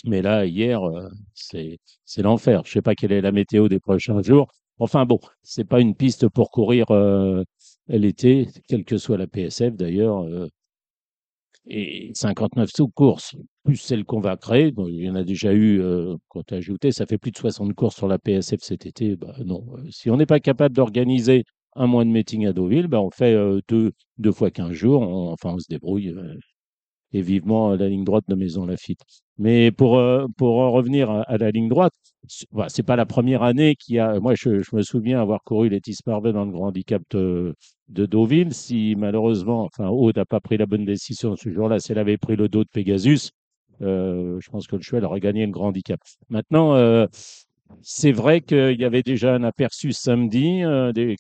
Mais 0.06 0.22
là, 0.22 0.46
hier, 0.46 0.82
c'est 1.34 1.78
l'enfer. 2.18 2.64
Je 2.66 2.72
sais 2.74 2.82
pas 2.82 2.96
quelle 2.96 3.12
est 3.12 3.22
la 3.22 3.32
météo 3.32 3.68
des 3.70 3.80
prochains 3.80 4.22
jours. 4.22 4.48
Enfin 4.80 5.06
bon, 5.06 5.20
c'est 5.44 5.66
pas 5.66 5.82
une 5.82 5.96
piste 5.96 6.30
pour 6.30 6.52
courir 6.52 6.86
l'été, 7.88 8.48
quelle 8.68 8.86
que 8.86 8.98
soit 8.98 9.18
la 9.18 9.28
PSF 9.28 9.76
d'ailleurs. 9.76 10.26
Et 11.70 12.12
59 12.16 12.70
sous-courses, 12.76 13.36
plus 13.64 13.78
celles 13.78 14.04
qu'on 14.06 14.20
va 14.20 14.38
créer. 14.38 14.74
Il 14.78 14.96
y 15.04 15.10
en 15.10 15.16
a 15.16 15.24
déjà 15.24 15.54
eu, 15.54 15.80
euh, 15.82 16.16
quand 16.28 16.52
ajouté, 16.52 16.92
ça 16.92 17.06
fait 17.06 17.18
plus 17.18 17.32
de 17.32 17.38
60 17.38 17.74
courses 17.76 17.96
sur 17.96 18.08
la 18.08 18.18
PSF 18.20 18.62
cet 18.62 18.86
été. 18.86 19.16
Bah, 19.16 19.36
non, 19.46 19.64
Euh, 19.78 19.90
si 19.92 20.10
on 20.10 20.18
n'est 20.18 20.26
pas 20.26 20.40
capable 20.40 20.76
d'organiser 20.76 21.44
un 21.76 21.88
mois 21.88 22.04
de 22.06 22.10
meeting 22.10 22.46
à 22.48 22.54
Deauville, 22.54 22.88
bah, 22.88 23.02
on 23.02 23.12
fait 23.12 23.34
euh, 23.36 23.60
deux, 23.68 23.92
deux 24.18 24.32
fois 24.32 24.52
15 24.52 24.72
jours. 24.74 25.02
Enfin, 25.32 25.54
on 25.56 25.60
se 25.60 25.68
débrouille. 25.70 26.10
euh, 26.10 26.36
et 27.14 27.22
vivement 27.22 27.72
euh, 27.72 27.78
la 27.78 27.90
ligne 27.90 28.04
droite 28.04 28.26
de 28.28 28.36
Maison 28.36 28.66
Lafitte. 28.66 29.02
Mais 29.38 29.72
pour, 29.72 29.98
euh, 29.98 30.26
pour 30.38 30.60
en 30.60 30.72
revenir 30.72 31.10
à, 31.10 31.38
la 31.38 31.52
ligne 31.52 31.70
droite, 31.70 31.94
c- 32.28 32.46
voilà, 32.52 32.70
c'est 32.70 32.84
pas 32.84 32.96
la 32.96 33.06
première 33.06 33.44
année 33.44 33.76
qui 33.76 34.00
a. 34.00 34.20
Moi, 34.20 34.34
je, 34.36 34.62
me 34.74 34.82
souviens 34.82 35.22
avoir 35.22 35.44
couru 35.44 35.70
les 35.70 35.82
Tisparvet 35.82 36.34
dans 36.34 36.46
le 36.46 36.52
grand 36.52 36.68
handicap 36.68 37.02
de, 37.12 37.56
de 37.90 38.06
Deauville. 38.06 38.54
Si 38.54 38.96
malheureusement, 38.98 39.64
enfin, 39.66 39.90
Aude 39.90 40.18
n'a 40.18 40.26
pas 40.26 40.40
pris 40.40 40.58
la 40.58 40.66
bonne 40.66 40.86
décision 40.86 41.36
ce 41.36 41.50
jour-là, 41.52 41.80
si 41.80 41.92
elle 41.92 42.00
avait 42.00 42.18
pris 42.18 42.36
le 42.36 42.50
dos 42.50 42.64
de 42.64 42.70
Pegasus, 42.72 43.32
euh, 43.82 44.38
je 44.42 44.50
pense 44.50 44.68
que 44.68 44.76
le 44.76 44.82
cheval 44.82 45.06
aurait 45.06 45.22
gagné 45.22 45.46
le 45.46 45.52
grand 45.52 45.68
handicap. 45.70 46.00
Maintenant, 46.30 46.76
c'est 47.82 48.12
vrai 48.12 48.42
qu'il 48.42 48.80
y 48.80 48.84
avait 48.84 49.04
déjà 49.04 49.36
un 49.36 49.44
aperçu 49.44 49.94
samedi, 49.94 50.64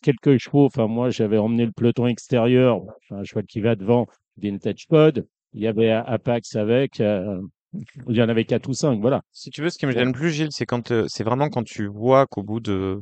quelques 0.01 0.37
chevaux. 0.39 0.65
Enfin, 0.65 0.87
moi, 0.87 1.09
j'avais 1.09 1.37
emmené 1.37 1.65
le 1.65 1.71
peloton 1.71 2.07
extérieur, 2.07 2.81
un 3.11 3.23
cheval 3.23 3.45
qui 3.45 3.61
va 3.61 3.75
devant, 3.75 4.07
Vintage 4.37 4.87
Pod. 4.87 5.25
Il 5.53 5.61
y 5.61 5.67
avait 5.67 5.91
Apax 5.91 6.55
avec, 6.55 6.99
euh, 7.01 7.41
il 8.07 8.15
y 8.15 8.21
en 8.21 8.29
avait 8.29 8.45
quatre 8.45 8.69
ou 8.69 8.73
cinq, 8.73 8.99
voilà. 8.99 9.21
Si 9.31 9.49
tu 9.49 9.61
veux, 9.61 9.69
ce 9.69 9.77
qui 9.77 9.85
me 9.85 9.91
gêne 9.91 10.13
plus, 10.13 10.31
Gilles, 10.31 10.51
c'est 10.51 10.65
quand 10.65 10.91
euh, 10.91 11.05
c'est 11.07 11.23
vraiment 11.23 11.49
quand 11.49 11.63
tu 11.63 11.87
vois 11.87 12.27
qu'au 12.27 12.43
bout 12.43 12.59
de 12.59 13.01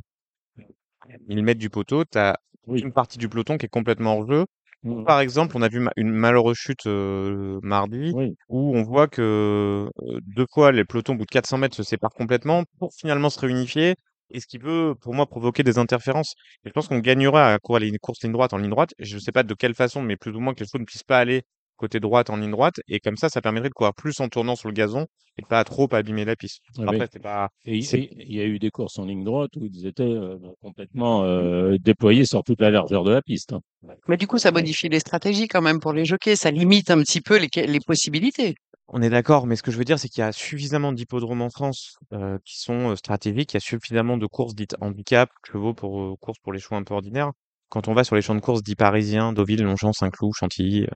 1000 1.27 1.43
mètres 1.43 1.59
du 1.59 1.69
poteau, 1.69 2.03
tu 2.05 2.17
as 2.17 2.37
oui. 2.67 2.81
une 2.81 2.91
partie 2.93 3.17
du 3.17 3.29
peloton 3.29 3.57
qui 3.57 3.65
est 3.65 3.69
complètement 3.69 4.17
hors 4.17 4.27
jeu. 4.27 4.45
Mm, 4.83 5.03
Par 5.05 5.19
exemple, 5.21 5.55
on 5.57 5.61
a 5.61 5.69
vu 5.69 5.79
ma- 5.79 5.93
une 5.97 6.11
malheureuse 6.11 6.57
chute 6.57 6.85
euh, 6.87 7.59
mardi 7.63 8.13
Oui, 8.13 8.35
où 8.49 8.75
on 8.77 8.83
voit 8.83 9.07
que 9.07 9.89
deux 10.23 10.45
fois 10.53 10.71
les 10.71 10.85
pelotons 10.85 11.13
au 11.13 11.17
bout 11.17 11.25
de 11.25 11.31
400 11.31 11.57
mètres 11.57 11.75
se 11.75 11.83
séparent 11.83 12.13
complètement 12.13 12.63
pour 12.79 12.93
finalement 12.93 13.29
se 13.29 13.39
réunifier 13.39 13.95
et 14.29 14.39
ce 14.41 14.47
qui 14.47 14.59
peut 14.59 14.95
pour 15.01 15.13
moi 15.13 15.25
provoquer 15.27 15.63
des 15.63 15.77
interférences. 15.77 16.35
Et 16.65 16.69
je 16.69 16.73
pense 16.73 16.87
qu'on 16.87 16.99
gagnera 16.99 17.53
à 17.53 17.59
courir 17.59 17.81
les 17.91 17.97
courses 17.99 18.21
ligne 18.23 18.33
droite 18.33 18.53
en 18.53 18.57
ligne 18.57 18.69
droite. 18.71 18.93
Je 18.99 19.15
ne 19.15 19.19
sais 19.21 19.31
pas 19.31 19.43
de 19.43 19.53
quelle 19.53 19.75
façon, 19.75 20.01
mais 20.01 20.17
plus 20.17 20.31
ou 20.35 20.39
moins 20.39 20.53
que 20.53 20.61
les 20.61 20.65
chevaux 20.67 20.79
ne 20.79 20.85
puissent 20.85 21.03
pas 21.03 21.19
aller 21.19 21.43
côté 21.77 21.99
droite 21.99 22.29
en 22.29 22.35
ligne 22.37 22.51
droite 22.51 22.75
et 22.87 22.99
comme 22.99 23.17
ça, 23.17 23.29
ça 23.29 23.41
permettrait 23.41 23.69
de 23.69 23.73
courir 23.73 23.93
plus 23.93 24.19
en 24.19 24.27
tournant 24.27 24.55
sur 24.55 24.67
le 24.67 24.73
gazon 24.73 25.05
et 25.37 25.41
de 25.43 25.47
pas 25.47 25.63
trop 25.63 25.87
abîmer 25.93 26.25
la 26.25 26.35
piste. 26.35 26.61
ah 26.77 26.81
oui. 26.81 26.95
Après, 26.95 27.07
c'est 27.11 27.19
pas, 27.21 27.49
Et 27.65 27.77
il 27.77 28.35
y 28.35 28.41
a 28.41 28.45
eu 28.45 28.59
des 28.59 28.71
courses 28.71 28.97
en 28.99 29.05
ligne 29.05 29.23
droite 29.23 29.51
où 29.55 29.65
ils 29.65 29.85
étaient 29.85 30.03
euh, 30.03 30.37
complètement 30.61 31.23
euh, 31.23 31.77
déployés 31.79 32.25
sur 32.25 32.43
toute 32.43 32.59
la 32.59 32.71
largeur 32.71 33.03
de 33.03 33.11
la 33.11 33.21
piste. 33.21 33.53
hein. 33.53 33.61
Mais 34.07 34.17
du 34.17 34.27
coup, 34.27 34.37
ça 34.39 34.51
modifie 34.51 34.89
les 34.89 34.99
stratégies 34.99 35.47
quand 35.47 35.61
même 35.61 35.79
pour 35.79 35.93
les 35.93 36.05
jockeys. 36.05 36.35
Ça 36.35 36.51
limite 36.51 36.89
un 36.91 36.99
petit 37.03 37.21
peu 37.21 37.37
les, 37.37 37.49
les 37.67 37.79
possibilités. 37.79 38.55
On 38.89 39.01
est 39.01 39.09
d'accord, 39.09 39.47
mais 39.47 39.57
ce 39.57 39.63
que 39.63 39.71
je 39.71 39.77
veux 39.77 39.83
dire, 39.83 39.99
c'est 39.99 40.07
qu'il 40.07 40.21
y 40.21 40.23
a 40.23 40.31
suffisamment 40.31 40.93
d'hippodromes 40.93 41.41
en 41.41 41.49
France 41.49 41.97
euh, 42.13 42.37
qui 42.45 42.57
sont 42.59 42.91
euh, 42.91 42.95
stratégiques. 42.95 43.51
Il 43.53 43.55
y 43.55 43.57
a 43.57 43.59
suffisamment 43.59 44.17
de 44.17 44.25
courses 44.25 44.55
dites 44.55 44.75
handicap, 44.79 45.29
chevaux 45.45 45.73
pour 45.73 46.01
euh, 46.01 46.15
courses 46.21 46.39
pour 46.41 46.53
les 46.53 46.59
chevaux 46.59 46.75
un 46.77 46.83
peu 46.83 46.93
ordinaires. 46.93 47.31
Quand 47.69 47.89
on 47.89 47.93
va 47.93 48.05
sur 48.05 48.15
les 48.15 48.21
champs 48.21 48.33
de 48.35 48.39
courses 48.39 48.63
dits 48.63 48.75
parisiens, 48.75 49.33
Deauville, 49.33 49.61
Longchamp, 49.63 49.91
Saint-Cloud, 49.91 50.31
Chantilly, 50.33 50.83
euh, 50.83 50.87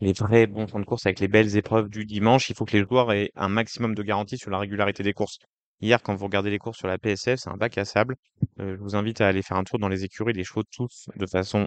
les 0.00 0.12
vrais 0.12 0.46
bons 0.46 0.66
champs 0.66 0.80
de 0.80 0.84
course 0.84 1.06
avec 1.06 1.20
les 1.20 1.28
belles 1.28 1.56
épreuves 1.56 1.88
du 1.88 2.04
dimanche, 2.04 2.50
il 2.50 2.56
faut 2.56 2.64
que 2.64 2.76
les 2.76 2.84
joueurs 2.84 3.12
aient 3.12 3.30
un 3.34 3.48
maximum 3.48 3.94
de 3.94 4.02
garantie 4.02 4.38
sur 4.38 4.50
la 4.50 4.58
régularité 4.58 5.02
des 5.02 5.12
courses. 5.12 5.38
Hier, 5.80 6.02
quand 6.02 6.14
vous 6.14 6.24
regardez 6.24 6.50
les 6.50 6.58
courses 6.58 6.78
sur 6.78 6.88
la 6.88 6.98
PSF, 6.98 7.38
c'est 7.40 7.50
un 7.50 7.56
bac 7.56 7.76
à 7.78 7.84
sable. 7.84 8.16
Euh, 8.60 8.76
je 8.76 8.82
vous 8.82 8.96
invite 8.96 9.20
à 9.20 9.28
aller 9.28 9.42
faire 9.42 9.56
un 9.58 9.64
tour 9.64 9.78
dans 9.78 9.88
les 9.88 10.04
écuries. 10.04 10.32
Les 10.32 10.44
chevaux 10.44 10.62
tous 10.70 11.08
de 11.16 11.26
façon 11.26 11.66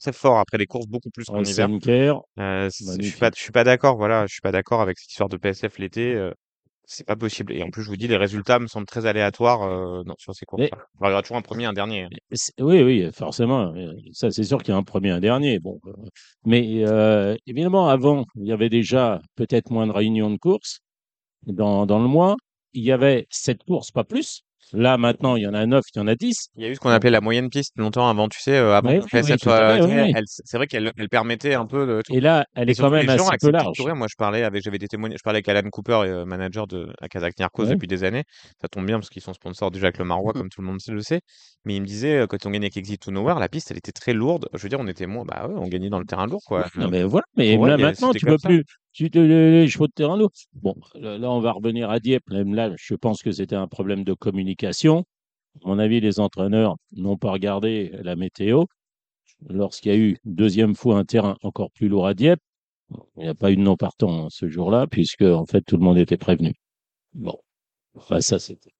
très 0.00 0.12
fort 0.12 0.38
après 0.38 0.58
les 0.58 0.66
courses, 0.66 0.86
beaucoup 0.86 1.10
plus 1.10 1.28
qu'en 1.28 1.44
hiver. 1.44 1.68
Euh, 2.38 2.70
je 2.98 3.02
suis 3.02 3.18
pas, 3.18 3.30
je 3.34 3.40
suis 3.40 3.52
pas 3.52 3.64
d'accord. 3.64 3.96
Voilà, 3.96 4.26
je 4.26 4.32
suis 4.32 4.40
pas 4.40 4.52
d'accord 4.52 4.80
avec 4.80 4.98
cette 4.98 5.10
histoire 5.10 5.28
de 5.28 5.36
PSF 5.36 5.78
l'été. 5.78 6.14
euh, 6.14 6.32
c'est 6.92 7.06
pas 7.06 7.16
possible. 7.16 7.52
Et 7.52 7.62
en 7.62 7.70
plus, 7.70 7.82
je 7.82 7.88
vous 7.88 7.96
dis, 7.96 8.08
les 8.08 8.16
résultats 8.16 8.58
me 8.58 8.66
semblent 8.66 8.86
très 8.86 9.06
aléatoires 9.06 9.62
euh, 9.62 10.02
sur 10.18 10.34
ces 10.34 10.44
Mais 10.56 10.68
courses-là. 10.68 10.78
Il 11.02 11.08
y 11.08 11.10
aura 11.12 11.22
toujours 11.22 11.36
un 11.36 11.42
premier, 11.42 11.64
un 11.66 11.72
dernier. 11.72 12.02
hein. 12.04 12.08
oui, 12.58 12.82
oui, 12.82 13.08
forcément. 13.12 13.72
euh, 13.74 13.92
Ça, 14.12 14.30
c'est 14.30 14.42
sûr 14.44 14.58
qu'il 14.62 14.72
y 14.72 14.74
a 14.74 14.76
un 14.76 14.82
premier 14.82 15.10
un 15.10 15.20
dernier. 15.20 15.58
Bon, 15.60 15.80
euh, 15.86 15.92
mais 16.44 16.84
euh, 16.86 17.36
évidemment, 17.46 17.88
avant, 17.88 18.24
il 18.36 18.46
y 18.46 18.52
avait 18.52 18.68
déjà 18.68 19.20
peut-être 19.36 19.70
moins 19.70 19.86
de 19.86 19.92
réunions 19.92 20.30
de 20.30 20.36
courses 20.38 20.80
dans, 21.46 21.86
dans 21.86 22.00
le 22.00 22.08
mois. 22.08 22.36
Il 22.72 22.84
y 22.84 22.92
avait 22.92 23.26
sept 23.30 23.62
courses, 23.64 23.90
pas 23.92 24.04
plus. 24.04 24.42
Là, 24.72 24.96
maintenant, 24.98 25.36
il 25.36 25.42
y 25.42 25.46
en 25.46 25.54
a 25.54 25.66
neuf, 25.66 25.84
il 25.94 25.98
y 25.98 26.00
en 26.02 26.06
a 26.06 26.14
dix. 26.14 26.48
Il 26.56 26.62
y 26.62 26.66
a 26.66 26.68
eu 26.68 26.74
ce 26.74 26.80
qu'on 26.80 26.90
appelait 26.90 27.10
la 27.10 27.20
moyenne 27.20 27.50
piste 27.50 27.72
longtemps 27.76 28.08
avant, 28.08 28.28
tu 28.28 28.40
sais, 28.40 28.56
euh, 28.56 28.76
avant 28.76 28.90
que 29.00 29.16
oui, 29.16 29.38
soit 29.38 29.84
oui, 29.84 30.12
elle- 30.16 30.24
c'est 30.26 30.56
vrai 30.56 30.66
qu'elle 30.66 30.92
elle 30.96 31.08
permettait 31.08 31.54
un 31.54 31.66
peu 31.66 31.86
de 31.86 32.02
tout. 32.02 32.14
Et 32.14 32.20
là, 32.20 32.46
elle 32.54 32.70
est 32.70 32.74
quand 32.74 32.90
même 32.90 33.08
assez 33.08 33.36
peu 33.40 33.50
large. 33.50 33.78
Moi, 33.80 34.06
je 34.08 34.16
parlais 34.16 34.42
avec, 34.44 34.62
j'avais 34.62 34.78
des 34.78 34.88
témoignages, 34.88 35.18
je 35.18 35.22
parlais 35.24 35.38
avec 35.38 35.48
Alan 35.48 35.68
Cooper, 35.70 36.02
euh, 36.04 36.24
manager 36.24 36.66
de 36.66 36.88
à 37.00 37.08
Kazakh 37.08 37.38
Narcos 37.38 37.64
Ouais. 37.64 37.70
depuis 37.74 37.88
des 37.88 38.04
années. 38.04 38.24
Ça 38.60 38.68
tombe 38.68 38.86
bien 38.86 38.98
parce 38.98 39.08
qu'ils 39.10 39.22
sont 39.22 39.32
sponsors 39.34 39.70
du 39.70 39.80
Jacques 39.80 39.98
Le 39.98 40.04
Marois, 40.04 40.32
comme 40.32 40.48
tout 40.48 40.60
le 40.60 40.66
monde 40.66 40.78
le 40.88 41.00
sait. 41.02 41.20
Mais 41.64 41.74
il 41.76 41.80
me 41.82 41.86
disait, 41.86 42.20
euh, 42.20 42.26
quand 42.26 42.46
on 42.46 42.50
gagnait 42.50 42.66
avec 42.66 42.76
Exit 42.76 43.00
to 43.02 43.10
Nowhere, 43.10 43.38
la 43.38 43.48
piste, 43.48 43.70
elle 43.70 43.76
était 43.78 43.92
très 43.92 44.12
lourde. 44.12 44.48
Je 44.54 44.62
veux 44.62 44.68
dire, 44.68 44.80
on 44.80 44.86
était 44.86 45.06
moins, 45.06 45.24
bah 45.24 45.46
ouais, 45.48 45.54
on 45.56 45.68
gagnait 45.68 45.90
dans 45.90 45.98
le 45.98 46.06
terrain 46.06 46.26
lourd, 46.26 46.42
quoi. 46.46 46.66
Non, 46.76 46.88
mais 46.88 47.02
voilà. 47.02 47.24
Mais 47.36 47.56
là, 47.56 47.76
maintenant, 47.76 48.12
tu 48.12 48.24
peux 48.24 48.38
plus. 48.38 48.64
Tu 48.92 49.10
te, 49.10 49.18
les, 49.18 49.68
chevaux 49.68 49.86
de 49.86 49.92
terrain 49.92 50.16
lourd. 50.16 50.30
Bon, 50.54 50.74
là, 50.94 51.30
on 51.30 51.40
va 51.40 51.52
revenir 51.52 51.90
à 51.90 52.00
Dieppe. 52.00 52.28
Même 52.30 52.54
là, 52.54 52.72
je 52.76 52.94
pense 52.94 53.22
que 53.22 53.30
c'était 53.32 53.56
un 53.56 53.68
problème 53.68 54.04
de 54.04 54.14
communication. 54.14 55.04
À 55.64 55.68
mon 55.68 55.78
avis, 55.78 56.00
les 56.00 56.20
entraîneurs 56.20 56.76
n'ont 56.92 57.16
pas 57.16 57.30
regardé 57.32 57.92
la 58.02 58.16
météo. 58.16 58.64
Lorsqu'il 59.48 59.92
y 59.92 59.94
a 59.94 59.98
eu 59.98 60.18
deuxième 60.24 60.74
fois 60.74 60.98
un 60.98 61.04
terrain 61.04 61.36
encore 61.42 61.70
plus 61.72 61.88
lourd 61.88 62.06
à 62.06 62.14
Dieppe, 62.14 62.40
il 63.16 63.22
n'y 63.24 63.28
a 63.28 63.34
pas 63.34 63.50
eu 63.52 63.56
de 63.56 63.62
non 63.62 63.76
partant 63.76 64.28
ce 64.30 64.48
jour-là, 64.48 64.86
puisque 64.86 65.22
en 65.22 65.46
fait 65.46 65.62
tout 65.62 65.76
le 65.76 65.82
monde 65.84 65.98
était 65.98 66.16
prévenu. 66.16 66.52
Bon, 67.14 67.36
enfin 67.94 68.20
ça 68.20 68.38
c'était 68.38 68.70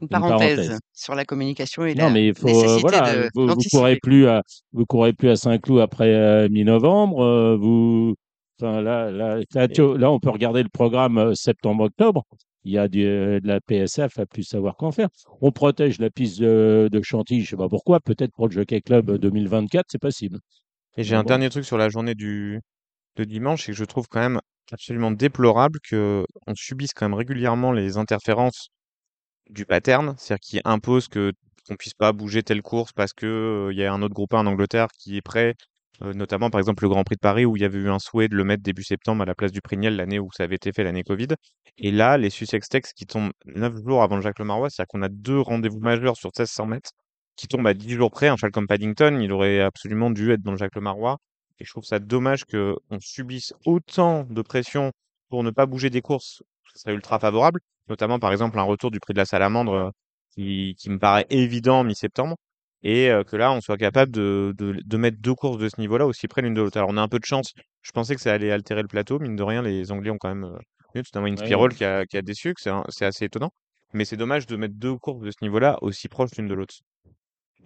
Une 0.00 0.08
une 0.08 0.08
parenthèse 0.08 0.56
parenthèse. 0.56 0.78
sur 0.92 1.14
la 1.14 1.24
communication 1.24 1.84
et 1.86 1.94
Non, 1.94 2.04
la 2.06 2.10
mais 2.10 2.26
il 2.28 2.34
faut 2.34 2.48
euh, 2.48 2.52
nécessité 2.52 2.80
voilà, 2.80 3.14
de 3.16 3.30
vous, 3.34 3.46
vous 3.48 3.62
courez 3.70 3.96
plus 3.96 4.26
à 4.28 4.42
vous 4.72 4.86
courez 4.86 5.12
plus 5.12 5.28
à 5.30 5.36
Saint-Cloud 5.36 5.80
après 5.80 6.14
euh, 6.14 6.48
mi-novembre. 6.50 7.20
euh, 7.22 7.56
vous, 7.56 8.14
enfin 8.60 8.80
là, 8.82 9.10
là, 9.10 9.38
là, 9.54 9.68
tu- 9.68 9.96
là, 9.98 10.10
on 10.10 10.20
peut 10.20 10.30
regarder 10.30 10.62
le 10.62 10.68
programme 10.68 11.18
euh, 11.18 11.34
septembre-octobre. 11.34 12.24
Il 12.64 12.72
y 12.72 12.78
a 12.78 12.88
du, 12.88 13.04
euh, 13.06 13.40
de 13.40 13.46
la 13.48 13.60
PSF 13.60 14.18
à 14.18 14.26
plus 14.26 14.42
savoir 14.44 14.76
qu'en 14.76 14.92
faire. 14.92 15.08
On 15.40 15.50
protège 15.52 15.98
la 15.98 16.10
piste 16.10 16.40
de, 16.40 16.88
de 16.92 17.02
Chantilly, 17.02 17.42
je 17.42 17.50
sais 17.50 17.56
pas 17.56 17.68
pourquoi. 17.68 18.00
Peut-être 18.00 18.32
pour 18.34 18.48
le 18.48 18.52
Jockey 18.52 18.80
Club 18.82 19.10
euh, 19.10 19.18
2024, 19.18 19.86
c'est 19.90 19.98
possible. 20.00 20.38
Et 20.96 21.02
j'ai 21.04 21.16
un 21.16 21.22
bon. 21.22 21.28
dernier 21.28 21.50
truc 21.50 21.64
sur 21.64 21.78
la 21.78 21.88
journée 21.88 22.14
du 22.14 22.60
de 23.16 23.24
dimanche, 23.24 23.64
c'est 23.66 23.72
que 23.72 23.78
je 23.78 23.84
trouve 23.84 24.08
quand 24.08 24.20
même 24.20 24.40
absolument 24.72 25.10
déplorable 25.12 25.80
que 25.88 26.24
on 26.46 26.54
subisse 26.56 26.94
quand 26.94 27.06
même 27.08 27.18
régulièrement 27.18 27.72
les 27.72 27.96
interférences 27.98 28.70
du 29.50 29.66
pattern, 29.66 30.14
c'est-à-dire 30.18 30.40
qui 30.40 30.60
impose 30.64 31.08
que 31.08 31.32
qu'on 31.66 31.76
puisse 31.76 31.94
pas 31.94 32.12
bouger 32.12 32.42
telle 32.42 32.62
course 32.62 32.92
parce 32.92 33.12
que 33.12 33.26
euh, 33.26 33.72
il 33.72 33.78
y 33.78 33.84
a 33.84 33.92
un 33.92 34.02
autre 34.02 34.14
groupe 34.14 34.34
1 34.34 34.40
en 34.40 34.46
Angleterre 34.46 34.88
qui 34.98 35.16
est 35.16 35.22
prêt, 35.22 35.54
euh, 36.02 36.14
notamment 36.14 36.48
par 36.50 36.58
exemple 36.58 36.82
le 36.84 36.88
Grand 36.88 37.04
Prix 37.04 37.16
de 37.16 37.20
Paris 37.20 37.44
où 37.44 37.56
il 37.56 37.62
y 37.62 37.64
avait 37.64 37.78
eu 37.78 37.90
un 37.90 37.98
souhait 37.98 38.28
de 38.28 38.36
le 38.36 38.44
mettre 38.44 38.62
début 38.62 38.82
septembre 38.82 39.22
à 39.22 39.26
la 39.26 39.34
place 39.34 39.52
du 39.52 39.60
Prignel 39.60 39.96
l'année 39.96 40.18
où 40.18 40.30
ça 40.32 40.44
avait 40.44 40.56
été 40.56 40.72
fait 40.72 40.82
l'année 40.82 41.02
Covid. 41.02 41.28
Et 41.78 41.90
là, 41.90 42.16
les 42.16 42.30
Sussex 42.30 42.68
Tex 42.68 42.92
qui 42.92 43.06
tombent 43.06 43.32
9 43.46 43.84
jours 43.84 44.02
avant 44.02 44.20
Jacques 44.20 44.38
Le 44.38 44.44
Marois, 44.46 44.70
c'est-à-dire 44.70 44.88
qu'on 44.88 45.02
a 45.02 45.08
deux 45.08 45.40
rendez-vous 45.40 45.80
majeurs 45.80 46.16
sur 46.16 46.28
1600 46.28 46.66
mètres 46.66 46.90
qui 47.36 47.48
tombent 47.48 47.66
à 47.66 47.74
10 47.74 47.90
jours 47.94 48.10
près. 48.10 48.28
Un 48.28 48.36
cheval 48.36 48.50
comme 48.50 48.66
Paddington, 48.66 49.18
il 49.20 49.32
aurait 49.32 49.60
absolument 49.60 50.10
dû 50.10 50.32
être 50.32 50.42
dans 50.42 50.56
Jacques 50.56 50.74
Le 50.74 50.80
Marois. 50.80 51.18
Et 51.58 51.64
je 51.64 51.70
trouve 51.70 51.84
ça 51.84 51.98
dommage 51.98 52.44
que 52.46 52.74
on 52.90 52.98
subisse 53.00 53.52
autant 53.66 54.24
de 54.24 54.42
pression 54.42 54.92
pour 55.28 55.44
ne 55.44 55.50
pas 55.50 55.66
bouger 55.66 55.90
des 55.90 56.00
courses. 56.00 56.42
Ce 56.72 56.80
serait 56.80 56.94
ultra 56.94 57.18
favorable, 57.18 57.60
notamment 57.88 58.18
par 58.18 58.32
exemple 58.32 58.58
un 58.58 58.62
retour 58.62 58.90
du 58.90 59.00
prix 59.00 59.12
de 59.12 59.18
la 59.18 59.26
salamandre 59.26 59.72
euh, 59.72 59.90
qui, 60.30 60.74
qui 60.78 60.88
me 60.90 60.98
paraît 60.98 61.26
évident 61.30 61.84
mi-septembre. 61.84 62.36
Et 62.82 63.10
euh, 63.10 63.24
que 63.24 63.36
là, 63.36 63.52
on 63.52 63.60
soit 63.60 63.76
capable 63.76 64.10
de, 64.12 64.54
de, 64.56 64.76
de 64.84 64.96
mettre 64.96 65.18
deux 65.20 65.34
courses 65.34 65.58
de 65.58 65.68
ce 65.68 65.80
niveau-là 65.80 66.06
aussi 66.06 66.28
près 66.28 66.40
l'une 66.42 66.54
de 66.54 66.62
l'autre. 66.62 66.76
Alors, 66.78 66.88
on 66.90 66.96
a 66.96 67.02
un 67.02 67.08
peu 67.08 67.18
de 67.18 67.24
chance. 67.26 67.52
Je 67.82 67.90
pensais 67.92 68.14
que 68.14 68.20
ça 68.20 68.32
allait 68.32 68.50
altérer 68.52 68.82
le 68.82 68.88
plateau. 68.88 69.18
Mine 69.18 69.36
de 69.36 69.42
rien, 69.42 69.60
les 69.62 69.92
Anglais 69.92 70.10
ont 70.10 70.18
quand 70.18 70.28
même 70.34 70.44
euh, 70.44 70.58
eu 70.94 70.98
notamment 70.98 71.26
une 71.26 71.36
Spirol 71.36 71.70
ouais. 71.70 71.76
qui 71.76 71.84
a, 71.84 72.06
qui 72.06 72.16
a 72.16 72.22
déçu, 72.22 72.54
que 72.54 72.60
c'est 72.60 72.70
un- 72.70 72.84
c'est 72.88 73.04
assez 73.04 73.26
étonnant. 73.26 73.50
Mais 73.92 74.04
c'est 74.04 74.16
dommage 74.16 74.46
de 74.46 74.56
mettre 74.56 74.74
deux 74.76 74.94
courses 74.96 75.22
de 75.22 75.30
ce 75.30 75.38
niveau-là 75.42 75.76
aussi 75.82 76.08
proches 76.08 76.30
l'une 76.38 76.48
de 76.48 76.54
l'autre. 76.54 76.74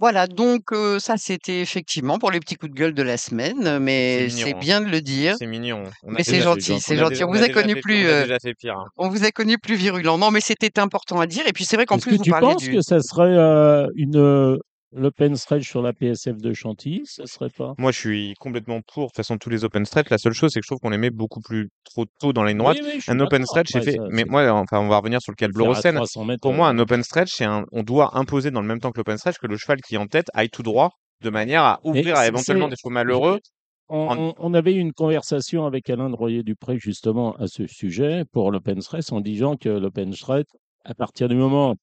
Voilà, 0.01 0.27
donc 0.27 0.63
ça, 0.99 1.17
c'était 1.17 1.61
effectivement 1.61 2.19
pour 2.19 2.33
les 2.33 2.41
petits 2.41 2.57
coups 2.57 2.73
de 2.73 2.77
gueule 2.77 2.95
de 2.95 3.03
la 3.05 3.17
semaine, 3.17 3.79
mais 3.79 4.29
c'est 4.29 4.47
mignon, 4.47 4.57
hein. 4.57 4.61
bien 4.61 4.81
de 4.81 4.89
le 4.89 5.01
dire. 5.01 5.37
C'est 5.39 5.47
mignon. 5.47 5.85
On 6.03 6.09
a 6.11 6.13
Mais 6.15 6.25
c'est 6.25 6.41
gentil, 6.41 6.81
c'est 6.81 6.97
gentil. 6.97 7.23
On 7.23 7.29
vous 7.31 7.41
a 7.43 7.49
connu 7.49 7.75
fait, 7.75 7.81
plus, 7.81 8.05
on 8.05 8.09
a 8.09 8.13
heu, 8.13 8.23
déjà 8.23 8.39
fait 8.41 8.55
pire. 8.55 8.77
hein. 8.77 8.87
on 8.97 9.09
vous 9.09 9.25
a 9.25 9.31
connu 9.31 9.57
plus 9.57 9.77
virulent. 9.77 10.19
Non, 10.19 10.33
mais 10.33 10.41
c'était 10.41 10.81
important 10.81 11.21
à 11.21 11.27
dire 11.29 11.47
et 11.47 11.53
puis 11.53 11.65
c'est 11.65 11.77
vrai 11.77 11.87
qu'en 11.87 11.99
Est-ce 11.99 12.07
plus 12.07 12.13
que 12.13 12.17
vous 12.17 12.25
tu 12.25 12.31
parliez 12.31 12.47
penses 12.55 12.63
du 12.65 12.73
que 12.73 12.81
ça 12.83 13.01
serait 13.01 13.37
euh, 13.37 13.87
une 13.95 14.59
l'open 14.95 15.37
stretch 15.37 15.69
sur 15.69 15.83
la 15.83 15.93
PSF 15.93 16.37
de 16.39 16.53
Chantilly? 16.53 17.03
Ça 17.05 17.27
serait 17.27 17.51
pas? 17.51 17.75
Moi, 17.79 17.93
je 17.93 17.99
suis 17.99 18.35
complètement 18.41 18.81
pour. 18.83 19.05
De 19.05 19.09
toute 19.09 19.17
façon, 19.17 19.37
tous 19.39 19.51
les 19.51 19.65
open 19.65 19.85
stretch. 19.85 20.09
La 20.11 20.19
seule 20.19 20.33
chose, 20.33 20.51
c'est 20.53 20.61
que 20.61 20.65
je 20.65 20.69
trouve 20.69 20.79
qu'on 20.81 20.91
les 20.91 20.99
met 20.99 21.11
beaucoup 21.11 21.41
plus 21.41 21.69
trop 21.85 22.05
tôt 22.21 22.33
dans 22.33 22.43
la 22.43 22.51
ligne 22.51 22.59
droite. 22.59 22.79
Oui, 22.83 23.01
Un 23.09 23.21
open 23.21 23.45
stretch, 23.45 23.69
c'est 23.73 23.83
fait. 23.83 23.93
ça, 23.97 24.05
Mais 24.11 24.25
moi, 24.25 24.49
enfin, 24.53 24.79
on 24.81 24.89
va 24.89 24.99
revenir 24.99 25.21
sur 25.21 25.33
le 25.33 25.37
cas 25.37 25.49
de 25.49 25.53
faire 25.53 25.61
à 25.63 25.65
Blorocène. 25.65 25.95
300 25.97 26.25
mètres. 26.25 26.41
Pour 26.41 26.53
moi, 26.55 26.69
un 26.69 26.79
open 26.79 27.03
stretch, 27.03 27.33
c'est 27.35 27.45
un, 27.45 27.65
on 27.73 27.83
doit 27.83 28.17
imposer 28.17 28.51
dans 28.51 28.61
le 28.63 28.67
même 28.69 28.81
temps 28.81 28.93
que 28.93 28.99
l'open 28.99 29.19
stretch 29.19 29.39
que 29.39 29.47
le 29.47 29.57
cheval 29.57 29.81
qui 29.83 29.97
est 29.97 29.99
en 29.99 30.07
tête 30.07 30.29
aille 30.35 30.51
tout 30.51 30.63
droit 30.63 30.91
de 31.23 31.31
manière 31.31 31.63
à 31.63 31.81
ouvrir 31.85 32.17
à 32.17 32.27
éventuellement 32.27 32.69
des 32.69 32.77
chevaux 32.77 32.93
malheureux. 32.93 33.41
on, 33.89 33.99
en- 34.09 34.19
on- 34.19 34.35
on 34.39 34.55
avait 34.55 34.75
eu 34.75 34.79
une 34.79 34.93
conversation 34.93 35.67
avec 35.67 35.89
Alain 35.91 36.11
de 36.11 36.15
Royer-Dupré 36.17 36.79
justement 36.79 37.35
à 37.37 37.47
ce 37.49 37.67
sujet 37.67 38.25
pour 38.33 38.51
l'open 38.51 38.81
stretch 38.81 39.11
en 39.13 39.21
disant 39.21 39.57
que 39.57 39.69
l'open 39.69 40.13
stretch, 40.13 40.47
à 40.85 40.95
partir 40.95 41.29
du 41.29 41.35
moment 41.35 41.75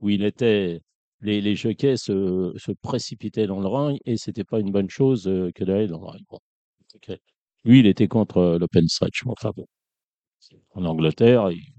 où 0.00 0.10
il 0.10 0.24
était, 0.24 0.80
les, 1.20 1.40
les 1.40 1.54
jockeys 1.54 1.96
se, 1.96 2.52
se 2.56 2.72
précipitaient 2.72 3.46
dans 3.46 3.60
le 3.60 3.66
rang 3.66 3.96
et 4.04 4.16
c'était 4.16 4.44
pas 4.44 4.60
une 4.60 4.70
bonne 4.70 4.90
chose 4.90 5.26
euh, 5.26 5.50
que 5.54 5.64
d'aller 5.64 5.86
dans 5.86 6.00
le. 6.00 6.18
Bon, 6.28 6.38
ok. 6.94 7.18
Lui, 7.64 7.80
il 7.80 7.86
était 7.86 8.08
contre 8.08 8.38
euh, 8.38 8.58
l'open 8.58 8.86
stretch. 8.88 9.22
Enfin 9.26 9.52
bon, 9.56 9.66
en 10.74 10.84
Angleterre, 10.84 11.50
ils, 11.50 11.72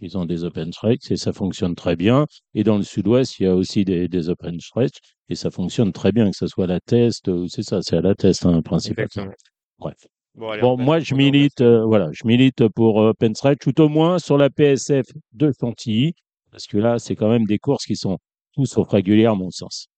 ils 0.00 0.18
ont 0.18 0.24
des 0.24 0.44
open 0.44 0.72
stretch 0.72 1.10
et 1.10 1.16
ça 1.16 1.32
fonctionne 1.32 1.74
très 1.74 1.96
bien. 1.96 2.26
Et 2.54 2.64
dans 2.64 2.76
le 2.76 2.82
sud-ouest, 2.82 3.38
il 3.38 3.44
y 3.44 3.46
a 3.46 3.54
aussi 3.54 3.84
des, 3.84 4.08
des 4.08 4.28
open 4.28 4.60
stretch 4.60 4.98
et 5.28 5.34
ça 5.34 5.50
fonctionne 5.50 5.92
très 5.92 6.12
bien, 6.12 6.30
que 6.30 6.36
ce 6.36 6.46
soit 6.46 6.64
à 6.64 6.68
la 6.68 6.80
test, 6.80 7.28
ou 7.28 7.48
c'est 7.48 7.62
ça, 7.62 7.80
c'est 7.82 7.96
à 7.96 8.00
la 8.00 8.14
test, 8.14 8.44
hein, 8.46 8.60
principalement. 8.62 9.32
Bref. 9.78 9.96
Bon, 10.34 10.50
allez, 10.50 10.62
moi, 10.78 10.98
je 10.98 11.14
milite, 11.14 11.60
euh, 11.60 11.84
voilà, 11.84 12.10
je 12.12 12.26
milite 12.26 12.66
pour 12.68 13.00
euh, 13.00 13.10
open 13.10 13.34
stretch, 13.34 13.58
tout 13.60 13.80
au 13.80 13.88
moins 13.88 14.18
sur 14.18 14.36
la 14.36 14.50
PSF 14.50 15.06
de 15.32 15.52
Chantilly, 15.58 16.14
parce 16.50 16.66
que 16.66 16.76
là, 16.76 16.98
c'est 16.98 17.14
quand 17.14 17.28
même 17.28 17.46
des 17.46 17.58
courses 17.58 17.86
qui 17.86 17.94
sont 17.94 18.18
tous 18.54 18.66
sauf 18.66 18.88
régulières, 18.88 19.32
à 19.32 19.34
mon 19.36 19.50
sens. 19.50 19.88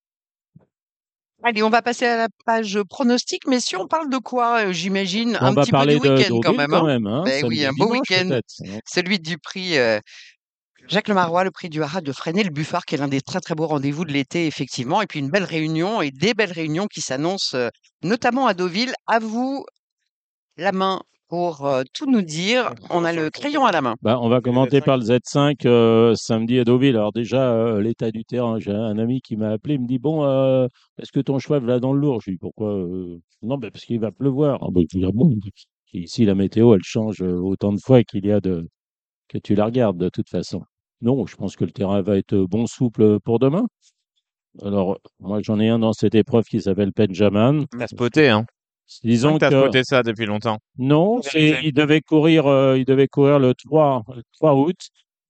allez, 1.42 1.62
on 1.62 1.70
va 1.70 1.82
passer 1.82 2.06
à 2.06 2.16
la 2.16 2.28
page 2.44 2.80
pronostic, 2.88 3.46
mais 3.46 3.60
si 3.60 3.76
on 3.76 3.86
parle 3.86 4.10
de 4.10 4.18
quoi, 4.18 4.66
heu, 4.66 4.72
j'imagine 4.72 5.36
un 5.42 5.54
petit 5.54 5.72
peu 5.72 5.86
du 5.86 5.96
week-end 5.96 6.30
quand 6.42 6.54
même, 6.54 6.74
quand 6.74 6.82
hein? 6.82 6.86
même, 6.86 7.06
hein, 7.06 7.24
Beh 7.24 7.42
oui, 7.44 7.64
un 7.64 7.72
beau 7.72 7.90
week-end, 7.92 8.32
hein. 8.60 8.80
celui 8.86 9.18
du 9.20 9.38
prix, 9.38 9.78
heu, 9.78 10.00
Jacques 10.88 11.08
Lemarois, 11.08 11.44
le 11.44 11.50
prix 11.52 11.68
du 11.70 11.82
Haras 11.82 12.02
de 12.02 12.12
Fresnay-le-Buffard, 12.12 12.84
qui 12.86 12.96
est 12.96 12.98
l'un 12.98 13.08
des 13.08 13.20
très, 13.22 13.40
très 13.40 13.54
beaux 13.56 13.66
rendez-vous 13.68 14.04
de 14.04 14.12
l'été, 14.12 14.46
effectivement. 14.46 15.02
Et 15.02 15.06
puis 15.06 15.20
une 15.20 15.30
belle 15.30 15.44
réunion 15.44 16.02
et 16.02 16.10
des 16.12 16.34
belles 16.34 16.52
réunions 16.52 16.86
qui 16.88 17.00
s'annoncent, 17.02 17.56
heu, 17.56 17.70
notamment 18.02 18.46
à 18.48 18.54
Deauville. 18.54 18.94
À 19.06 19.18
vous 19.20 19.64
la 20.58 20.72
main 20.72 21.02
pour, 21.28 21.68
tout 21.92 22.10
nous 22.10 22.22
dire. 22.22 22.72
On 22.90 23.04
a 23.04 23.12
le 23.12 23.30
crayon 23.30 23.64
à 23.64 23.72
la 23.72 23.80
main. 23.82 23.94
Bah, 24.02 24.18
on 24.20 24.28
va 24.28 24.40
commenter 24.40 24.78
Z5. 24.80 24.84
par 24.84 24.96
le 24.98 25.04
Z5 25.04 25.66
euh, 25.66 26.14
samedi 26.14 26.58
à 26.58 26.64
Deauville. 26.64 26.96
Alors 26.96 27.12
déjà, 27.12 27.52
euh, 27.52 27.80
l'état 27.80 28.10
du 28.10 28.24
terrain. 28.24 28.58
J'ai 28.58 28.72
un 28.72 28.98
ami 28.98 29.20
qui 29.20 29.36
m'a 29.36 29.50
appelé, 29.50 29.74
il 29.74 29.80
me 29.82 29.86
dit, 29.86 29.98
bon, 29.98 30.24
euh, 30.24 30.66
est-ce 31.00 31.12
que 31.12 31.20
ton 31.20 31.38
cheval 31.38 31.64
va 31.64 31.80
dans 31.80 31.92
le 31.92 32.00
lourd? 32.00 32.20
Je 32.20 32.30
lui 32.30 32.36
dis, 32.36 32.38
pourquoi? 32.40 32.72
euh, 32.74 33.18
Non, 33.42 33.58
bah, 33.58 33.70
parce 33.70 33.84
qu'il 33.84 34.00
va 34.00 34.12
pleuvoir. 34.12 34.58
Ah, 34.62 34.66
bah, 34.70 34.80
je 34.90 34.96
lui 34.96 35.04
dis, 35.04 35.08
Ah 35.08 35.12
bon, 35.14 35.34
ici, 35.92 36.24
la 36.24 36.34
météo, 36.34 36.74
elle 36.74 36.82
change 36.84 37.22
autant 37.22 37.72
de 37.72 37.80
fois 37.80 38.02
qu'il 38.04 38.26
y 38.26 38.32
a 38.32 38.40
de... 38.40 38.66
que 39.28 39.38
tu 39.38 39.54
la 39.54 39.64
regardes 39.66 39.98
de 39.98 40.08
toute 40.08 40.28
façon. 40.28 40.62
Non, 41.02 41.26
je 41.26 41.36
pense 41.36 41.56
que 41.56 41.64
le 41.64 41.72
terrain 41.72 42.00
va 42.02 42.16
être 42.16 42.36
bon 42.36 42.66
souple 42.66 43.20
pour 43.20 43.38
demain. 43.38 43.66
Alors, 44.62 44.98
moi, 45.20 45.40
j'en 45.42 45.60
ai 45.60 45.68
un 45.68 45.78
dans 45.78 45.92
cette 45.92 46.14
épreuve 46.14 46.44
qui 46.44 46.62
s'appelle 46.62 46.90
Benjamin. 46.96 47.64
T'as 47.78 47.86
spoté, 47.88 48.30
hein. 48.30 48.46
Disons 49.02 49.34
que 49.34 49.38
t'as 49.38 49.50
que... 49.50 49.60
spoté 49.60 49.84
ça 49.84 50.02
depuis 50.02 50.26
longtemps? 50.26 50.58
Non, 50.78 51.20
c'est, 51.22 51.60
il 51.64 51.72
devait 51.72 52.00
courir, 52.00 52.46
euh, 52.46 52.78
il 52.78 52.84
devait 52.84 53.08
courir 53.08 53.38
le 53.38 53.54
3, 53.54 54.02
le 54.14 54.22
3 54.32 54.54
août. 54.54 54.76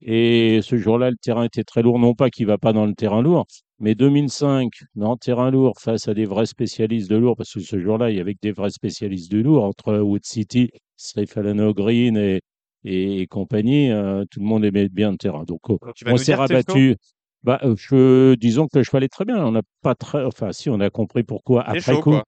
Et 0.02 0.60
ce 0.62 0.76
jour-là, 0.76 1.10
le 1.10 1.16
terrain 1.16 1.44
était 1.44 1.64
très 1.64 1.82
lourd. 1.82 1.98
Non 1.98 2.14
pas 2.14 2.28
qu'il 2.28 2.46
va 2.46 2.58
pas 2.58 2.72
dans 2.72 2.84
le 2.86 2.94
terrain 2.94 3.22
lourd, 3.22 3.46
mais 3.80 3.94
2005, 3.94 4.70
dans 4.94 5.12
le 5.12 5.18
terrain 5.18 5.50
lourd, 5.50 5.74
face 5.80 6.06
à 6.06 6.14
des 6.14 6.26
vrais 6.26 6.46
spécialistes 6.46 7.10
de 7.10 7.16
lourd, 7.16 7.34
parce 7.36 7.52
que 7.52 7.60
ce 7.60 7.80
jour-là, 7.80 8.10
il 8.10 8.16
y 8.16 8.20
avait 8.20 8.34
que 8.34 8.40
des 8.42 8.52
vrais 8.52 8.70
spécialistes 8.70 9.32
de 9.32 9.38
lourd, 9.38 9.64
entre 9.64 9.98
Wood 9.98 10.24
City, 10.24 10.70
Strefalano 10.96 11.72
Green 11.72 12.16
et, 12.16 12.40
et, 12.84 13.20
et 13.22 13.26
compagnie, 13.26 13.90
euh, 13.90 14.24
tout 14.30 14.40
le 14.40 14.46
monde 14.46 14.64
aimait 14.64 14.88
bien 14.88 15.10
le 15.12 15.16
terrain. 15.16 15.44
Donc, 15.44 15.60
tu 15.94 16.04
on 16.06 16.16
s'est 16.16 16.34
rabattu. 16.34 16.96
Bah, 17.42 17.60
euh, 17.62 17.76
je, 17.78 18.34
disons 18.34 18.66
que 18.66 18.78
le 18.78 18.82
cheval 18.82 19.04
est 19.04 19.08
très 19.08 19.24
bien. 19.24 19.44
On 19.44 19.52
n'a 19.52 19.62
pas 19.82 19.94
très, 19.94 20.24
enfin, 20.24 20.52
si, 20.52 20.68
on 20.68 20.80
a 20.80 20.90
compris 20.90 21.22
pourquoi 21.22 21.62
après 21.62 21.80
chaud, 21.80 22.00
coup. 22.00 22.10
quoi. 22.10 22.24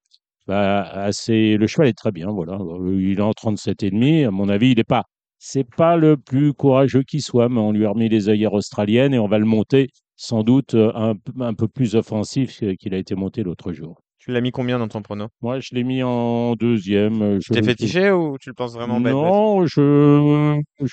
Bah, 0.49 0.82
assez, 0.82 1.57
le 1.57 1.66
cheval 1.68 1.88
est 1.88 1.92
très 1.92 2.11
bien, 2.11 2.30
voilà. 2.32 2.59
Il 2.99 3.18
est 3.18 3.22
en 3.22 3.32
37 3.34 3.82
et 3.84 3.90
demi. 3.90 4.24
À 4.24 4.30
mon 4.32 4.49
avis, 4.49 4.70
il 4.72 4.80
est 4.80 4.84
pas, 4.84 5.05
c'est 5.38 5.64
pas 5.76 5.96
le 5.96 6.16
plus 6.16 6.55
courageux 6.55 7.03
qui 7.05 7.20
soit, 7.20 7.49
mais 7.51 7.61
on 7.61 7.70
lui 7.72 7.84
a 7.86 7.90
remis 7.90 8.09
les 8.09 8.28
œillères 8.30 8.55
australiennes 8.55 9.14
et 9.14 9.18
on 9.18 9.28
va 9.28 9.38
le 9.38 9.44
monter 9.44 9.88
sans 10.16 10.42
doute 10.42 10.74
euh, 10.74 10.90
un, 10.94 11.14
peu- 11.14 11.32
un 11.44 11.55
peu 11.55 11.68
plus 11.68 11.94
offensif 11.94 12.59
qu'il 12.78 12.94
a 12.94 12.99
été 12.99 13.14
monté 13.14 13.42
l'autre 13.44 13.72
jour. 13.72 14.01
Tu 14.18 14.32
l'as 14.32 14.40
mis 14.40 14.51
combien 14.51 14.78
dans 14.78 14.88
ton 14.88 15.03
prono? 15.03 15.28
Moi, 15.42 15.61
je 15.61 15.68
l'ai 15.74 15.84
mis 15.84 16.03
en 16.03 16.55
deuxième. 16.57 17.22
euh, 17.22 17.38
Tu 17.38 17.55
Je 17.55 17.61
t'es 17.61 17.74
ticher 17.76 18.11
ou 18.11 18.36
tu 18.38 18.49
le 18.51 18.55
penses 18.55 18.72
vraiment 18.74 19.01
bête? 19.01 19.14
Non, 19.14 19.66
je, 19.66 20.61
je- 20.80 20.86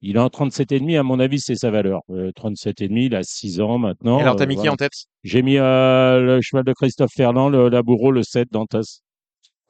il 0.00 0.16
est 0.16 0.20
en 0.20 0.28
37 0.30 0.72
et 0.72 0.80
demi. 0.80 0.96
À 0.96 1.02
mon 1.02 1.18
avis, 1.20 1.40
c'est 1.40 1.54
sa 1.56 1.70
valeur. 1.70 2.00
Euh, 2.10 2.30
37 2.32 2.80
et 2.82 2.88
demi, 2.88 3.06
il 3.06 3.14
a 3.14 3.22
6 3.22 3.60
ans 3.60 3.78
maintenant. 3.78 4.18
Et 4.18 4.22
alors, 4.22 4.36
t'as 4.36 4.44
euh, 4.44 4.46
mis 4.46 4.54
qui 4.54 4.58
voilà. 4.58 4.72
en 4.72 4.76
tête? 4.76 4.92
J'ai 5.24 5.42
mis 5.42 5.56
euh, 5.58 6.20
le 6.20 6.40
cheval 6.40 6.64
de 6.64 6.72
Christophe 6.72 7.10
Fernand, 7.16 7.48
le 7.48 7.68
Laboureau, 7.68 8.10
le 8.10 8.22
7 8.22 8.48
Dantas. 8.52 9.00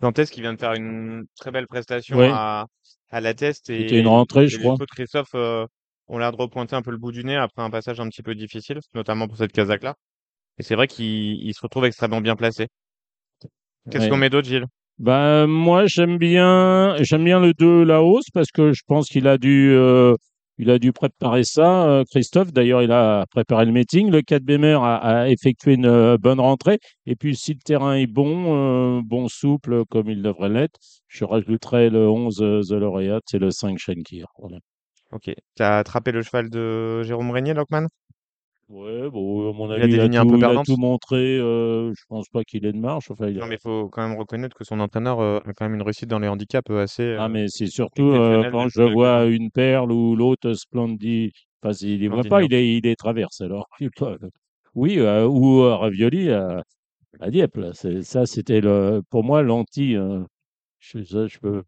Dantes 0.01 0.25
qui 0.27 0.41
vient 0.41 0.55
de 0.55 0.59
faire 0.61 0.75
une 0.75 1.25
très 1.41 1.51
belle 1.51 1.67
prestation 1.67 2.17
Ouais. 2.17 2.31
à, 2.33 2.67
à 3.11 3.21
la 3.21 3.35
test 3.35 3.67
C'était 3.67 3.99
une 3.99 4.07
et, 4.07 4.09
rentrée, 4.09 4.45
et 4.45 4.49
je 4.49 4.59
crois. 4.59 4.77
de 4.77 4.85
Christophe 4.85 5.35
euh, 5.35 5.67
ont 6.07 6.19
l'air 6.19 6.31
de 6.31 6.37
repointer 6.37 6.77
un 6.77 6.83
peu 6.83 6.91
le 6.93 6.99
bout 6.99 7.11
du 7.13 7.25
nez 7.25 7.37
après 7.37 7.63
un 7.63 7.71
passage 7.71 7.99
un 7.99 8.09
petit 8.09 8.23
peu 8.23 8.35
difficile, 8.35 8.79
notamment 8.95 9.27
pour 9.27 9.37
cette 9.39 9.53
Kazakh-là. 9.53 9.95
Et 10.59 10.63
c'est 10.63 10.75
vrai 10.77 10.87
qu'il 10.89 11.07
il 11.45 11.55
se 11.55 11.61
retrouve 11.63 11.85
extrêmement 11.87 12.21
bien 12.21 12.37
placé. 12.37 12.69
Qu'est-ce 13.91 14.05
Ouais. 14.05 14.11
qu'on 14.11 14.17
met 14.19 14.31
d'autre, 14.31 14.47
Gilles? 14.49 14.67
Ben, 14.99 15.47
moi, 15.47 15.85
j'aime 15.87 16.19
bien, 16.19 16.97
j'aime 17.01 17.25
bien 17.25 17.39
le 17.41 17.55
2 17.55 17.85
la 17.85 18.03
hausse 18.03 18.31
parce 18.35 18.51
que 18.51 18.73
je 18.73 18.83
pense 18.87 19.09
qu'il 19.09 19.29
a 19.29 19.39
dû, 19.39 19.71
euh, 19.71 20.15
il 20.59 20.71
a 20.71 20.79
dû 20.81 20.93
préparer 20.93 21.45
ça. 21.45 21.89
euh, 21.89 22.05
Christophe, 22.11 22.53
d'ailleurs, 22.53 22.83
il 22.83 22.91
a 22.91 23.25
préparé 23.31 23.65
le 23.65 23.71
meeting. 23.73 24.11
Le 24.11 24.23
4 24.23 24.43
Bémer 24.43 24.77
a, 24.83 25.29
effectué 25.29 25.75
une 25.75 25.87
euh, 25.87 26.17
bonne 26.19 26.41
rentrée. 26.41 26.79
Et 27.07 27.15
puis, 27.15 27.37
si 27.37 27.53
le 27.55 27.61
terrain 27.65 27.95
est 27.95 28.09
bon, 28.09 29.01
bon 29.03 29.29
souple, 29.29 29.85
comme 29.89 30.11
il 30.11 30.21
devrait 30.21 30.49
l'être, 30.49 30.79
je 31.07 31.25
rajouterai 31.25 31.91
le 31.91 32.09
11 32.09 32.43
euh, 32.43 32.61
The 32.63 32.73
Laureate 32.73 33.35
et 33.35 33.39
le 33.39 33.51
5 33.51 33.79
Shankir. 33.79 34.27
Voilà. 34.39 34.59
Ok. 35.13 35.33
T'as 35.55 35.79
attrapé 35.79 36.11
le 36.13 36.23
cheval 36.23 36.51
de 36.51 37.03
Jérôme 37.03 37.31
Régnier, 37.31 37.55
Lockman? 37.55 37.87
Ouais, 38.69 39.09
bon, 39.11 39.51
à 39.51 39.53
mon 39.53 39.71
Il 39.75 39.83
a 39.83 39.89
avis, 39.89 39.89
des 39.89 39.97
il 39.97 40.01
a, 40.01 40.09
lignes 40.09 40.19
un 40.19 40.27
peu 40.27 40.37
tout, 40.37 40.43
il 40.43 40.51
a 40.51 40.59
perdantes? 40.59 40.67
tout 40.67 40.77
montré. 40.77 41.17
euh, 41.39 41.93
je 41.95 42.03
pense 42.09 42.29
pas 42.29 42.45
qu'il 42.45 42.67
ait 42.67 42.73
de 42.73 42.79
marche. 42.79 43.11
Enfin, 43.11 43.29
il 43.29 43.39
a- 43.39 43.41
Non, 43.41 43.47
mais 43.47 43.55
il 43.57 43.61
faut 43.61 43.89
quand 43.89 44.07
même 44.07 44.19
reconnaître 44.19 44.57
que 44.57 44.65
son 44.65 44.81
entraîneur 44.81 45.21
euh, 45.21 45.39
a 45.45 45.53
quand 45.55 45.65
même 45.67 45.75
une 45.75 45.83
réussite 45.83 46.09
dans 46.09 46.19
les 46.19 46.29
handicaps 46.29 46.71
euh, 46.71 46.83
assez 46.83 47.03
Ah, 47.17 47.29
euh, 47.29 47.29
mais 47.29 47.49
c'est 47.49 47.67
surtout 47.67 48.11
euh, 48.13 48.45
quand 48.51 48.69
je 48.69 48.83
vois 48.83 49.27
une 49.27 49.51
perle 49.51 49.93
ou 49.93 50.15
l'autre 50.17 50.53
Splendid, 50.55 51.33
enfin, 51.63 51.75
il 51.83 52.01
les 52.01 52.09
voit 52.09 52.25
pas, 52.25 52.43
il 52.43 52.51
les, 52.51 52.77
il 52.77 52.83
les 52.85 52.97
traverse. 52.97 53.41
Alors, 53.41 53.67
oui, 54.75 54.99
euh, 54.99 55.27
ou 55.27 55.63
euh, 55.63 55.77
Ravioli 55.77 56.31
à, 56.31 56.63
à 57.21 57.31
Dieppe. 57.31 57.57
là. 57.59 57.73
C'est- 57.75 58.03
Ça, 58.03 58.27
c'était 58.27 58.61
le, 58.63 59.03
pour 59.11 59.25
moi 59.25 59.43
l'anti. 59.43 59.97
euh, 59.97 60.25
je, 60.81 61.03
ça, 61.05 61.27
je 61.29 61.39
peux, 61.41 61.65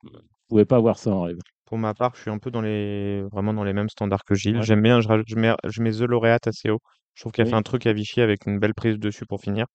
pouvais 0.48 0.66
pas 0.66 0.80
voir 0.80 0.98
ça 0.98 1.12
en 1.12 1.22
rêve. 1.22 1.38
Pour 1.70 1.78
ma 1.78 1.94
part, 1.94 2.14
je 2.16 2.22
suis 2.22 2.30
un 2.30 2.38
peu 2.38 2.50
dans 2.50 2.60
les 2.60 3.22
vraiment 3.32 3.54
dans 3.54 3.64
les 3.64 3.72
mêmes 3.72 3.88
standards 3.88 4.24
que 4.24 4.34
Gilles. 4.34 4.58
Ouais. 4.58 4.62
J'aime 4.62 4.82
bien, 4.82 5.00
je, 5.00 5.08
mets, 5.36 5.54
je 5.64 5.82
mets 5.82 5.92
The 5.92 6.00
Laureate 6.02 6.46
assez 6.48 6.68
haut. 6.70 6.80
Je 7.14 7.22
trouve 7.22 7.32
qu'il 7.32 7.42
a 7.42 7.44
Oui. 7.46 7.50
fait 7.50 7.56
un 7.56 7.62
truc 7.62 7.86
à 7.86 7.92
Vichy 7.94 8.20
avec 8.20 8.46
une 8.46 8.58
belle 8.58 8.74
prise 8.74 8.98
dessus 8.98 9.24
pour 9.26 9.40
finir. 9.40 9.66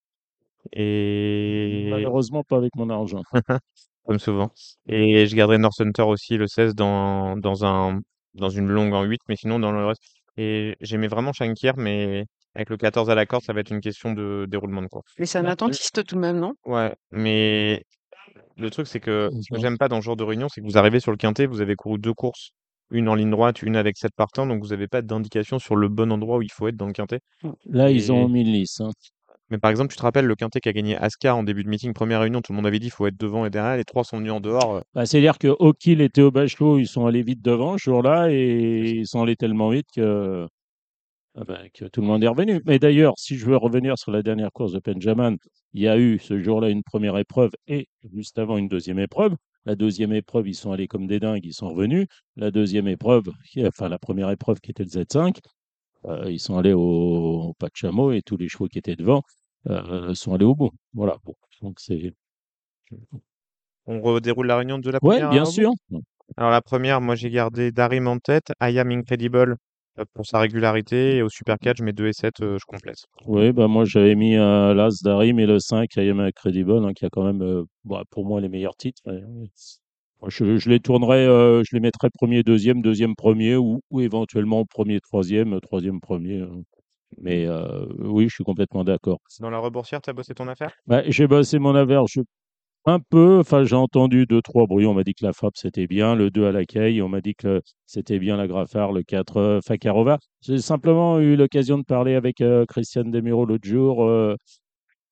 Et 0.72 1.90
Malheureusement, 1.90 2.42
pas 2.44 2.56
avec 2.58 2.74
mon 2.76 2.90
argent. 2.90 3.22
comme 4.04 4.18
souvent. 4.18 4.52
Et 4.86 5.26
je 5.26 5.34
garderai 5.36 5.58
North 5.58 5.80
Hunter 5.80 6.02
aussi 6.02 6.36
le 6.36 6.46
16 6.46 6.74
dans, 6.74 7.36
dans 7.36 7.64
un 7.64 8.00
dans 8.34 8.50
une 8.50 8.68
longue 8.68 8.92
en 8.94 9.02
8, 9.04 9.20
mais 9.28 9.36
sinon 9.36 9.58
dans 9.58 9.72
le 9.72 9.86
reste. 9.86 10.02
Et 10.36 10.76
j'aimais 10.82 11.08
vraiment 11.08 11.32
Shankier, 11.32 11.72
mais 11.78 12.26
avec 12.54 12.70
le 12.70 12.76
14 12.76 13.08
à 13.10 13.14
la 13.14 13.26
corde, 13.26 13.44
ça 13.44 13.54
va 13.54 13.60
être 13.60 13.70
une 13.72 13.80
question 13.80 14.12
de 14.12 14.46
déroulement 14.48 14.82
de 14.82 14.88
course. 14.88 15.18
Mais 15.18 15.26
c'est 15.26 15.38
un 15.38 15.42
Bah, 15.44 15.50
attentiste 15.52 16.04
tout 16.04 16.14
de 16.16 16.20
même, 16.20 16.38
non? 16.38 16.54
Ouais, 16.66 16.94
mais 17.12 17.84
le 18.56 18.70
truc, 18.70 18.86
c'est 18.86 19.00
que 19.00 19.30
ce 19.40 19.50
que 19.52 19.58
j'aime 19.58 19.78
pas 19.78 19.88
dans 19.88 20.00
ce 20.00 20.04
genre 20.06 20.16
de 20.16 20.24
réunion, 20.24 20.48
c'est 20.48 20.60
que 20.60 20.66
vous 20.66 20.78
arrivez 20.78 21.00
sur 21.00 21.10
le 21.10 21.16
quintet, 21.16 21.46
vous 21.46 21.60
avez 21.60 21.76
couru 21.76 21.98
deux 21.98 22.14
courses, 22.14 22.52
une 22.90 23.08
en 23.08 23.14
ligne 23.14 23.30
droite, 23.30 23.62
une 23.62 23.76
avec 23.76 23.96
sept 23.98 24.12
partants, 24.16 24.46
donc 24.46 24.62
vous 24.62 24.70
n'avez 24.70 24.88
pas 24.88 25.02
d'indication 25.02 25.58
sur 25.58 25.76
le 25.76 25.88
bon 25.88 26.12
endroit 26.12 26.38
où 26.38 26.42
il 26.42 26.52
faut 26.52 26.68
être 26.68 26.76
dans 26.76 26.86
le 26.86 26.92
quintet. 26.92 27.20
Là, 27.66 27.90
ils 27.90 28.12
ont 28.12 28.28
mis 28.28 28.42
une 28.42 28.48
liste. 28.52 28.80
hein. 28.80 28.90
Mais 29.50 29.58
par 29.58 29.70
exemple, 29.72 29.90
tu 29.92 29.96
te 29.96 30.02
rappelles 30.02 30.26
le 30.26 30.34
quintet 30.36 30.60
qui 30.60 30.68
a 30.68 30.72
gagné 30.72 30.96
Ascar 30.96 31.36
en 31.36 31.42
début 31.42 31.64
de 31.64 31.68
meeting, 31.68 31.92
première 31.92 32.20
réunion, 32.20 32.42
tout 32.42 32.52
le 32.52 32.56
monde 32.56 32.66
avait 32.66 32.78
dit 32.78 32.86
il 32.86 32.90
faut 32.90 33.06
être 33.06 33.16
devant 33.18 33.44
et 33.46 33.50
derrière, 33.50 33.76
les 33.76 33.84
trois 33.84 34.04
sont 34.04 34.18
venus 34.18 34.32
en 34.32 34.40
dehors. 34.40 34.76
euh, 34.76 34.80
Bah, 34.94 35.06
C'est-à-dire 35.06 35.38
que 35.38 35.48
O'Kill 35.58 36.00
et 36.00 36.08
Théo 36.10 36.30
Bachelot, 36.30 36.78
ils 36.78 36.86
sont 36.88 37.06
allés 37.06 37.22
vite 37.22 37.42
devant 37.42 37.76
ce 37.78 37.84
jour-là 37.84 38.28
et 38.30 38.90
ils 39.00 39.06
sont 39.06 39.22
allés 39.22 39.36
tellement 39.36 39.70
vite 39.70 39.86
que, 39.94 40.46
ah 41.38 41.44
ben, 41.44 41.68
que 41.74 41.84
tout 41.84 42.00
le 42.00 42.06
monde 42.06 42.24
est 42.24 42.28
revenu. 42.28 42.62
Mais 42.64 42.78
d'ailleurs, 42.78 43.12
si 43.18 43.36
je 43.36 43.44
veux 43.44 43.56
revenir 43.56 43.98
sur 43.98 44.10
la 44.10 44.22
dernière 44.22 44.50
course 44.52 44.72
de 44.72 44.80
Benjamin, 44.82 45.36
il 45.74 45.82
y 45.82 45.88
a 45.88 45.98
eu 45.98 46.18
ce 46.18 46.40
jour-là 46.40 46.70
une 46.70 46.82
première 46.82 47.18
épreuve 47.18 47.50
et 47.66 47.88
juste 48.10 48.38
avant 48.38 48.56
une 48.56 48.68
deuxième 48.68 48.98
épreuve. 48.98 49.36
La 49.66 49.74
deuxième 49.74 50.12
épreuve, 50.12 50.48
ils 50.48 50.54
sont 50.54 50.72
allés 50.72 50.88
comme 50.88 51.06
des 51.06 51.20
dingues, 51.20 51.44
ils 51.44 51.52
sont 51.52 51.68
revenus. 51.68 52.06
La 52.36 52.50
deuxième 52.50 52.88
épreuve, 52.88 53.24
enfin 53.66 53.88
la 53.88 53.98
première 53.98 54.30
épreuve 54.30 54.60
qui 54.60 54.70
était 54.70 54.84
le 54.84 54.88
Z5, 54.88 55.38
euh, 56.06 56.30
ils 56.30 56.40
sont 56.40 56.56
allés 56.56 56.72
au, 56.72 57.48
au 57.48 57.54
pas 57.54 57.66
de 57.66 57.74
chameau 57.74 58.12
et 58.12 58.22
tous 58.22 58.38
les 58.38 58.48
chevaux 58.48 58.68
qui 58.68 58.78
étaient 58.78 58.96
devant 58.96 59.22
euh, 59.68 60.14
sont 60.14 60.32
allés 60.32 60.44
au 60.46 60.54
bout. 60.54 60.70
Voilà. 60.94 61.18
Bon, 61.24 61.34
donc 61.60 61.80
c'est. 61.80 62.14
On 63.84 64.00
redéroule 64.00 64.46
la 64.46 64.56
réunion 64.56 64.78
de 64.78 64.90
la 64.90 65.00
première 65.00 65.30
bien 65.30 65.42
au 65.42 65.46
bout 65.46 65.50
sûr. 65.50 65.72
Alors 66.36 66.50
la 66.50 66.62
première, 66.62 67.02
moi 67.02 67.14
j'ai 67.14 67.30
gardé 67.30 67.72
Darim 67.72 68.06
en 68.06 68.18
tête, 68.18 68.52
I 68.62 68.78
Am 68.78 68.90
Incredible 68.90 69.56
pour 70.14 70.26
sa 70.26 70.40
régularité, 70.40 71.16
et 71.16 71.22
au 71.22 71.28
Super 71.28 71.58
4, 71.58 71.78
je 71.78 71.84
mets 71.84 71.92
2 71.92 72.06
et 72.08 72.12
7, 72.12 72.40
euh, 72.40 72.58
je 72.58 72.64
complète. 72.66 72.96
Oui, 73.26 73.52
bah 73.52 73.66
moi 73.68 73.84
j'avais 73.84 74.14
mis 74.14 74.36
euh, 74.36 74.74
l'As 74.74 75.02
d'Arim 75.02 75.38
et 75.38 75.46
le 75.46 75.58
5, 75.58 75.96
I 75.96 76.10
Am 76.10 76.20
Incredible, 76.20 76.84
hein, 76.84 76.92
qui 76.94 77.04
a 77.04 77.08
quand 77.10 77.24
même 77.24 77.42
euh, 77.42 77.64
bah, 77.84 78.02
pour 78.10 78.24
moi 78.26 78.40
les 78.40 78.48
meilleurs 78.48 78.76
titres. 78.76 79.00
Ouais, 79.06 79.14
ouais. 79.14 79.48
Moi, 80.20 80.30
Je, 80.30 80.56
je 80.56 80.70
les 80.70 80.80
tournerais, 80.80 81.26
euh, 81.26 81.62
je 81.64 81.74
les 81.76 81.80
mettrais 81.80 82.10
premier, 82.10 82.42
deuxième, 82.42 82.82
deuxième, 82.82 83.14
premier, 83.14 83.56
ou, 83.56 83.80
ou 83.90 84.00
éventuellement 84.00 84.64
premier, 84.64 85.00
troisième, 85.00 85.54
euh, 85.54 85.60
troisième, 85.60 86.00
premier. 86.00 86.40
euh. 86.40 86.48
Mais 87.18 87.46
euh, 87.46 87.86
oui, 87.98 88.28
je 88.28 88.34
suis 88.34 88.44
complètement 88.44 88.84
d'accord. 88.84 89.18
Dans 89.40 89.50
la 89.50 89.58
reboursière, 89.58 90.00
t'as 90.02 90.12
bossé 90.12 90.34
ton 90.34 90.48
affaire? 90.48 90.72
Bah, 90.86 91.02
j'ai 91.08 91.26
bossé 91.26 91.58
mon 91.58 91.74
average 91.74 92.18
un 92.86 93.00
peu, 93.00 93.40
enfin 93.40 93.64
j'ai 93.64 93.74
entendu 93.76 94.26
deux, 94.26 94.40
trois 94.42 94.66
bruits, 94.66 94.86
on 94.86 94.94
m'a 94.94 95.02
dit 95.04 95.14
que 95.14 95.24
la 95.24 95.32
frappe 95.32 95.56
c'était 95.56 95.86
bien, 95.88 96.14
le 96.14 96.30
2 96.30 96.46
à 96.46 96.52
la 96.52 96.64
caille, 96.64 97.02
on 97.02 97.08
m'a 97.08 97.20
dit 97.20 97.34
que 97.34 97.60
c'était 97.86 98.18
bien 98.20 98.36
la 98.36 98.46
Graffard, 98.46 98.92
le 98.92 99.02
4 99.02 99.36
euh, 99.38 99.60
Fakarova. 99.60 100.18
J'ai 100.40 100.58
simplement 100.58 101.18
eu 101.20 101.36
l'occasion 101.36 101.78
de 101.78 101.84
parler 101.84 102.14
avec 102.14 102.40
euh, 102.40 102.64
Christian 102.66 103.04
Demiro 103.04 103.44
l'autre 103.44 103.68
jour, 103.68 104.04
euh, 104.04 104.36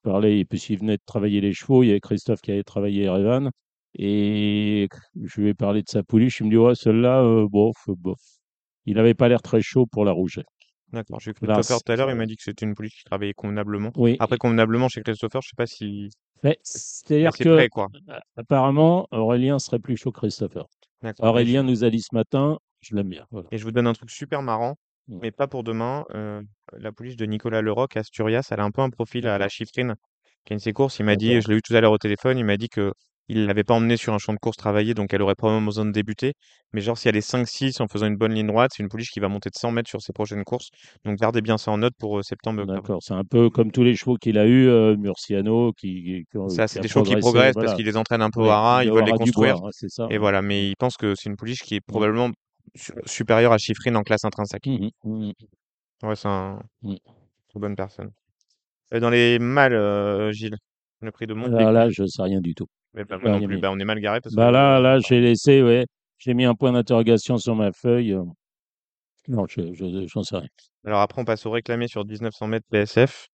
parler, 0.03 0.45
puisqu'il 0.45 0.79
venait 0.79 0.97
de 0.97 1.03
travailler 1.07 1.41
les 1.41 1.53
chevaux, 1.53 1.83
il 1.83 1.89
y 1.89 1.91
avait 1.91 2.01
Christophe 2.01 2.41
qui 2.43 2.53
avait 2.53 2.65
travaillé 2.65 3.05
Erevan, 3.05 3.51
et 3.95 4.89
je 5.23 5.41
lui 5.41 5.49
ai 5.51 5.55
parlé 5.55 5.83
de 5.83 5.89
sa 5.89 6.03
pouliche, 6.05 6.41
il 6.41 6.47
me 6.47 6.51
dit, 6.51 6.57
ouais, 6.59 6.75
celle-là, 6.75 7.47
bof, 7.51 7.77
bof. 7.89 8.21
Il 8.87 8.97
n'avait 8.97 9.15
pas 9.15 9.29
l'air 9.29 9.43
très 9.43 9.63
chaud 9.63 9.87
pour 9.87 10.05
la 10.05 10.13
rouger. 10.13 10.43
D'accord, 10.93 11.19
j'ai 11.21 11.31
eu 11.33 11.35
Là, 11.43 11.55
Christopher 11.55 11.83
tout 11.83 11.93
à 11.93 11.97
l'heure, 11.97 12.11
il 12.11 12.17
m'a 12.17 12.27
dit 12.27 12.37
que 12.37 12.43
c'était 12.43 12.65
une 12.67 12.75
police 12.75 12.95
qui 12.95 13.05
travaillait 13.05 13.35
convenablement. 13.35 13.91
Oui, 13.97 14.17
Après, 14.21 14.37
convenablement, 14.39 14.89
chez 14.89 15.03
Christopher, 15.03 15.41
je 15.43 15.49
sais 15.49 15.57
pas 15.57 15.67
si 15.67 16.09
mais 16.43 16.59
c'est-à-dire 16.63 17.33
c'est 17.35 17.45
que 17.45 17.55
prêt, 17.55 17.69
quoi. 17.69 17.89
euh, 18.11 18.19
apparemment 18.37 19.09
Aurélien 19.13 19.59
serait 19.59 19.79
plus 19.79 19.97
chaud 19.97 20.13
que 20.13 20.19
Christopher. 20.21 20.67
D'accord. 21.03 21.31
Aurélien 21.31 21.63
nous 21.63 21.85
a 21.85 21.91
dit 21.91 22.01
ce 22.03 22.15
matin, 22.15 22.59
je 22.83 22.95
l'aime 22.95 23.09
bien. 23.09 23.27
Voilà. 23.31 23.49
et 23.51 23.57
je 23.59 23.65
vous 23.65 23.73
donne 23.73 23.87
un 23.87 23.93
truc 23.95 24.11
super 24.11 24.43
marrant, 24.43 24.77
Mm. 25.09 25.19
mais 25.21 25.31
pas 25.33 25.47
pour 25.47 25.65
demain. 25.65 26.05
euh, 26.15 26.41
la 26.73 26.91
pouliche 26.93 27.17
de 27.17 27.27
Nicolas 27.27 27.61
Leroc 27.61 27.97
à 27.97 28.01
Asturias, 28.01 28.47
elle 28.51 28.61
a 28.61 28.65
un 28.65 28.71
peu 28.71 28.81
un 28.83 28.89
profil 28.91 29.27
à 29.27 29.37
la 29.37 29.49
chiffrine, 29.51 29.95
qui 30.47 30.53
a 30.53 30.55
une 30.55 30.61
ses 30.61 30.73
courses. 30.73 30.99
Il 30.99 31.05
m'a 31.05 31.17
dit, 31.17 31.41
je 31.43 31.49
l'ai 31.49 31.57
eu 31.57 31.63
tout 31.63 31.75
à 31.75 31.81
l'heure 31.83 31.93
au 31.93 31.99
téléphone, 31.99 32.39
il 32.39 32.45
m'a 32.45 32.57
dit 32.57 32.69
que 32.71 32.93
il 33.29 33.47
l'avait 33.47 33.65
pas 33.65 33.75
emmenée 33.75 33.97
sur 33.97 34.13
un 34.15 34.19
champ 34.19 34.33
de 34.33 34.39
course 34.39 34.57
travaillé, 34.57 34.95
donc 34.95 35.13
elle 35.15 35.23
aurait 35.23 35.35
probablement 35.35 35.67
besoin 35.67 35.85
de 35.87 35.93
débuter. 35.93 36.35
Mais 36.73 36.81
genre, 36.81 36.99
si 36.99 37.09
elle 37.09 37.17
est 37.17 37.21
5-6 37.21 37.81
en 37.81 37.89
faisant 37.89 38.07
une 38.07 38.17
bonne 38.17 38.35
ligne 38.35 38.47
droite, 38.47 38.73
c'est 38.77 38.83
une 38.83 38.89
pouliche 38.89 39.11
qui 39.11 39.21
va 39.21 39.29
monter 39.29 39.51
de 39.51 39.57
100 39.57 39.71
mètres 39.73 39.89
sur 39.91 40.03
ses 40.03 40.13
prochaines 40.13 40.45
courses. 40.45 40.69
Donc 41.05 41.19
gardez 41.19 41.41
bien 41.43 41.59
ça 41.59 41.71
en 41.71 41.79
note 41.79 41.95
pour 41.99 42.19
euh, 42.19 42.23
septembre-octobre. 42.23 42.89
D'accord, 42.89 43.03
c'est 43.03 43.15
un 43.15 43.25
peu 43.25 43.51
comme 43.51 43.71
tous 43.73 43.83
les 43.85 43.95
chevaux 43.97 44.17
qu'il 44.17 44.39
a 44.39 44.47
eu, 44.47 44.67
euh, 44.69 44.97
Murciano, 44.97 45.73
qui, 45.73 46.25
qui, 46.33 46.39
Ça, 46.47 46.69
c'est 46.69 46.81
des 46.81 46.89
chevaux 46.89 47.03
qui 47.05 47.17
progressent 47.17 47.57
parce 47.57 47.73
qu'ils 47.75 47.87
les 47.87 47.97
entraînent 47.97 48.23
un 48.23 48.31
peu 48.31 48.41
Oui, 48.41 48.49
au 48.49 48.51
haras, 48.51 48.85
il 48.85 48.89
ils 48.89 48.91
veulent 48.93 49.05
les 49.05 49.13
bois, 49.33 49.53
construire. 49.53 49.57
hein, 49.65 49.71
ça. 49.89 50.09
Et 50.09 50.19
voilà, 50.19 50.43
mais 50.43 50.69
il 50.69 50.77
pense 50.77 50.97
que 50.97 51.15
c'est 51.15 51.29
une 51.31 51.37
pouliche 51.37 51.63
qui 51.63 51.77
est 51.77 51.81
Mm. 51.89 51.93
probablement 51.93 52.31
su- 52.75 52.93
supérieure 53.07 53.53
à 53.53 53.59
Chiffrine 53.59 53.97
en 53.97 54.03
classe 54.03 54.25
intrinsèque. 54.25 54.67
Mhm, 54.67 54.91
mhm, 55.05 55.33
Ouais, 56.03 56.17
c'est 56.17 56.29
un 56.29 56.61
très 57.49 57.61
bonne 57.61 57.77
personne. 57.77 58.13
Et 58.93 59.01
dans 59.01 59.11
les 59.11 59.39
mâles, 59.41 59.75
euh, 59.75 60.33
Gilles, 60.33 60.57
le 61.03 61.13
prix 61.13 61.27
de 61.29 61.35
Là, 61.39 61.71
Montpellier. 61.71 61.71
là, 61.71 61.91
je 61.91 62.07
sais 62.07 62.23
rien 62.23 62.41
du 62.41 62.57
tout. 62.57 62.67
Mais 62.95 63.05
bah, 63.05 63.19
moi 63.21 63.39
non 63.39 63.47
plus, 63.47 63.59
bah, 63.59 63.71
on 63.73 63.79
est 63.79 63.85
mal 63.85 64.01
garé 64.01 64.21
parce 64.21 64.35
Bah 64.35 64.51
là, 64.51 64.81
là, 64.81 64.99
j'ai 65.01 65.21
laissé, 65.21 65.63
ouais, 65.63 65.87
j'ai 66.19 66.35
mis 66.35 66.45
un 66.45 66.55
point 66.55 66.73
d'interrogation 66.73 67.39
sur 67.39 67.55
ma 67.57 67.73
feuille. 67.73 68.17
Non, 69.29 69.47
je, 69.49 69.73
je, 69.73 70.07
j'en 70.07 70.23
sais 70.23 70.37
rien. 70.37 70.49
Alors 70.85 71.01
après, 71.01 71.21
on 71.21 71.25
passe 71.25 71.47
au 71.47 71.51
réclamé 71.51 71.89
sur 71.89 72.05
1900 72.05 72.47
mètres 72.47 72.67
PSF. 72.71 73.29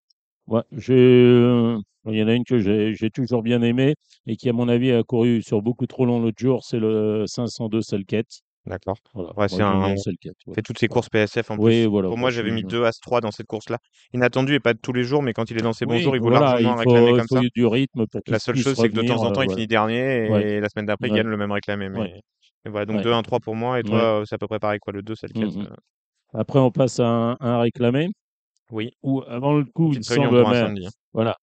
Ouais, 0.46 0.62
j'ai, 0.72 0.94
euh, 0.94 1.78
il 2.06 2.14
y 2.16 2.22
en 2.22 2.28
a 2.28 2.34
une 2.34 2.44
que 2.44 2.58
j'ai, 2.58 2.94
j'ai 2.94 3.10
toujours 3.10 3.42
bien 3.42 3.60
aimée 3.62 3.94
et 4.26 4.36
qui, 4.36 4.48
à 4.48 4.52
mon 4.52 4.68
avis, 4.68 4.92
a 4.92 5.02
couru 5.02 5.42
sur 5.42 5.62
beaucoup 5.62 5.86
trop 5.86 6.06
long 6.06 6.20
l'autre 6.20 6.38
jour, 6.38 6.64
c'est 6.64 6.78
le 6.78 7.24
502 7.26 7.82
Selket. 7.82 8.26
D'accord. 8.66 8.96
Voilà, 9.14 9.32
Ouais, 9.36 9.48
moi 9.48 9.48
c'est 9.48 9.62
un. 9.62 9.88
le 9.90 9.96
On 9.96 9.96
Selket. 9.96 10.34
fait 10.54 10.62
toutes 10.62 10.78
Voilà. 10.88 10.88
courses 10.88 11.08
PSF 11.08 11.50
en 11.50 11.58
Oui, 11.58 11.84
plus. 11.84 11.86
voilà, 11.86 12.08
Pour 12.08 12.18
moi, 12.18 12.30
j'avais 12.30 12.50
mis. 12.50 12.64
2 12.64 12.84
As 12.84 12.98
3 13.00 13.20
dans 13.20 13.30
cette 13.30 13.46
course-là. 13.46 13.78
Inattendu 14.12 14.54
et 14.54 14.60
pas 14.60 14.74
de 14.74 14.78
tous 14.80 14.92
les 14.92 15.04
jours, 15.04 15.22
mais 15.22 15.32
quand 15.32 15.50
il 15.50 15.58
est 15.58 15.62
dans 15.62 15.72
ses 15.72 15.86
bons 15.86 15.98
Oui, 15.98 16.00
jours, 16.00 16.16
il 16.16 16.20
vaut 16.22 16.30
voilà, 16.30 16.30
largement 16.30 16.72
un 16.72 16.76
réclamé 16.76 17.12
faut, 17.12 17.16
il 17.16 17.22
comme 17.22 17.28
faut 17.28 17.36
ça. 17.36 17.44
du 17.54 17.66
rythme 17.66 18.06
pour 18.06 18.22
qu'il 18.22 18.34
La 18.34 18.38
seule 18.40 18.56
puisse 18.56 18.64
chose, 18.64 18.78
c'est 18.78 18.88
que 18.88 18.94
de 18.94 19.02
revenir. 19.02 19.02
temps 19.02 19.22
en 19.24 19.32
temps, 19.32 19.42
euh, 19.42 19.44
il 19.44 19.48
voilà. 19.48 19.52
finit 19.52 19.66
dernier 19.68 19.98
Ouais, 20.26 20.46
et 20.56 20.60
la 20.60 20.68
semaine 20.70 20.86
d'après, 20.86 21.08
il 21.08 21.12
ouais, 21.12 21.14
gagne 21.14 21.28
le 21.28 21.36
même 21.38 21.52
réclamé. 21.52 21.88
ouais, 21.94 22.08
Mais, 22.08 22.20
mais 22.64 22.70
voilà, 22.72 22.86
donc 22.86 23.00
ouais, 23.00 23.02
2, 23.02 23.12
1, 23.12 23.22
3 23.22 23.40
pour 23.40 23.56
moi. 23.56 23.80
Et 23.80 23.84
ouais. 23.84 23.88
toi, 23.90 24.20
euh, 24.22 24.24
c'est 24.26 24.36
à 24.36 24.38
peu 24.38 24.48
près 24.48 24.60
pareil, 24.60 24.80
quoi. 24.80 24.92
Le 24.92 25.02
2, 25.02 25.16
c'est 25.16 25.28
le 25.28 25.34
4. 25.34 25.54
Mhm. 25.56 25.76
Après, 26.34 26.58
on 26.60 26.70
passe 26.72 27.00
à 27.00 27.06
un, 27.08 27.36
un 27.40 27.60
réclamé 27.60 28.08
Oui. 28.70 28.90
où, 29.02 29.22
avant 29.28 29.54
le 29.58 29.64
coup, 29.64 29.94
il 29.94 29.98
Petite 29.98 30.06
réunion 30.08 30.30
semble, 30.30 30.36
pour 30.36 30.48
un 30.48 30.54
samedi. 30.54 30.86
hein. 30.86 30.90
voilà, 31.12 31.36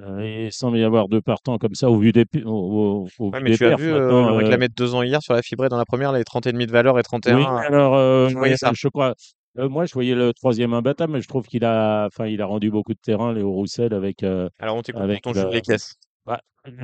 euh, 0.00 0.44
il 0.46 0.52
semble 0.52 0.78
y 0.78 0.84
avoir 0.84 1.08
deux 1.08 1.20
partants 1.20 1.58
comme 1.58 1.74
ça 1.74 1.90
au 1.90 1.98
vu 1.98 2.12
des, 2.12 2.24
pi- 2.24 2.42
au, 2.44 2.50
au- 2.50 3.08
au 3.18 3.30
Ouais, 3.30 3.38
vu 3.38 3.44
mais 3.44 3.50
des 3.50 3.56
tu 3.56 3.64
as 3.66 3.70
perfs. 3.70 3.80
vu 3.80 3.90
euh, 3.92 3.98
Maintenant, 3.98 4.28
le 4.28 4.34
euh, 4.34 4.36
réclamé 4.38 4.68
de 4.68 4.74
2 4.74 4.94
ans 4.94 5.02
hier 5.02 5.22
sur 5.22 5.34
la 5.34 5.42
fibrée 5.42 5.68
dans 5.68 5.76
la 5.76 5.84
première, 5.84 6.12
les 6.12 6.24
30 6.24 6.46
et 6.46 6.52
demi 6.52 6.66
de 6.66 6.72
valeur 6.72 6.98
et 6.98 7.02
oui, 7.02 7.02
31. 7.02 7.38
mais 7.38 7.66
alors, 7.66 7.94
euh, 7.94 8.28
Je 8.28 8.34
voyais 8.36 8.56
ça. 8.56 8.72
je 8.74 8.88
crois, 8.88 9.14
euh, 9.58 9.68
moi, 9.68 9.84
je 9.84 9.92
voyais 9.92 10.14
le 10.14 10.32
troisième 10.32 10.72
imbattable, 10.72 11.12
mais 11.14 11.20
je 11.20 11.28
trouve 11.28 11.46
qu'il 11.46 11.64
a, 11.64 12.06
enfin, 12.06 12.26
il 12.26 12.40
a 12.40 12.46
rendu 12.46 12.70
beaucoup 12.70 12.94
de 12.94 12.98
terrain, 13.02 13.32
Léo 13.32 13.50
Roussel, 13.52 13.92
avec, 13.92 14.22
euh, 14.22 14.48
Alors, 14.60 14.76
on 14.76 14.82
t'écoute 14.82 15.00
pour 15.02 15.04
avec 15.04 15.22
ton 15.22 15.32
jeu 15.34 15.44
le, 15.44 15.54
les 15.54 15.60
caisses. 15.62 15.94
bah, 16.26 16.40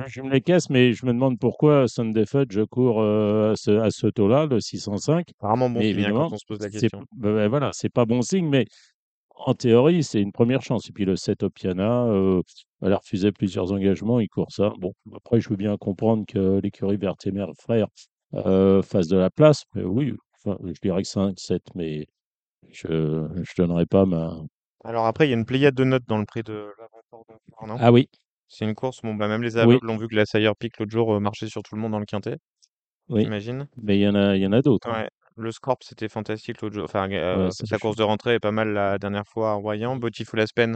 je 0.07 0.21
me 0.21 0.29
les 0.29 0.41
caisse, 0.41 0.69
mais 0.69 0.93
je 0.93 1.05
me 1.05 1.13
demande 1.13 1.39
pourquoi 1.39 1.87
Sunday 1.87 2.25
Fudge 2.25 2.51
je 2.53 2.61
cours 2.61 3.01
euh, 3.01 3.53
à 3.53 3.55
ce, 3.55 3.71
à 3.71 3.91
ce 3.91 4.07
taux-là, 4.07 4.45
le 4.45 4.59
605. 4.59 5.27
Rarement 5.39 5.69
bon 5.69 5.79
Mais 5.79 5.85
signe 5.85 6.03
hein, 6.03 6.03
évidemment, 6.03 6.29
quand 6.29 6.35
on 6.35 6.37
se 6.37 6.45
pose 6.45 6.59
la 6.59 6.69
c'est 6.69 6.81
question. 6.81 7.03
bah, 7.15 7.47
voilà, 7.47 7.69
c'est 7.73 7.89
pas 7.89 8.05
bon 8.05 8.21
signe, 8.21 8.47
mais 8.49 8.65
en 9.39 9.53
théorie, 9.53 10.03
c'est 10.03 10.21
une 10.21 10.31
première 10.31 10.61
chance. 10.61 10.89
Et 10.89 10.93
puis 10.93 11.05
le 11.05 11.15
7 11.15 11.43
Opiana, 11.43 12.05
euh, 12.05 12.41
elle 12.81 12.93
a 12.93 12.97
refusé 12.97 13.31
plusieurs 13.31 13.71
engagements, 13.71 14.19
il 14.19 14.27
court 14.29 14.51
ça. 14.51 14.71
Bon, 14.79 14.93
après, 15.15 15.39
je 15.41 15.49
veux 15.49 15.55
bien 15.55 15.77
comprendre 15.77 16.25
que 16.27 16.59
l'écurie 16.61 16.97
Vertemer 16.97 17.45
frère 17.59 17.87
euh, 18.35 18.81
fasse 18.81 19.07
de 19.07 19.17
la 19.17 19.29
place, 19.29 19.63
mais 19.75 19.83
oui, 19.83 20.13
enfin, 20.45 20.57
je 20.65 20.79
dirais 20.81 21.01
que 21.03 21.07
5, 21.07 21.39
7, 21.39 21.63
mais 21.75 22.07
je 22.69 23.27
je 23.43 23.53
donnerai 23.57 23.85
pas 23.87 24.05
ma. 24.05 24.35
Alors 24.83 25.05
après, 25.05 25.25
il 25.27 25.29
y 25.31 25.33
a 25.33 25.37
une 25.37 25.45
pléiade 25.45 25.73
de 25.75 25.85
notes 25.85 26.03
dans 26.07 26.17
le 26.17 26.25
prix 26.25 26.43
de. 26.43 26.69
Ah 27.79 27.91
oui, 27.91 28.09
C'est 28.49 28.65
une 28.65 28.75
course, 28.75 29.01
bon, 29.01 29.15
bah, 29.15 29.27
même 29.27 29.41
les 29.43 29.57
oui, 29.61 29.79
aveugles 29.79 29.89
ont 29.89 29.97
vu 29.97 30.07
que 30.07 30.15
la 30.15 30.25
Sire 30.25 30.55
Peak 30.55 30.77
l'autre 30.79 30.91
jour 30.91 31.13
euh, 31.15 31.19
marchait 31.19 31.47
sur 31.47 31.63
tout 31.63 31.75
le 31.75 31.81
monde 31.81 31.93
dans 31.93 31.99
le 31.99 32.05
quintet, 32.05 32.37
oui, 33.09 33.23
j'imagine. 33.23 33.67
mais 33.77 33.97
il 33.97 34.01
y 34.01 34.07
en 34.07 34.15
a, 34.15 34.35
il 34.35 34.41
y 34.41 34.47
en 34.47 34.51
a 34.53 34.61
d'autres. 34.61 34.89
hein. 34.89 35.07
Le 35.39 35.51
Scorp, 35.51 35.77
c'était 35.81 36.09
fantastique 36.09 36.61
l'autre 36.61 36.75
jour. 36.75 36.83
Enfin, 36.83 37.09
euh, 37.11 37.45
Ouais, 37.45 37.51
sa 37.51 37.77
course 37.77 37.95
de 37.95 38.03
rentrée 38.03 38.33
est 38.35 38.39
pas 38.39 38.51
mal 38.51 38.73
la 38.73 38.97
dernière 38.99 39.25
fois 39.25 39.51
à 39.51 39.53
Royan. 39.53 39.95
Beautiful 39.95 40.39
Aspen, 40.39 40.75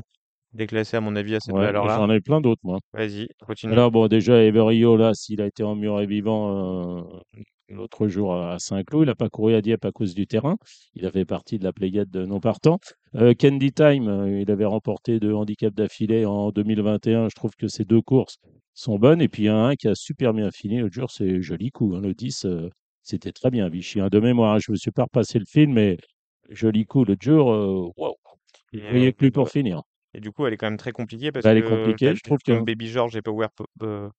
déclassé 0.53 0.95
à 0.97 1.01
mon 1.01 1.15
avis 1.15 1.35
à 1.35 1.39
cette 1.39 1.53
Ouais, 1.53 1.61
valeur-là. 1.65 1.97
j'en 1.97 2.09
ai 2.09 2.21
plein 2.21 2.39
d'autres, 2.41 2.61
moi. 2.63 2.79
Vas-y, 2.93 3.27
continue. 3.45 3.73
Alors, 3.73 3.91
bon, 3.91 4.07
déjà, 4.07 4.41
Everio, 4.41 4.95
là, 4.97 5.13
s'il 5.13 5.41
a 5.41 5.47
été 5.47 5.63
en 5.63 5.75
mur 5.75 5.99
et 5.99 6.05
vivant 6.05 6.99
euh, 6.99 7.01
l'autre 7.69 8.07
jour 8.07 8.35
à 8.35 8.57
Saint-Cloud, 8.59 9.03
il 9.03 9.07
n'a 9.07 9.15
pas 9.15 9.29
couru 9.29 9.53
à 9.55 9.61
Dieppe 9.61 9.83
à 9.85 9.91
cause 9.91 10.13
du 10.15 10.27
terrain. 10.27 10.55
Il 10.93 11.05
a 11.05 11.11
fait 11.11 11.25
partie 11.25 11.59
de 11.59 11.63
la 11.65 11.73
pléiade 11.73 12.09
de 12.09 12.25
non-partants. 12.25 12.79
Euh, 13.15 13.33
Candy 13.33 13.71
Time, 13.73 14.07
euh, 14.07 14.41
il 14.41 14.49
avait 14.49 14.65
remporté 14.65 15.19
deux 15.19 15.33
handicaps 15.33 15.75
d'affilée 15.75 16.25
en 16.25 16.51
2021. 16.51 17.27
Je 17.29 17.35
trouve 17.35 17.51
que 17.57 17.67
ces 17.67 17.83
deux 17.83 18.01
courses 18.01 18.37
sont 18.73 18.97
bonnes. 18.97 19.21
Et 19.21 19.27
puis, 19.27 19.43
il 19.43 19.45
y 19.47 19.49
a 19.49 19.55
un 19.57 19.75
qui 19.75 19.87
a 19.89 19.95
super 19.95 20.33
bien 20.33 20.49
fini 20.51 20.79
l'autre 20.79 20.93
jour, 20.93 21.11
c'est 21.11 21.41
joli 21.41 21.69
coup. 21.71 21.93
hein, 21.95 22.01
le 22.01 22.13
10, 22.13 22.45
euh, 22.45 22.69
c'était 23.03 23.31
très 23.31 23.51
bien, 23.51 23.69
Vichy. 23.69 23.99
hein, 23.99 24.07
de 24.11 24.19
mémoire, 24.19 24.59
je 24.59 24.71
ne 24.71 24.73
me 24.73 24.77
suis 24.77 24.91
pas 24.91 25.03
repassé 25.03 25.37
le 25.39 25.45
film, 25.45 25.73
mais 25.73 25.97
joli 26.49 26.85
coup 26.85 27.05
l'autre 27.05 27.21
jour. 27.23 27.51
euh, 27.53 27.89
il 28.71 28.81
n'y 28.93 29.07
euh, 29.07 29.11
plus 29.11 29.31
pour 29.31 29.45
ouais. 29.45 29.51
finir. 29.51 29.81
Et 30.15 30.19
du 30.19 30.31
coup, 30.31 30.45
elle 30.45 30.53
est 30.53 30.57
quand 30.57 30.67
même 30.67 30.77
très 30.77 30.91
compliquée 30.91 31.31
parce 31.31 31.43
Bah, 31.43 31.51
elle 31.51 31.57
est 31.59 31.61
que 31.61 31.67
compliquée. 31.69 32.15
Je 32.15 32.21
trouve 32.21 32.39
que. 32.45 32.59
Baby 32.63 32.87
George 32.87 33.15
et 33.15 33.21
Power, 33.21 33.47
euh, 33.81 34.09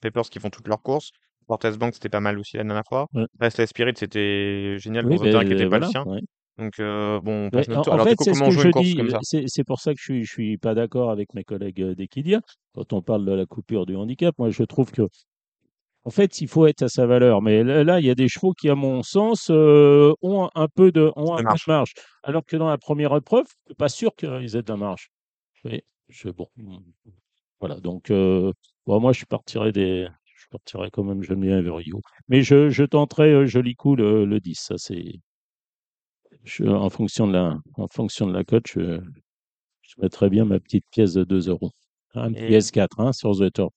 Papers 0.00 0.28
qui 0.30 0.38
font 0.40 0.50
toutes 0.50 0.68
leurs 0.68 0.82
courses. 0.82 1.10
Fortes 1.46 1.78
Bank, 1.78 1.94
c'était 1.94 2.08
pas 2.08 2.20
mal 2.20 2.38
aussi 2.38 2.56
la 2.56 2.64
dernière 2.64 2.84
fois. 2.88 3.06
Ouais. 3.12 3.24
Restless 3.38 3.68
Spirit, 3.70 3.92
c'était 3.96 4.78
génial 4.78 5.06
Oui, 5.06 5.16
un 5.16 5.18
terrain 5.22 5.44
qui 5.44 5.50
n'était 5.50 5.68
pas 5.68 5.78
le 5.78 5.86
voilà. 5.86 5.88
sien. 5.88 6.04
ouais. 6.06 6.20
Donc, 6.56 6.78
euh, 6.80 7.20
bon, 7.20 7.32
on 7.32 7.44
Ouais, 7.46 7.50
passe 7.50 7.68
notre 7.68 7.80
en, 7.80 7.82
tour. 7.82 7.94
en 7.94 8.04
fait, 8.04 8.14
c'est 8.20 8.32
ce 8.34 8.44
que 8.44 8.50
je 8.50 8.68
dis. 8.80 8.96
comme 8.96 9.10
ça? 9.10 9.18
C'est 9.46 9.64
pour 9.64 9.80
ça 9.80 9.92
que 9.92 9.98
je 9.98 10.04
suis, 10.04 10.24
je 10.24 10.30
suis 10.32 10.56
pas 10.56 10.74
d'accord 10.74 11.10
avec 11.10 11.34
mes 11.34 11.44
collègues 11.44 11.82
euh, 11.82 11.94
d'Equidia 11.94 12.40
quand 12.74 12.92
on 12.92 13.02
parle 13.02 13.24
de 13.26 13.32
la 13.32 13.44
coupure 13.44 13.86
du 13.86 13.96
handicap. 13.96 14.34
Moi, 14.38 14.50
je 14.50 14.62
trouve 14.64 14.90
que, 14.92 15.02
en 16.04 16.10
fait, 16.10 16.40
il 16.40 16.48
faut 16.48 16.66
être 16.66 16.82
à 16.82 16.88
sa 16.88 17.06
valeur. 17.06 17.40
Mais 17.40 17.62
là, 17.64 17.98
il 18.00 18.06
y 18.06 18.10
a 18.10 18.14
des 18.14 18.28
chevaux 18.28 18.52
qui, 18.52 18.68
à 18.68 18.74
mon 18.74 19.02
sens, 19.02 19.48
euh, 19.50 20.12
ont 20.22 20.50
un 20.54 20.68
peu 20.68 20.92
de, 20.92 21.10
ont 21.16 21.34
un 21.34 21.38
peu 21.38 21.42
marche. 21.44 21.66
de 21.66 21.72
marge. 21.72 21.92
Alors 22.22 22.44
que 22.44 22.56
dans 22.56 22.68
la 22.68 22.78
première 22.78 23.14
épreuve, 23.16 23.46
je 23.46 23.70
suis 23.70 23.74
pas 23.74 23.88
sûr 23.88 24.14
qu'ils 24.14 24.56
aient 24.56 24.62
de 24.62 24.68
la 24.68 24.76
marge. 24.76 25.10
Oui. 25.64 25.82
je, 26.08 26.28
bon, 26.28 26.48
voilà. 27.58 27.80
Donc, 27.80 28.10
euh, 28.10 28.52
bon, 28.86 29.00
moi, 29.00 29.12
je 29.12 29.24
partirais 29.24 29.72
des, 29.72 30.06
je 30.26 30.46
partirais 30.50 30.90
quand 30.90 31.04
même, 31.04 31.22
j'aime 31.22 31.40
bien 31.40 31.58
Everio. 31.58 32.00
Mais 32.28 32.42
je, 32.42 32.68
je 32.68 32.84
tenterai 32.84 33.32
euh, 33.32 33.46
joli 33.46 33.74
coup 33.74 33.96
le, 33.96 34.26
le 34.26 34.40
10. 34.40 34.54
Ça, 34.60 34.74
c'est, 34.76 35.20
en 36.66 36.90
fonction 36.90 37.26
de 37.26 37.32
la, 37.32 37.56
en 37.76 37.88
fonction 37.88 38.26
de 38.26 38.34
la 38.34 38.44
cote, 38.44 38.66
je, 38.68 39.00
je 39.80 39.94
mettrais 40.02 40.28
bien 40.28 40.44
ma 40.44 40.60
petite 40.60 40.84
pièce 40.90 41.14
de 41.14 41.24
2 41.24 41.48
euros. 41.48 41.70
Un 42.12 42.32
petit 42.32 42.44
Et 42.44 42.58
S4 42.58 42.88
hein, 42.98 43.12
sur 43.12 43.32
The 43.32 43.50
Turf. 43.52 43.72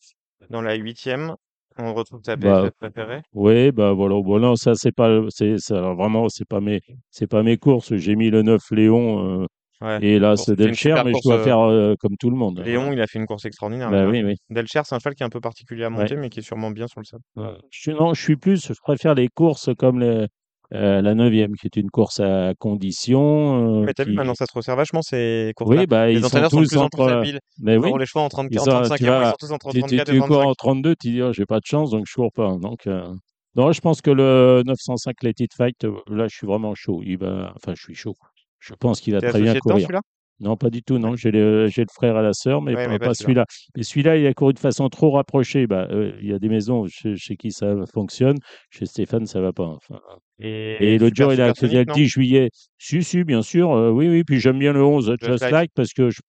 dans 0.50 0.62
la 0.62 0.76
huitième, 0.76 1.36
on 1.80 1.94
retrouve 1.94 2.22
ta 2.22 2.36
Bah, 2.36 2.62
PSF 2.62 2.76
préférée? 2.76 3.22
oui, 3.34 3.72
bah 3.72 3.94
voilà. 3.94 4.16
Bon, 4.22 4.40
non, 4.40 4.56
ça, 4.56 4.74
c'est 4.76 4.92
pas, 4.92 5.22
c'est, 5.30 5.58
ça, 5.58 5.78
alors 5.78 5.96
vraiment, 5.96 6.28
c'est 6.30 6.48
pas 6.48 6.60
mes, 6.62 6.82
c'est 7.10 7.28
pas 7.28 7.44
mes 7.44 7.58
courses. 7.58 7.96
J'ai 7.96 8.16
mis 8.16 8.30
le 8.30 8.42
9 8.42 8.62
Léon, 8.72 9.42
euh, 9.44 9.46
Ouais, 9.80 10.04
et 10.04 10.18
là, 10.18 10.36
c'est 10.36 10.56
Delcher, 10.56 10.96
mais 11.06 11.14
je 11.14 11.22
dois 11.22 11.36
euh, 11.36 11.44
faire 11.44 11.60
euh, 11.60 11.94
comme 12.00 12.18
tout 12.18 12.32
le 12.32 12.36
monde. 12.36 12.60
Léon, 12.66 12.92
il 12.92 13.00
a 13.00 13.06
fait 13.06 13.20
une 13.20 13.28
course 13.28 13.46
extraordinaire. 13.46 13.92
Bah 13.92 14.08
oui, 14.08 14.24
oui. 14.24 14.34
Delcher, 14.50 14.82
c'est 14.86 14.96
un 14.96 15.00
cheval 15.00 15.14
qui 15.14 15.22
est 15.22 15.26
un 15.26 15.30
peu 15.30 15.40
particulier 15.40 15.84
à 15.84 15.90
Ouais. 15.90 15.98
monter, 15.98 16.16
mais 16.16 16.30
qui 16.30 16.40
est 16.40 16.44
sûrement 16.44 16.72
bien 16.72 16.88
sur 16.88 17.00
le 17.00 17.06
sable. 17.06 17.22
Ouais. 17.36 17.54
Je 17.70 17.80
suis, 17.82 17.92
non, 17.94 18.16
je 18.16 18.22
suis 18.22 18.38
plus, 18.38 18.66
je 18.66 18.74
préfère 18.82 19.14
les 19.14 19.28
courses 19.28 19.70
comme 19.78 20.00
les, 20.00 20.26
euh, 20.74 21.02
la 21.02 21.16
neuvième, 21.16 21.56
qui 21.56 21.68
est 21.68 21.78
une 21.78 21.90
course 21.90 22.20
à 22.20 22.54
condition, 22.60 23.82
euh, 23.82 23.86
Mais 23.86 23.94
t'as 23.94 24.04
vu, 24.04 24.14
maintenant, 24.14 24.34
qui, 24.34 24.38
ça 24.38 24.46
se 24.46 24.54
resserre 24.54 24.76
vachement 24.76 25.02
ces 25.02 25.54
courses-là. 25.56 25.82
oui, 25.82 25.88
bah, 25.88 26.08
Les 26.08 26.14
ils 26.16 26.20
sont 26.20 26.26
entraîneurs 26.28 26.52
sont 26.52 26.60
de 26.60 26.64
tous 26.64 26.70
plus 26.70 26.78
en 26.78 26.90
plus 26.90 27.02
entre, 27.02 27.12
habiles. 27.12 27.40
mais 27.60 27.76
Ils 27.76 27.80
oui, 27.80 27.90
courent 27.90 28.00
les 28.00 28.06
chevaux 28.06 28.20
en, 28.20 28.30
30, 28.30 28.48
ils 28.52 28.60
en 28.60 28.64
sont, 28.64 28.72
35 28.72 28.98
tu 28.98 29.08
après, 29.08 29.26
ils 29.26 29.30
sont 29.30 29.36
tous 29.40 29.52
entre 29.54 29.70
tu, 29.72 29.76
tu, 29.76 29.80
34 29.82 30.10
et 30.10 30.14
tu 30.14 30.20
cours 30.20 30.28
35. 30.28 30.50
en 30.50 30.54
32, 30.54 30.96
tu 30.96 31.12
dis, 31.12 31.22
oh, 31.22 31.32
j'ai 31.32 31.46
pas 31.46 31.60
de 31.60 31.66
chance, 31.66 31.92
donc 31.92 32.06
je 32.08 32.14
cours 32.14 32.32
pas. 32.34 32.58
Donc, 32.58 32.86
euh, 32.88 33.08
non, 33.56 33.72
je 33.72 33.82
pense 33.82 34.02
que 34.02 34.12
le 34.12 34.62
905 34.66 35.24
Let 35.24 35.34
It 35.40 35.54
Fight, 35.56 35.84
euh, 35.86 35.96
là, 36.08 36.28
je 36.28 36.36
suis 36.36 36.46
vraiment 36.46 36.76
chaud. 36.76 37.02
Il 37.04 37.18
va, 37.18 37.54
enfin, 37.56 37.74
je 37.76 37.82
suis 37.82 37.96
chaud. 37.96 38.14
Je 38.60 38.74
pense 38.74 39.02
qu'il 39.02 39.14
va 39.14 39.22
très 39.22 39.42
bien 39.42 39.56
courir. 39.56 39.82
celui-là? 39.82 40.02
Non, 40.40 40.56
pas 40.56 40.70
du 40.70 40.84
tout, 40.84 41.00
non. 41.00 41.16
J'ai 41.16 41.32
le, 41.32 41.68
j'ai 41.68 41.82
le 41.82 41.92
frère 41.92 42.20
et 42.20 42.22
la 42.22 42.34
sœur, 42.34 42.62
mais 42.62 42.76
Ouais, 42.76 42.86
pas, 42.86 42.92
mais 42.92 43.00
pas 43.00 43.14
celui-là. 43.16 43.46
Et 43.76 43.82
celui-là, 43.82 44.18
il 44.18 44.28
a 44.28 44.34
couru 44.34 44.54
de 44.54 44.60
façon 44.60 44.88
trop 44.90 45.10
rapprochée. 45.12 45.66
Bah, 45.66 45.88
euh, 45.90 46.16
il 46.22 46.28
y 46.28 46.34
a 46.34 46.40
des 46.40 46.50
maisons 46.50 46.86
chez, 46.88 47.16
chez 47.16 47.36
qui 47.36 47.52
ça 47.52 47.74
fonctionne. 47.92 48.38
Chez 48.70 48.86
Stéphane, 48.86 49.26
ça 49.26 49.42
va 49.42 49.54
pas. 49.54 49.66
Enfin, 49.66 50.00
Et, 50.40 50.94
et 50.96 50.98
l'autre 51.00 51.16
jour, 51.16 51.34
il 51.34 51.42
a 51.42 51.54
fait 51.54 51.66
le 51.68 51.72
Sonic, 51.72 51.88
non 51.88 51.94
10 51.96 52.08
juillet. 52.08 52.50
Si, 52.78 53.04
si, 53.04 53.24
bien 53.24 53.42
sûr. 53.42 53.72
euh, 53.72 53.90
oui, 53.90 54.08
oui. 54.08 54.24
Puis 54.24 54.40
j'aime 54.40 54.60
bien 54.60 54.74
le 54.74 54.84
11 54.84 55.16
Just 55.20 55.32
Just 55.32 55.42
Like. 55.44 55.52
Like 55.52 55.72
parce 55.74 55.94
que 55.94 56.10
je- 56.10 56.22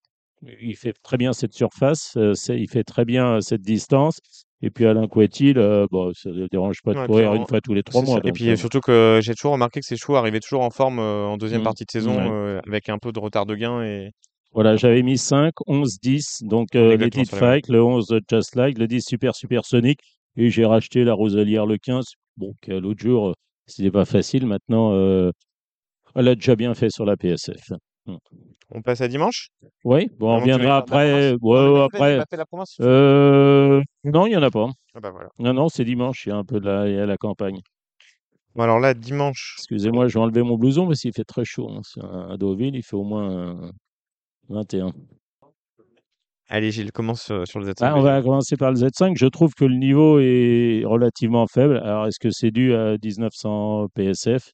il 0.60 0.76
fait 0.76 0.94
très 1.02 1.16
bien 1.16 1.32
cette 1.32 1.52
surface. 1.52 2.16
euh, 2.16 2.32
il 2.48 2.68
fait 2.70 2.84
très 2.84 3.04
bien 3.04 3.36
euh, 3.36 3.40
cette 3.40 3.62
distance. 3.62 4.20
Et 4.60 4.70
puis 4.70 4.86
Alain 4.86 5.06
Couetil, 5.06 5.54
euh, 5.56 5.86
bon, 5.90 6.12
ça 6.14 6.30
ne 6.30 6.46
dérange 6.48 6.80
pas 6.82 6.92
de 6.92 6.98
Ouais, 6.98 7.06
courir 7.06 7.34
une 7.34 7.46
fois 7.46 7.60
tous 7.60 7.74
les 7.74 7.82
trois 7.82 8.02
mois. 8.02 8.20
Et 8.24 8.32
puis 8.32 8.56
surtout 8.56 8.80
que 8.80 9.20
j'ai 9.22 9.34
toujours 9.34 9.52
remarqué 9.52 9.80
que 9.80 9.86
ces 9.86 9.96
chevaux 9.96 10.16
arrivaient 10.16 10.40
toujours 10.40 10.62
en 10.62 10.70
forme 10.70 10.98
en 10.98 11.36
deuxième 11.36 11.60
mm, 11.60 11.64
partie 11.64 11.84
de 11.84 11.90
saison 11.90 12.16
ouais. 12.16 12.28
euh, 12.28 12.60
avec 12.66 12.88
un 12.88 12.98
peu 12.98 13.12
de 13.12 13.18
retard 13.20 13.46
de 13.46 13.54
gain. 13.54 13.82
Et 13.82 14.10
Voilà, 14.52 14.76
j'avais 14.76 15.02
mis 15.02 15.18
5, 15.18 15.52
11, 15.66 15.98
10. 16.00 16.42
Donc, 16.42 16.68
la 16.74 16.96
même. 16.96 17.24
Fight, 17.26 17.68
le 17.68 17.82
11 17.82 18.10
euh, 18.10 18.20
Just 18.28 18.56
Like, 18.56 18.78
le 18.78 18.88
10 18.88 19.02
Super 19.02 19.34
Super 19.36 19.64
Sonic. 19.64 20.00
Et 20.36 20.50
j'ai 20.50 20.64
racheté 20.64 21.04
la 21.04 21.14
Roselière 21.14 21.66
le 21.66 21.78
15. 21.78 22.04
Bon, 22.36 22.54
l'autre 22.66 23.00
jour, 23.00 23.34
c'était 23.68 23.90
pas 23.90 24.04
facile. 24.04 24.46
Maintenant, 24.46 24.92
euh, 24.92 25.30
elle 26.14 26.28
a 26.28 26.34
déjà 26.34 26.56
bien 26.56 26.74
fait 26.74 26.90
sur 26.90 27.04
la 27.04 27.16
PSF. 27.16 27.72
Mm. 28.06 28.16
On 28.70 28.82
passe 28.82 29.00
à 29.00 29.08
dimanche? 29.08 29.48
Oui, 29.84 30.10
bon, 30.18 30.34
on 30.34 30.40
reviendra 30.40 30.78
après. 30.78 31.32
Ouais, 31.40 31.68
ouais, 31.68 31.80
après. 31.82 32.24
fais 32.28 32.36
la 32.36 32.44
province. 32.44 32.76
Euh, 32.80 33.80
non, 34.04 34.26
il 34.26 34.30
n'y 34.30 34.36
en 34.36 34.42
a 34.42 34.50
pas. 34.50 34.68
Ah 34.94 35.00
bah 35.00 35.10
voilà. 35.10 35.28
Non, 35.38 35.54
non, 35.54 35.68
c'est 35.68 35.84
dimanche. 35.84 36.26
Il 36.26 36.30
y 36.30 36.32
a 36.32 36.36
un 36.36 36.44
peu 36.44 36.60
de 36.60 36.66
la, 36.66 36.88
il 36.88 36.94
y 36.94 36.98
a 36.98 37.06
la 37.06 37.16
campagne. 37.16 37.60
Bon, 38.54 38.64
alors 38.64 38.80
là, 38.80 38.92
dimanche. 38.92 39.54
Excusez-moi, 39.58 40.08
je 40.08 40.14
vais 40.14 40.20
enlever 40.20 40.42
mon 40.42 40.56
blouson 40.56 40.86
parce 40.86 41.00
qu'il 41.00 41.12
fait 41.12 41.24
très 41.24 41.44
chaud. 41.44 41.70
hein. 41.70 42.28
À 42.30 42.36
Deauville, 42.36 42.74
il 42.76 42.82
fait 42.82 42.96
au 42.96 43.04
moins 43.04 43.30
euh, 43.30 43.70
21. 44.48 44.92
Allez, 46.48 46.70
Gilles, 46.70 46.92
commence 46.92 47.30
euh, 47.30 47.44
sur 47.44 47.60
le 47.60 47.66
Z5. 47.66 47.74
Ah, 47.82 47.96
on 47.96 48.00
va 48.00 48.22
commencer 48.22 48.56
par 48.56 48.70
le 48.72 48.76
Z5. 48.78 49.16
Je 49.18 49.26
trouve 49.26 49.52
que 49.54 49.64
le 49.66 49.74
niveau 49.76 50.18
est 50.18 50.82
relativement 50.84 51.46
faible. 51.46 51.76
Alors, 51.78 52.06
est-ce 52.06 52.18
que 52.18 52.30
c'est 52.30 52.50
dû 52.50 52.74
à 52.74 52.96
1900 53.02 53.88
PSF 53.94 54.52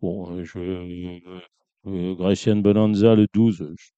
Bon, 0.00 0.30
euh, 0.34 0.44
je, 0.44 0.58
euh, 0.58 2.14
Grecian 2.14 2.56
Bonanza, 2.56 3.14
le 3.14 3.26
12, 3.34 3.60
euh, 3.60 3.74
je- 3.78 3.90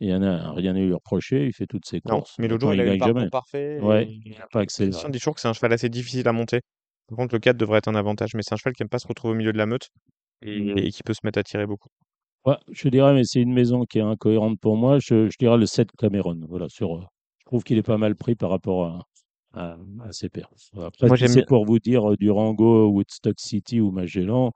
il 0.00 0.08
y 0.08 0.14
en 0.14 0.22
a 0.22 0.52
rien 0.52 0.74
à 0.74 0.78
lui 0.78 0.92
reprocher. 0.92 1.46
Il 1.46 1.52
fait 1.52 1.66
toutes 1.66 1.86
ses 1.86 2.00
Non, 2.04 2.16
courses. 2.18 2.34
mais 2.38 2.48
l'autre 2.48 2.66
Maintenant, 2.66 2.74
jour, 2.74 2.74
il 2.74 3.02
a 3.04 3.20
eu 3.20 3.24
le 3.24 3.30
parfait. 3.30 3.78
Ouais, 3.80 4.04
et 4.04 4.20
il 4.24 4.32
n'a 4.38 4.46
pas 4.50 4.60
accéléré. 4.60 5.00
On 5.06 5.08
dit 5.10 5.18
toujours 5.20 5.34
que 5.36 5.40
c'est 5.40 5.48
un 5.48 5.52
cheval 5.52 5.72
assez 5.72 5.88
difficile 5.88 6.26
à 6.26 6.32
monter. 6.32 6.60
Par 7.08 7.16
contre, 7.16 7.34
le 7.34 7.38
4 7.38 7.56
devrait 7.56 7.78
être 7.78 7.88
un 7.88 7.94
avantage, 7.94 8.30
mais 8.34 8.42
c'est 8.42 8.54
un 8.54 8.56
cheval 8.56 8.72
qui 8.74 8.82
aime 8.82 8.88
pas 8.88 8.98
se 8.98 9.06
retrouver 9.06 9.34
au 9.34 9.36
milieu 9.36 9.52
de 9.52 9.58
la 9.58 9.66
meute 9.66 9.88
et, 10.42 10.86
et 10.86 10.90
qui 10.90 11.02
peut 11.04 11.14
se 11.14 11.20
mettre 11.22 11.38
à 11.38 11.42
tirer 11.44 11.66
beaucoup. 11.66 11.90
Ouais, 12.46 12.56
je 12.70 12.88
dirais, 12.88 13.14
mais 13.14 13.24
c'est 13.24 13.40
une 13.40 13.52
maison 13.52 13.84
qui 13.86 13.98
est 13.98 14.02
incohérente 14.02 14.60
pour 14.60 14.76
moi. 14.76 14.98
Je, 14.98 15.30
je 15.30 15.36
dirais 15.38 15.56
le 15.56 15.66
7 15.66 15.90
Cameron. 15.96 16.38
Voilà, 16.48 16.68
sur, 16.68 16.96
euh, 16.96 17.00
je 17.38 17.44
trouve 17.46 17.64
qu'il 17.64 17.78
est 17.78 17.82
pas 17.82 17.96
mal 17.98 18.14
pris 18.16 18.34
par 18.34 18.50
rapport 18.50 18.84
à, 18.84 19.06
à, 19.54 19.76
à 20.04 20.12
ses 20.12 20.28
pairs. 20.28 20.50
Après, 20.82 21.08
Moi, 21.08 21.16
si 21.16 21.16
j'aime 21.16 21.28
c'est 21.28 21.42
bien. 21.42 21.46
pour 21.46 21.64
vous 21.64 21.78
dire 21.78 22.10
euh, 22.12 22.16
Durango, 22.18 22.88
Woodstock 22.88 23.36
City 23.40 23.80
ou 23.80 23.90
Magellan, 23.92 24.52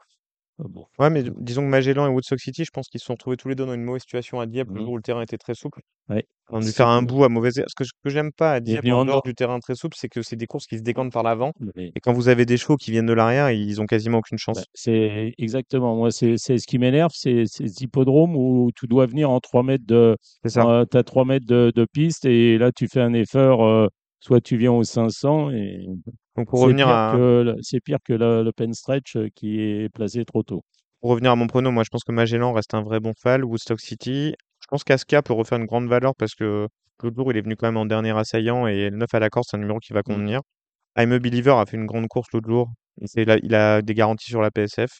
euh, 0.60 0.64
bon. 0.68 0.86
Ouais, 0.98 1.10
mais 1.10 1.22
disons 1.40 1.62
que 1.62 1.68
Magellan 1.68 2.06
et 2.06 2.10
Woodstock 2.10 2.40
City, 2.40 2.64
je 2.64 2.70
pense 2.70 2.88
qu'ils 2.88 3.00
se 3.00 3.06
sont 3.06 3.14
retrouvés 3.14 3.36
tous 3.36 3.48
les 3.48 3.54
deux 3.54 3.66
dans 3.66 3.74
une 3.74 3.84
mauvaise 3.84 4.02
situation 4.02 4.40
à 4.40 4.46
Dieppe 4.46 4.68
le 4.70 4.74
Mhm. 4.80 4.80
jour 4.84 4.92
où 4.92 4.96
le 4.96 5.02
terrain 5.02 5.22
était 5.22 5.38
très 5.38 5.54
souple. 5.54 5.80
Ouais. 6.08 6.24
On 6.50 6.56
a 6.56 6.60
dû 6.60 6.66
C'est 6.66 6.72
faire 6.72 6.88
un 6.88 7.02
bout 7.02 7.24
à 7.24 7.28
mauvaise. 7.28 7.54
Ce 7.66 7.74
que, 7.76 7.84
ce 7.84 7.90
que 8.02 8.10
j'aime 8.10 8.32
pas 8.32 8.52
à 8.52 8.56
Il 8.56 8.58
est 8.58 8.60
Dieppe, 8.62 8.82
venu 8.82 8.92
en 8.94 9.00
en 9.00 9.04
dehors 9.04 9.16
or. 9.18 9.22
du 9.22 9.34
terrain 9.34 9.58
très 9.60 9.74
souple, 9.74 9.96
c'est 9.98 10.08
que 10.08 10.22
c'est 10.22 10.36
des 10.36 10.46
courses 10.46 10.66
qui 10.66 10.78
se 10.78 10.82
décantent 10.82 11.12
par 11.12 11.22
l'avant. 11.22 11.52
Mais- 11.76 11.92
Et 11.94 12.00
quand 12.00 12.12
vous 12.12 12.28
avez 12.28 12.46
des 12.46 12.56
chevaux 12.56 12.76
qui 12.76 12.90
viennent 12.90 13.06
de 13.06 13.12
l'arrière, 13.12 13.50
ils 13.50 13.80
ont 13.82 13.86
quasiment 13.86 14.18
aucune 14.18 14.38
chance. 14.38 14.56
Bah, 14.58 14.64
c'est 14.74 15.34
exactement. 15.38 15.94
Moi, 15.96 16.10
c'est 16.10 16.34
c'est 16.38 16.58
ce 16.58 16.66
qui 16.66 16.78
m'énerve, 16.78 17.12
c'est 17.14 17.44
ces 17.46 17.82
hippodromes 17.82 18.34
où 18.36 18.70
tu 18.74 18.86
dois 18.86 19.06
venir 19.06 19.30
en 19.30 19.40
3 19.40 19.62
mètres 19.62 19.84
de. 19.86 20.16
C'est 20.42 20.48
ça. 20.50 20.84
tu 20.90 20.96
as 20.96 21.02
3 21.02 21.24
mètres 21.24 21.46
de, 21.46 21.70
de 21.74 21.84
piste 21.92 22.24
et 22.24 22.56
là, 22.58 22.72
tu 22.72 22.88
fais 22.88 23.00
un 23.00 23.12
effort. 23.12 23.64
euh, 23.66 23.86
soit 24.20 24.40
tu 24.40 24.56
viens 24.56 24.72
aux 24.72 24.82
500 24.82 25.50
et 25.52 25.86
Donc 26.38 26.48
pour 26.48 26.60
revenir 26.60 26.88
à, 26.88 27.14
c'est 27.62 27.80
pire 27.80 27.98
que 28.04 28.12
le, 28.12 28.42
le 28.42 28.52
pen 28.52 28.72
stretch 28.72 29.16
euh, 29.16 29.28
qui 29.34 29.60
est 29.60 29.88
placé 29.92 30.24
trop 30.24 30.42
tôt. 30.42 30.62
pour 31.00 31.10
revenir 31.10 31.30
à 31.32 31.36
mon 31.36 31.46
prono, 31.46 31.70
moi 31.70 31.82
je 31.84 31.90
pense 31.90 32.04
que 32.04 32.12
Magellan 32.12 32.52
reste 32.52 32.74
un 32.74 32.82
vrai 32.82 33.00
bon 33.00 33.12
cheval. 33.16 33.44
Woodstock 33.44 33.80
City, 33.80 34.34
je 34.60 34.66
pense 34.68 34.84
qu'Aska 34.84 35.22
peut 35.22 35.32
refaire 35.32 35.58
une 35.58 35.66
grande 35.66 35.88
valeur 35.88 36.14
parce 36.16 36.34
que 36.34 36.68
l'autre 37.02 37.16
jour 37.16 37.30
il 37.32 37.36
est 37.38 37.42
venu 37.42 37.56
quand 37.56 37.66
même 37.66 37.76
en 37.76 37.86
dernier 37.86 38.16
assaillant 38.16 38.66
et 38.66 38.90
le 38.90 38.96
9 38.96 39.12
à 39.14 39.18
la 39.20 39.30
corde, 39.30 39.46
c'est 39.48 39.56
un 39.56 39.60
numéro 39.60 39.78
qui 39.78 39.92
va 39.92 40.00
Mm. 40.00 40.02
convenir. 40.02 40.40
I'm 40.98 41.12
a 41.12 41.18
Believer 41.18 41.52
a 41.58 41.66
fait 41.66 41.76
une 41.76 41.86
grande 41.86 42.08
course 42.08 42.28
l'autre 42.32 42.48
jour. 42.48 42.68
Il 43.16 43.54
a 43.54 43.82
des 43.82 43.94
garanties 43.94 44.30
sur 44.30 44.42
la 44.42 44.50
PSF. 44.50 44.90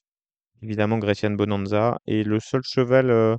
Évidemment, 0.62 0.98
Grecian 0.98 1.30
Bonanza. 1.32 1.98
Et 2.06 2.22
le 2.24 2.38
seul 2.40 2.60
cheval 2.64 3.10
euh, 3.10 3.36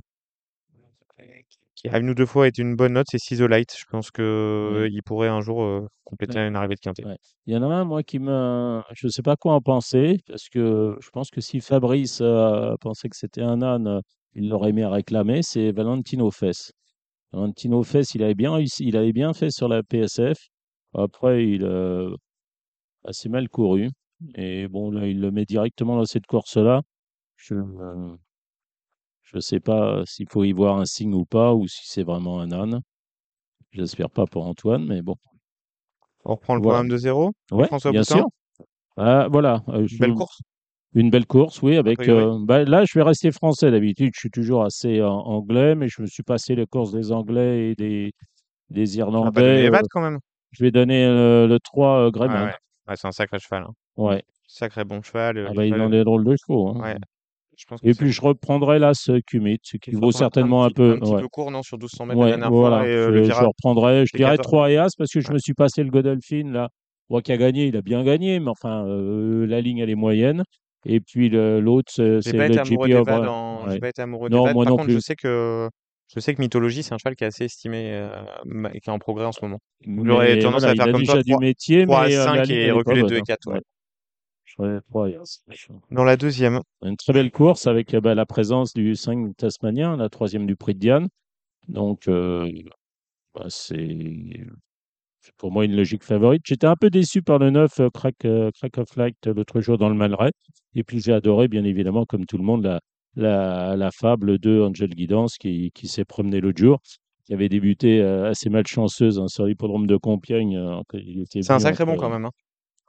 qui 1.80 1.88
arrive 1.88 2.04
nous 2.04 2.14
deux 2.14 2.26
fois 2.26 2.46
est 2.46 2.58
une 2.58 2.76
bonne 2.76 2.92
note, 2.94 3.06
c'est 3.10 3.18
Sisolite. 3.18 3.74
Je 3.78 3.84
pense 3.90 4.10
que 4.10 4.88
il 4.90 5.02
pourrait 5.02 5.28
un 5.28 5.40
jour 5.40 5.62
euh, 5.62 5.86
compléter 6.04 6.38
Ouais. 6.38 6.48
une 6.48 6.56
arrivée 6.56 6.74
de 6.74 6.80
quintet. 6.80 7.04
Ouais. 7.04 7.16
Il 7.46 7.54
y 7.54 7.56
en 7.56 7.62
a 7.62 7.74
un, 7.74 7.84
moi, 7.84 8.02
qui 8.02 8.18
me. 8.18 8.80
Je 8.94 9.06
ne 9.06 9.10
sais 9.10 9.22
pas 9.22 9.36
quoi 9.36 9.54
en 9.54 9.60
penser, 9.60 10.18
parce 10.26 10.48
que 10.48 10.96
je 11.00 11.10
pense 11.10 11.30
que 11.30 11.40
si 11.40 11.60
Fabrice 11.60 12.20
euh, 12.20 12.74
pensait 12.80 13.08
que 13.08 13.16
c'était 13.16 13.42
un 13.42 13.62
âne, 13.62 13.86
euh, 13.86 14.00
il 14.34 14.48
l'aurait 14.48 14.72
mis 14.72 14.82
à 14.82 14.90
réclamer, 14.90 15.42
c'est 15.42 15.72
Valentino 15.72 16.30
Fess. 16.30 16.72
Valentino 17.32 17.82
Fess, 17.82 18.14
il 18.14 18.22
avait 18.22 18.34
bien 18.34 18.52
réussi, 18.52 18.84
il 18.86 18.96
avait 18.96 19.12
bien 19.12 19.32
fait 19.32 19.50
sur 19.50 19.68
la 19.68 19.82
PSF. 19.82 20.38
Après, 20.94 21.46
il 21.46 21.64
a 21.64 22.08
assez 23.04 23.28
mal 23.28 23.48
couru. 23.48 23.88
Et 24.34 24.68
bon, 24.68 24.90
là, 24.90 25.06
il 25.06 25.20
le 25.20 25.30
met 25.30 25.44
directement 25.46 25.96
dans 25.96 26.04
cette 26.04 26.26
course-là. 26.26 26.82
Je 27.36 27.54
ne 29.36 29.40
sais 29.40 29.60
pas 29.60 30.02
s'il 30.06 30.28
faut 30.28 30.44
y 30.44 30.52
voir 30.52 30.78
un 30.78 30.84
signe 30.84 31.14
ou 31.14 31.24
pas, 31.24 31.54
ou 31.54 31.66
si 31.68 31.82
c'est 31.84 32.02
vraiment 32.02 32.40
un 32.40 32.50
âne. 32.52 32.80
J'espère 33.72 34.10
pas 34.10 34.26
pour 34.26 34.46
Antoine, 34.46 34.84
mais 34.86 35.02
bon. 35.02 35.16
On 36.24 36.32
reprend 36.34 36.54
le 36.54 36.60
Voilà. 36.60 36.78
programme 36.78 36.88
de 36.88 36.96
zéro. 36.96 37.32
François 37.48 37.92
bien 37.92 38.00
Boutin, 38.00 38.14
sûr. 38.16 38.26
Ah, 38.96 39.28
voilà. 39.30 39.62
euh, 39.68 39.86
je- 39.86 39.98
belle 39.98 40.14
course? 40.14 40.40
Une 40.94 41.08
belle 41.10 41.26
course, 41.26 41.62
oui, 41.62 41.76
avec. 41.76 42.08
euh, 42.08 42.36
bah, 42.40 42.64
là, 42.64 42.84
je 42.84 42.98
vais 42.98 43.04
rester 43.04 43.30
français 43.30 43.70
d'habitude. 43.70 44.10
Je 44.14 44.18
suis 44.20 44.30
toujours 44.30 44.64
assez 44.64 45.00
anglais, 45.00 45.76
mais 45.76 45.86
je 45.88 46.02
me 46.02 46.06
suis 46.06 46.24
passé 46.24 46.56
les 46.56 46.66
courses 46.66 46.90
des 46.92 47.12
Anglais 47.12 47.70
et 47.70 47.74
des, 47.76 48.12
des 48.70 48.94
pas 48.96 48.98
donné 48.98 48.98
Irlandais. 48.98 49.70
quand 49.90 50.00
même. 50.00 50.18
je 50.50 50.64
vais 50.64 50.72
donner 50.72 51.06
le 51.06 51.58
3 51.62 52.00
euh, 52.00 52.04
Ouais, 52.06 52.10
Greyman. 52.10 52.46
ouais. 52.46 52.54
Ouais, 52.88 52.96
c'est 52.96 53.06
un 53.06 53.12
sacré 53.12 53.38
cheval. 53.38 53.62
hein. 53.68 53.72
Ouais. 53.96 54.24
Sacré 54.48 54.84
bon 54.84 55.00
cheval. 55.00 55.46
Ah 55.48 55.52
bah, 55.54 55.64
il 55.64 55.74
en 55.74 55.92
est 55.92 56.02
drôle 56.02 56.24
de 56.24 56.34
chevaux. 56.36 56.70
hein. 56.70 56.96
Je 57.60 57.66
pense 57.66 57.80
que 57.80 57.86
Et 57.88 57.92
puis, 57.92 58.10
je 58.10 58.20
reprendrai 58.22 58.78
là 58.78 58.94
ce 58.94 59.20
Cumit, 59.20 59.58
ce 59.62 59.76
qui 59.76 59.90
vaut 59.90 60.08
un- 60.08 60.12
certainement 60.12 60.62
un, 60.64 60.66
un, 60.66 60.68
petit, 60.68 60.74
peu. 60.76 60.92
un 60.92 60.98
petit 60.98 61.12
ouais. 61.12 61.20
peu 61.20 61.28
court, 61.28 61.50
non, 61.50 61.62
sur 61.62 61.76
1200 61.76 62.06
mètres 62.06 62.18
la 62.18 62.24
Ouais, 62.24 62.30
dernière 62.30 62.50
voilà. 62.50 62.78
fois. 62.78 62.88
Et 62.88 62.92
euh, 62.92 63.06
je, 63.06 63.10
le 63.10 63.24
je 63.24 63.32
reprendrai, 63.44 64.06
je 64.06 64.16
dirais 64.16 64.30
14 64.36 64.46
3 64.46 64.70
et 64.70 64.76
As 64.78 64.88
parce 64.96 65.12
que 65.12 65.20
je 65.20 65.30
me 65.32 65.38
suis 65.38 65.52
passé 65.54 65.82
le 65.84 65.90
Godolphin 65.90 66.50
là. 66.50 66.70
Moi 67.10 67.20
qui 67.22 67.32
a 67.32 67.36
gagné, 67.36 67.66
il 67.66 67.76
a 67.76 67.82
bien 67.82 68.02
gagné, 68.02 68.40
mais 68.40 68.48
enfin, 68.50 68.86
euh, 68.86 69.44
la 69.46 69.60
ligne 69.60 69.78
elle 69.78 69.90
est 69.90 69.94
moyenne. 69.94 70.42
Et 70.86 71.00
puis 71.00 71.28
l'autre, 71.28 71.92
c'est 71.94 72.02
le 72.02 72.20
GP 72.20 72.24
des. 72.24 72.30
J'ai 72.30 72.38
pas 72.38 73.88
été 73.88 74.00
amoureux 74.02 74.30
des 74.30 74.36
Non, 74.36 74.44
vads. 74.46 74.52
moi 74.54 74.64
Par 74.64 74.70
non 74.72 74.76
contre, 74.78 74.88
je 74.90 74.94
plus. 74.94 75.02
sais 75.02 75.16
que 75.16 75.68
je 76.14 76.18
sais 76.20 76.34
que 76.34 76.40
Mythologie, 76.40 76.82
c'est 76.82 76.94
un 76.94 76.98
cheval 76.98 77.14
qui 77.16 77.24
est 77.24 77.26
assez 77.28 77.44
estimé, 77.44 77.90
euh, 77.92 78.08
qui 78.72 78.78
est 78.78 78.92
en 78.92 78.98
progrès 78.98 79.26
en 79.26 79.32
ce 79.32 79.40
moment. 79.44 79.58
Mais 79.86 80.02
J'aurais 80.04 80.38
tendance 80.38 80.62
voilà, 80.62 80.70
à 80.70 80.74
il 80.74 80.76
faire 80.78 80.88
a 80.88 80.92
comme 80.92 81.02
toi, 81.04 81.14
déjà 81.14 81.22
du 81.22 81.30
3, 81.32 81.40
métier, 81.40 81.84
3 81.84 82.00
à 82.00 82.06
mais 82.08 82.14
euh, 82.16 82.24
la 82.24 82.24
5 82.36 82.46
ligne 82.46 82.56
et 82.56 82.70
reculer 82.70 83.00
bonne. 83.02 83.10
2 83.10 83.16
et 83.16 83.18
hein. 83.18 83.22
4. 83.26 83.46
Ouais. 83.48 83.54
Ouais. 83.54 83.60
Je 84.60 84.66
ferais 84.66 84.80
3 84.88 85.10
et 85.10 85.16
As. 85.16 85.42
Dans 85.90 86.04
la 86.04 86.16
deuxième, 86.16 86.60
Une 86.82 86.96
très 86.96 87.12
belle 87.12 87.30
course 87.30 87.66
avec 87.66 87.94
euh, 87.94 88.00
bah, 88.00 88.14
la 88.14 88.26
présence 88.26 88.72
du 88.74 88.94
5 88.94 89.36
tasmanien, 89.36 89.96
la 89.96 90.08
troisième 90.08 90.46
du 90.46 90.56
prix 90.56 90.74
de 90.74 90.78
Diane. 90.80 91.08
Donc, 91.68 92.08
euh, 92.08 92.50
bah, 93.34 93.46
c'est 93.48 93.76
pour 95.36 95.52
moi 95.52 95.64
une 95.64 95.76
logique 95.76 96.04
favorite. 96.04 96.42
J'étais 96.44 96.66
un 96.66 96.76
peu 96.76 96.90
déçu 96.90 97.22
par 97.22 97.38
le 97.38 97.50
9 97.50 97.80
euh, 97.80 97.90
Crack, 97.90 98.24
euh, 98.24 98.50
Crack 98.58 98.78
of 98.78 98.96
Light 98.96 99.26
l'autre 99.26 99.60
jour 99.60 99.78
dans 99.78 99.88
le 99.88 99.94
Malray. 99.94 100.30
Et 100.74 100.84
puis 100.84 101.00
j'ai 101.00 101.12
adoré, 101.12 101.48
bien 101.48 101.64
évidemment, 101.64 102.04
comme 102.04 102.26
tout 102.26 102.38
le 102.38 102.44
monde, 102.44 102.64
la, 102.64 102.80
la, 103.16 103.76
la 103.76 103.90
fable 103.90 104.38
de 104.38 104.60
Angel 104.62 104.90
Guidance 104.90 105.36
qui, 105.38 105.70
qui 105.74 105.88
s'est 105.88 106.04
promenée 106.04 106.40
l'autre 106.40 106.58
jour, 106.60 106.80
qui 107.24 107.34
avait 107.34 107.48
débuté 107.48 108.00
euh, 108.00 108.30
assez 108.30 108.48
malchanceuse 108.50 109.18
hein, 109.18 109.28
sur 109.28 109.46
l'hippodrome 109.46 109.86
de 109.86 109.96
Compiègne. 109.96 110.58
C'est 111.30 111.50
un 111.50 111.58
sacré 111.58 111.84
bon 111.84 111.96
quand 111.96 112.10
même. 112.10 112.24
hein. 112.26 112.30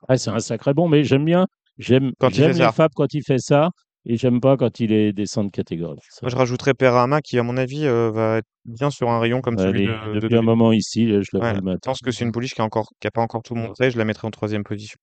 Ouais, 0.10 0.18
c'est 0.18 0.32
un 0.32 0.40
sacré 0.40 0.74
bon, 0.74 0.88
mais 0.88 1.04
j'aime 1.04 1.26
bien. 1.26 1.46
J'aime 1.78 2.12
Quand 2.20 2.30
il 2.30 2.44
fait 2.44 2.54
ça. 2.54 2.72
fables 2.72 2.94
quand 2.96 3.14
il 3.14 3.24
fait 3.24 3.40
ça. 3.40 3.70
Et 4.04 4.18
j'aime 4.18 4.42
pas 4.42 4.58
quand 4.58 4.80
il 4.80 4.92
est 4.94 5.14
descend 5.14 5.46
de 5.46 5.52
catégorie. 5.52 6.00
Ça. 6.10 6.22
Moi, 6.24 6.32
je 6.32 6.36
rajouterais 6.36 6.74
Perama 6.74 7.22
qui, 7.22 7.38
à 7.38 7.44
mon 7.44 7.56
avis, 7.56 7.86
euh, 7.86 8.10
va 8.10 8.38
être 8.38 8.48
bien 8.66 8.90
sur 8.90 9.12
un 9.12 9.20
rayon 9.20 9.42
comme 9.42 9.60
celui 9.60 9.86
de, 9.86 10.20
depuis 10.20 10.36
un 10.36 10.42
moment 10.42 10.72
ici, 10.72 11.08
je 11.08 11.38
Ouais, 11.38 11.54
le 11.54 11.72
je 11.74 11.78
pense 11.84 12.00
que 12.00 12.10
c'est 12.10 12.26
une 12.26 12.32
pouliche 12.32 12.56
qui 12.56 12.62
a 12.62 12.64
encore, 12.64 12.90
qui 13.00 13.08
a 13.08 13.12
pas 13.12 13.22
encore 13.22 13.44
tout 13.44 13.54
montré. 13.54 13.92
Je 13.92 14.00
la 14.00 14.06
mettrais 14.06 14.28
en 14.28 14.32
troisième 14.32 14.64
position. 14.64 14.98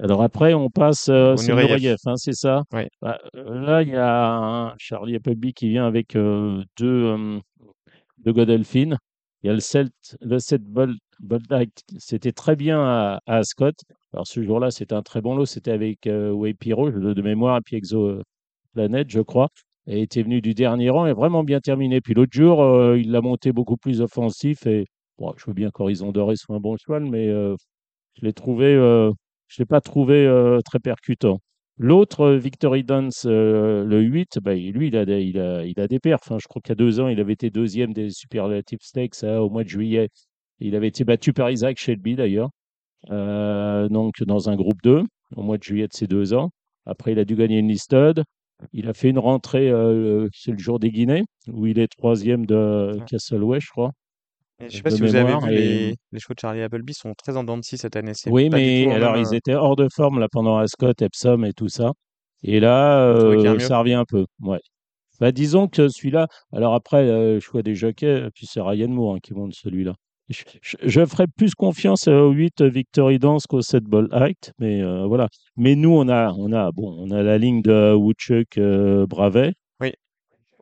Alors 0.00 0.22
après, 0.22 0.54
on 0.54 0.70
passe, 0.70 1.08
euh, 1.08 1.36
c'est 1.36 1.52
hein, 1.52 2.16
c'est 2.16 2.34
ça? 2.34 2.62
Bah, 3.00 3.18
là, 3.32 3.82
il 3.82 3.90
y 3.90 3.96
a 3.96 4.32
un 4.32 4.74
Charlie 4.76 5.14
Appleby 5.14 5.54
qui 5.54 5.68
vient 5.68 5.86
avec 5.86 6.16
euh, 6.16 6.62
deux, 6.76 7.04
euh, 7.04 7.38
deux 8.18 8.32
Godolphin. 8.32 8.96
Il 9.42 9.46
y 9.46 9.50
a 9.50 9.52
le 9.52 9.60
Celt, 9.60 9.92
le 10.20 10.38
7 10.40 10.62
Bold. 10.64 10.96
C'était 11.98 12.32
très 12.32 12.56
bien 12.56 12.80
à, 12.80 13.20
à 13.26 13.36
Ascot. 13.36 13.70
Alors 14.14 14.26
ce 14.26 14.42
jour-là, 14.42 14.70
c'était 14.70 14.94
un 14.94 15.02
très 15.02 15.20
bon 15.20 15.34
lot. 15.36 15.44
C'était 15.46 15.72
avec 15.72 16.06
euh, 16.06 16.30
Way 16.32 16.54
Piro, 16.54 16.90
de 16.90 17.22
mémoire, 17.22 17.58
et 17.58 17.60
puis 17.62 17.76
Exo 17.76 18.20
Planet, 18.74 19.08
je 19.10 19.20
crois. 19.20 19.48
Et 19.86 20.02
était 20.02 20.22
venu 20.22 20.40
du 20.42 20.54
dernier 20.54 20.90
rang 20.90 21.06
et 21.06 21.12
vraiment 21.12 21.44
bien 21.44 21.60
terminé. 21.60 22.00
Puis 22.00 22.14
l'autre 22.14 22.32
jour, 22.32 22.62
euh, 22.62 22.98
il 22.98 23.10
l'a 23.12 23.20
monté 23.22 23.52
beaucoup 23.52 23.76
plus 23.76 24.00
offensif. 24.02 24.66
Et 24.66 24.86
bon, 25.18 25.34
je 25.38 25.44
veux 25.46 25.54
bien 25.54 25.70
qu'Horizon 25.70 26.12
Doré 26.12 26.36
soit 26.36 26.56
un 26.56 26.60
bon 26.60 26.76
cheval, 26.76 27.04
mais 27.06 27.28
euh, 27.28 27.56
je 28.14 28.26
l'ai 28.26 28.32
trouvé, 28.34 28.66
euh, 28.66 29.12
je 29.48 29.62
l'ai 29.62 29.66
pas 29.66 29.80
trouvé 29.80 30.28
très 30.64 30.80
percutant. 30.80 31.40
L'autre, 31.78 32.32
Victory 32.32 32.84
Dance, 32.84 33.24
le 33.26 34.00
8, 34.02 34.38
bah, 34.42 34.54
lui, 34.54 34.88
il 34.88 34.96
a, 34.96 35.04
des- 35.06 35.22
il, 35.24 35.38
a, 35.40 35.64
il 35.66 35.80
a 35.80 35.88
des 35.88 35.98
perfs. 36.00 36.30
hein. 36.32 36.38
Je 36.40 36.46
crois 36.48 36.62
qu'il 36.62 36.70
y 36.70 36.74
a 36.74 36.76
deux 36.76 37.00
ans, 37.00 37.08
il 37.08 37.20
avait 37.20 37.32
été 37.34 37.50
deuxième 37.50 37.92
des 37.92 38.10
Superlative 38.10 38.78
Stakes 38.82 39.24
hein, 39.24 39.38
au 39.38 39.50
mois 39.50 39.64
de 39.64 39.68
juillet. 39.68 40.08
Il 40.60 40.76
avait 40.76 40.88
été 40.88 41.04
battu 41.04 41.32
par 41.32 41.50
Isaac 41.50 41.78
Shelby, 41.78 42.16
d'ailleurs, 42.16 42.50
donc 43.08 44.22
dans 44.26 44.48
un 44.48 44.56
groupe 44.56 44.82
2, 44.82 45.02
au 45.36 45.42
mois 45.42 45.58
de 45.58 45.62
juillet 45.62 45.88
de 45.88 45.92
ses 45.94 46.06
deux 46.06 46.34
ans. 46.34 46.50
Après, 46.86 47.12
il 47.12 47.18
a 47.18 47.24
dû 47.24 47.34
gagner 47.34 47.58
une 47.58 47.68
listed. 47.68 48.22
Il 48.72 48.88
a 48.88 48.94
fait 48.94 49.10
une 49.10 49.18
rentrée, 49.18 49.68
euh, 49.70 50.28
c'est 50.32 50.52
le 50.52 50.58
jour 50.58 50.78
des 50.78 50.90
Guinées, 50.90 51.24
où 51.48 51.66
il 51.66 51.78
est 51.78 51.88
troisième 51.88 52.46
de. 52.46 52.98
Castleway, 53.06 53.60
je 53.60 53.68
crois. 53.70 53.90
Et 54.60 54.68
je 54.70 54.76
sais 54.76 54.82
pas 54.82 54.90
si 54.90 55.00
vous 55.00 55.16
avez 55.16 55.36
vu, 55.40 55.52
et- 55.52 55.56
les, 55.90 55.94
les 56.12 56.20
chevaux 56.20 56.34
de 56.34 56.40
Charlie 56.40 56.62
Appleby 56.62 56.94
sont 56.94 57.12
très 57.14 57.36
en 57.36 57.42
dents 57.44 57.58
de 57.58 57.64
scie 57.64 57.76
cette 57.76 57.96
année. 57.96 58.12
Oui, 58.26 58.48
mais 58.50 58.88
alors 58.92 59.14
même, 59.14 59.24
ils 59.24 59.34
euh, 59.34 59.38
étaient 59.38 59.54
hors 59.54 59.76
de 59.76 59.88
forme 59.92 60.20
là 60.20 60.28
pendant 60.30 60.56
Ascot, 60.58 60.92
Epsom 61.00 61.44
et 61.44 61.52
tout 61.52 61.68
ça. 61.68 61.92
Et 62.42 62.60
là, 62.60 63.00
euh, 63.00 63.58
ça 63.58 63.78
revient 63.78 63.94
un 63.94 64.04
peu. 64.04 64.24
Ouais. 64.40 64.60
Bah, 65.20 65.32
disons 65.32 65.66
que 65.68 65.88
celui-là, 65.88 66.28
alors 66.52 66.74
après, 66.74 67.08
euh, 67.08 67.40
choix 67.40 67.62
des 67.62 67.74
jockeys, 67.74 68.28
puis 68.34 68.46
c'est 68.46 68.60
Ryan 68.60 68.88
Moore 68.88 69.16
hein, 69.16 69.18
qui 69.22 69.34
monte 69.34 69.54
celui-là. 69.54 69.94
Je, 70.30 70.42
je, 70.62 70.76
je 70.82 71.04
ferais 71.06 71.26
plus 71.26 71.54
confiance 71.54 72.08
au 72.08 72.30
8 72.30 72.62
Victory 72.62 73.18
Dance 73.18 73.46
qu'au 73.46 73.60
7 73.60 73.84
Ball 73.84 74.08
Act, 74.10 74.52
mais 74.58 74.80
euh, 74.82 75.06
voilà. 75.06 75.28
Mais 75.56 75.74
nous, 75.76 75.90
on 75.90 76.08
a, 76.08 76.32
on 76.32 76.50
a, 76.52 76.72
bon, 76.72 76.96
on 76.98 77.10
a 77.10 77.22
la 77.22 77.36
ligne 77.36 77.60
de 77.60 77.92
Woodchuck 77.94 78.56
euh, 78.58 79.06
Bravet. 79.06 79.52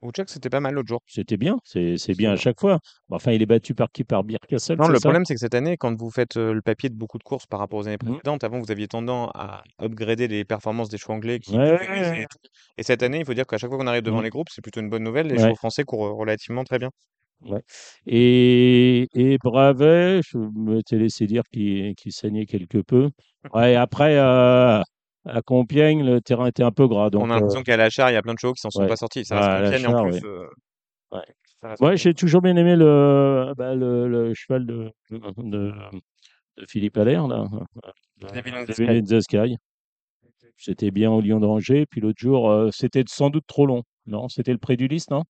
Woodchuck, 0.03 0.29
c'était 0.31 0.51
pas 0.51 0.59
mal 0.59 0.75
l'autre 0.75 0.89
jour. 0.89 0.99
C'était 1.07 1.37
bien, 1.37 1.59
c'est 1.65 1.95
bien 2.17 2.33
à 2.33 2.37
chaque 2.37 2.59
fois. 2.59 2.81
Bon, 3.09 3.15
enfin, 3.15 3.31
il 3.31 3.41
est 3.41 3.47
battu 3.47 3.73
par 3.73 3.93
qui? 3.93 4.03
Par 4.03 4.25
Birkastle, 4.25 4.75
Non, 4.77 4.89
le 4.89 4.99
problème, 4.99 5.25
c'est 5.25 5.35
que 5.35 5.39
cette 5.39 5.55
année, 5.55 5.77
quand 5.77 5.97
vous 5.97 6.11
faites 6.11 6.37
euh, 6.37 6.53
le 6.53 6.61
papier 6.61 6.89
de 6.89 6.97
beaucoup 6.97 7.19
de 7.19 7.23
courses 7.23 7.47
par 7.47 7.61
rapport 7.61 7.79
aux 7.79 7.87
années 7.87 7.99
Mhm. 8.03 8.09
précédentes, 8.15 8.43
avant, 8.43 8.59
vous 8.59 8.73
aviez 8.73 8.89
tendance 8.89 9.31
à 9.35 9.63
upgrader 9.81 10.27
les 10.27 10.45
performances 10.45 10.89
des 10.89 10.99
chevaux 10.99 11.13
anglais 11.13 11.39
qui 11.39 11.57
Ouais, 11.57 12.27
et 12.79 12.83
cette 12.83 13.05
année, 13.05 13.21
il 13.21 13.25
faut 13.25 13.35
dire 13.35 13.47
qu'à 13.47 13.59
chaque 13.59 13.71
fois 13.71 13.79
qu'on 13.79 13.87
arrive 13.87 14.03
devant 14.03 14.17
Mhm. 14.19 14.25
les 14.25 14.31
groupes, 14.31 14.49
c'est 14.51 14.61
plutôt 14.61 14.81
une 14.81 14.91
bonne 14.91 15.05
nouvelle. 15.05 15.29
Les 15.29 15.35
Ouais. 15.37 15.43
chevaux 15.45 15.55
français 15.55 15.85
courent 15.85 16.07
euh, 16.07 16.13
relativement 16.13 16.65
très 16.65 16.81
bien. 16.81 16.91
Ouais. 17.45 17.63
Et, 18.07 19.09
et 19.15 19.39
Bravet, 19.39 20.21
je 20.23 20.39
m'étais 20.39 20.97
laissé 20.97 21.27
dire 21.27 21.43
qu'il 21.53 21.95
qu'il 21.97 22.13
saignait 22.13 22.47
quelque 22.47 22.79
peu. 22.79 23.11
Ouais, 23.53 23.75
après, 23.75 24.17
euh, 24.19 24.81
à 25.25 25.43
Compiègne, 25.45 26.05
le 26.05 26.21
terrain 26.21 26.47
était 26.47 26.63
un 26.63 26.71
peu 26.71 26.87
gras. 26.87 27.11
Donc, 27.11 27.23
On 27.23 27.31
a 27.31 27.35
l'impression 27.35 27.61
euh, 27.61 27.65
qu'à 27.65 27.77
la 27.77 27.91
char, 27.91 28.11
il 28.11 28.15
y 28.15 28.17
a 28.17 28.23
plein 28.23 28.35
de 28.35 28.39
chevaux 28.39 28.53
qui 28.53 28.61
s'en 28.61 28.71
sont 28.71 28.83
ouais. 28.83 28.89
pas 28.89 28.97
sortis. 28.97 29.25
Ça 29.25 29.37
reste 29.37 29.49
Ouais, 29.49 29.55
à 29.55 29.61
la 29.61 29.71
Compiègne 29.71 29.87
en 29.87 29.91
char, 29.91 30.03
plus. 30.05 30.15
ouais. 30.15 30.25
euh, 30.25 30.47
Ouais. 31.13 31.21
ça 31.61 31.69
reste 31.69 31.83
Ouais, 31.83 31.89
Compiègne. 31.91 31.97
j'ai 31.97 32.15
toujours 32.15 32.43
bien 32.43 32.57
aimé 32.57 32.77
le, 32.77 33.53
bah, 33.57 33.75
le, 33.75 34.09
le 34.09 34.35
cheval 34.35 34.67
de, 34.67 34.91
de, 35.11 35.73
de 36.59 36.67
Philippe 36.69 36.97
Allaire, 36.97 37.27
là. 37.27 37.45
Devil 38.35 38.55
in 38.55 38.65
the 38.65 38.69
Devil 38.69 38.89
in 38.91 39.03
the 39.03 39.21
Sky. 39.21 39.57
C'était 40.57 40.91
bien 40.93 41.11
au 41.11 41.21
Lion 41.21 41.41
d'Angers. 41.41 41.87
Puis 41.91 42.01
l'autre 42.01 42.21
jour, 42.21 42.51
euh, 42.51 42.71
c'était 42.73 43.03
sans 43.09 43.31
doute 43.31 43.47
trop 43.49 43.67
long. 43.67 43.83
Non, 44.07 44.29
c'était 44.29 44.53
le 44.53 44.59
prix 44.59 44.77
du 44.77 44.87
lys, 44.87 45.11
non? 45.11 45.25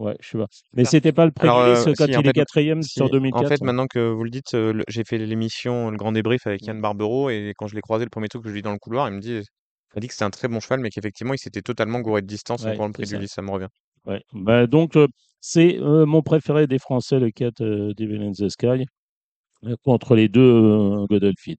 Ouais, 0.00 0.16
je 0.20 0.28
sais 0.28 0.38
pas. 0.38 0.46
Mais 0.72 0.84
c'était 0.84 1.12
pas 1.12 1.24
le 1.24 1.32
euh, 1.42 1.94
quand 1.96 2.06
si, 2.06 2.16
en 2.16 2.20
il 2.20 2.20
est 2.20 2.22
fait, 2.24 2.32
quatrième 2.32 2.82
si, 2.82 2.94
sur 2.94 3.06
en 3.06 3.08
2004. 3.10 3.48
fait, 3.48 3.62
maintenant 3.62 3.86
que 3.86 4.10
vous 4.10 4.24
le 4.24 4.30
dites, 4.30 4.54
euh, 4.54 4.82
j'ai 4.88 5.04
fait 5.04 5.18
l'émission, 5.18 5.90
le 5.90 5.96
grand 5.96 6.12
débrief 6.12 6.46
avec 6.46 6.62
Mm. 6.62 6.66
Yann 6.66 6.80
Barbero, 6.80 7.30
et 7.30 7.52
quand 7.56 7.66
je 7.68 7.74
l'ai 7.74 7.80
croisé 7.80 8.04
le 8.04 8.10
premier 8.10 8.28
truc 8.28 8.42
que 8.42 8.48
je 8.48 8.54
lui 8.54 8.62
dans 8.62 8.72
le 8.72 8.78
couloir, 8.78 9.08
il 9.08 9.14
me 9.14 9.20
dit, 9.20 9.34
il 9.34 9.42
m'a 9.94 10.00
dit 10.00 10.08
que 10.08 10.14
c'était 10.14 10.24
un 10.24 10.30
très 10.30 10.48
bon 10.48 10.58
cheval, 10.60 10.80
mais 10.80 10.90
qu'effectivement, 10.90 11.34
il 11.34 11.38
s'était 11.38 11.62
totalement 11.62 12.00
gouré 12.00 12.22
de 12.22 12.26
distance 12.26 12.64
Ouais, 12.64 12.74
pour 12.74 12.86
le 12.86 12.92
du 12.92 13.06
ça. 13.06 13.34
ça 13.36 13.42
me 13.42 13.50
revient. 13.50 13.68
Ouais. 14.06 14.20
Bah, 14.32 14.66
donc, 14.66 14.96
euh, 14.96 15.06
c'est 15.40 15.78
euh, 15.78 16.04
mon 16.06 16.22
préféré 16.22 16.66
des 16.66 16.78
Français, 16.78 17.20
le 17.20 17.30
4 17.30 17.60
euh, 17.62 17.92
Devil 17.96 18.22
in 18.22 18.32
the 18.32 18.48
Sky, 18.48 18.86
euh, 19.64 19.76
contre 19.84 20.14
les 20.16 20.28
deux 20.28 20.40
euh, 20.40 21.06
Godolphin, 21.06 21.54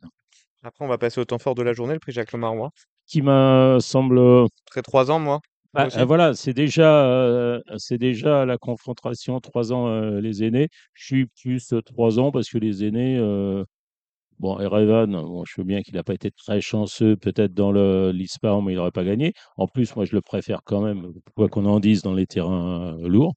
Après, 0.63 0.83
on 0.83 0.87
va 0.87 0.97
passer 0.97 1.21
au 1.21 1.25
temps 1.25 1.39
fort 1.39 1.55
de 1.55 1.63
la 1.63 1.73
journée, 1.73 1.93
le 1.93 1.99
prix 1.99 2.11
Jacques 2.11 2.33
Lemarois. 2.33 2.71
qui 3.07 3.21
me 3.21 3.77
semble. 3.79 4.17
euh, 4.17 4.45
Très 4.65 4.81
trois 4.81 5.09
ans, 5.11 5.19
moi. 5.19 5.39
Bah, 5.75 5.87
euh, 5.97 6.05
voilà, 6.05 6.33
c'est 6.33 6.53
déjà, 6.53 7.05
euh, 7.07 7.61
c'est 7.77 7.97
déjà 7.97 8.45
la 8.45 8.57
confrontation 8.57 9.39
trois 9.41 9.73
ans 9.73 9.87
euh, 9.87 10.21
les 10.21 10.43
aînés. 10.43 10.69
Je 10.93 11.05
suis 11.05 11.25
plus 11.27 11.73
trois 11.85 12.19
ans 12.19 12.31
parce 12.31 12.49
que 12.49 12.57
les 12.57 12.83
aînés, 12.85 13.17
euh, 13.19 13.63
bon, 14.39 14.59
Erevan, 14.59 15.11
bon, 15.11 15.45
je 15.45 15.53
veux 15.57 15.65
bien 15.65 15.81
qu'il 15.83 15.95
n'a 15.95 16.03
pas 16.03 16.13
été 16.15 16.31
très 16.31 16.61
chanceux 16.61 17.17
peut-être 17.17 17.53
dans 17.53 17.71
le 17.71 18.11
l'ISPA, 18.13 18.59
mais 18.63 18.73
il 18.73 18.77
n'aurait 18.77 18.91
pas 18.91 19.05
gagné. 19.05 19.33
En 19.57 19.67
plus, 19.67 19.95
moi, 19.95 20.05
je 20.05 20.15
le 20.15 20.21
préfère 20.21 20.61
quand 20.65 20.81
même, 20.81 21.13
quoi 21.35 21.49
qu'on 21.49 21.65
en 21.65 21.79
dise, 21.79 22.03
dans 22.03 22.13
les 22.15 22.27
terrains 22.27 22.97
euh, 22.99 23.07
lourds. 23.07 23.35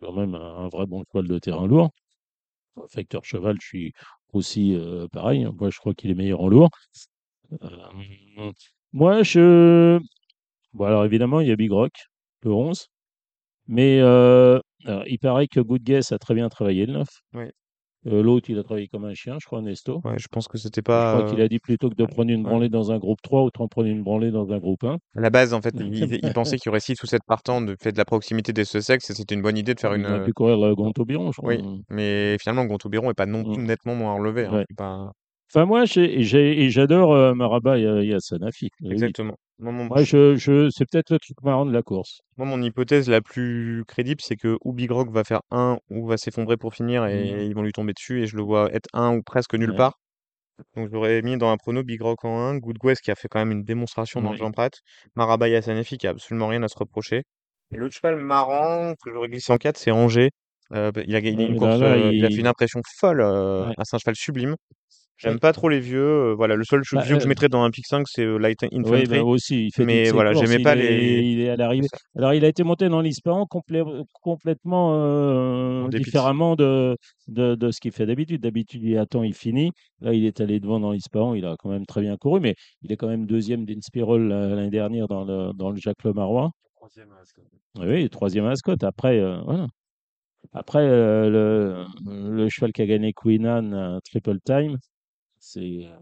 Quand 0.00 0.12
même 0.14 0.34
un, 0.36 0.56
un 0.66 0.68
vrai 0.68 0.86
bon 0.86 1.04
cheval 1.12 1.28
de 1.28 1.38
terrain 1.40 1.66
lourd. 1.66 1.90
Facteur 2.90 3.24
cheval, 3.24 3.56
je 3.60 3.66
suis 3.66 3.92
aussi 4.32 4.74
euh, 4.76 5.08
pareil. 5.12 5.44
hein. 5.44 5.52
Moi, 5.58 5.70
je 5.70 5.78
crois 5.78 5.94
qu'il 5.94 6.10
est 6.10 6.14
meilleur 6.14 6.40
en 6.42 6.48
lourd. 6.48 6.70
Euh, 7.62 7.68
moi, 8.92 9.22
je. 9.22 10.00
Bon, 10.74 10.84
alors 10.84 11.04
évidemment, 11.04 11.40
il 11.40 11.48
y 11.48 11.52
a 11.52 11.56
Big 11.56 11.70
Rock, 11.72 11.92
le 12.44 12.52
11. 12.52 12.86
Mais 13.66 13.98
euh, 14.00 14.58
alors, 14.86 15.02
il 15.06 15.18
paraît 15.18 15.46
que 15.46 15.60
Good 15.60 15.82
Guess 15.82 16.12
a 16.12 16.18
très 16.18 16.34
bien 16.34 16.48
travaillé 16.48 16.86
le 16.86 16.94
9. 16.94 17.08
Oui. 17.34 17.44
Euh, 18.06 18.22
L'autre, 18.22 18.48
il 18.48 18.58
a 18.58 18.62
travaillé 18.62 18.86
comme 18.86 19.04
un 19.04 19.12
chien, 19.12 19.36
je 19.40 19.44
crois, 19.46 19.60
Nesto. 19.60 20.00
Ouais, 20.04 20.14
je 20.18 20.28
pense 20.30 20.46
que 20.46 20.56
c'était 20.56 20.78
Je 20.80 20.82
crois 20.84 21.24
pas. 21.24 21.28
qu'il 21.30 21.40
euh, 21.40 21.44
a 21.44 21.48
dit 21.48 21.58
plutôt 21.58 21.90
que 21.90 21.96
de 21.96 22.06
prendre 22.06 22.30
une 22.30 22.42
ouais. 22.44 22.48
branlée 22.48 22.68
dans 22.68 22.92
un 22.92 22.98
groupe 22.98 23.20
3, 23.22 23.42
autant 23.42 23.66
prendre 23.66 23.88
une 23.88 24.02
branlée 24.04 24.30
dans 24.30 24.50
un 24.52 24.58
groupe 24.58 24.84
1. 24.84 24.94
À 25.16 25.20
la 25.20 25.30
base, 25.30 25.52
en 25.52 25.60
fait, 25.60 25.74
il, 25.80 26.20
il 26.22 26.32
pensait 26.32 26.56
qu'il 26.58 26.66
y 26.66 26.68
aurait 26.70 26.80
6 26.80 27.02
ou 27.02 27.06
7 27.06 27.20
partants 27.26 27.60
de 27.60 27.74
fait 27.78 27.90
de 27.92 27.98
la 27.98 28.04
proximité 28.04 28.52
des 28.52 28.64
Sussex, 28.64 29.10
et 29.10 29.14
c'était 29.14 29.34
une 29.34 29.42
bonne 29.42 29.58
idée 29.58 29.74
de 29.74 29.80
faire 29.80 29.92
une. 29.94 30.06
aurait 30.06 30.20
euh, 30.20 30.24
pu 30.24 30.32
courir 30.32 30.56
le 30.58 30.74
Gonto-Biron, 30.74 31.32
je 31.32 31.38
crois. 31.40 31.54
Oui, 31.54 31.82
mais 31.90 32.36
finalement, 32.40 32.64
Gontoubiron 32.66 33.10
est 33.10 33.14
pas 33.14 33.26
non 33.26 33.42
plus 33.44 33.60
Mm. 33.62 33.66
nettement 33.66 33.94
moins 33.96 34.14
relevé. 34.14 34.46
hein. 34.46 34.58
Ouais. 34.58 34.66
Pas... 34.76 35.10
Enfin, 35.52 35.66
moi, 35.66 35.84
j'adore 35.84 37.12
euh, 37.14 37.34
Maraba 37.34 37.78
et 37.78 37.82
le 37.82 38.02
huit. 38.04 38.70
Exactement. 38.88 39.34
Moi, 39.58 39.72
mon, 39.72 39.90
Moi, 39.90 40.02
je, 40.02 40.34
je, 40.36 40.70
c'est 40.70 40.86
peut-être 40.90 41.10
le 41.10 41.18
truc 41.18 41.42
marrant 41.42 41.66
de 41.66 41.72
la 41.72 41.82
course. 41.82 42.22
moi, 42.36 42.46
mon 42.46 42.62
hypothèse 42.62 43.08
la 43.08 43.20
plus 43.20 43.84
crédible, 43.88 44.20
c'est 44.22 44.36
que 44.36 44.56
ou 44.64 44.72
Big 44.72 44.90
Rock 44.90 45.10
va 45.10 45.24
faire 45.24 45.40
1 45.50 45.78
ou 45.90 46.06
va 46.06 46.16
s'effondrer 46.16 46.56
pour 46.56 46.72
finir 46.74 47.04
et 47.06 47.26
Mhm. 47.26 47.46
ils 47.46 47.54
vont 47.54 47.62
lui 47.62 47.72
tomber 47.72 47.92
dessus, 47.94 48.22
et 48.22 48.26
je 48.28 48.36
le 48.36 48.42
vois 48.42 48.72
être 48.72 48.86
1 48.92 49.12
ou 49.16 49.22
presque 49.22 49.54
nulle 49.54 49.72
Ouais. 49.72 49.74
part. 49.74 49.94
Donc, 50.76 50.90
j'aurais 50.92 51.22
mis 51.22 51.38
dans 51.38 51.50
un 51.50 51.56
prono 51.58 51.82
Big 51.84 52.02
Rock 52.02 52.24
en 52.24 52.40
1, 52.40 52.58
Good 52.58 52.78
qui 53.02 53.10
a 53.12 53.16
fait 53.16 53.28
quand 53.28 53.40
même 53.40 53.52
une 53.52 53.64
démonstration 53.64 54.22
dans 54.22 54.32
le. 54.32 54.36
Jean 54.36 54.52
Prat, 54.52 54.70
Maraba 55.16 55.48
Yassanafi 55.48 55.98
qui 55.98 56.06
a 56.08 56.10
absolument 56.10 56.48
rien 56.48 56.62
à 56.64 56.68
se 56.68 56.78
reprocher. 56.78 57.24
Et 57.72 57.76
l'autre 57.78 57.94
cheval 57.96 58.16
marrant 58.18 58.94
que 59.02 59.12
j'aurais 59.12 59.28
glissé 59.28 59.52
en 59.52 59.58
4, 59.58 59.78
c'est 59.78 59.92
Angers. 59.92 60.30
Euh, 60.74 60.92
bah, 60.92 61.02
il 61.06 61.16
a 61.16 61.20
gagné 61.22 61.44
Ouais, 61.44 61.46
une 61.46 61.56
là, 61.56 61.56
course, 61.56 61.82
là, 61.82 61.96
euh, 61.96 62.12
il 62.14 62.24
a 62.24 62.30
fait 62.30 62.40
une 62.42 62.48
impression 62.48 62.80
folle. 62.98 63.20
euh, 63.22 63.66
Ouais. 63.66 63.74
c'est 63.84 63.96
un 63.96 63.98
cheval 64.00 64.16
sublime. 64.16 64.56
J'aime 65.18 65.34
Ouais. 65.34 65.38
pas 65.40 65.52
trop 65.52 65.68
les 65.68 65.80
vieux. 65.80 65.98
euh, 66.00 66.34
voilà, 66.34 66.54
le 66.54 66.62
seul 66.64 66.82
Bah, 66.92 67.02
vieux 67.02 67.14
que 67.16 67.20
je 67.20 67.26
euh, 67.26 67.28
mettrais 67.28 67.48
dans 67.48 67.62
un 67.62 67.70
pick 67.70 67.86
5, 67.86 68.06
c'est 68.08 68.24
euh, 68.24 68.38
Light 68.38 68.58
Oui, 68.62 68.78
Infantry. 68.78 69.06
bah 69.08 69.22
aussi, 69.24 69.66
il 69.66 69.70
fait 69.74 69.84
Mais 69.84 70.10
voilà, 70.10 70.32
j'aimais 70.32 70.56
il 70.58 70.62
pas 70.62 70.74
est, 70.74 70.76
les. 70.76 71.20
il 71.22 71.40
est 71.40 71.48
à 71.50 71.56
l'arrivée. 71.56 71.88
Alors, 72.16 72.34
il 72.34 72.44
a 72.44 72.48
été 72.48 72.62
monté 72.62 72.88
dans 72.88 73.00
l'Isparan 73.00 73.46
complè- 73.50 74.04
complètement 74.22 74.92
euh, 74.94 75.88
différemment 75.88 76.54
de, 76.54 76.96
de, 77.26 77.56
de 77.56 77.70
ce 77.72 77.80
qu'il 77.80 77.90
fait 77.92 78.06
d'habitude. 78.06 78.40
D'habitude, 78.42 78.82
il 78.84 78.96
attend, 78.96 79.24
il 79.24 79.34
finit. 79.34 79.72
Là, 80.00 80.12
il 80.14 80.24
est 80.24 80.40
allé 80.40 80.60
devant 80.60 80.78
dans 80.78 80.92
l'Isparan, 80.92 81.34
il 81.34 81.44
a 81.44 81.56
quand 81.58 81.68
même 81.70 81.84
très 81.86 82.00
bien 82.00 82.16
couru, 82.16 82.38
mais 82.40 82.54
il 82.82 82.92
est 82.92 82.96
quand 82.96 83.08
même 83.08 83.26
deuxième 83.26 83.64
d'Inspirol 83.64 84.28
l'année 84.28 84.70
dernière 84.70 85.08
dans 85.08 85.24
le, 85.24 85.52
dans 85.52 85.70
le 85.70 85.76
Jacques 85.78 86.04
Lemarois. 86.04 86.50
Oui, 87.78 88.08
troisième 88.08 88.46
à 88.46 88.50
Ascot. 88.50 88.74
Après, 88.82 89.18
euh, 89.18 89.40
voilà. 89.44 89.66
Après, 90.52 90.80
euh, 90.82 91.84
le, 92.06 92.30
le 92.36 92.48
cheval 92.48 92.72
qui 92.72 92.82
a 92.82 92.86
gagné 92.86 93.12
Queen 93.12 93.44
Anne, 93.46 93.74
euh, 93.74 93.98
Triple 94.04 94.38
Time, 94.44 94.76
c'est, 95.48 95.86
euh, 95.86 95.96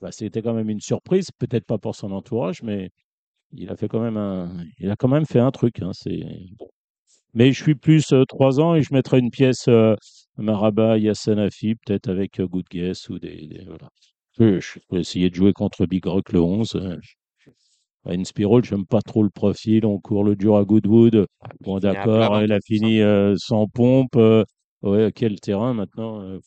bah, 0.00 0.12
c'était 0.12 0.42
quand 0.42 0.54
même 0.54 0.70
une 0.70 0.80
surprise, 0.80 1.30
peut-être 1.38 1.64
pas 1.66 1.78
pour 1.78 1.94
son 1.94 2.12
entourage, 2.12 2.62
mais 2.62 2.90
il 3.52 3.70
a 3.70 3.76
fait 3.76 3.88
quand 3.88 4.00
même 4.00 4.16
un, 4.18 4.64
il 4.78 4.90
a 4.90 4.96
quand 4.96 5.08
même 5.08 5.26
fait 5.26 5.40
un 5.40 5.50
truc. 5.52 5.82
Hein, 5.82 5.92
c'est 5.94 6.20
bon. 6.58 6.68
Mais 7.34 7.52
je 7.52 7.62
suis 7.62 7.74
plus 7.74 8.12
euh, 8.12 8.24
3 8.26 8.60
ans 8.60 8.74
et 8.74 8.82
je 8.82 8.92
mettrai 8.94 9.18
une 9.20 9.30
pièce 9.30 9.68
euh, 9.68 9.94
Maraba 10.38 10.98
Yassanafi, 10.98 11.76
peut-être 11.76 12.08
avec 12.08 12.40
euh, 12.40 12.46
Good 12.48 12.66
Guess 12.70 13.08
ou 13.10 13.18
des, 13.18 13.46
des- 13.48 13.64
voilà. 13.66 13.90
Je, 14.38 14.60
je 14.60 14.78
peux 14.88 14.98
essayer 14.98 15.30
de 15.30 15.34
jouer 15.34 15.52
contre 15.52 15.86
Big 15.86 16.04
Rock 16.06 16.32
le 16.32 16.40
11. 16.40 16.74
euh. 16.76 16.96
À 18.04 18.12
Inspiral, 18.12 18.64
j'aime 18.64 18.86
pas 18.86 19.02
trop 19.02 19.22
le 19.22 19.30
profil. 19.30 19.84
On 19.84 19.98
court 19.98 20.24
le 20.24 20.36
dur 20.36 20.56
à 20.56 20.64
Goodwood. 20.64 21.26
Bon, 21.60 21.78
d'accord, 21.78 22.38
elle 22.40 22.52
a 22.52 22.60
fini 22.60 23.00
euh, 23.00 23.34
sans 23.38 23.66
pompe. 23.66 24.16
ouais, 24.82 25.12
quel 25.14 25.40
terrain 25.40 25.74
maintenant. 25.74 26.38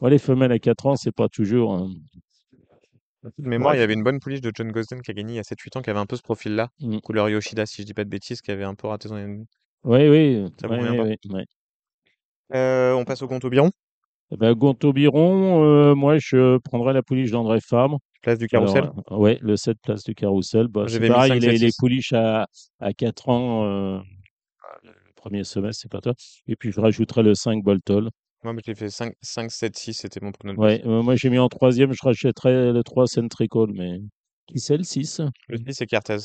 Ouais, 0.00 0.10
les 0.10 0.18
femelles 0.18 0.52
à 0.52 0.58
4 0.58 0.86
ans, 0.86 0.96
c'est 0.96 1.12
pas 1.12 1.28
toujours. 1.28 1.72
hein. 1.74 1.90
De 3.38 3.48
mémoire, 3.48 3.74
il 3.74 3.78
y 3.78 3.80
Bref. 3.80 3.84
avait 3.84 3.94
une 3.94 4.04
bonne 4.04 4.20
pouliche 4.20 4.40
de 4.40 4.52
John 4.54 4.70
Gosden 4.70 5.00
qui 5.02 5.10
a 5.10 5.14
gagné 5.14 5.32
il 5.34 5.36
y 5.36 5.40
a 5.40 5.42
7-8 5.42 5.74
ans, 5.76 5.82
qui 5.82 5.90
avait 5.90 5.98
un 5.98 6.06
peu 6.06 6.16
ce 6.16 6.22
profil-là, 6.22 6.68
Mm. 6.80 6.98
couleur 6.98 7.28
Yoshida, 7.28 7.66
si 7.66 7.82
je 7.82 7.86
dis 7.86 7.94
pas 7.94 8.04
de 8.04 8.10
bêtises, 8.10 8.40
qui 8.40 8.50
avait 8.50 8.64
un 8.64 8.74
peu 8.74 8.86
raté 8.86 9.08
son... 9.08 9.46
Oui, 9.84 10.08
oui, 10.08 10.44
Ça 10.60 10.68
ouais, 10.68 11.16
pas? 11.28 11.44
Euh, 12.54 12.92
on 12.92 13.04
passe 13.04 13.22
au 13.22 13.28
compte 13.28 13.44
au 13.44 13.50
biron, 13.50 13.70
Eh 14.30 14.36
ben, 14.36 14.52
Gontaut-Biron, 14.54 15.64
euh, 15.64 15.94
moi, 15.94 16.18
je 16.18 16.58
prendrais 16.58 16.92
la 16.92 17.02
pouliche 17.02 17.30
d'André 17.30 17.60
Fabre. 17.60 17.98
place 18.22 18.38
du 18.38 18.46
Alors, 18.52 18.76
carrousel. 18.76 18.90
euh, 19.10 19.16
ouais, 19.16 19.38
le 19.40 19.56
7 19.56 19.78
place 19.82 20.04
du 20.04 20.14
carrousel. 20.14 20.68
Bah, 20.68 20.84
c'est 20.88 20.94
J'avais 20.94 21.08
mis 21.08 21.14
pareil, 21.14 21.30
5, 21.32 21.40
les, 21.40 21.52
7, 21.52 21.58
les 21.60 21.68
6. 21.70 21.78
pouliches 21.78 22.12
à, 22.12 22.46
à 22.80 22.92
4 22.92 23.28
ans, 23.28 23.64
euh, 23.64 23.98
le 24.84 25.12
premier 25.16 25.44
semestre, 25.44 25.82
c'est 25.82 25.90
pas 25.90 26.00
toi. 26.00 26.14
Et 26.46 26.56
puis, 26.56 26.72
je 26.72 26.80
rajouterais 26.80 27.22
le 27.22 27.34
5 27.34 27.62
Boltol. 27.64 28.10
Moi, 28.52 28.62
je 28.64 28.70
l'ai 28.70 28.76
fait 28.76 28.90
5, 28.90 29.12
5, 29.22 29.50
7, 29.50 29.76
6, 29.76 29.94
c'était 29.94 30.20
mon 30.20 30.30
pronostic. 30.30 30.62
Ouais, 30.62 30.80
euh, 30.86 31.02
moi, 31.02 31.16
j'ai 31.16 31.30
mis 31.30 31.38
en 31.38 31.48
troisième, 31.48 31.92
je 31.92 32.02
rachèterais 32.02 32.72
le 32.72 32.82
3 32.84 33.06
Centrical, 33.06 33.66
mais 33.74 33.98
qui 34.46 34.60
c'est 34.60 34.76
le 34.76 34.84
6? 34.84 35.20
Le 35.48 35.56
6, 35.58 35.72
c'est 35.72 35.86
Cartez. 35.86 36.18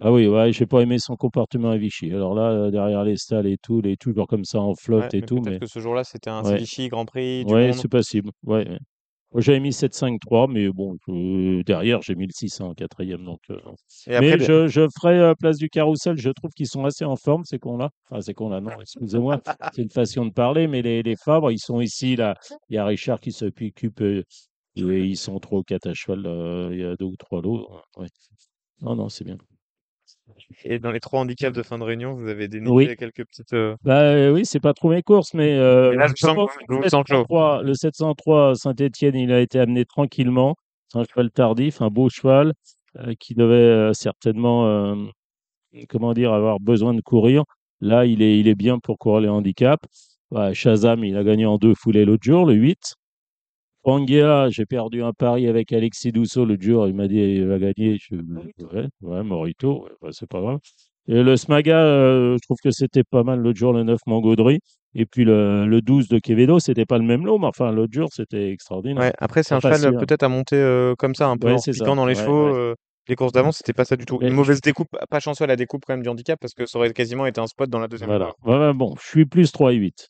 Ah 0.00 0.12
oui, 0.12 0.28
ouais, 0.28 0.52
j'ai 0.52 0.64
pas 0.64 0.80
aimé 0.80 0.98
son 0.98 1.16
comportement 1.16 1.70
à 1.70 1.76
Vichy. 1.76 2.10
Alors 2.12 2.34
là, 2.34 2.52
euh, 2.52 2.70
derrière 2.70 3.04
les 3.04 3.16
stalles 3.16 3.48
et 3.48 3.58
tout, 3.58 3.80
il 3.84 3.90
est 3.90 4.00
toujours 4.00 4.26
comme 4.28 4.44
ça 4.44 4.60
en 4.60 4.74
flotte 4.74 5.12
Ouais, 5.12 5.18
et 5.18 5.20
mais 5.20 5.26
tout, 5.26 5.40
peut-être 5.40 5.52
mais 5.52 5.58
que 5.58 5.66
ce 5.66 5.80
jour-là, 5.80 6.04
c'était 6.04 6.30
un 6.30 6.42
ouais, 6.42 6.56
Vichy 6.56 6.88
Grand 6.88 7.04
Prix 7.04 7.44
du 7.44 7.52
ouais, 7.52 7.68
monde. 7.68 7.74
c'est 7.74 7.88
possible. 7.88 8.30
Ouais, 8.44 8.68
ouais. 8.68 8.78
Moi, 9.32 9.42
j'avais 9.42 9.60
mis 9.60 9.72
7-5-3, 9.74 10.48
mais 10.48 10.70
bon, 10.70 10.96
je- 11.06 11.62
derrière, 11.62 12.00
j'ai 12.00 12.14
mis 12.14 12.26
le 12.26 12.32
6 12.32 12.60
en 12.60 12.72
quatrième. 12.74 13.24
Donc, 13.24 13.40
euh, 13.50 13.58
Et 14.06 14.14
après, 14.16 14.38
Mais 14.38 14.44
je, 14.44 14.68
je 14.68 14.88
ferai 15.00 15.18
euh, 15.18 15.34
place 15.34 15.58
du 15.58 15.68
carrousel. 15.68 16.16
Je 16.18 16.30
trouve 16.30 16.50
qu'ils 16.52 16.66
sont 16.66 16.84
assez 16.86 17.04
en 17.04 17.16
forme, 17.16 17.44
ces 17.44 17.58
cons-là. 17.58 17.90
Enfin, 18.10 18.22
ces 18.22 18.32
cons-là, 18.32 18.60
non, 18.60 18.70
excusez-moi. 18.80 19.40
C'est 19.74 19.82
une 19.82 19.90
façon 19.90 20.24
de 20.26 20.32
parler, 20.32 20.66
mais 20.66 20.80
les, 20.80 21.02
les 21.02 21.16
Fabres, 21.16 21.50
ils 21.50 21.58
sont 21.58 21.80
ici, 21.80 22.16
là. 22.16 22.34
Il 22.70 22.76
y 22.76 22.78
a 22.78 22.86
Richard 22.86 23.20
qui 23.20 23.32
s'occupe. 23.32 24.00
euh, 24.00 24.22
et 24.76 25.04
ils 25.04 25.16
sont 25.16 25.40
ou 25.50 25.62
quatre 25.62 25.88
à 25.88 25.94
cheval. 25.94 26.24
euh, 26.26 26.68
il 26.72 26.80
y 26.80 26.84
a 26.84 26.96
deux 26.96 27.06
ou 27.06 27.16
trois 27.16 27.42
lots. 27.42 27.68
Ouais. 27.96 28.06
Non, 28.80 28.94
non, 28.96 29.08
c'est 29.08 29.24
bien. 29.24 29.36
Et 30.64 30.78
dans 30.78 30.90
les 30.90 31.00
trois 31.00 31.20
handicaps 31.20 31.56
de 31.56 31.62
fin 31.62 31.78
de 31.78 31.84
réunion, 31.84 32.14
vous 32.14 32.28
avez 32.28 32.48
déniché 32.48 32.72
Oui. 32.72 32.96
quelques 32.96 33.24
petites. 33.26 33.52
euh, 33.52 33.76
Bah 33.84 34.00
euh, 34.00 34.32
oui, 34.32 34.44
c'est 34.44 34.60
pas 34.60 34.74
trop 34.74 34.90
mes 34.90 35.02
courses, 35.02 35.34
mais 35.34 35.56
euh, 35.56 35.94
là, 35.94 36.06
je 36.08 36.14
je 36.16 36.26
sens 36.26 36.34
pense 36.34 36.50
que 36.56 36.64
le 36.68 36.76
vous 36.76 36.82
sens 36.88 37.04
chaud. 37.06 37.26
703, 37.28 37.62
le 37.62 37.74
703 37.74 38.54
Saint-Étienne, 38.54 39.14
il 39.16 39.32
a 39.32 39.40
été 39.40 39.58
amené 39.58 39.84
tranquillement. 39.84 40.56
C'est 40.88 40.98
un 40.98 41.04
cheval 41.04 41.30
tardif, 41.30 41.82
un 41.82 41.88
beau 41.88 42.08
cheval 42.08 42.52
euh, 42.98 43.12
qui 43.18 43.34
devait 43.34 43.54
euh, 43.54 43.92
certainement, 43.92 44.96
comment 45.88 46.14
dire, 46.14 46.32
avoir 46.32 46.60
besoin 46.60 46.94
de 46.94 47.00
courir. 47.00 47.44
Là, 47.80 48.06
il 48.06 48.22
est, 48.22 48.38
il 48.38 48.48
est 48.48 48.54
bien 48.54 48.78
pour 48.78 48.98
courir 48.98 49.20
les 49.20 49.28
handicaps. 49.28 49.84
Ouais, 50.30 50.52
Shazam, 50.54 51.04
il 51.04 51.16
a 51.16 51.24
gagné 51.24 51.46
en 51.46 51.56
deux 51.58 51.74
foulées 51.74 52.04
l'autre 52.04 52.24
jour, 52.24 52.44
le 52.46 52.54
8. 52.54 52.94
Pangea, 53.88 54.50
j'ai 54.50 54.66
perdu 54.66 55.02
un 55.02 55.12
pari 55.14 55.46
avec 55.48 55.72
Alexis 55.72 56.12
Dousseau 56.12 56.44
l'autre 56.44 56.62
jour. 56.62 56.86
Il 56.88 56.94
m'a 56.94 57.08
dit 57.08 57.16
il 57.16 57.46
va 57.46 57.58
gagner. 57.58 57.96
Je, 57.98 58.16
ouais, 58.16 58.86
ouais, 59.00 59.22
Morito, 59.22 59.84
ouais, 59.84 59.90
bah, 60.02 60.08
c'est 60.12 60.28
pas 60.28 60.40
grave. 60.42 60.58
Et 61.06 61.22
le 61.22 61.36
Smaga, 61.38 61.78
euh, 61.78 62.34
je 62.34 62.46
trouve 62.46 62.58
que 62.62 62.70
c'était 62.70 63.02
pas 63.02 63.22
mal 63.22 63.40
l'autre 63.40 63.58
jour, 63.58 63.72
le 63.72 63.82
9 63.84 63.98
Mangaudry. 64.06 64.58
Et 64.94 65.06
puis 65.06 65.24
le, 65.24 65.66
le 65.66 65.80
12 65.80 66.08
de 66.08 66.18
Quevedo, 66.18 66.58
c'était 66.58 66.84
pas 66.84 66.98
le 66.98 67.04
même 67.04 67.24
lot, 67.24 67.38
mais 67.38 67.46
enfin, 67.46 67.72
l'autre 67.72 67.94
jour, 67.94 68.08
c'était 68.12 68.50
extraordinaire. 68.52 69.04
Ouais, 69.04 69.12
après, 69.18 69.42
c'est 69.42 69.54
un 69.54 69.60
cheval 69.60 69.78
facile. 69.78 69.96
peut-être 69.98 70.22
à 70.22 70.28
monter 70.28 70.56
euh, 70.56 70.94
comme 70.98 71.14
ça, 71.14 71.28
un 71.28 71.38
peu 71.38 71.46
Ouais, 71.46 71.54
en 71.54 71.58
c'est 71.58 71.72
ça. 71.72 71.84
dans 71.86 72.04
les 72.04 72.14
Ouais, 72.14 72.20
chevaux. 72.22 72.54
euh, 72.54 72.74
les 73.08 73.16
courses 73.16 73.32
d'avant, 73.32 73.52
c'était 73.52 73.72
pas 73.72 73.86
ça 73.86 73.96
du 73.96 74.04
tout. 74.04 74.18
Une 74.20 74.34
mauvaise 74.34 74.60
découpe, 74.60 74.88
pas 75.08 75.18
chanceux 75.20 75.44
à 75.44 75.46
la 75.46 75.56
découpe 75.56 75.84
quand 75.86 75.94
même 75.94 76.02
du 76.02 76.10
handicap, 76.10 76.38
parce 76.38 76.52
que 76.52 76.66
ça 76.66 76.78
aurait 76.78 76.92
quasiment 76.92 77.24
été 77.24 77.40
un 77.40 77.46
spot 77.46 77.70
dans 77.70 77.78
la 77.78 77.88
deuxième 77.88 78.10
Voilà. 78.10 78.32
ouais, 78.44 78.74
bon, 78.74 78.94
je 79.00 79.06
suis 79.08 79.24
plus 79.24 79.50
3 79.50 79.72
et 79.72 79.76
8. 79.76 80.08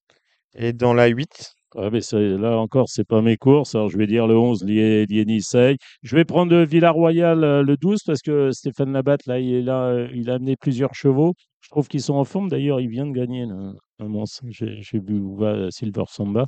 Et 0.56 0.72
dans 0.72 0.94
la 0.94 1.06
8, 1.06 1.52
Ouais, 1.74 1.90
mais 1.90 2.00
là 2.38 2.56
encore, 2.58 2.88
c'est 2.88 3.06
pas 3.06 3.20
mes 3.20 3.36
courses. 3.36 3.74
Alors, 3.74 3.90
je 3.90 3.98
vais 3.98 4.06
dire 4.06 4.26
le 4.26 4.36
11, 4.38 4.64
Lie- 4.64 5.04
Lienissei. 5.06 5.76
Je 6.02 6.16
vais 6.16 6.24
prendre 6.24 6.54
euh, 6.54 6.64
Villarroyal 6.64 7.44
euh, 7.44 7.62
le 7.62 7.76
12 7.76 8.00
parce 8.06 8.22
que 8.22 8.50
Stéphane 8.52 8.92
Labatte, 8.92 9.26
là, 9.26 9.38
il 9.38 9.52
est 9.54 9.62
là, 9.62 9.82
euh, 9.88 10.08
il 10.14 10.30
a 10.30 10.34
amené 10.34 10.56
plusieurs 10.56 10.94
chevaux. 10.94 11.34
Je 11.60 11.68
trouve 11.68 11.86
qu'ils 11.88 12.00
sont 12.00 12.14
en 12.14 12.24
forme. 12.24 12.48
D'ailleurs, 12.48 12.80
il 12.80 12.88
vient 12.88 13.06
de 13.06 13.12
gagner 13.12 13.44
là, 13.44 13.72
un 14.00 14.08
monstre. 14.08 14.42
J'ai 14.48 14.80
vu 14.98 15.18
où 15.20 15.36
va 15.36 15.70
Silver 15.70 16.04
Samba. 16.08 16.46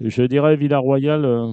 Je 0.00 0.22
dirais 0.22 0.56
Villarroyal. 0.56 1.24
euh, 1.26 1.52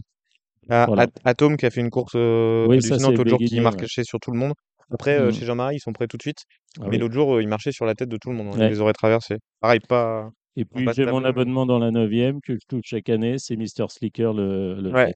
voilà. 0.68 1.04
At- 1.04 1.08
Atome 1.26 1.58
qui 1.58 1.66
a 1.66 1.70
fait 1.70 1.82
une 1.82 1.90
course 1.90 2.14
euh, 2.16 2.66
Oui, 2.68 2.78
l'autre 2.80 3.28
jour 3.28 3.40
qui 3.40 3.56
ouais. 3.56 3.62
marchait 3.62 4.04
sur 4.06 4.20
tout 4.20 4.32
le 4.32 4.38
monde. 4.38 4.54
Après, 4.94 5.18
euh, 5.20 5.30
Mm. 5.30 5.34
chez 5.34 5.46
Jean-Marie, 5.46 5.76
ils 5.78 5.80
sont 5.80 5.94
prêts 5.94 6.08
tout 6.08 6.18
de 6.18 6.22
suite. 6.22 6.40
Ah 6.80 6.84
mais 6.86 6.92
oui. 6.92 6.98
l'autre 7.00 7.14
jour, 7.14 7.36
euh, 7.36 7.42
il 7.42 7.48
marchait 7.48 7.72
sur 7.72 7.86
la 7.86 7.94
tête 7.96 8.10
de 8.10 8.18
tout 8.18 8.30
le 8.30 8.36
monde. 8.36 8.48
hein. 8.48 8.52
Il 8.56 8.60
Ouais. 8.62 8.70
les 8.70 8.80
aurait 8.82 8.94
traversés. 8.94 9.36
Pareil, 9.60 9.80
pas. 9.80 10.30
Et 10.58 10.66
puis, 10.66 10.86
j'ai 10.94 11.06
mon 11.06 11.24
abonnement 11.24 11.66
dans 11.66 11.80
la 11.80 11.92
9e 11.92 12.40
que 12.42 12.54
je 12.56 12.66
touche 12.68 12.84
chaque 12.86 13.10
année. 13.10 13.36
C'est 13.38 13.56
Mister 13.56 13.86
Slicker 13.90 14.34
le, 14.34 14.76
le 14.82 14.92
Ouais. 14.92 15.08
fait. 15.08 15.16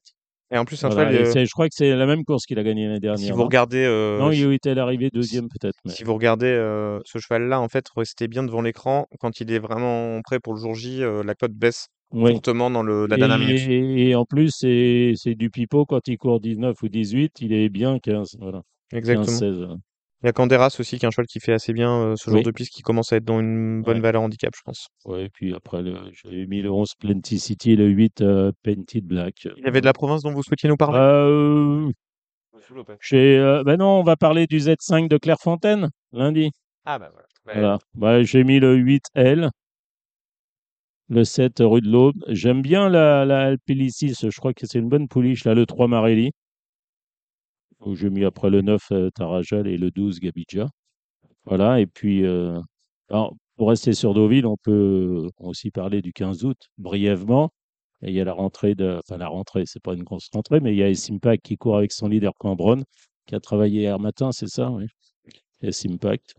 Et 0.52 0.58
en 0.58 0.64
plus, 0.64 0.82
un 0.84 0.88
Voilà. 0.90 1.10
euh, 1.10 1.44
je 1.44 1.50
crois 1.50 1.68
que 1.68 1.74
c'est 1.74 1.94
la 1.94 2.06
même 2.06 2.24
course 2.24 2.46
qu'il 2.46 2.58
a 2.58 2.62
gagnée 2.62 2.84
l'année 2.86 2.96
si 2.96 3.00
dernière. 3.00 3.32
vous 3.34 3.40
non? 3.40 3.44
regardez, 3.46 3.84
euh, 3.84 4.18
Non, 4.20 4.30
si, 4.30 4.42
il 4.42 4.52
était 4.52 4.74
l'arrivée 4.76 5.10
deuxième 5.12 5.48
peut-être. 5.48 5.76
mais- 5.84 5.90
si 5.90 6.04
vous 6.04 6.14
regardez 6.14 6.46
euh, 6.46 7.00
ce 7.04 7.18
cheval-là, 7.18 7.60
en 7.60 7.68
fait, 7.68 7.84
restez 7.96 8.28
bien 8.28 8.44
devant 8.44 8.62
l'écran. 8.62 9.06
Quand 9.18 9.40
il 9.40 9.50
est 9.50 9.58
vraiment 9.58 10.20
prêt 10.22 10.38
pour 10.38 10.54
le 10.54 10.60
jour 10.60 10.74
J, 10.74 11.02
euh, 11.02 11.24
la 11.24 11.34
cote 11.34 11.52
baisse 11.52 11.88
Oui. 12.12 12.30
fortement 12.30 12.70
dans 12.70 12.84
le, 12.84 13.06
la 13.08 13.16
dernière 13.16 13.38
minute. 13.40 13.60
Et, 13.68 14.10
et 14.10 14.14
en 14.14 14.24
plus, 14.24 14.52
c'est 14.56 15.34
du 15.34 15.50
pipeau. 15.50 15.84
Quand 15.84 16.06
il 16.06 16.16
court 16.16 16.38
19 16.40 16.80
ou 16.80 16.88
18, 16.88 17.40
il 17.40 17.52
est 17.52 17.68
bien 17.68 17.98
15. 17.98 18.36
Voilà. 18.38 18.62
15, 18.90 18.98
Exactement. 18.98 19.36
16. 19.38 19.66
Voilà. 20.20 20.22
Il 20.22 20.26
y 20.26 20.28
a 20.28 20.32
Canderas 20.32 20.76
aussi, 20.78 20.98
qui 20.98 21.04
est 21.04 21.08
un 21.08 21.10
cheval 21.10 21.26
qui 21.26 21.40
fait 21.40 21.52
assez 21.52 21.72
bien 21.72 21.90
euh, 21.92 22.14
ce 22.16 22.30
genre 22.30 22.38
Oui. 22.38 22.42
de 22.44 22.50
piste, 22.50 22.72
qui 22.72 22.82
commence 22.82 23.12
à 23.12 23.16
être 23.16 23.24
dans 23.24 23.40
une 23.40 23.82
bonne 23.82 23.96
Ouais. 23.96 24.02
valeur 24.02 24.22
handicap, 24.22 24.52
je 24.56 24.62
pense. 24.64 24.88
Ouais, 25.04 25.26
et 25.26 25.28
puis 25.28 25.54
après, 25.54 25.82
le- 25.82 25.96
j'avais 26.12 26.46
mis 26.46 26.62
le 26.62 26.70
11 26.70 26.94
Plenty 26.98 27.38
City 27.38 27.72
et 27.72 27.76
le 27.76 27.86
8 27.86 28.20
euh, 28.22 28.52
Painted 28.62 29.04
Black. 29.04 29.48
Il 29.56 29.64
y 29.64 29.68
avait 29.68 29.80
de 29.80 29.86
la 29.86 29.92
province 29.92 30.22
dont 30.22 30.32
vous 30.32 30.42
souhaitiez 30.42 30.68
nous 30.68 30.76
parler? 30.76 30.98
Euh, 30.98 31.90
j'ai, 33.00 33.36
euh, 33.38 33.62
ben 33.64 33.76
non, 33.76 34.00
on 34.00 34.02
va 34.02 34.16
parler 34.16 34.46
du 34.46 34.58
Z5 34.58 35.08
de 35.08 35.18
Clairefontaine 35.18 35.90
lundi. 36.12 36.50
Ah 36.84 36.98
bah 36.98 37.10
voilà. 37.12 37.26
Bah, 37.44 37.52
Voilà. 37.52 37.78
Bah, 37.94 38.22
j'ai 38.22 38.42
mis 38.44 38.58
le 38.58 38.74
8L, 38.76 39.50
le 41.08 41.24
7 41.24 41.58
rue 41.60 41.80
de 41.80 41.88
l'Aube. 41.88 42.16
J'aime 42.28 42.62
bien 42.62 42.88
la, 42.88 43.24
la 43.24 43.52
je 43.54 44.38
crois 44.38 44.54
que 44.54 44.66
c'est 44.66 44.78
une 44.78 44.88
bonne 44.88 45.08
pouliche, 45.08 45.44
là, 45.44 45.54
le 45.54 45.66
3 45.66 45.86
Marelli. 45.88 46.32
Où 47.80 47.94
J'ai 47.94 48.10
mis 48.10 48.24
après 48.24 48.50
le 48.50 48.62
9 48.62 48.82
euh, 48.92 49.10
Tarajal 49.10 49.66
et 49.66 49.76
le 49.78 49.90
12 49.90 50.20
Gabidja. 50.20 50.68
Voilà, 51.44 51.80
et 51.80 51.86
puis, 51.86 52.24
euh, 52.24 52.60
alors, 53.10 53.34
pour 53.56 53.68
rester 53.70 53.92
sur 53.92 54.14
Deauville, 54.14 54.46
on 54.46 54.56
peut 54.56 55.28
aussi 55.38 55.70
parler 55.70 56.02
du 56.02 56.12
15 56.12 56.44
août, 56.44 56.58
brièvement. 56.78 57.50
Et 58.02 58.08
il 58.10 58.14
y 58.14 58.20
a 58.20 58.24
la 58.24 58.32
rentrée 58.32 58.74
de, 58.74 58.98
enfin 58.98 59.16
la 59.18 59.28
rentrée, 59.28 59.64
c'est 59.66 59.82
pas 59.82 59.94
une 59.94 60.02
grosse 60.04 60.28
rentrée, 60.32 60.60
mais 60.60 60.72
il 60.72 60.78
y 60.78 60.82
a 60.82 60.94
Simpact 60.94 61.44
qui 61.44 61.56
court 61.56 61.78
avec 61.78 61.92
son 61.92 62.08
leader 62.08 62.32
Cambronne, 62.38 62.84
qui 63.26 63.34
a 63.34 63.40
travaillé 63.40 63.82
hier 63.82 63.98
matin, 63.98 64.32
c'est 64.32 64.48
ça, 64.48 64.70
oui. 64.70 64.86
Simpact. 65.70 66.34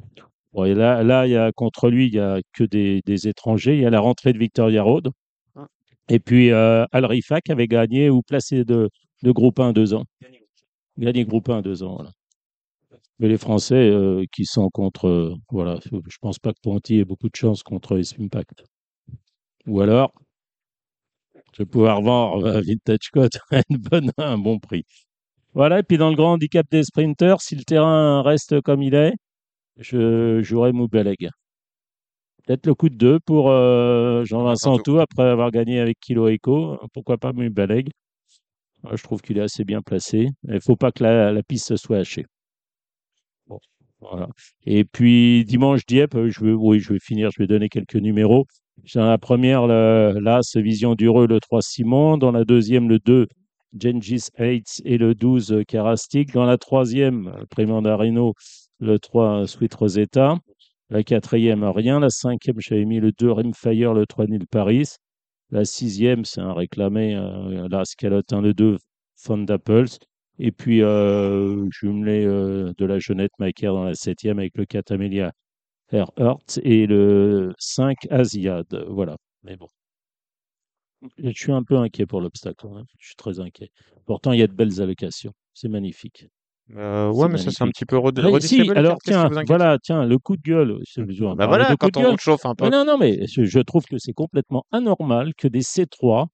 Bon, 0.53 0.65
et 0.65 0.73
là, 0.73 1.03
là, 1.03 1.27
il 1.27 1.31
y 1.31 1.35
a 1.35 1.51
contre 1.51 1.89
lui, 1.89 2.07
il 2.07 2.13
y 2.13 2.19
a 2.19 2.39
que 2.53 2.63
des, 2.63 3.01
des 3.05 3.27
étrangers. 3.27 3.75
Il 3.75 3.81
y 3.81 3.85
a 3.85 3.89
la 3.89 3.99
rentrée 3.99 4.33
de 4.33 4.37
Victoria 4.37 4.83
Road. 4.83 5.09
Et 6.09 6.19
puis 6.19 6.51
euh, 6.51 6.85
Al 6.91 7.05
Rifak 7.05 7.49
avait 7.49 7.67
gagné 7.67 8.09
ou 8.09 8.21
placé 8.21 8.63
de, 8.63 8.89
de 9.23 9.31
groupe 9.31 9.59
1 9.59 9.73
deux 9.73 9.93
ans. 9.93 10.05
Gagné 10.97 11.25
groupe 11.25 11.49
1 11.49 11.61
deux 11.61 11.83
ans, 11.83 11.95
voilà. 11.95 12.11
Mais 13.19 13.27
les 13.27 13.37
Français 13.37 13.89
euh, 13.89 14.25
qui 14.31 14.45
sont 14.45 14.69
contre, 14.69 15.07
euh, 15.07 15.35
voilà, 15.51 15.79
je 15.83 16.17
pense 16.21 16.39
pas 16.39 16.53
que 16.53 16.59
Ponty 16.61 16.99
ait 16.99 17.05
beaucoup 17.05 17.29
de 17.29 17.35
chance 17.35 17.63
contre 17.63 17.99
Impact. 18.19 18.63
Ou 19.65 19.81
alors, 19.81 20.13
je 21.53 21.63
vais 21.63 21.65
pouvoir 21.65 22.01
vendre 22.01 22.45
euh, 22.45 22.61
Vintage 22.61 23.09
Code 23.11 23.31
à 23.51 23.61
une 23.69 23.77
bonne, 23.77 24.11
à 24.17 24.29
un 24.29 24.37
bon 24.37 24.59
prix. 24.59 24.83
Voilà, 25.53 25.79
et 25.79 25.83
puis 25.83 25.97
dans 25.97 26.09
le 26.09 26.15
grand 26.15 26.33
handicap 26.33 26.67
des 26.69 26.83
sprinters, 26.83 27.41
si 27.41 27.55
le 27.55 27.63
terrain 27.63 28.21
reste 28.21 28.61
comme 28.61 28.83
il 28.83 28.93
est, 28.93 29.13
je 29.77 30.41
jouerai 30.43 30.71
Moubaleg. 30.71 31.29
Peut-être 32.45 32.67
le 32.67 32.75
coup 32.75 32.89
de 32.89 32.95
deux 32.95 33.19
pour 33.19 33.49
euh, 33.49 34.23
Jean-Vincent 34.25 34.77
Tout 34.77 34.99
après 34.99 35.23
avoir 35.23 35.51
gagné 35.51 35.79
avec 35.79 35.99
Kilo 35.99 36.29
Eco. 36.29 36.77
Pourquoi 36.93 37.17
pas 37.17 37.33
Moubaleg 37.33 37.89
Moi, 37.89 38.06
Je 38.95 39.03
trouve 39.03 39.21
qu'il 39.21 39.37
est 39.37 39.41
assez 39.41 39.63
bien 39.63 39.81
placé. 39.81 40.29
Il 40.47 40.53
ne 40.53 40.59
faut 40.59 40.75
pas 40.75 40.91
que 40.91 41.03
la, 41.03 41.31
la 41.31 41.43
piste 41.43 41.75
soit 41.77 41.97
hachée. 41.97 42.25
Bon, 43.47 43.59
voilà. 43.99 44.27
Et 44.65 44.83
puis 44.85 45.43
dimanche 45.45 45.85
Dieppe, 45.85 46.15
euh, 46.15 46.29
je 46.29 46.43
vais, 46.43 46.53
oui, 46.53 46.79
je 46.79 46.93
vais 46.93 46.99
finir, 46.99 47.31
je 47.31 47.41
vais 47.41 47.47
donner 47.47 47.69
quelques 47.69 47.95
numéros. 47.95 48.45
Dans 48.93 49.05
la 49.05 49.17
première, 49.17 49.67
l'As 49.67 50.55
Vision 50.55 50.95
d'Ureux, 50.95 51.27
le 51.27 51.39
3 51.39 51.61
Simon. 51.61 52.17
Dans 52.17 52.31
la 52.31 52.45
deuxième, 52.45 52.87
le 52.89 52.99
2 52.99 53.27
Gengis 53.77 54.27
Hates 54.37 54.81
et 54.85 54.97
le 54.97 55.15
12 55.15 55.63
Karastik. 55.67 56.31
Dans 56.33 56.45
la 56.45 56.57
troisième, 56.57 57.33
Primandarino, 57.49 58.33
le 58.79 58.99
3 58.99 59.47
Sweet 59.47 59.73
Rosetta. 59.73 60.37
La 60.89 61.03
quatrième, 61.03 61.63
rien. 61.63 61.99
La 61.99 62.09
cinquième, 62.09 62.59
j'avais 62.59 62.85
mis 62.85 62.99
le 62.99 63.11
2 63.11 63.31
Rimfire, 63.31 63.93
le 63.93 64.05
3 64.05 64.27
Nil 64.27 64.47
Paris. 64.47 64.95
La 65.51 65.65
sixième, 65.65 66.23
c'est 66.25 66.39
un 66.41 66.53
réclamé, 66.53 67.15
euh, 67.15 67.67
la 67.69 67.83
Scalotin, 67.85 68.41
le 68.41 68.53
2 68.53 68.77
Fonda 69.17 69.57
Pulse. 69.59 69.99
Et 70.39 70.51
puis, 70.51 70.81
euh, 70.83 71.67
jumelé 71.71 72.23
euh, 72.25 72.71
de 72.77 72.85
la 72.85 72.99
Jeunette 72.99 73.31
Macaire 73.39 73.73
dans 73.73 73.83
la 73.83 73.95
septième 73.95 74.39
avec 74.39 74.55
le 74.57 74.65
4 74.65 74.91
Amelia 74.91 75.31
et 76.63 76.87
le 76.87 77.53
5 77.59 77.97
Asiad. 78.09 78.67
Voilà. 78.89 79.17
Mais 79.43 79.55
bon. 79.57 79.67
Je 81.17 81.31
suis 81.31 81.51
un 81.51 81.63
peu 81.63 81.75
inquiet 81.77 82.05
pour 82.05 82.21
l'obstacle. 82.21 82.67
hein. 82.67 82.83
Je 82.99 83.07
suis 83.07 83.15
très 83.15 83.39
inquiet. 83.39 83.71
Pourtant, 84.05 84.31
il 84.31 84.39
y 84.39 84.43
a 84.43 84.47
de 84.47 84.53
belles 84.53 84.81
allocations. 84.81 85.33
C'est 85.53 85.69
magnifique. 85.69 86.27
Euh, 86.75 87.11
ouais, 87.11 87.29
mais 87.29 87.37
ça, 87.37 87.49
c'est 87.51 87.63
un 87.63 87.69
petit 87.69 87.85
peu 87.85 87.97
si, 88.41 88.61
les 88.63 88.69
alors 88.75 88.97
tiens, 89.01 89.29
voilà, 89.47 89.77
tiens, 89.81 90.05
le 90.05 90.17
coup 90.17 90.35
de 90.35 90.41
gueule. 90.41 90.77
c'est- 90.85 91.01
on 91.21 91.29
va 91.29 91.35
Bah 91.35 91.47
voilà, 91.47 91.75
quand 91.79 91.87
de 91.87 91.99
on 91.99 92.03
gueule. 92.09 92.19
chauffe 92.19 92.45
un 92.45 92.55
peu. 92.55 92.65
Mais 92.65 92.71
non, 92.71 92.83
non, 92.83 92.97
mais 92.97 93.25
je, 93.25 93.43
je 93.45 93.59
trouve 93.59 93.85
que 93.85 93.97
c'est 93.97 94.13
complètement 94.13 94.65
anormal 94.71 95.33
que 95.37 95.47
des 95.47 95.61
C3 95.61 96.27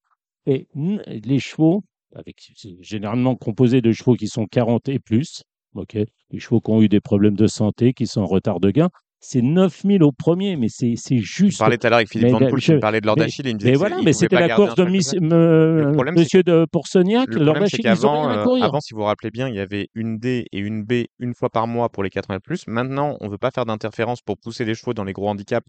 et 0.48 0.68
les 0.76 1.40
chevaux, 1.40 1.84
avec 2.16 2.38
généralement 2.82 3.36
composés 3.36 3.82
de 3.82 3.92
chevaux 3.92 4.16
qui 4.16 4.28
sont 4.28 4.46
40 4.48 4.90
et 4.90 5.00
plus, 5.00 5.44
ok, 5.76 5.98
les 6.32 6.40
chevaux 6.40 6.62
qui 6.62 6.72
ont 6.72 6.82
eu 6.82 6.90
des 6.90 7.00
problèmes 7.00 7.36
de 7.36 7.48
santé, 7.48 7.94
qui 7.94 8.08
sont 8.08 8.22
en 8.22 8.28
retard 8.28 8.60
de 8.60 8.72
gain, 8.72 8.90
c'est 9.26 9.42
9000 9.42 10.04
au 10.04 10.12
premier, 10.12 10.58
mais 10.58 10.68
c'est 10.70 10.94
c'est 10.98 11.18
Je 11.18 11.24
juste. 11.24 11.58
parlais 11.60 11.78
tout 11.78 11.88
à 11.88 11.90
l'heure 11.90 11.98
avec 11.98 12.10
Philippe 12.10 12.30
Van 12.30 12.40
da- 12.40 12.48
Poel 12.48 12.60
qui 12.62 12.68
je- 12.68 12.74
me 12.74 12.80
parlait 12.80 13.00
de 13.02 13.06
Lord 13.06 13.16
mais, 13.18 13.24
Achille 13.24 13.48
et 13.48 13.50
il 13.52 13.54
me 13.54 13.60
disait 13.60 13.72
mais 13.72 13.78
voilà, 13.78 13.96
il 14.00 14.06
mais 14.06 14.14
c'était 14.14 14.40
la 14.40 14.50
course 14.56 14.76
de 14.76 14.84
me- 14.84 15.82
Le 15.84 15.92
problème, 15.94 16.16
c'est 16.18 16.22
Monsieur 16.24 16.44
de 16.44 16.66
Pourcegnac, 16.72 17.28
Le 17.30 17.36
Lord 17.38 17.46
problème, 17.56 17.70
c'est 17.70 17.76
Achille, 17.86 18.00
ils 18.02 18.06
ont 18.06 18.10
qu'avant, 18.10 18.28
rien 18.28 18.38
à 18.38 18.42
euh, 18.42 18.44
courir. 18.44 18.64
avant, 18.66 18.80
si 18.82 18.94
vous 18.94 19.00
vous 19.00 19.06
rappelez 19.06 19.32
bien, 19.32 19.48
il 19.48 19.56
y 19.56 19.60
avait 19.60 19.88
une 19.96 20.18
D 20.20 20.46
et 20.52 20.60
une 20.60 20.84
B 20.84 21.06
une 21.20 21.34
fois 21.34 21.50
par 21.50 21.68
mois 21.68 21.90
pour 21.90 22.04
les 22.04 22.10
80 22.10 22.40
plus. 22.42 22.68
Maintenant, 22.68 23.18
on 23.22 23.30
veut 23.30 23.38
pas 23.38 23.52
faire 23.52 23.66
d'interférence 23.66 24.22
pour 24.22 24.38
pousser 24.38 24.66
les 24.66 24.76
chevaux 24.76 24.94
dans 24.94 25.04
les 25.06 25.14
gros 25.14 25.30
handicaps 25.30 25.66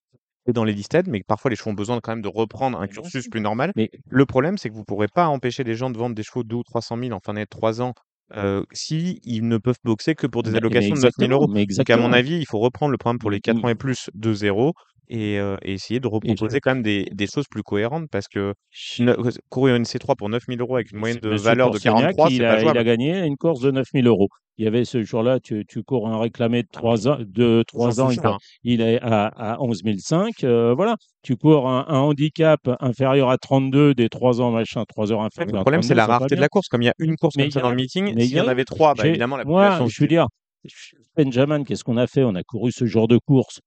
et 0.47 0.52
dans 0.52 0.64
les 0.64 0.72
listed, 0.74 1.06
mais 1.09 1.22
parfois 1.26 1.51
les 1.51 1.56
chevaux 1.56 1.70
ont 1.70 1.74
besoin 1.74 2.01
quand 2.02 2.12
même 2.12 2.22
de 2.22 2.28
reprendre 2.28 2.78
un 2.81 2.86
cursus 2.86 3.28
plus 3.28 3.40
normal. 3.40 3.72
Mais 3.76 3.90
Le 4.10 4.26
problème, 4.26 4.59
c'est 4.59 4.68
que 4.68 4.74
vous 4.74 4.85
pourrez 4.85 5.09
pas 5.09 5.26
empêcher 5.28 5.64
les 5.64 5.74
gens 5.74 5.90
de 5.90 5.97
vendre 5.97 6.14
des 6.14 6.22
chevaux 6.22 6.43
de 6.43 6.48
2 6.48 6.56
ou 6.56 6.62
300 6.64 6.98
000 6.98 7.12
en 7.12 7.20
fin 7.24 7.32
d'année 7.32 7.44
de 7.44 7.48
3 7.51 7.81
ans 7.81 7.94
euh, 8.36 8.62
si 8.72 9.20
ils 9.24 9.46
ne 9.46 9.59
peuvent 9.59 9.78
boxer 9.84 10.14
que 10.14 10.26
pour 10.26 10.42
des 10.42 10.51
mais, 10.52 10.60
mais 10.60 10.60
allocations 10.60 10.94
de 10.96 11.01
9 11.01 11.12
000 11.18 11.30
exactement, 11.30 11.32
euros. 11.32 11.48
mais 11.52 11.66
Donc, 11.76 11.90
à 11.90 11.96
mon 11.96 12.12
avis, 12.12 12.36
il 12.36 12.46
faut 12.46 12.59
reprendre 12.59 12.92
le 12.92 12.98
programme 12.98 13.18
pour 13.18 13.30
les 13.30 13.36
M- 13.36 13.42
80 13.42 13.68
et 13.68 13.70
m- 13.72 13.76
plus 13.76 14.10
de 14.14 14.32
zéro 14.32 14.72
et, 15.09 15.38
euh, 15.38 15.56
et 15.62 15.74
essayer 15.74 16.01
de 16.01 16.06
et 16.06 16.10
reproposer 16.10 16.60
quand 16.60 16.74
même 16.74 16.82
des, 16.82 17.06
des 17.12 17.26
choses 17.26 17.46
plus 17.51 17.62
cohérentes 17.62 18.09
parce 18.10 18.28
que 18.28 18.55
ne- 18.98 19.14
courir 19.51 19.76
une 19.76 19.84
C3 19.84 20.16
pour 20.16 20.28
9 20.28 20.46
000 20.48 20.60
euros 20.60 20.76
avec 20.76 20.90
une 20.90 20.98
Mais 20.98 21.01
moyenne 21.01 21.20
de 21.20 21.28
valeur 21.36 21.68
de 21.68 21.72
Porcegnac, 21.72 22.16
43, 22.16 22.30
il 22.30 22.36
c'est 22.36 22.44
pas 22.44 22.46
a, 22.46 22.62
il 22.62 22.78
a 22.78 22.84
gagné 22.84 23.18
une 23.26 23.36
course 23.36 23.60
de 23.60 23.70
9000 23.70 24.06
euros. 24.06 24.28
Il 24.56 24.64
y 24.64 24.68
avait 24.68 24.85
ce 24.85 25.02
jour-là, 25.02 25.40
tu, 25.40 25.64
tu 25.66 25.82
cours 25.82 26.09
un 26.09 26.18
réclamé 26.20 26.62
de 26.62 26.68
Ah, 26.74 26.78
3 26.78 27.09
ans, 27.09 27.16
de 27.18 27.64
J'en 27.72 27.78
3 27.78 28.01
ans, 28.01 28.10
il, 28.10 28.20
hein. 28.24 28.39
est 28.64 29.01
à, 29.02 29.26
à 29.26 29.60
11 29.60 29.82
500. 29.98 30.26
euh, 30.44 30.74
voilà, 30.74 30.97
tu 31.22 31.36
cours 31.36 31.68
un, 31.68 31.86
un 31.89 31.98
handicap 31.98 32.60
inférieur 32.81 33.31
à 33.31 33.39
32 33.39 33.94
des 33.94 34.09
3 34.09 34.40
ans, 34.40 34.52
machin, 34.52 34.85
3 34.89 35.10
heures 35.10 35.20
Le 35.20 35.26
inférieur 35.26 35.56
à 35.56 35.60
problème, 35.62 35.82
c'est 35.82 35.94
32, 35.94 35.97
la 35.97 36.06
rareté 36.06 36.36
de 36.36 36.40
la 36.40 36.48
course. 36.48 36.68
Comme 36.68 36.82
il 36.82 36.86
y 36.86 36.89
a 36.89 36.94
une 36.98 37.16
course 37.16 37.36
Mais 37.36 37.44
comme 37.44 37.51
ça 37.51 37.60
dans 37.62 37.70
le 37.70 37.76
meeting, 37.76 38.16
s'il 38.18 38.32
y 38.32 38.36
y 38.36 38.40
en 38.40 38.48
avait 38.48 38.64
trois, 38.64 38.94
bah, 38.94 39.02
j'ai, 39.02 39.09
évidemment, 39.10 39.36
la 39.36 39.44
moi, 39.44 39.70
population 39.70 39.89
je 39.89 40.01
veux 40.02 40.09
dire, 40.09 40.26
Benjamin, 41.16 41.64
qu'est-ce 41.64 41.85
qu'on 41.85 41.97
a 41.97 42.06
fait? 42.06 42.22
On 42.22 42.35
a 42.35 42.43
couru 42.43 42.70
ce 42.72 42.86
genre 42.86 43.09
de 43.09 43.18
course. 43.18 43.60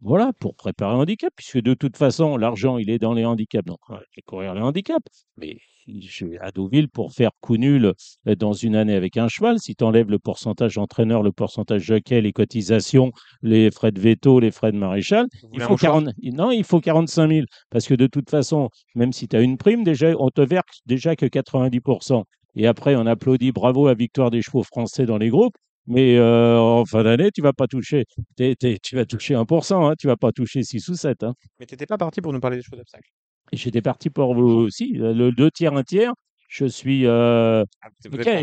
Voilà, 0.00 0.32
pour 0.40 0.54
préparer 0.54 0.94
un 0.94 0.98
handicap, 0.98 1.32
puisque 1.34 1.60
de 1.60 1.74
toute 1.74 1.96
façon, 1.96 2.36
l'argent, 2.36 2.78
il 2.78 2.90
est 2.90 2.98
dans 2.98 3.14
les 3.14 3.24
handicaps. 3.24 3.66
Donc, 3.66 3.78
on 3.88 3.94
va 3.94 4.02
courir 4.26 4.54
les 4.54 4.60
handicaps. 4.60 5.26
Mais 5.38 5.56
je 5.88 6.26
vais 6.26 6.38
à 6.38 6.50
Deauville 6.50 6.88
pour 6.88 7.12
faire 7.12 7.30
coup 7.40 7.56
nul 7.56 7.92
euh, 8.26 8.34
dans 8.34 8.52
une 8.52 8.76
année 8.76 8.94
avec 8.94 9.16
un 9.16 9.28
cheval. 9.28 9.58
Si 9.58 9.74
tu 9.74 9.84
enlèves 9.84 10.10
le 10.10 10.18
pourcentage 10.18 10.78
entraîneur, 10.78 11.22
le 11.22 11.32
pourcentage 11.32 11.82
jockey, 11.82 12.20
les 12.20 12.32
cotisations, 12.32 13.12
les 13.42 13.70
frais 13.70 13.92
de 13.92 14.00
veto, 14.00 14.40
les 14.40 14.50
frais 14.50 14.72
de 14.72 14.76
maréchal, 14.76 15.26
il 15.52 15.60
faut 15.60 15.72
mouchoir 15.72 16.02
40, 16.02 16.14
non, 16.32 16.50
il 16.50 16.64
faut 16.64 16.80
45 16.80 17.28
000. 17.28 17.46
Parce 17.70 17.86
que 17.86 17.94
de 17.94 18.06
toute 18.06 18.30
façon, 18.30 18.68
même 18.94 19.12
si 19.12 19.28
tu 19.28 19.36
as 19.36 19.40
une 19.40 19.56
prime, 19.56 19.84
déjà, 19.84 20.12
on 20.18 20.30
te 20.30 20.40
verse 20.40 20.80
déjà 20.86 21.16
que 21.16 21.26
90%. 21.26 22.24
Et 22.56 22.66
après, 22.66 22.96
on 22.96 23.06
applaudit 23.06 23.52
bravo 23.52 23.86
à 23.86 23.94
victoire 23.94 24.30
des 24.30 24.42
chevaux 24.42 24.62
français 24.62 25.06
dans 25.06 25.18
les 25.18 25.28
groupes. 25.28 25.56
Mais 25.86 26.16
euh, 26.16 26.58
en 26.58 26.84
fin 26.84 27.04
d'année, 27.04 27.30
tu 27.32 27.42
vas 27.42 27.52
pas 27.52 27.66
toucher, 27.66 28.04
tu 28.36 28.96
vas 28.96 29.04
toucher 29.06 29.34
1%, 29.34 29.88
hein, 29.88 29.94
tu 29.98 30.06
vas 30.06 30.16
pas 30.16 30.32
toucher 30.32 30.62
6 30.62 30.88
ou 30.88 30.94
7. 30.94 31.22
Hein. 31.22 31.34
Mais 31.60 31.66
t'étais 31.66 31.86
pas 31.86 31.98
parti 31.98 32.20
pour 32.20 32.32
nous 32.32 32.40
parler 32.40 32.56
des 32.56 32.62
chevaux 32.62 32.76
d'obstacle. 32.76 33.08
Et 33.52 33.56
j'étais 33.56 33.82
parti 33.82 34.10
pour 34.10 34.34
vous 34.34 34.48
aussi, 34.48 35.00
euh, 35.00 35.12
le 35.14 35.30
deux 35.32 35.50
tiers, 35.50 35.74
un 35.74 35.84
tiers. 35.84 36.12
Je 36.48 36.66
suis. 36.66 37.06
euh, 37.06 37.64
Ah, 37.82 37.88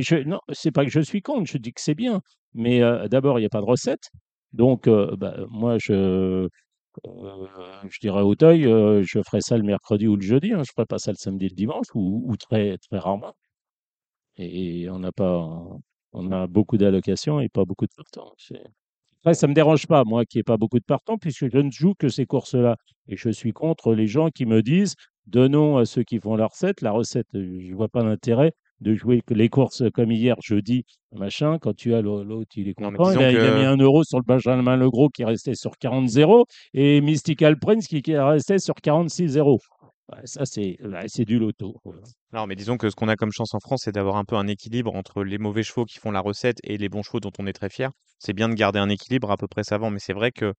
je, 0.01 0.15
non, 0.23 0.39
c'est 0.51 0.71
pas 0.71 0.83
que 0.85 0.91
je 0.91 0.99
suis 0.99 1.21
contre, 1.21 1.49
je 1.51 1.57
dis 1.57 1.73
que 1.73 1.81
c'est 1.81 1.95
bien. 1.95 2.21
Mais 2.53 2.81
euh, 2.81 3.07
d'abord, 3.07 3.39
il 3.39 3.41
n'y 3.41 3.45
a 3.45 3.49
pas 3.49 3.61
de 3.61 3.65
recette. 3.65 4.09
Donc, 4.53 4.87
bah, 4.87 5.35
moi, 5.49 5.77
je, 5.79 6.47
je 7.89 7.99
dirais 7.99 8.21
au 8.21 8.29
Auteuil, 8.29 8.65
euh, 8.65 9.03
je 9.03 9.19
ferai 9.23 9.41
ça 9.41 9.57
le 9.57 9.63
mercredi 9.63 10.07
ou 10.07 10.15
le 10.15 10.21
jeudi. 10.21 10.53
Hein, 10.53 10.63
je 10.65 10.71
ferai 10.75 10.85
pas 10.85 10.99
ça 10.99 11.11
le 11.11 11.17
samedi 11.17 11.45
et 11.45 11.49
le 11.49 11.55
dimanche, 11.55 11.87
ou, 11.95 12.23
ou 12.25 12.37
très, 12.37 12.77
très 12.77 12.99
rarement. 12.99 13.33
Et, 14.37 14.89
on 14.89 14.99
n'a 14.99 15.11
pas. 15.11 15.49
On 16.13 16.31
a 16.31 16.47
beaucoup 16.47 16.77
d'allocations 16.77 17.39
et 17.39 17.49
pas 17.49 17.65
beaucoup 17.65 17.85
de 17.85 17.91
partants. 17.95 18.33
Après, 19.21 19.33
ça 19.35 19.47
me 19.47 19.53
dérange 19.53 19.87
pas, 19.87 20.03
moi, 20.05 20.25
qu'il 20.25 20.39
n'y 20.39 20.41
ait 20.41 20.43
pas 20.43 20.57
beaucoup 20.57 20.79
de 20.79 20.83
partants, 20.85 21.17
puisque 21.17 21.49
je 21.51 21.57
ne 21.57 21.71
joue 21.71 21.93
que 21.95 22.09
ces 22.09 22.25
courses-là. 22.25 22.75
Et 23.07 23.15
je 23.17 23.29
suis 23.29 23.53
contre 23.53 23.93
les 23.95 24.05
gens 24.07 24.29
qui 24.29 24.45
me 24.45 24.61
disent 24.61 24.95
donnons 25.27 25.77
à 25.77 25.85
ceux 25.85 26.03
qui 26.03 26.19
font 26.19 26.35
la 26.35 26.47
recette. 26.47 26.81
La 26.81 26.91
recette, 26.91 27.27
euh, 27.35 27.57
je 27.61 27.73
vois 27.73 27.87
pas 27.87 28.03
d'intérêt 28.03 28.51
de 28.81 28.93
jouer 28.95 29.21
les 29.29 29.47
courses 29.47 29.83
comme 29.93 30.11
hier, 30.11 30.35
jeudi, 30.43 30.83
machin, 31.13 31.57
quand 31.57 31.73
tu 31.73 31.93
as 31.93 32.01
l'au- 32.01 32.23
l'autre, 32.25 32.51
il 32.57 32.67
est 32.67 32.73
content. 32.97 33.11
Il 33.11 33.23
a, 33.23 33.31
il 33.31 33.37
a 33.37 33.57
mis 33.59 33.65
un 33.65 33.77
euro 33.77 34.03
sur 34.03 34.17
le 34.17 34.25
Benjamin 34.25 34.75
Legros 34.75 35.07
qui 35.09 35.23
restait 35.23 35.55
sur 35.55 35.77
40-0 35.79 36.45
et 36.73 36.99
Mystical 36.99 37.57
Prince 37.57 37.87
qui, 37.87 38.01
qui 38.01 38.17
restait 38.17 38.59
sur 38.59 38.75
46-0. 38.83 39.59
Ça, 40.25 40.45
c'est 40.45 40.77
ouais, 40.81 41.05
c'est 41.07 41.25
du 41.25 41.39
loto. 41.39 41.75
Non, 42.33 42.47
mais 42.47 42.55
disons 42.55 42.77
que 42.77 42.89
ce 42.89 42.95
qu'on 42.95 43.07
a 43.07 43.15
comme 43.15 43.31
chance 43.31 43.53
en 43.53 43.59
France, 43.59 43.81
c'est 43.85 43.91
d'avoir 43.91 44.17
un 44.17 44.25
peu 44.25 44.35
un 44.35 44.47
équilibre 44.47 44.93
entre 44.95 45.23
les 45.23 45.37
mauvais 45.37 45.63
chevaux 45.63 45.85
qui 45.85 45.99
font 45.99 46.11
la 46.11 46.19
recette 46.19 46.57
et 46.63 46.77
les 46.77 46.89
bons 46.89 47.03
chevaux 47.03 47.19
dont 47.19 47.31
on 47.39 47.47
est 47.47 47.53
très 47.53 47.69
fier. 47.69 47.91
C'est 48.19 48.33
bien 48.33 48.49
de 48.49 48.53
garder 48.53 48.79
un 48.79 48.89
équilibre 48.89 49.31
à 49.31 49.37
peu 49.37 49.47
près 49.47 49.63
savant, 49.63 49.89
mais 49.89 49.99
c'est 49.99 50.13
vrai 50.13 50.31
que 50.31 50.53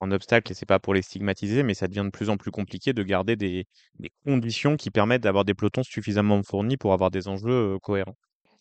en 0.00 0.10
obstacle, 0.10 0.52
et 0.52 0.54
c'est 0.54 0.64
pas 0.66 0.78
pour 0.78 0.94
les 0.94 1.02
stigmatiser, 1.02 1.62
mais 1.62 1.74
ça 1.74 1.86
devient 1.88 2.04
de 2.04 2.10
plus 2.10 2.28
en 2.30 2.36
plus 2.38 2.50
compliqué 2.50 2.92
de 2.94 3.02
garder 3.02 3.36
des, 3.36 3.64
des 3.98 4.10
conditions 4.24 4.76
qui 4.76 4.90
permettent 4.90 5.22
d'avoir 5.22 5.44
des 5.44 5.54
pelotons 5.54 5.82
suffisamment 5.82 6.42
fournis 6.42 6.76
pour 6.78 6.92
avoir 6.92 7.10
des 7.10 7.28
enjeux 7.28 7.78
cohérents. 7.82 8.16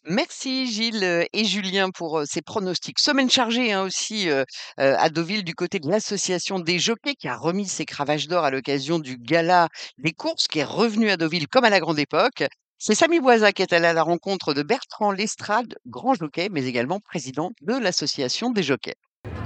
Merci 0.08 0.68
Gilles 0.68 1.04
euh, 1.04 1.24
et 1.34 1.46
Julien 1.46 1.90
pour 1.90 2.20
euh, 2.20 2.24
ces 2.28 2.44
pronostics. 2.44 3.00
Semaine 3.00 3.28
chargée 3.28 3.72
hein, 3.72 3.82
aussi 3.82 4.30
euh, 4.30 4.44
à 4.78 5.10
Deauville 5.10 5.44
du 5.44 5.56
côté 5.56 5.80
de 5.80 5.90
l'association 5.90 6.60
des 6.60 6.78
jockeys 6.78 7.16
qui 7.16 7.28
a 7.28 7.36
remis 7.36 7.66
ses 7.66 7.86
cravaches 7.86 8.28
d'or 8.28 8.44
à 8.44 8.52
l'occasion 8.52 9.00
du 9.00 9.18
gala 9.18 9.68
des 9.98 10.12
courses 10.12 10.48
qui 10.48 10.60
est 10.60 10.64
revenu 10.64 11.10
à 11.10 11.18
Deauville 11.18 11.48
comme 11.48 11.66
à 11.66 11.72
la 11.72 11.80
grande 11.80 11.98
époque. 11.98 12.44
C'est 12.78 12.94
Samy 12.94 13.20
Boisa 13.20 13.52
qui 13.52 13.64
est 13.64 13.74
allé 13.74 13.88
à 13.88 13.94
la 13.94 14.04
rencontre 14.04 14.54
de 14.54 14.62
Bertrand 14.62 15.12
Lestrade, 15.12 15.74
grand 15.88 16.14
jockey, 16.14 16.50
mais 16.52 16.66
également 16.66 17.00
président 17.00 17.50
de 17.64 17.74
l'association 17.74 18.52
des 18.52 18.62
jockeys. 18.62 18.94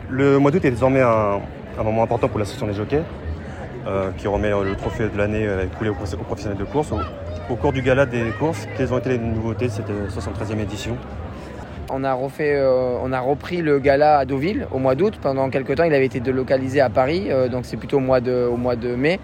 Le 0.09 0.39
mois 0.39 0.51
d'août 0.51 0.65
est 0.65 0.71
désormais 0.71 1.01
un, 1.01 1.39
moment 1.77 2.03
important 2.03 2.27
pour 2.27 2.37
l'association 2.37 2.67
des 2.67 2.73
jockeys, 2.73 3.03
qui 4.17 4.27
remet 4.27 4.49
le 4.49 4.75
trophée 4.75 5.07
de 5.07 5.17
l'année 5.17 5.47
aux, 5.47 6.23
professionnels 6.23 6.57
de 6.57 6.65
course. 6.65 6.91
Au 7.49 7.55
cours 7.55 7.73
du 7.73 7.81
gala 7.81 8.05
des 8.05 8.31
courses, 8.37 8.67
quelles 8.77 8.93
ont 8.93 8.99
été 8.99 9.09
les 9.09 9.17
nouveautés 9.17 9.65
de 9.65 9.71
cette 9.71 9.89
euh, 9.89 10.07
73e 10.07 10.59
édition? 10.59 10.95
On 11.91 12.03
a, 12.03 12.13
refait, 12.13 12.53
euh, 12.55 12.97
on 13.01 13.11
a 13.11 13.19
repris 13.19 13.63
le 13.63 13.79
gala 13.79 14.19
à 14.19 14.25
Deauville 14.25 14.67
au 14.71 14.77
mois 14.77 14.93
d'août. 14.93 15.15
Pendant 15.19 15.49
quelques 15.49 15.75
temps, 15.75 15.85
il 15.85 15.93
avait 15.93 16.05
été 16.05 16.19
délocalisé 16.19 16.81
à 16.81 16.89
Paris, 16.89 17.27
euh, 17.29 17.47
donc 17.47 17.65
c'est 17.65 17.77
plutôt 17.77 17.97
au 17.97 18.01
mois 18.01 18.21
de, 18.21 18.47
au 18.47 18.57
mois 18.57 18.75
de 18.75 18.93
mai. 18.93 19.19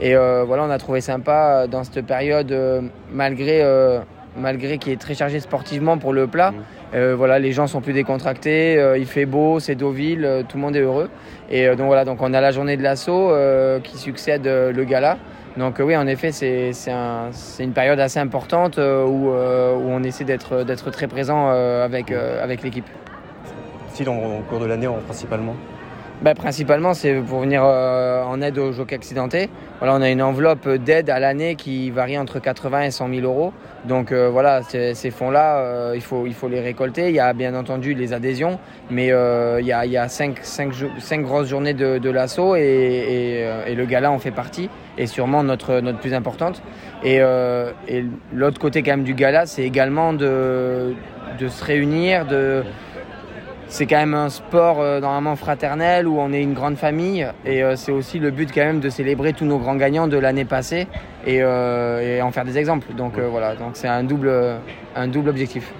Et 0.00 0.16
euh, 0.16 0.42
voilà, 0.44 0.64
on 0.64 0.70
a 0.70 0.78
trouvé 0.78 1.00
sympa 1.00 1.62
euh, 1.62 1.66
dans 1.68 1.84
cette 1.84 2.04
période, 2.04 2.50
euh, 2.50 2.80
malgré, 3.12 3.62
euh, 3.62 4.00
malgré 4.36 4.78
qu'il 4.78 4.92
est 4.92 5.00
très 5.00 5.14
chargé 5.14 5.38
sportivement 5.38 5.96
pour 5.98 6.12
le 6.12 6.26
plat. 6.26 6.52
Euh, 6.94 7.14
voilà, 7.16 7.38
les 7.38 7.52
gens 7.52 7.68
sont 7.68 7.80
plus 7.80 7.92
décontractés, 7.92 8.78
euh, 8.78 8.98
il 8.98 9.06
fait 9.06 9.26
beau, 9.26 9.60
c'est 9.60 9.76
Deauville, 9.76 10.24
euh, 10.24 10.42
tout 10.42 10.56
le 10.56 10.62
monde 10.62 10.74
est 10.74 10.80
heureux. 10.80 11.10
Et 11.50 11.68
euh, 11.68 11.76
donc 11.76 11.86
voilà, 11.86 12.04
donc 12.04 12.20
on 12.20 12.34
a 12.34 12.40
la 12.40 12.50
journée 12.50 12.76
de 12.76 12.82
l'assaut 12.82 13.30
euh, 13.30 13.78
qui 13.78 13.96
succède 13.96 14.46
euh, 14.48 14.72
le 14.72 14.84
gala. 14.84 15.18
Donc 15.58 15.80
euh, 15.80 15.84
oui, 15.84 15.96
en 15.96 16.06
effet, 16.06 16.30
c'est 16.32 16.72
c'est 16.72 16.92
un- 16.92 17.30
une 17.58 17.72
période 17.72 17.98
assez 18.00 18.18
importante 18.20 18.78
euh, 18.78 19.04
où, 19.04 19.30
euh, 19.32 19.74
où 19.74 19.88
on 19.90 20.02
essaie 20.02 20.24
d'être 20.24 20.62
d'être 20.64 20.90
très 20.90 21.08
présent 21.08 21.48
avec, 21.48 22.10
avec 22.10 22.62
l'équipe. 22.62 22.86
Si, 23.92 24.04
dans- 24.04 24.16
au 24.16 24.42
cours 24.48 24.60
de 24.60 24.66
l'année 24.66 24.86
en- 24.86 24.98
principalement 25.04 25.54
Bah, 26.20 26.34
principalement, 26.34 26.94
c'est 26.94 27.14
pour 27.14 27.40
venir 27.40 27.62
euh, 27.64 28.24
en 28.24 28.42
aide 28.42 28.58
aux 28.58 28.72
jockeys 28.72 28.96
accidentés. 28.96 29.48
Voilà, 29.78 29.94
on 29.94 30.02
a 30.02 30.10
une 30.10 30.20
enveloppe 30.20 30.68
d'aide 30.68 31.10
à 31.10 31.20
l'année 31.20 31.54
qui 31.54 31.90
varie 31.90 32.18
entre 32.18 32.40
80 32.40 32.82
et 32.82 32.90
100 32.90 33.08
000 33.08 33.20
euros. 33.20 33.52
Donc 33.84 34.10
euh, 34.10 34.28
voilà, 34.28 34.62
ces 34.62 35.10
fonds-là, 35.12 35.58
euh, 35.58 35.92
il, 35.94 36.00
faut, 36.00 36.26
il 36.26 36.34
faut 36.34 36.48
les 36.48 36.58
récolter. 36.58 37.10
Il 37.10 37.14
y 37.14 37.20
a 37.20 37.32
bien 37.34 37.54
entendu 37.54 37.94
les 37.94 38.12
adhésions, 38.12 38.58
mais 38.90 39.06
il 39.06 39.66
y 39.66 39.72
a, 39.72 39.86
il 39.86 39.92
y 39.92 39.96
a 39.96 40.08
cinq, 40.08 40.40
cinq, 40.42 40.72
cinq 40.98 41.22
grosses 41.22 41.48
journées 41.48 41.74
de, 41.74 41.98
de 41.98 42.10
l'assaut 42.10 42.56
et, 42.56 43.44
et, 43.68 43.74
le 43.76 43.84
gala 43.84 44.10
en 44.10 44.18
fait 44.18 44.32
partie, 44.32 44.68
et 44.96 45.06
sûrement 45.06 45.44
notre, 45.44 45.78
notre 45.78 46.00
plus 46.00 46.14
importante. 46.14 46.62
Et, 47.04 47.20
et 47.86 48.04
l'autre 48.32 48.58
côté 48.58 48.82
quand 48.82 48.90
même 48.90 49.04
du 49.04 49.14
gala, 49.14 49.46
c'est 49.46 49.62
également 49.62 50.12
de, 50.12 50.94
de 51.38 51.48
se 51.48 51.64
réunir, 51.64 52.26
de 52.26 52.64
c'est 53.68 53.86
quand 53.86 53.96
même 53.98 54.14
un 54.14 54.28
sport 54.30 54.80
euh, 54.80 55.00
normalement 55.00 55.36
fraternel 55.36 56.06
où 56.08 56.18
on 56.18 56.32
est 56.32 56.42
une 56.42 56.54
grande 56.54 56.76
famille 56.76 57.26
et 57.44 57.62
euh, 57.62 57.76
c'est 57.76 57.92
aussi 57.92 58.18
le 58.18 58.30
but 58.30 58.50
quand 58.54 58.64
même 58.64 58.80
de 58.80 58.88
célébrer 58.88 59.32
tous 59.34 59.44
nos 59.44 59.58
grands 59.58 59.76
gagnants 59.76 60.08
de 60.08 60.16
l'année 60.18 60.44
passée 60.46 60.86
et, 61.26 61.42
euh, 61.42 62.00
et 62.18 62.22
en 62.22 62.30
faire 62.30 62.44
des 62.44 62.56
exemples. 62.58 62.94
Donc 62.94 63.18
euh, 63.18 63.28
voilà, 63.30 63.54
donc 63.56 63.70
c'est 63.74 63.88
un 63.88 64.02
double, 64.04 64.32
un 64.96 65.08
double 65.08 65.28
objectif. 65.28 65.72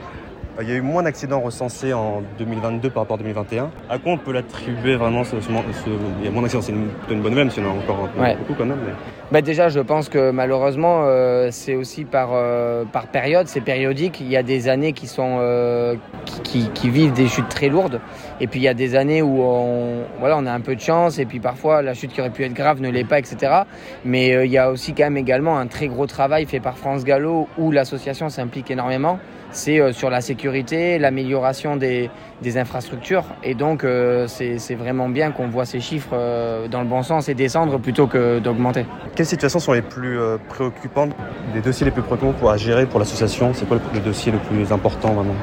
Il 0.60 0.68
y 0.68 0.72
a 0.72 0.74
eu 0.74 0.80
moins 0.80 1.04
d'accidents 1.04 1.40
recensés 1.40 1.92
en 1.92 2.20
2022 2.38 2.90
par 2.90 3.04
rapport 3.04 3.14
à 3.14 3.18
2021. 3.18 3.70
À 3.88 3.98
quoi 3.98 4.12
on 4.12 4.18
peut 4.18 4.32
l'attribuer 4.32 4.96
vraiment 4.96 5.22
ce, 5.22 5.40
ce- 5.40 5.46
ce- 5.46 5.88
Il 6.18 6.24
y 6.24 6.28
a 6.28 6.32
moins 6.32 6.42
d'accidents, 6.42 6.62
c'est 6.62 6.72
une, 6.72 6.88
bonne 7.22 7.34
en 7.64 7.68
a 7.68 7.74
encore 7.74 8.04
un 8.04 8.08
peu 8.08 8.20
Ouais. 8.20 8.36
beaucoup 8.36 8.54
quand 8.54 8.66
même. 8.66 8.78
mais- 8.84 8.92
Bah 9.30 9.42
déjà, 9.42 9.68
je 9.68 9.80
pense 9.80 10.08
que 10.08 10.30
malheureusement, 10.30 11.02
euh, 11.04 11.48
c'est 11.50 11.74
aussi 11.74 12.06
par, 12.06 12.30
euh, 12.32 12.86
par 12.86 13.08
période, 13.08 13.46
c'est 13.46 13.60
périodique. 13.60 14.20
Il 14.22 14.30
y 14.30 14.38
a 14.38 14.42
des 14.42 14.70
années 14.70 14.94
qui, 14.94 15.06
sont, 15.06 15.36
euh, 15.40 15.96
qui, 16.44 16.88
vivent 16.88 17.12
des 17.12 17.28
chutes 17.28 17.50
très 17.50 17.68
lourdes. 17.68 18.00
Et 18.40 18.46
puis 18.46 18.60
il 18.60 18.62
y 18.62 18.68
a 18.68 18.72
des 18.74 18.94
années 18.94 19.20
où 19.20 19.42
on, 19.42 20.04
voilà, 20.18 20.38
on 20.38 20.46
a 20.46 20.52
un 20.52 20.60
peu 20.60 20.74
de 20.74 20.80
chance. 20.80 21.18
Et 21.18 21.26
puis 21.26 21.40
parfois, 21.40 21.82
la 21.82 21.92
chute 21.92 22.14
qui 22.14 22.22
aurait 22.22 22.30
pu 22.30 22.42
être 22.42 22.54
grave 22.54 22.80
ne 22.80 22.88
l'est 22.88 23.04
pas, 23.04 23.18
etc. 23.18 23.64
Mais 24.02 24.34
euh, 24.34 24.46
il 24.46 24.50
y 24.50 24.56
a 24.56 24.70
aussi 24.70 24.94
quand 24.94 25.04
même 25.04 25.18
également 25.18 25.58
un 25.58 25.66
très 25.66 25.88
gros 25.88 26.06
travail 26.06 26.46
fait 26.46 26.60
par 26.60 26.78
France 26.78 27.04
Gallo 27.04 27.48
où 27.58 27.70
l'association 27.70 28.30
s'implique 28.30 28.70
énormément. 28.70 29.18
C'est 29.50 29.80
euh, 29.80 29.92
sur 29.92 30.10
la 30.10 30.20
sécurité, 30.20 30.98
l'amélioration 30.98 31.76
des, 31.76 32.10
des 32.42 32.58
infrastructures. 32.58 33.24
Et 33.42 33.54
donc, 33.54 33.84
euh, 33.84 34.26
c'est 34.28 34.74
vraiment 34.74 35.08
bien 35.08 35.30
qu'on 35.30 35.48
voit 35.48 35.64
ces 35.64 35.80
chiffres 35.80 36.10
euh, 36.12 36.68
dans 36.68 36.80
le 36.80 36.86
bon 36.86 37.02
sens 37.02 37.28
et 37.28 37.34
descendre 37.34 37.78
plutôt 37.78 38.06
que 38.06 38.38
d'augmenter. 38.38 38.84
Quelles 39.14 39.26
situations 39.26 39.58
sont 39.58 39.72
les 39.72 39.82
plus 39.82 40.18
préoccupantes, 40.48 41.12
les 41.54 41.60
dossiers 41.60 41.86
les 41.86 41.90
plus 41.92 42.02
préoccupants 42.02 42.32
pour 42.32 42.50
à 42.50 42.56
gérer 42.56 42.86
pour 42.86 42.98
l'association? 42.98 43.52
C'est 43.54 43.66
quoi 43.66 43.78
le, 43.94 44.00
dossier 44.00 44.32
le 44.32 44.38
plus 44.38 44.72
important 44.72 45.12
vraiment? 45.12 45.34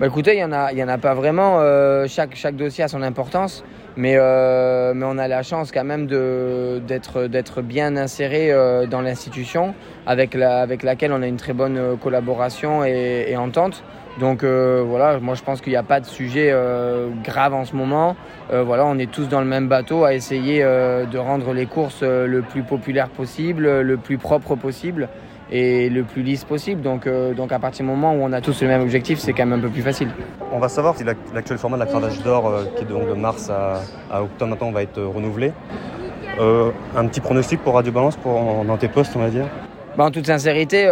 Bah 0.00 0.06
écoutez, 0.06 0.34
il 0.34 0.40
y 0.40 0.44
en 0.44 0.50
en 0.52 0.88
a 0.88 0.98
pas 0.98 1.14
vraiment. 1.14 1.60
euh, 2.04 2.06
chaque, 2.08 2.34
chaque 2.34 2.56
dossier 2.56 2.82
a 2.84 2.88
son 2.88 3.02
importance, 3.02 3.64
mais, 3.96 4.14
euh, 4.16 4.92
mais 4.94 5.06
on 5.08 5.18
a 5.18 5.28
la 5.28 5.42
chance 5.42 5.70
quand 5.72 5.84
même 5.84 6.06
de, 6.06 6.80
d'être, 6.86 7.62
bien 7.62 7.96
inséré 7.96 8.52
euh, 8.52 8.86
dans 8.86 9.00
l'institution, 9.00 9.74
avec, 10.06 10.34
la, 10.34 10.60
avec 10.60 10.82
laquelle 10.82 11.12
on 11.12 11.22
a 11.22 11.26
une 11.26 11.36
très 11.36 11.52
bonne 11.52 11.76
euh, 11.76 11.96
collaboration 11.96 12.84
et, 12.84 13.26
et 13.28 13.36
entente. 13.36 13.82
Donc 14.20 14.44
euh, 14.44 14.84
voilà, 14.86 15.18
moi 15.18 15.34
je 15.34 15.42
pense 15.42 15.60
qu'il 15.60 15.72
n'y 15.72 15.76
a 15.76 15.82
pas 15.82 15.98
de 15.98 16.06
sujet 16.06 16.50
euh, 16.52 17.08
grave 17.24 17.52
en 17.52 17.64
ce 17.64 17.74
moment. 17.74 18.14
Euh, 18.52 18.62
voilà, 18.62 18.86
on 18.86 18.96
est 18.96 19.10
tous 19.10 19.28
dans 19.28 19.40
le 19.40 19.46
même 19.46 19.66
bateau 19.66 20.04
à 20.04 20.14
essayer 20.14 20.62
euh, 20.62 21.04
de 21.04 21.18
rendre 21.18 21.52
les 21.52 21.66
courses 21.66 22.02
le 22.02 22.42
plus 22.42 22.62
populaire 22.62 23.08
possible, 23.08 23.80
le 23.80 23.96
plus 23.96 24.18
propre 24.18 24.54
possible 24.54 25.08
et 25.50 25.88
le 25.90 26.02
plus 26.04 26.22
lisse 26.22 26.44
possible. 26.44 26.80
Donc, 26.82 27.06
euh, 27.06 27.34
donc 27.34 27.52
à 27.52 27.58
partir 27.58 27.84
du 27.84 27.90
moment 27.90 28.12
où 28.12 28.18
on 28.22 28.32
a 28.32 28.40
tous 28.40 28.62
le 28.62 28.68
même 28.68 28.82
objectif, 28.82 29.18
c'est 29.18 29.32
quand 29.32 29.46
même 29.46 29.58
un 29.58 29.62
peu 29.62 29.68
plus 29.68 29.82
facile. 29.82 30.08
On 30.52 30.58
va 30.58 30.68
savoir 30.68 30.96
si 30.96 31.04
l'ac- 31.04 31.16
l'actuel 31.34 31.58
format 31.58 31.76
de 31.76 31.82
la 31.82 31.88
Cravage 31.88 32.22
d'Or, 32.22 32.48
euh, 32.48 32.64
qui 32.76 32.82
est 32.84 32.86
donc 32.86 33.08
de 33.08 33.14
mars 33.14 33.50
à, 33.50 33.80
à 34.10 34.22
octobre 34.22 34.50
maintenant, 34.50 34.70
va 34.72 34.82
être 34.82 34.98
euh, 34.98 35.06
renouvelé. 35.08 35.52
Euh, 36.40 36.70
un 36.96 37.06
petit 37.06 37.20
pronostic 37.20 37.60
pour 37.62 37.74
Radio 37.74 37.92
Balance 37.92 38.16
pour, 38.16 38.64
dans 38.64 38.76
tes 38.76 38.88
postes, 38.88 39.12
on 39.16 39.20
va 39.20 39.28
dire 39.30 39.46
Bah, 39.96 40.04
en 40.04 40.10
toute 40.10 40.26
sincérité, 40.26 40.90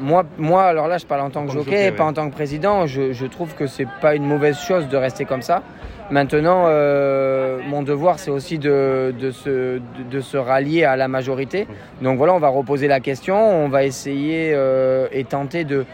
moi, 0.00 0.22
moi, 0.38 0.62
alors 0.62 0.86
là, 0.86 0.96
je 0.96 1.04
parle 1.04 1.22
en 1.22 1.30
tant 1.30 1.44
que 1.44 1.52
jockey, 1.52 1.90
pas 1.92 2.04
en 2.04 2.12
tant 2.12 2.28
que 2.30 2.34
président. 2.34 2.86
Je, 2.86 3.12
je 3.12 3.26
trouve 3.26 3.54
que 3.54 3.66
c'est 3.66 3.88
pas 4.00 4.14
une 4.14 4.24
mauvaise 4.24 4.56
chose 4.58 4.88
de 4.88 4.96
rester 4.96 5.24
comme 5.24 5.42
ça. 5.42 5.62
Maintenant, 6.10 6.64
euh, 6.68 7.58
mon 7.68 7.82
devoir, 7.82 8.18
c'est 8.18 8.30
aussi 8.30 8.58
de, 8.58 9.12
de, 9.20 9.30
se, 9.30 9.48
de, 9.78 9.80
de 10.10 10.20
se 10.20 10.36
rallier 10.38 10.84
à 10.84 10.96
la 10.96 11.06
majorité. 11.06 11.66
Donc 12.00 12.16
voilà, 12.16 12.32
on 12.34 12.38
va 12.38 12.48
reposer 12.48 12.88
la 12.88 13.00
question, 13.00 13.36
on 13.36 13.68
va 13.68 13.84
essayer 13.84 14.52
euh, 14.54 15.06
et 15.12 15.24
tenter 15.24 15.64
de, 15.64 15.84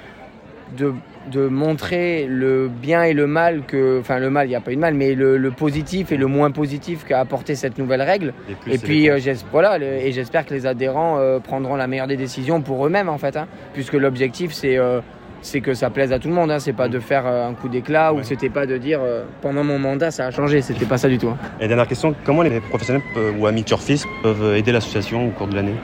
de, 0.78 0.95
de 1.32 1.49
montrer 1.49 2.27
le 2.28 2.69
bien 2.69 3.03
et 3.03 3.12
le 3.12 3.27
mal 3.27 3.62
que, 3.66 3.99
enfin 3.99 4.20
le 4.20 4.31
mal, 4.31 4.47
il 4.47 4.51
n'y 4.51 4.57
a 4.57 4.61
pas 4.61 4.70
eu 4.70 4.77
de 4.77 4.81
mal, 4.81 4.95
mais 4.95 5.15
le, 5.16 5.36
le 5.36 5.51
positif 5.51 6.12
et 6.12 6.16
le 6.16 6.27
moins 6.27 6.53
positif 6.53 7.05
qu'a 7.05 7.19
apporté 7.19 7.57
cette 7.57 7.77
nouvelle 7.78 8.03
règle. 8.03 8.35
Et 8.70 8.78
puis, 8.78 9.11
euh, 9.11 9.19
voilà, 9.51 9.78
le- 9.78 9.85
et 9.86 10.12
j'espère 10.12 10.47
que 10.47 10.55
les 10.55 10.65
adhérents 10.66 11.19
prendront 11.43 11.74
la 11.74 11.89
meilleure 11.89 12.07
des 12.07 12.16
décisions 12.16 12.61
pour 12.61 12.86
eux-mêmes, 12.86 13.09
en 13.09 13.19
fait, 13.19 13.36
hein, 13.36 13.49
puisque 13.73 13.95
l'objectif, 13.95 14.53
c'est 14.53 14.78
c'est 15.44 15.60
que 15.60 15.74
ça 15.74 15.90
plaise 15.90 16.12
à 16.12 16.18
tout 16.18 16.28
le 16.28 16.34
monde. 16.34 16.50
Hein, 16.50 16.58
c'est 16.58 16.72
pas 16.72 16.88
de 16.88 16.98
faire 16.98 17.26
euh, 17.26 17.48
un 17.48 17.54
coup 17.54 17.68
d'éclat 17.68 18.12
ou 18.12 18.22
c'était 18.22 18.48
pas 18.48 18.66
de 18.66 18.76
dire 18.78 19.00
euh, 19.02 19.24
pendant 19.42 19.62
mon 19.62 19.78
mandat 19.78 20.10
ça 20.10 20.26
a 20.26 20.30
changé. 20.30 20.62
C'était 20.62 20.86
pas 20.86 20.98
ça 20.98 21.08
du 21.08 21.18
tout. 21.18 21.28
hein. 21.28 21.36
Et 21.60 21.68
dernière 21.68 21.86
question, 21.86 22.14
comment 22.24 22.42
les 22.42 22.60
professionnels 22.60 23.02
peuvent- 23.14 23.34
ou 23.38 23.46
amis 23.46 23.62
turfistes 23.64 24.06
peuvent 24.22 24.56
aider 24.56 24.72
l'association 24.72 25.28
au 25.28 25.30
cours 25.30 25.46
de 25.46 25.54
l'année? 25.54 25.74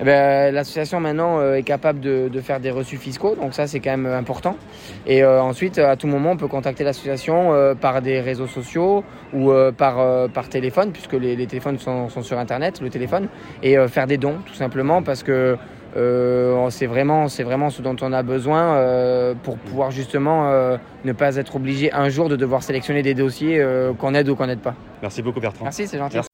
Eh 0.00 0.04
ben, 0.04 0.54
L'association 0.54 1.00
maintenant 1.00 1.40
euh, 1.40 1.54
est 1.56 1.64
capable 1.64 1.98
de, 1.98 2.28
de 2.28 2.40
faire 2.40 2.60
des 2.60 2.70
reçus 2.70 2.98
fiscaux, 2.98 3.34
donc 3.34 3.52
ça 3.54 3.66
c'est 3.66 3.80
quand 3.80 3.90
même 3.90 4.06
important. 4.06 4.56
Et 5.06 5.24
euh, 5.24 5.42
ensuite, 5.42 5.78
à 5.78 5.96
tout 5.96 6.06
moment, 6.06 6.32
on 6.32 6.36
peut 6.36 6.46
contacter 6.46 6.84
l'association 6.84 7.52
euh, 7.52 7.74
par 7.74 8.00
des 8.00 8.20
réseaux 8.20 8.46
sociaux 8.46 9.02
ou 9.34 9.50
par, 9.76 10.28
par 10.30 10.48
téléphone, 10.48 10.92
puisque 10.92 11.14
les, 11.14 11.34
les 11.36 11.46
téléphones 11.46 11.78
sont, 11.78 12.08
sont 12.08 12.22
sur 12.22 12.38
Internet, 12.38 12.80
le 12.80 12.88
téléphone, 12.90 13.28
et 13.62 13.76
faire 13.88 14.06
des 14.06 14.16
dons, 14.16 14.36
tout 14.46 14.54
simplement, 14.54 15.02
parce 15.02 15.22
que 15.22 15.58
euh, 15.98 16.70
c'est 16.70 16.86
vraiment, 16.86 17.28
c'est 17.28 17.42
vraiment 17.42 17.70
ce 17.70 17.82
dont 17.82 17.96
on 18.00 18.12
a 18.12 18.22
besoin 18.22 18.76
euh, 18.76 19.34
pour 19.34 19.58
pouvoir 19.58 19.90
justement 19.90 20.48
euh, 20.48 20.76
ne 21.04 21.12
pas 21.12 21.36
être 21.36 21.56
obligé 21.56 21.92
un 21.92 22.08
jour 22.08 22.28
de 22.28 22.36
devoir 22.36 22.62
sélectionner 22.62 23.02
des 23.02 23.14
dossiers 23.14 23.60
euh, 23.60 23.92
qu'on 23.92 24.14
aide 24.14 24.28
ou 24.28 24.36
qu'on 24.36 24.46
n'aide 24.46 24.60
pas. 24.60 24.74
Merci 25.02 25.22
beaucoup 25.22 25.40
Bertrand. 25.40 25.64
Merci, 25.64 25.86
c'est 25.86 25.98
gentil. 25.98 26.16
Merci. 26.16 26.28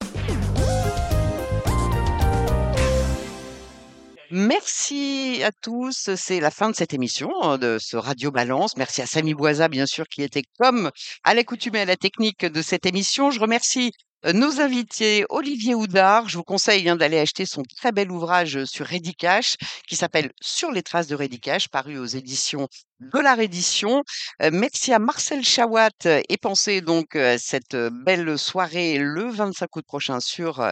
Merci 4.36 5.42
à 5.44 5.50
tous. 5.62 6.10
C'est 6.16 6.40
la 6.40 6.50
fin 6.50 6.68
de 6.68 6.74
cette 6.74 6.92
émission, 6.92 7.30
de 7.56 7.78
ce 7.80 7.96
Radio 7.96 8.32
Balance. 8.32 8.76
Merci 8.76 9.00
à 9.00 9.06
Samy 9.06 9.32
Boisa, 9.32 9.68
bien 9.68 9.86
sûr, 9.86 10.08
qui 10.08 10.22
était 10.22 10.42
comme 10.58 10.90
à 11.22 11.34
l'accoutumée 11.34 11.80
à 11.80 11.84
la 11.84 11.94
technique 11.96 12.44
de 12.44 12.60
cette 12.60 12.84
émission. 12.84 13.30
Je 13.30 13.38
remercie 13.38 13.92
euh, 13.92 14.13
nos 14.32 14.60
invités, 14.60 15.26
Olivier 15.28 15.74
Houdard. 15.74 16.28
Je 16.28 16.38
vous 16.38 16.44
conseille 16.44 16.88
hein, 16.88 16.96
d'aller 16.96 17.18
acheter 17.18 17.44
son 17.44 17.62
très 17.62 17.92
bel 17.92 18.10
ouvrage 18.10 18.64
sur 18.64 18.86
Redicash 18.86 19.56
qui 19.86 19.96
s'appelle 19.96 20.30
Sur 20.40 20.70
les 20.70 20.82
traces 20.82 21.08
de 21.08 21.14
Redicash, 21.14 21.68
paru 21.68 21.98
aux 21.98 22.06
éditions 22.06 22.68
de 23.00 23.18
la 23.18 23.34
Reddition. 23.34 24.02
Euh, 24.42 24.50
merci 24.52 24.92
à 24.92 24.98
Marcel 24.98 25.44
Chawat 25.44 25.90
euh, 26.06 26.20
et 26.28 26.36
pensez 26.36 26.80
donc 26.80 27.16
euh, 27.16 27.36
cette 27.40 27.74
euh, 27.74 27.90
belle 27.92 28.38
soirée 28.38 28.98
le 28.98 29.28
25 29.30 29.76
août 29.76 29.84
prochain 29.86 30.20
sur 30.20 30.64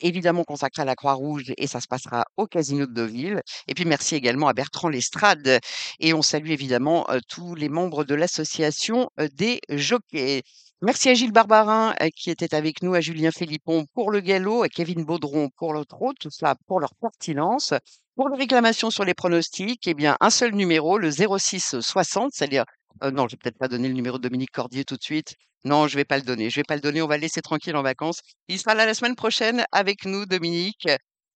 évidemment 0.00 0.44
consacré 0.44 0.80
à 0.80 0.84
la 0.86 0.94
Croix-Rouge 0.94 1.52
et 1.58 1.66
ça 1.66 1.82
se 1.82 1.86
passera 1.86 2.24
au 2.38 2.46
Casino 2.46 2.86
de 2.86 2.92
Deauville. 2.92 3.42
Et 3.68 3.74
puis 3.74 3.84
merci 3.84 4.14
également 4.14 4.48
à 4.48 4.54
Bertrand 4.54 4.88
Lestrade 4.88 5.60
et 6.00 6.14
on 6.14 6.22
salue 6.22 6.48
évidemment 6.48 7.06
tous 7.28 7.54
les 7.54 7.68
membres 7.68 8.04
de 8.04 8.14
l'association 8.14 9.10
des 9.34 9.60
jockeys. 9.68 10.42
Merci 10.82 11.08
à 11.08 11.14
Gilles 11.14 11.32
Barbarin 11.32 11.94
euh, 12.02 12.08
qui 12.14 12.30
était 12.30 12.54
avec 12.54 12.82
nous, 12.82 12.92
à 12.92 13.00
Julien 13.00 13.30
Philippon 13.30 13.86
pour 13.94 14.10
le 14.10 14.20
galop, 14.20 14.62
à 14.62 14.68
Kevin 14.68 15.04
Baudron 15.04 15.48
pour 15.56 15.74
trot, 15.86 16.12
tout 16.20 16.30
cela 16.30 16.54
pour 16.66 16.80
leur 16.80 16.94
pertinence. 17.00 17.72
Pour 18.14 18.28
les 18.28 18.36
réclamations 18.36 18.90
sur 18.90 19.04
les 19.04 19.14
pronostics, 19.14 19.86
eh 19.86 19.94
bien 19.94 20.16
un 20.20 20.28
seul 20.28 20.54
numéro, 20.54 20.98
le 20.98 21.10
06 21.10 21.76
60, 21.80 22.32
c'est-à-dire 22.34 22.64
euh, 23.02 23.10
non, 23.10 23.26
je 23.26 23.32
vais 23.32 23.38
peut-être 23.42 23.56
pas 23.58 23.68
donner 23.68 23.88
le 23.88 23.94
numéro 23.94 24.18
de 24.18 24.22
Dominique 24.22 24.50
Cordier 24.52 24.84
tout 24.84 24.96
de 24.96 25.02
suite. 25.02 25.34
Non, 25.64 25.88
je 25.88 25.96
vais 25.96 26.04
pas 26.04 26.18
le 26.18 26.22
donner. 26.24 26.50
Je 26.50 26.56
vais 26.56 26.64
pas 26.64 26.74
le 26.74 26.82
donner. 26.82 27.00
On 27.00 27.06
va 27.06 27.16
le 27.16 27.22
laisser 27.22 27.40
tranquille 27.40 27.74
en 27.76 27.82
vacances. 27.82 28.20
Il 28.48 28.58
sera 28.58 28.74
là 28.74 28.84
la 28.84 28.94
semaine 28.94 29.16
prochaine 29.16 29.64
avec 29.72 30.04
nous, 30.04 30.26
Dominique. 30.26 30.88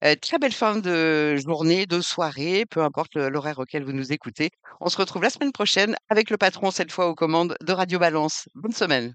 Euh, 0.05 0.15
très 0.21 0.39
belle 0.39 0.53
fin 0.53 0.77
de 0.79 1.37
journée, 1.37 1.87
de 1.87 2.01
soirée, 2.03 2.65
peu 2.71 2.83
importe 2.83 3.17
l'horaire 3.17 3.59
auquel 3.59 3.85
vous 3.85 3.93
nous 3.93 4.12
écoutez. 4.12 4.51
On 4.81 4.89
se 4.91 4.99
retrouve 4.99 5.23
la 5.23 5.31
semaine 5.31 5.53
prochaine 5.53 5.97
avec 6.11 6.29
le 6.31 6.37
patron, 6.37 6.71
cette 6.71 6.93
fois 6.93 7.09
aux 7.09 7.15
commandes 7.15 7.57
de 7.62 7.73
Radio 7.73 7.99
Balance. 7.99 8.49
Bonne 8.55 8.73
semaine. 8.73 9.15